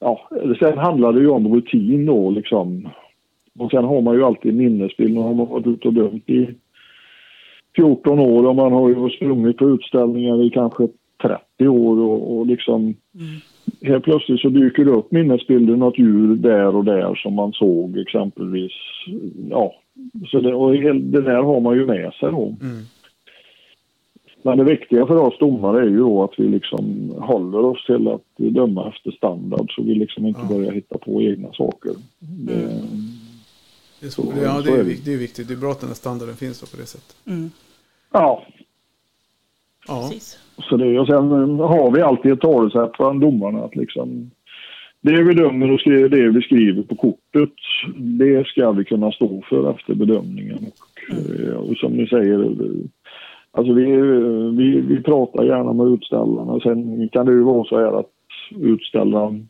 ja, 0.00 0.28
sen 0.58 0.78
handlar 0.78 1.12
det 1.12 1.20
ju 1.20 1.28
om 1.28 1.54
rutin 1.54 2.06
då 2.06 2.30
liksom. 2.30 2.88
Och 3.58 3.70
sen 3.70 3.84
har 3.84 4.00
man 4.00 4.14
ju 4.14 4.24
alltid 4.24 4.52
en 4.52 4.58
minnesbild. 4.58 5.14
Nu 5.14 5.20
har 5.20 5.34
man 5.34 5.48
varit 5.48 5.66
ute 5.66 5.88
och 5.88 5.94
dömt 5.94 6.30
i 6.30 6.48
14 7.76 8.18
år 8.18 8.46
och 8.46 8.56
man 8.56 8.72
har 8.72 8.88
ju 8.88 9.10
sprungit 9.10 9.56
på 9.56 9.70
utställningar 9.70 10.42
i 10.42 10.50
kanske 10.50 10.88
30 11.22 11.68
år 11.68 11.98
och, 11.98 12.38
och 12.38 12.46
liksom 12.46 12.94
helt 13.82 14.04
plötsligt 14.04 14.40
så 14.40 14.48
dyker 14.48 14.84
det 14.84 14.90
upp 14.90 15.12
minnesbilder 15.12 15.76
något 15.76 15.98
djur 15.98 16.36
där 16.36 16.76
och 16.76 16.84
där 16.84 17.14
som 17.14 17.34
man 17.34 17.52
såg 17.52 17.98
exempelvis. 17.98 18.72
Ja, 19.50 19.74
så 20.30 20.40
det, 20.40 20.54
och 20.54 20.72
det 20.72 21.22
där 21.22 21.42
har 21.42 21.60
man 21.60 21.76
ju 21.76 21.86
med 21.86 22.12
sig 22.12 22.30
då. 22.30 22.46
Mm. 22.46 22.84
Men 24.42 24.58
det 24.58 24.64
viktiga 24.64 25.06
för 25.06 25.16
oss 25.16 25.38
domare 25.38 25.80
är 25.80 25.88
ju 25.88 25.98
då 25.98 26.24
att 26.24 26.34
vi 26.38 26.48
liksom 26.48 27.12
håller 27.18 27.58
oss 27.58 27.86
till 27.86 28.08
att 28.08 28.24
döma 28.36 28.88
efter 28.88 29.10
standard 29.10 29.72
så 29.74 29.82
vi 29.82 29.94
liksom 29.94 30.26
inte 30.26 30.40
Ja. 30.48 30.56
börjar 30.56 30.72
hitta 30.72 30.98
på 30.98 31.22
egna 31.22 31.52
saker. 31.52 31.92
Det, 32.46 32.82
Det 34.00 34.06
är, 34.06 34.10
så, 34.10 34.22
Så- 34.22 34.32
ja, 34.42 34.60
det 34.64 34.70
är, 34.70 34.84
det. 35.04 35.12
är 35.12 35.18
viktigt. 35.18 35.48
Det 35.48 35.54
är 35.54 35.58
bra 35.58 35.70
att 35.70 35.80
den 35.80 35.88
här 35.88 35.94
standarden 35.94 36.36
finns 36.36 36.70
på 36.70 36.76
det 36.76 36.86
sättet. 36.86 37.16
Mm, 37.26 37.50
ja, 38.12 38.42
Ja, 39.88 40.08
precis. 40.10 40.38
så 40.68 40.76
det, 40.76 40.98
och 41.00 41.06
sen 41.06 41.30
har 41.58 41.90
vi 41.90 42.02
alltid 42.02 42.32
ett 42.32 42.40
talesätt 42.40 42.96
från 42.96 43.20
domarna 43.20 43.64
att 43.64 43.76
liksom 43.76 44.30
det 45.00 45.22
vi 45.22 45.34
dömer 45.34 45.70
och 45.72 45.80
skriver, 45.80 46.08
det 46.08 46.30
vi 46.30 46.42
skriver 46.42 46.82
på 46.82 46.94
kortet, 46.94 47.52
det 47.96 48.46
ska 48.46 48.70
vi 48.72 48.84
kunna 48.84 49.12
stå 49.12 49.42
för 49.48 49.70
efter 49.70 49.94
bedömningen. 49.94 50.58
Och, 50.58 51.14
eh, 51.16 51.54
och 51.54 51.76
som 51.76 51.92
ni 51.92 52.06
säger, 52.06 52.40
eh, 52.44 52.84
alltså 53.52 53.72
vi, 53.72 53.84
vi, 54.56 54.80
vi 54.80 55.02
pratar 55.02 55.44
gärna 55.44 55.72
med 55.72 55.86
utställarna. 55.86 56.60
Sen 56.60 57.08
kan 57.08 57.26
det 57.26 57.32
ju 57.32 57.42
vara 57.42 57.64
så 57.64 57.78
här 57.78 58.00
att 58.00 58.10
utställaren 58.60 59.48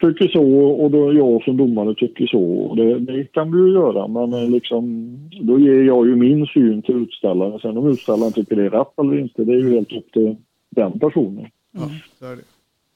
tycker 0.00 0.28
så 0.28 0.44
och 0.70 0.90
då 0.90 1.12
jag 1.12 1.42
som 1.44 1.56
domare 1.56 1.94
tycker 1.94 2.26
så. 2.26 2.74
Det, 2.76 2.98
det 2.98 3.24
kan 3.32 3.52
vi 3.52 3.58
ju 3.58 3.72
göra 3.72 4.08
men 4.08 4.32
eh, 4.32 4.50
liksom, 4.50 5.14
då 5.40 5.58
ger 5.58 5.82
jag 5.82 6.06
ju 6.06 6.16
min 6.16 6.46
syn 6.46 6.82
till 6.82 6.96
utställaren. 6.96 7.58
Sen 7.60 7.76
om 7.76 7.88
utställaren 7.90 8.32
tycker 8.32 8.56
det 8.56 8.64
är 8.66 8.70
rätt 8.70 8.98
eller 8.98 9.18
inte, 9.18 9.44
det 9.44 9.52
är 9.52 9.56
ju 9.56 9.70
helt 9.74 9.92
upp 9.92 10.12
till 10.12 10.36
den 10.70 10.98
personen. 10.98 11.46
ja 11.72 11.80
så 12.18 12.26
är 12.26 12.36
det. 12.36 12.42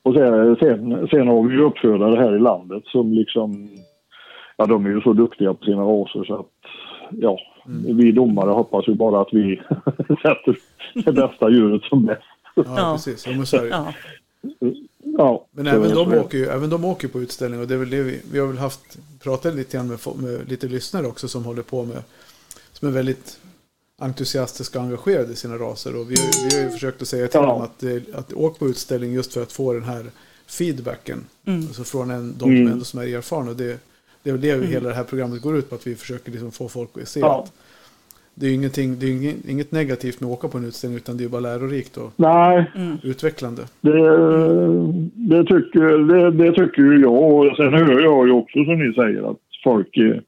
Och 0.02 0.14
sen, 0.14 0.56
sen, 0.56 1.08
sen 1.08 1.28
har 1.28 1.42
vi 1.48 1.54
ju 1.54 1.60
uppfödare 1.62 2.16
här 2.16 2.36
i 2.36 2.40
landet 2.40 2.82
som 2.86 3.12
liksom, 3.12 3.68
ja 4.56 4.66
de 4.66 4.86
är 4.86 4.90
ju 4.90 5.00
så 5.00 5.12
duktiga 5.12 5.54
på 5.54 5.64
sina 5.64 5.82
raser 5.82 6.24
så 6.24 6.34
att, 6.34 6.46
ja, 7.10 7.38
vi 7.98 8.12
domare 8.12 8.50
hoppas 8.50 8.88
ju 8.88 8.94
bara 8.94 9.20
att 9.20 9.28
vi 9.32 9.56
sätter 10.08 10.56
det 11.04 11.12
bästa 11.12 11.50
djuret 11.50 11.82
som 11.82 12.04
bäst. 12.06 12.22
Ja, 12.54 12.62
Ja. 12.76 12.92
precis. 12.92 13.26
Ja, 13.26 13.32
men 13.36 13.46
så 13.46 13.56
är 13.56 13.62
det. 13.62 13.68
Ja, 13.68 13.92
Ja, 15.18 15.46
Men 15.50 15.66
även 15.66 15.94
de, 15.94 16.14
åker 16.14 16.38
ju, 16.38 16.46
även 16.46 16.70
de 16.70 16.84
åker 16.84 17.08
på 17.08 17.20
utställning 17.22 17.60
och 17.60 17.68
det 17.68 17.74
är 17.74 17.78
väl 17.78 17.90
det 17.90 18.02
vi, 18.02 18.20
vi 18.32 18.38
har 18.38 18.46
väl 18.46 18.58
haft, 18.58 18.80
pratat 19.20 19.54
lite 19.54 19.76
grann 19.76 19.88
med, 19.88 19.98
med 20.16 20.48
lite 20.50 20.66
lyssnare 20.68 21.06
också 21.06 21.28
som 21.28 21.44
håller 21.44 21.62
på 21.62 21.84
med, 21.84 22.02
som 22.72 22.88
är 22.88 22.92
väldigt 22.92 23.38
entusiastiska 23.98 24.78
och 24.78 24.84
engagerade 24.84 25.32
i 25.32 25.36
sina 25.36 25.56
raser 25.58 25.96
och 25.96 26.10
vi, 26.10 26.16
har- 26.16 26.50
vi 26.50 26.56
har 26.56 26.62
ju 26.64 26.70
försökt 26.70 27.02
att 27.02 27.08
säga 27.08 27.28
till 27.28 27.40
Ja. 27.40 27.46
dem 27.46 27.62
att, 27.62 28.14
att 28.18 28.32
åk 28.32 28.58
på 28.58 28.68
utställning 28.68 29.12
just 29.12 29.32
för 29.32 29.42
att 29.42 29.52
få 29.52 29.72
den 29.72 29.84
här 29.84 30.06
feedbacken. 30.46 31.24
Alltså 31.46 31.84
från 31.84 32.10
en, 32.10 32.32
de 32.32 32.40
som 32.40 32.50
Mm. 32.50 32.72
ändå 32.72 32.84
som 32.84 33.00
är 33.00 33.06
erfarna. 33.16 33.50
Och 33.50 33.56
det, 33.56 33.78
det 34.22 34.30
är 34.30 34.34
väl 34.34 34.40
det 34.60 34.66
hela 34.66 34.88
det 34.88 34.94
här 34.94 35.04
programmet 35.04 35.42
går 35.42 35.56
ut 35.56 35.68
på, 35.68 35.74
att 35.74 35.86
vi 35.86 35.94
försöker 35.94 36.32
liksom 36.32 36.52
få 36.52 36.68
folk 36.68 36.90
att 37.02 37.08
se 37.08 37.20
Ja. 37.20 37.42
att 37.44 37.52
det 38.34 38.46
är 38.46 38.50
ju 38.50 38.56
ingenting, 38.56 38.98
det 38.98 39.06
är 39.06 39.12
inget, 39.12 39.48
inget 39.48 39.72
negativt 39.72 40.20
med 40.20 40.30
att 40.30 40.38
åka 40.38 40.48
på 40.48 40.58
en 40.58 40.64
utställning 40.64 40.96
utan 40.96 41.16
det 41.16 41.20
är 41.20 41.24
ju 41.24 41.30
bara 41.30 41.40
lärorikt 41.40 41.96
och 41.96 42.12
Nej, 42.16 42.70
utvecklande. 43.02 43.62
det, 43.80 43.98
det, 45.14 45.44
tycker, 45.44 45.98
det, 45.98 46.30
det 46.30 46.52
tycker 46.52 46.82
ju 46.82 47.00
jag. 47.00 47.22
Och 47.22 47.56
sen 47.56 47.74
hör 47.74 48.00
jag 48.00 48.26
ju 48.26 48.32
också 48.32 48.64
som 48.64 48.78
ni 48.78 48.94
säger 48.94 49.30
att 49.30 49.38
folk 49.64 49.96
är, 49.96 50.22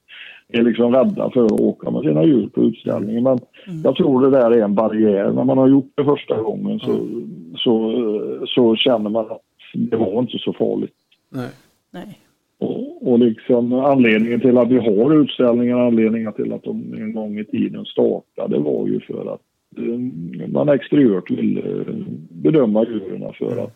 är 0.48 0.62
liksom 0.62 0.94
rädda 0.94 1.30
för 1.30 1.44
att 1.44 1.60
åka 1.60 1.90
med 1.90 2.02
sina 2.02 2.24
djur 2.24 2.48
på 2.48 2.62
utställningen. 2.62 3.22
Men 3.22 3.38
jag 3.84 3.96
tror 3.96 4.22
det 4.22 4.30
där 4.30 4.50
är 4.50 4.62
en 4.62 4.74
barriär. 4.74 5.32
När 5.32 5.44
man 5.44 5.58
har 5.58 5.68
gjort 5.68 5.92
det 5.94 6.04
första 6.04 6.42
gången 6.42 6.80
så, 6.80 7.08
så, 7.56 8.46
så 8.46 8.76
känner 8.76 9.10
man 9.10 9.30
att 9.30 9.42
det 9.74 9.96
var 9.96 10.18
inte 10.18 10.38
så 10.38 10.52
farligt. 10.52 10.94
Nej. 11.30 11.50
nej. 11.90 12.18
Och, 12.58 13.12
och 13.12 13.18
liksom 13.18 13.72
anledningen 13.72 14.40
till 14.40 14.58
att 14.58 14.68
vi 14.68 14.78
har 14.78 15.22
utställningar, 15.22 15.78
anledningen 15.78 16.32
till 16.32 16.52
att 16.52 16.62
de 16.62 16.94
en 16.94 17.12
gång 17.12 17.38
i 17.38 17.44
tiden 17.44 17.84
startade 17.84 18.58
var 18.58 18.86
ju 18.86 19.00
för 19.00 19.34
att 19.34 19.40
eh, 19.78 20.48
man 20.48 20.68
exteriört 20.68 21.30
ville 21.30 21.60
eh, 21.60 21.96
bedöma 22.30 22.84
djuren 22.84 23.32
för 23.32 23.64
att 23.64 23.74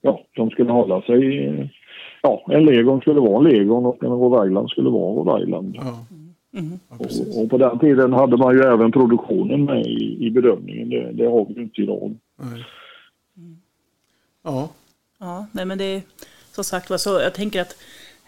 ja, 0.00 0.20
de 0.36 0.50
skulle 0.50 0.72
hålla 0.72 1.02
sig... 1.02 1.70
Ja, 2.22 2.46
en 2.50 2.64
legon 2.64 3.00
skulle 3.00 3.20
vara 3.20 3.38
en 3.38 3.52
legon 3.52 3.86
och 3.86 4.04
en 4.04 4.10
Rhode 4.10 4.68
skulle 4.68 4.90
vara 4.90 5.10
en 5.10 5.16
Rhode 5.16 5.44
Island. 5.44 5.76
Ja. 5.78 6.06
Mm. 6.58 6.78
ja. 6.90 6.96
Och, 6.98 7.42
och 7.42 7.50
på 7.50 7.58
den 7.58 7.78
tiden 7.78 8.12
hade 8.12 8.36
man 8.36 8.54
ju 8.54 8.60
även 8.60 8.92
produktionen 8.92 9.64
med 9.64 9.86
i, 9.86 10.26
i 10.26 10.30
bedömningen. 10.30 10.88
Det, 10.88 11.12
det 11.12 11.26
har 11.26 11.44
vi 11.44 11.54
ju 11.54 11.62
inte 11.62 11.82
idag. 11.82 12.16
Nej. 12.36 12.64
Ja, 14.44 14.68
Ja, 15.20 15.46
nej 15.52 15.64
men 15.64 15.78
det 15.78 15.84
är 15.84 16.02
som 16.52 16.64
sagt 16.64 16.90
var 16.90 16.98
så. 16.98 17.20
Jag 17.20 17.34
tänker 17.34 17.60
att 17.60 17.76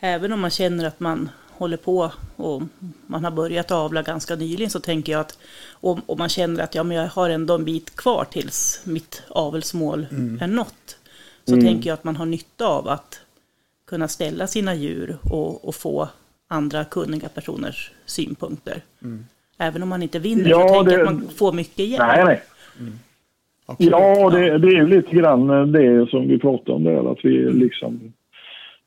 även 0.05 0.33
om 0.33 0.41
man 0.41 0.51
känner 0.51 0.85
att 0.85 1.01
man 1.01 1.29
håller 1.51 1.77
på 1.77 2.13
och 2.37 2.63
man 3.07 3.25
har 3.25 3.31
börjat 3.31 3.71
avla 3.71 4.03
ganska 4.03 4.37
nyligen 4.37 4.71
så 4.71 4.81
tänker 4.81 5.13
jag 5.13 5.21
att 5.21 5.39
om, 5.71 6.03
om 6.07 6.19
man 6.19 6.29
känner 6.29 6.63
att 6.63 6.75
ja, 6.75 6.83
men 6.83 6.97
jag 6.97 7.07
har 7.07 7.31
ändå 7.31 7.55
en 7.55 7.65
bit 7.65 7.97
kvar 7.97 8.25
tills 8.31 8.83
mitt 8.85 9.23
avelsmål 9.29 10.07
är 10.41 10.47
nått. 10.47 10.99
Så 11.45 11.61
tänker 11.61 11.91
jag 11.91 11.95
att 11.95 12.05
man 12.05 12.17
har 12.17 12.27
nytta 12.27 12.67
av 12.67 12.89
att 12.89 13.21
kunna 13.87 14.09
ställa 14.09 14.47
sina 14.47 14.75
djur 14.75 15.17
och, 15.23 15.69
och 15.69 15.75
få 15.75 16.09
andra 16.49 16.85
kunniga 16.85 17.29
personers 17.29 17.93
synpunkter. 18.07 18.83
Även 19.59 19.83
om 19.83 19.89
man 19.89 20.03
inte 20.03 20.19
vinner 20.19 20.51
Ja, 20.51 20.69
så 20.69 20.75
tänker 20.75 20.99
jag 20.99 21.09
att 21.09 21.15
man 21.15 21.29
får 21.37 21.53
mycket 21.53 21.87
hjälp. 21.87 22.03
Nej, 22.07 22.25
nej. 22.25 22.43
absolut. 23.67 23.93
Ja, 23.93 24.31
det, 24.31 24.59
det 24.59 24.69
är 24.69 24.77
ju 24.77 24.87
lite 24.87 25.17
grann 25.17 25.73
det 25.73 26.11
som 26.11 26.29
vi 26.29 26.39
pratade 26.39 26.73
om 26.73 26.85
där, 26.85 27.13
att 27.13 27.19
vi 27.23 27.53
liksom 27.53 28.13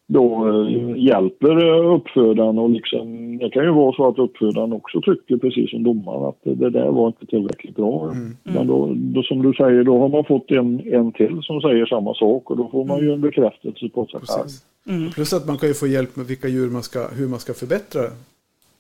då 0.08 0.48
eh, 0.48 0.98
hjälper 0.98 1.66
eh, 1.68 1.96
uppfödaren 1.96 2.58
och 2.58 2.70
liksom, 2.70 3.38
det 3.38 3.50
kan 3.50 3.64
ju 3.64 3.72
vara 3.72 3.96
så 3.96 4.08
att 4.08 4.20
uppfödaren 4.20 4.74
också 4.74 5.02
tycker 5.02 5.38
precis 5.38 5.70
som 5.70 5.84
domaren 5.84 6.30
att 6.30 6.40
det 6.44 6.70
där 6.70 6.92
var 6.92 7.08
inte 7.08 7.26
tillräckligt 7.26 7.76
bra. 7.76 8.14
Men 8.44 8.68
då, 8.68 8.94
då 8.96 9.24
som 9.24 9.42
du 9.42 9.54
säger, 9.54 9.84
då 9.84 10.00
har 10.00 10.10
man 10.10 10.26
fått 10.26 10.52
en, 10.52 10.94
en 10.94 11.12
till 11.12 11.40
som 11.42 11.62
säger 11.62 11.86
samma 11.86 12.14
sak 12.14 12.52
och 12.52 12.58
då 12.58 12.70
får 12.70 12.86
man 12.86 13.00
ju 13.00 13.14
en 13.14 13.22
bekräftelse 13.22 13.90
på 13.90 14.06
sig 14.06 14.20
själv. 14.20 14.44
Precis. 14.44 15.16
Plus 15.16 15.34
att 15.34 15.48
man 15.48 15.58
kan 15.58 15.70
ju 15.70 15.76
få 15.76 15.88
hjälp 15.88 16.16
med 16.16 16.26
vilka 16.26 16.48
djur 16.48 16.70
man 16.70 16.84
ska, 16.84 17.08
hur 17.08 17.28
man 17.28 17.40
ska 17.40 17.54
förbättra 17.54 18.02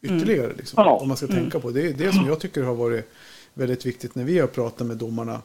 ytterligare. 0.01 0.51
Liksom, 0.57 0.83
Ja. 0.85 0.97
Om 1.01 1.07
man 1.07 1.17
ska 1.17 1.27
tänka 1.27 1.59
på. 1.59 1.69
Det 1.69 1.87
är 1.87 1.93
det 1.93 2.13
som 2.13 2.27
jag 2.27 2.39
tycker 2.39 2.63
har 2.63 2.75
varit 2.75 3.05
väldigt 3.53 3.85
viktigt 3.85 4.15
när 4.15 4.23
vi 4.23 4.39
har 4.39 4.47
pratat 4.47 4.87
med 4.87 4.97
domarna. 4.97 5.41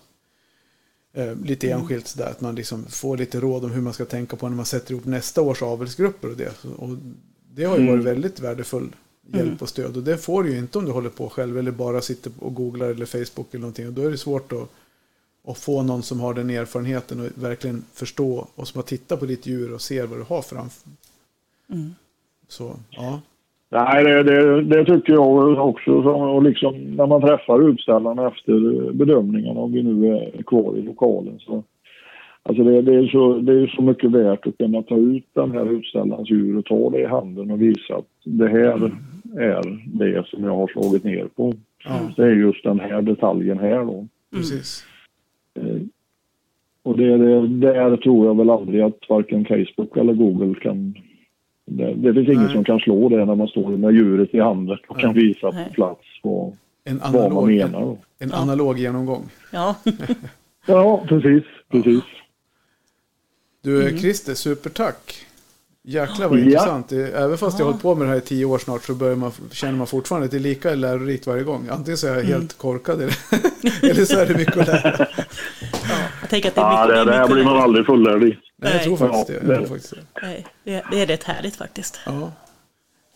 Eh, 1.13 1.37
lite 1.37 1.71
enskilt 1.71 2.09
sådär, 2.09 2.27
att 2.31 2.41
man 2.41 2.55
liksom 2.55 2.87
får 2.87 3.17
lite 3.17 3.41
råd 3.41 3.65
om 3.65 3.71
hur 3.71 3.81
man 3.81 3.93
ska 3.93 4.05
tänka 4.05 4.37
på 4.37 4.49
när 4.49 4.57
man 4.57 4.67
sätter 4.67 4.93
ihop 4.93 5.05
nästa 5.05 5.43
års 5.43 5.63
avelsgrupper 5.63 6.29
och 6.31 6.37
det. 6.37 6.65
Och 6.77 6.89
det 7.55 7.65
har 7.65 7.79
ju 7.79 7.87
varit 7.87 8.05
väldigt 8.05 8.41
värdefull 8.41 8.89
hjälp 9.33 9.63
och 9.63 9.69
stöd. 9.69 9.97
Och 9.97 10.03
det 10.03 10.19
får 10.19 10.43
du 10.43 10.51
ju 10.53 10.59
inte 10.59 10.79
om 10.79 10.85
du 10.85 10.91
håller 10.91 11.11
på 11.11 11.29
själv 11.29 11.59
eller 11.59 11.71
bara 11.71 12.01
sitter 12.01 12.33
och 12.39 12.55
googlar 12.55 12.89
eller 12.89 13.07
Facebook 13.07 13.47
eller 13.51 13.61
någonting. 13.61 13.87
Och 13.87 13.93
då 13.93 14.03
är 14.03 14.11
det 14.11 14.19
svårt 14.19 14.53
att, 14.53 14.71
att 15.45 15.59
få 15.59 15.83
någon 15.83 16.03
som 16.03 16.21
har 16.21 16.35
den 16.35 16.51
erfarenheten 16.51 17.21
och 17.21 17.31
verkligen 17.35 17.85
förstå 17.93 18.49
och 18.55 18.69
som 18.69 18.79
har 18.79 18.83
tittat 18.83 19.21
på 19.21 19.27
ditt 19.27 19.47
djur 19.47 19.73
och 19.73 19.83
ser 19.83 20.07
vad 20.07 20.19
du 20.19 20.23
har 20.23 20.43
framför. 20.43 20.91
Så, 22.49 22.77
ja. 22.91 23.21
Nej, 23.73 24.05
det, 24.05 24.23
det, 24.23 24.63
det 24.63 24.85
tycker 24.85 25.13
jag 25.13 25.69
också. 25.69 26.03
Så, 26.03 26.11
och 26.11 26.43
liksom, 26.43 26.75
när 26.97 27.07
man 27.07 27.21
träffar 27.21 27.69
utställarna 27.71 28.29
efter 28.29 28.93
bedömningarna, 28.93 29.61
om 29.61 29.73
vi 29.73 29.83
nu 29.83 30.07
är 30.17 30.43
kvar 30.43 30.77
i 30.77 30.83
lokalen. 30.83 31.39
Så, 31.39 31.63
alltså 32.43 32.65
det, 32.65 32.83
det, 32.83 32.95
är 32.95 33.07
så, 33.07 33.39
det 33.39 33.53
är 33.53 33.67
så 33.67 33.83
mycket 33.83 34.11
värt 34.11 34.47
att 34.47 34.59
kunna 34.59 34.83
ta 34.83 34.97
ut 34.97 35.25
den 35.33 35.51
här 35.51 35.73
utställarens 35.73 36.31
djur 36.31 36.59
och 36.59 36.65
ta 36.65 36.91
det 36.91 37.01
i 37.01 37.07
handen 37.07 37.51
och 37.51 37.63
visa 37.63 37.95
att 37.97 38.09
det 38.25 38.49
här 38.49 38.91
är 39.37 39.63
det 39.87 40.27
som 40.27 40.45
jag 40.45 40.57
har 40.57 40.67
slagit 40.67 41.05
ner 41.05 41.29
på. 41.37 41.55
Det 42.17 42.23
är 42.23 42.35
just 42.35 42.65
den 42.65 42.81
här 42.81 43.03
detaljen 43.03 43.59
här 43.59 43.85
då. 43.85 44.07
Precis. 44.33 44.85
Eh, 45.55 45.83
Och 46.83 46.97
det, 46.99 47.17
det, 47.17 47.49
där 47.49 47.97
tror 47.97 48.27
jag 48.27 48.37
väl 48.37 48.51
aldrig 48.51 48.81
att 48.83 49.09
varken 49.09 49.45
Facebook 49.45 49.97
eller 49.97 50.13
Google 50.13 50.61
kan... 50.61 50.95
Det, 51.73 51.95
det 51.95 52.15
finns 52.15 52.29
ingen 52.29 52.43
Nej. 52.45 52.53
som 52.55 52.65
kan 52.65 52.79
slå 52.79 53.09
det 53.09 53.25
när 53.25 53.35
man 53.35 53.49
står 53.49 53.69
med 53.69 53.95
djuret 53.95 54.35
i 54.35 54.41
handen 54.41 54.79
och 54.89 55.01
kan 55.01 55.15
visa 55.15 55.51
Nej. 55.51 55.65
på 55.69 55.75
plats 55.75 56.01
vad, 56.23 56.57
En 56.85 56.99
vad 56.99 57.13
man 57.13 57.23
analog, 57.23 57.49
menar. 57.49 57.81
Då. 57.81 57.99
en 58.19 58.33
analog 58.33 58.79
genomgång. 58.79 59.25
Ja, 59.53 59.75
Ja, 60.67 61.05
precis. 61.09 61.45
precis. 61.71 62.03
Du 63.63 63.83
Mm. 63.89 63.99
Christer, 63.99 64.35
supertack. 64.35 65.27
Jäklar 65.83 66.29
vad 66.29 66.39
Ja. 66.39 66.45
intressant. 66.45 66.93
Även 66.93 67.39
fast 67.39 67.59
jag 67.59 67.67
har 67.67 67.73
hållit 67.73 67.83
på 67.83 67.95
med 67.95 68.07
det 68.07 68.11
här 68.11 68.19
i 68.19 68.21
tio 68.21 68.45
år 68.45 68.59
snart 68.59 68.83
så 68.85 68.95
börjar 68.95 69.17
man, 69.17 69.31
känner 69.53 69.79
man 69.79 69.87
fortfarande 69.87 70.25
att 70.25 70.31
det 70.31 70.37
är 70.37 70.41
lika 70.41 70.75
lärorikt 70.75 71.27
varje 71.27 71.43
gång. 71.43 71.69
Antingen 71.71 71.97
så 71.97 72.07
är 72.07 72.11
jag 72.11 72.21
Mm. 72.21 72.33
helt 72.33 72.59
korkad 72.59 72.95
eller, 73.03 73.17
eller 73.91 74.05
så 74.05 74.19
är 74.19 74.27
det 74.27 74.35
mycket 74.39 74.57
att 74.59 74.67
lära. 74.67 75.07
jag 76.21 76.31
tänker 76.31 76.49
att 76.49 76.55
det 76.55 76.61
är 76.61 76.65
Ja, 76.65 76.87
det, 76.87 77.05
det 77.05 77.15
är 77.15 77.19
här 77.19 77.29
blir 77.35 77.45
man 77.45 77.57
aldrig 77.59 77.87
fullärd 77.87 78.23
i. 78.25 78.39
Nej, 78.63 78.73
jag 78.73 78.83
tror 78.83 78.97
faktiskt 78.97 79.29
Ja, 79.29 79.35
det. 79.35 79.47
det- 79.47 79.53
Jag 79.55 79.57
tror 79.67 79.77
faktiskt 79.77 79.95
det. 79.95 80.21
Nej, 80.27 80.47
det 80.65 80.75
är, 80.75 80.85
det 80.91 81.07
rätt 81.07 81.25
härligt 81.25 81.57
faktiskt. 81.57 82.01
Ja. 82.07 82.33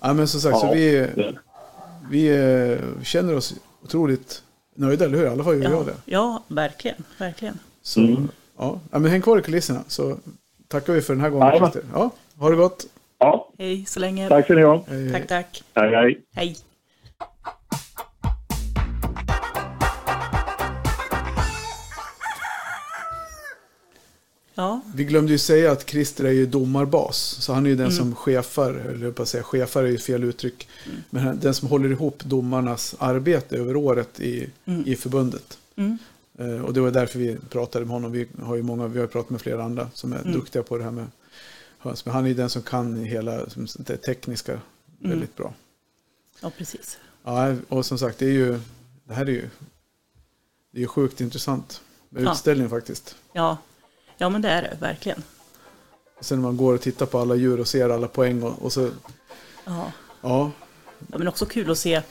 ja, 0.00 0.12
men 0.12 0.28
som 0.28 0.40
sagt, 0.40 0.58
så 0.58 0.72
vi, 0.74 0.90
det- 0.92 1.34
vi 2.10 2.28
eh, 2.28 3.02
känner 3.02 3.36
oss 3.36 3.54
otroligt 3.82 4.42
nöjda, 4.74 5.04
eller 5.04 5.18
hur? 5.18 5.24
I 5.24 5.28
alla 5.28 5.44
fall 5.44 5.54
gör 5.56 5.62
jag 5.70 5.72
Ja, 5.72 5.84
det. 5.84 5.94
ja 6.04 6.42
verkligen, 6.48 7.04
verkligen. 7.18 7.58
Så, 7.82 8.00
ja. 8.58 8.80
ja, 8.90 8.98
men 8.98 9.10
häng 9.10 9.22
kvar 9.22 9.38
i 9.38 9.42
kulisserna 9.42 9.84
så 9.88 10.16
tackar 10.68 10.92
vi 10.92 11.00
för 11.02 11.14
den 11.14 11.20
här 11.22 11.30
gången. 11.30 11.70
Ja, 11.92 12.10
ha 12.38 12.50
det 12.50 12.56
gott. 12.56 12.86
Ja, 13.18 13.48
Hej 13.58 13.84
så 13.86 14.00
länge. 14.00 14.28
tack. 14.28 14.48
Hej, 14.48 14.64
hej. 14.88 15.12
tack. 15.12 15.26
tack. 15.28 15.62
Hej, 15.74 15.90
hej. 15.94 16.20
Hej. 16.34 16.56
Ja, 24.54 24.80
Vi 24.94 25.04
glömde 25.04 25.32
ju 25.32 25.38
säga 25.38 25.72
att 25.72 25.88
Christer 25.90 26.24
är 26.24 26.30
ju 26.32 26.46
domarbas. 26.46 27.16
Så 27.18 27.52
han 27.52 27.66
är 27.66 27.70
ju 27.70 27.76
den 27.76 27.92
som 27.92 28.14
chefar, 28.14 28.70
eller 28.74 29.04
jag 29.06 29.14
på 29.14 29.22
att 29.22 29.28
säga 29.28 29.42
chefar 29.42 29.84
är 29.84 29.88
ju 29.88 29.98
fel 29.98 30.24
uttryck. 30.24 30.68
Men 31.10 31.22
han- 31.26 31.38
den 31.38 31.54
som 31.54 31.68
håller 31.68 31.90
ihop 31.90 32.24
domarnas 32.24 32.94
arbete 32.98 33.56
över 33.56 33.76
året 33.76 34.20
i, 34.20 34.50
i 34.86 34.96
förbundet. 34.96 35.58
Mm. 35.76 35.98
Eh, 36.38 36.60
och 36.64 36.74
det 36.74 36.80
var 36.80 36.90
därför 36.90 37.18
vi 37.18 37.36
pratade 37.50 37.84
med 37.84 37.92
honom. 37.94 38.12
Vi 38.12 38.26
har 38.42 38.56
ju 38.56 38.62
många, 38.62 38.86
vi 38.86 39.00
har 39.00 39.06
pratat 39.06 39.30
med 39.30 39.40
flera 39.40 39.64
andra 39.64 39.90
som 39.94 40.12
är 40.12 40.22
duktiga 40.32 40.62
på 40.62 40.78
det 40.78 40.84
här 40.84 40.90
med 40.90 41.06
höns. 41.78 42.04
Men 42.04 42.14
han 42.14 42.24
är 42.24 42.28
ju 42.28 42.34
den 42.34 42.50
som 42.50 42.62
kan 42.62 43.04
hela 43.04 43.46
det 43.78 43.96
tekniska 43.96 44.60
väldigt 44.98 45.36
bra. 45.36 45.54
ja 46.40 46.50
precis. 46.58 46.98
Ja, 47.24 47.54
och 47.68 47.86
som 47.86 47.98
sagt, 47.98 48.18
det 48.18 48.26
är 48.26 48.30
ju, 48.32 48.60
det 49.04 49.14
här 49.14 49.26
är 49.26 49.30
ju, 49.30 49.48
det 50.70 50.78
är 50.78 50.80
ju 50.80 50.86
sjukt 50.86 51.20
intressant 51.20 51.80
med 52.08 52.22
Ja. 52.22 52.32
utställning 52.32 52.68
faktiskt. 52.68 53.16
Ja. 53.32 53.58
Ja, 54.16 54.28
men 54.28 54.42
det 54.42 54.48
är 54.48 54.62
det 54.62 54.76
verkligen. 54.80 55.22
Sen 56.20 56.38
när 56.38 56.42
man 56.48 56.56
går 56.56 56.74
och 56.74 56.80
tittar 56.80 57.06
på 57.06 57.18
alla 57.18 57.34
djur 57.34 57.60
och 57.60 57.68
ser 57.68 57.88
alla 57.90 58.08
poäng 58.08 58.42
och, 58.42 58.62
och 58.62 58.72
så, 58.72 58.90
Ja. 59.64 59.92
ja, 60.20 60.50
ja, 61.12 61.18
men 61.18 61.28
också 61.28 61.46
kul 61.46 61.70
att 61.70 61.78
se 61.78 62.02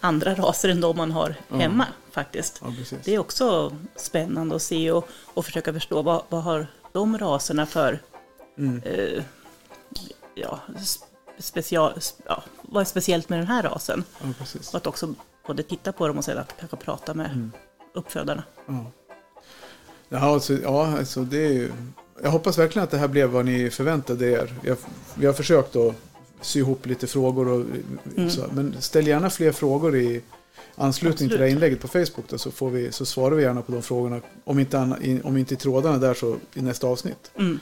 andra 0.00 0.34
raser 0.34 0.68
än 0.68 0.80
de 0.80 0.96
man 0.96 1.10
har 1.10 1.34
hemma 1.50 1.86
faktiskt. 2.10 2.60
ja. 2.64 2.72
Det 3.04 3.14
är 3.14 3.18
också 3.18 3.76
spännande 3.96 4.56
att 4.56 4.62
se 4.62 4.92
och, 4.92 5.08
och 5.34 5.44
försöka 5.44 5.72
förstå 5.72 6.02
vad, 6.02 6.22
vad 6.28 6.42
har 6.42 6.66
de 6.92 7.18
raserna 7.18 7.66
för 7.66 8.02
Mm. 8.58 8.82
eh, 8.84 9.22
ja, 10.34 10.60
special, 11.38 11.92
ja, 12.26 12.42
vad 12.62 12.80
är 12.80 12.84
speciellt 12.84 13.28
med 13.28 13.38
den 13.38 13.46
här 13.46 13.62
rasen? 13.62 14.04
Ja, 14.22 14.26
precis. 14.38 14.68
Och 14.68 14.74
att 14.74 14.86
också 14.86 15.14
både 15.46 15.62
titta 15.62 15.92
på 15.92 16.08
dem 16.08 16.18
och 16.18 16.24
sedan 16.24 16.38
att 16.38 16.54
kanske 16.58 16.76
prata 16.76 17.14
med 17.14 17.26
Mm. 17.26 17.52
uppfödarna. 17.94 18.42
Ja. 18.66 18.86
Ja, 20.12 20.18
alltså, 20.18 20.54
ja, 20.62 20.98
alltså 20.98 21.20
det 21.22 21.38
är 21.46 21.52
ju, 21.52 21.72
jag 22.22 22.30
hoppas 22.30 22.58
verkligen 22.58 22.84
att 22.84 22.90
det 22.90 22.98
här 22.98 23.08
blev 23.08 23.28
vad 23.30 23.44
ni 23.44 23.70
förväntade 23.70 24.26
er. 24.30 24.54
Jag, 24.64 24.76
vi 25.14 25.26
har 25.26 25.32
försökt 25.32 25.76
att 25.76 25.94
sy 26.40 26.58
ihop 26.58 26.86
lite 26.86 27.06
frågor, 27.06 27.48
och, 27.48 27.64
Mm. 28.16 28.30
så, 28.30 28.44
men 28.52 28.76
ställ 28.80 29.06
gärna 29.06 29.30
fler 29.30 29.52
frågor 29.52 29.96
i 29.96 30.20
anslutning 30.76 31.28
till 31.28 31.28
det 31.28 31.44
här 31.44 31.44
Absolut. 31.44 31.54
inlägget 31.56 31.80
på 31.80 31.88
Facebook. 31.88 32.28
Då, 32.28 32.38
så, 32.38 32.50
får 32.50 32.70
vi, 32.70 32.92
så 32.92 33.06
svarar 33.06 33.36
vi 33.36 33.42
gärna 33.42 33.62
på 33.62 33.72
de 33.72 33.82
frågorna. 33.82 34.20
Om 34.44 34.58
inte, 34.58 34.96
i, 35.02 35.20
om 35.24 35.36
inte 35.36 35.54
i 35.54 35.56
trådarna 35.56 35.98
där 35.98 36.14
så 36.14 36.36
i 36.54 36.62
nästa 36.62 36.86
avsnitt. 36.86 37.30
Mm. 37.38 37.60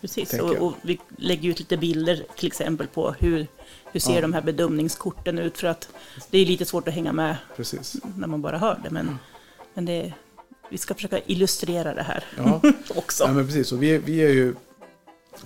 Precis, 0.00 0.32
och, 0.34 0.50
och 0.56 0.72
vi 0.82 1.00
lägger 1.16 1.50
ut 1.50 1.58
lite 1.58 1.76
bilder 1.76 2.24
till 2.36 2.46
exempel 2.46 2.86
på 2.86 3.14
hur, 3.18 3.46
hur 3.92 4.00
ser 4.00 4.14
Ja. 4.14 4.20
de 4.20 4.32
här 4.32 4.42
bedömningskorten 4.42 5.38
ut 5.38 5.58
för 5.58 5.66
att 5.66 5.88
det 6.30 6.38
är 6.38 6.46
lite 6.46 6.64
svårt 6.64 6.88
att 6.88 6.94
hänga 6.94 7.12
med 7.12 7.36
Precis. 7.56 7.96
när 8.16 8.28
man 8.28 8.42
bara 8.42 8.58
hör 8.58 8.80
det. 8.84 8.90
Men, 8.90 9.18
men 9.74 9.84
det, 9.84 10.12
vi 10.70 10.78
ska 10.78 10.94
försöka 10.94 11.18
illustrera 11.26 11.94
det 11.94 12.02
här 12.02 12.24
Ja, 12.36 12.60
också. 12.94 13.24
ja 13.24 13.32
men 13.32 13.46
precis. 13.46 13.72
Och 13.72 13.82
vi, 13.82 13.98
vi 13.98 14.18
är 14.18 14.28
ju 14.30 14.54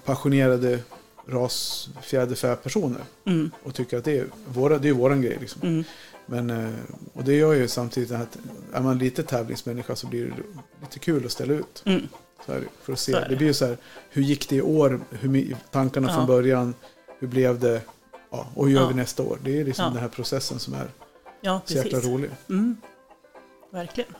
passionerade 0.04 0.78
ras 1.26 1.88
fjäderfä-personer. 2.02 3.00
Mm, 3.26 3.50
Och 3.62 3.74
tycker 3.74 3.98
att 3.98 4.04
det 4.04 4.18
är, 4.18 4.26
våra, 4.48 4.78
det 4.78 4.88
är 4.88 4.92
våran 4.92 5.22
grej. 5.22 5.36
Liksom. 5.40 5.62
mm, 5.62 5.84
Men, 6.26 6.50
eh, 6.50 6.72
och 7.12 7.24
det 7.24 7.34
gör 7.34 7.52
ju 7.52 7.68
samtidigt 7.68 8.10
att 8.10 8.38
är 8.72 8.80
man 8.80 8.98
lite 8.98 9.22
tävlingsmänniska 9.22 9.96
så 9.96 10.06
blir 10.06 10.24
det 10.26 10.32
lite 10.80 10.98
kul 10.98 11.26
att 11.26 11.32
ställa 11.32 11.54
ut. 11.54 11.82
mm. 11.86 12.02
Så 12.46 12.52
är 12.52 12.60
det, 12.60 12.66
för 12.82 12.92
att 12.92 12.98
se. 12.98 13.12
Det. 13.12 13.26
det. 13.28 13.36
blir 13.36 13.46
ju 13.46 13.54
så 13.54 13.66
här, 13.66 13.76
hur 14.10 14.22
gick 14.22 14.48
det 14.48 14.56
i 14.56 14.62
år? 14.62 15.00
Hur, 15.10 15.56
tankarna 15.70 16.08
Ja. 16.08 16.14
från 16.14 16.26
början? 16.26 16.74
Hur 17.18 17.28
blev 17.28 17.58
det? 17.60 17.80
Ja, 18.30 18.46
och 18.54 18.66
hur 18.66 18.74
gör 18.74 18.82
Ja. 18.82 18.88
vi 18.88 18.94
nästa 18.94 19.22
år? 19.22 19.38
Det 19.44 19.60
är 19.60 19.64
liksom 19.64 19.92
den 19.92 20.02
här 20.02 20.08
processen 20.08 20.58
som 20.58 20.74
är 20.74 20.88
Ja, 21.40 21.60
så 21.64 21.74
jäkla 21.74 21.98
rolig. 22.00 22.30
Mm. 22.48 22.76
Verkligen, 23.72 24.14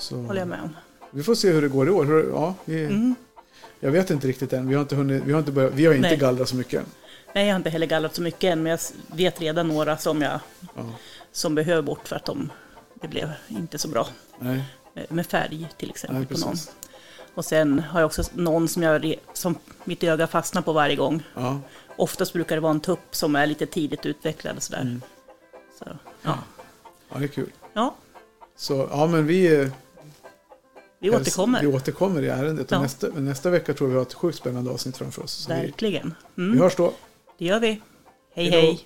Så, 0.00 0.16
håller 0.16 0.40
jag 0.40 0.48
med 0.48 0.60
om. 0.62 0.76
Vi 1.10 1.22
får 1.22 1.34
se 1.34 1.50
hur 1.52 1.62
det 1.62 1.68
går 1.68 1.88
i 1.88 1.90
år. 1.90 2.04
Hur, 2.04 2.30
ja, 2.30 2.54
vi, 2.64 2.84
Mm. 2.84 3.14
Jag 3.80 3.90
vet 3.90 4.10
inte 4.10 4.26
riktigt 4.26 4.52
än. 4.52 4.68
Vi 4.68 4.74
har 4.74 4.82
inte, 4.82 4.94
hunnit, 4.96 5.22
vi 5.26 5.32
har 5.32 5.38
inte, 5.38 5.52
börjat, 5.52 5.72
vi 5.74 5.86
har 5.86 5.94
inte 5.94 6.08
Nej. 6.08 6.16
gallrat 6.16 6.48
så 6.48 6.56
mycket. 6.56 6.82
Nej, 7.34 7.46
jag 7.46 7.54
har 7.54 7.56
inte 7.56 7.70
heller 7.70 7.86
gallrat 7.86 8.14
så 8.14 8.22
mycket 8.22 8.52
än, 8.52 8.62
men 8.62 8.70
jag 8.70 8.80
vet 9.16 9.40
redan 9.40 9.68
några 9.68 9.96
som 9.96 10.22
jag 10.22 10.40
Ja, 10.76 10.82
som 11.32 11.54
behöver 11.54 11.82
bort 11.82 12.08
för 12.08 12.16
att 12.16 12.24
de, 12.24 12.50
det 12.94 13.08
blev 13.08 13.32
inte 13.48 13.78
så 13.78 13.88
bra. 13.88 14.06
nej, 14.38 14.64
Eh, 14.94 15.02
Med 15.08 15.26
färg 15.26 15.68
till 15.76 15.90
exempel 15.90 16.18
nej, 16.18 16.26
på 16.26 16.46
någon. 16.46 16.56
Och 17.34 17.44
sen 17.44 17.78
har 17.78 18.00
jag 18.00 18.06
också 18.06 18.22
någon 18.34 18.68
som, 18.68 18.82
jag, 18.82 19.14
som 19.32 19.54
mitt 19.84 20.02
öga 20.04 20.26
fastnar 20.26 20.62
på 20.62 20.72
varje 20.72 20.96
gång. 20.96 21.22
Ja, 21.34 21.60
Oftast 21.96 22.32
brukar 22.32 22.54
det 22.56 22.60
vara 22.60 22.70
en 22.70 22.80
tupp 22.80 23.16
som 23.16 23.36
är 23.36 23.46
lite 23.46 23.66
tidigt 23.66 24.06
utvecklad 24.06 24.56
och 24.56 24.62
sådär. 24.62 24.80
Mm. 24.80 25.02
Så, 25.78 25.84
ja. 26.22 26.38
ja, 27.08 27.18
det 27.18 27.24
är 27.24 27.28
kul. 27.28 27.50
ja, 27.72 27.94
Så 28.56 28.88
ja, 28.90 29.06
men 29.06 29.26
vi... 29.26 29.70
vi 31.00 31.10
återkommer. 31.10 31.60
Vi 31.60 31.66
återkommer 31.66 32.22
i 32.22 32.28
ärendet. 32.28 32.70
Ja. 32.70 32.82
nästa, 32.82 33.08
nästa 33.08 33.50
vecka 33.50 33.74
tror 33.74 33.88
jag 33.88 33.92
vi 33.92 33.96
har 33.98 34.02
ett 34.06 34.14
sjukt 34.14 34.38
spännande 34.38 34.70
avsnitt 34.70 34.96
framför 34.96 35.22
oss. 35.22 35.46
Vi, 35.48 35.54
Verkligen. 35.54 36.14
vi 36.34 36.42
Mm, 36.42 36.58
hörs 36.60 36.76
då. 36.76 36.92
det 37.38 37.44
gör 37.44 37.60
vi. 37.60 37.66
Hej 38.34 38.50
Hej 38.50 38.50
hej. 38.50 38.80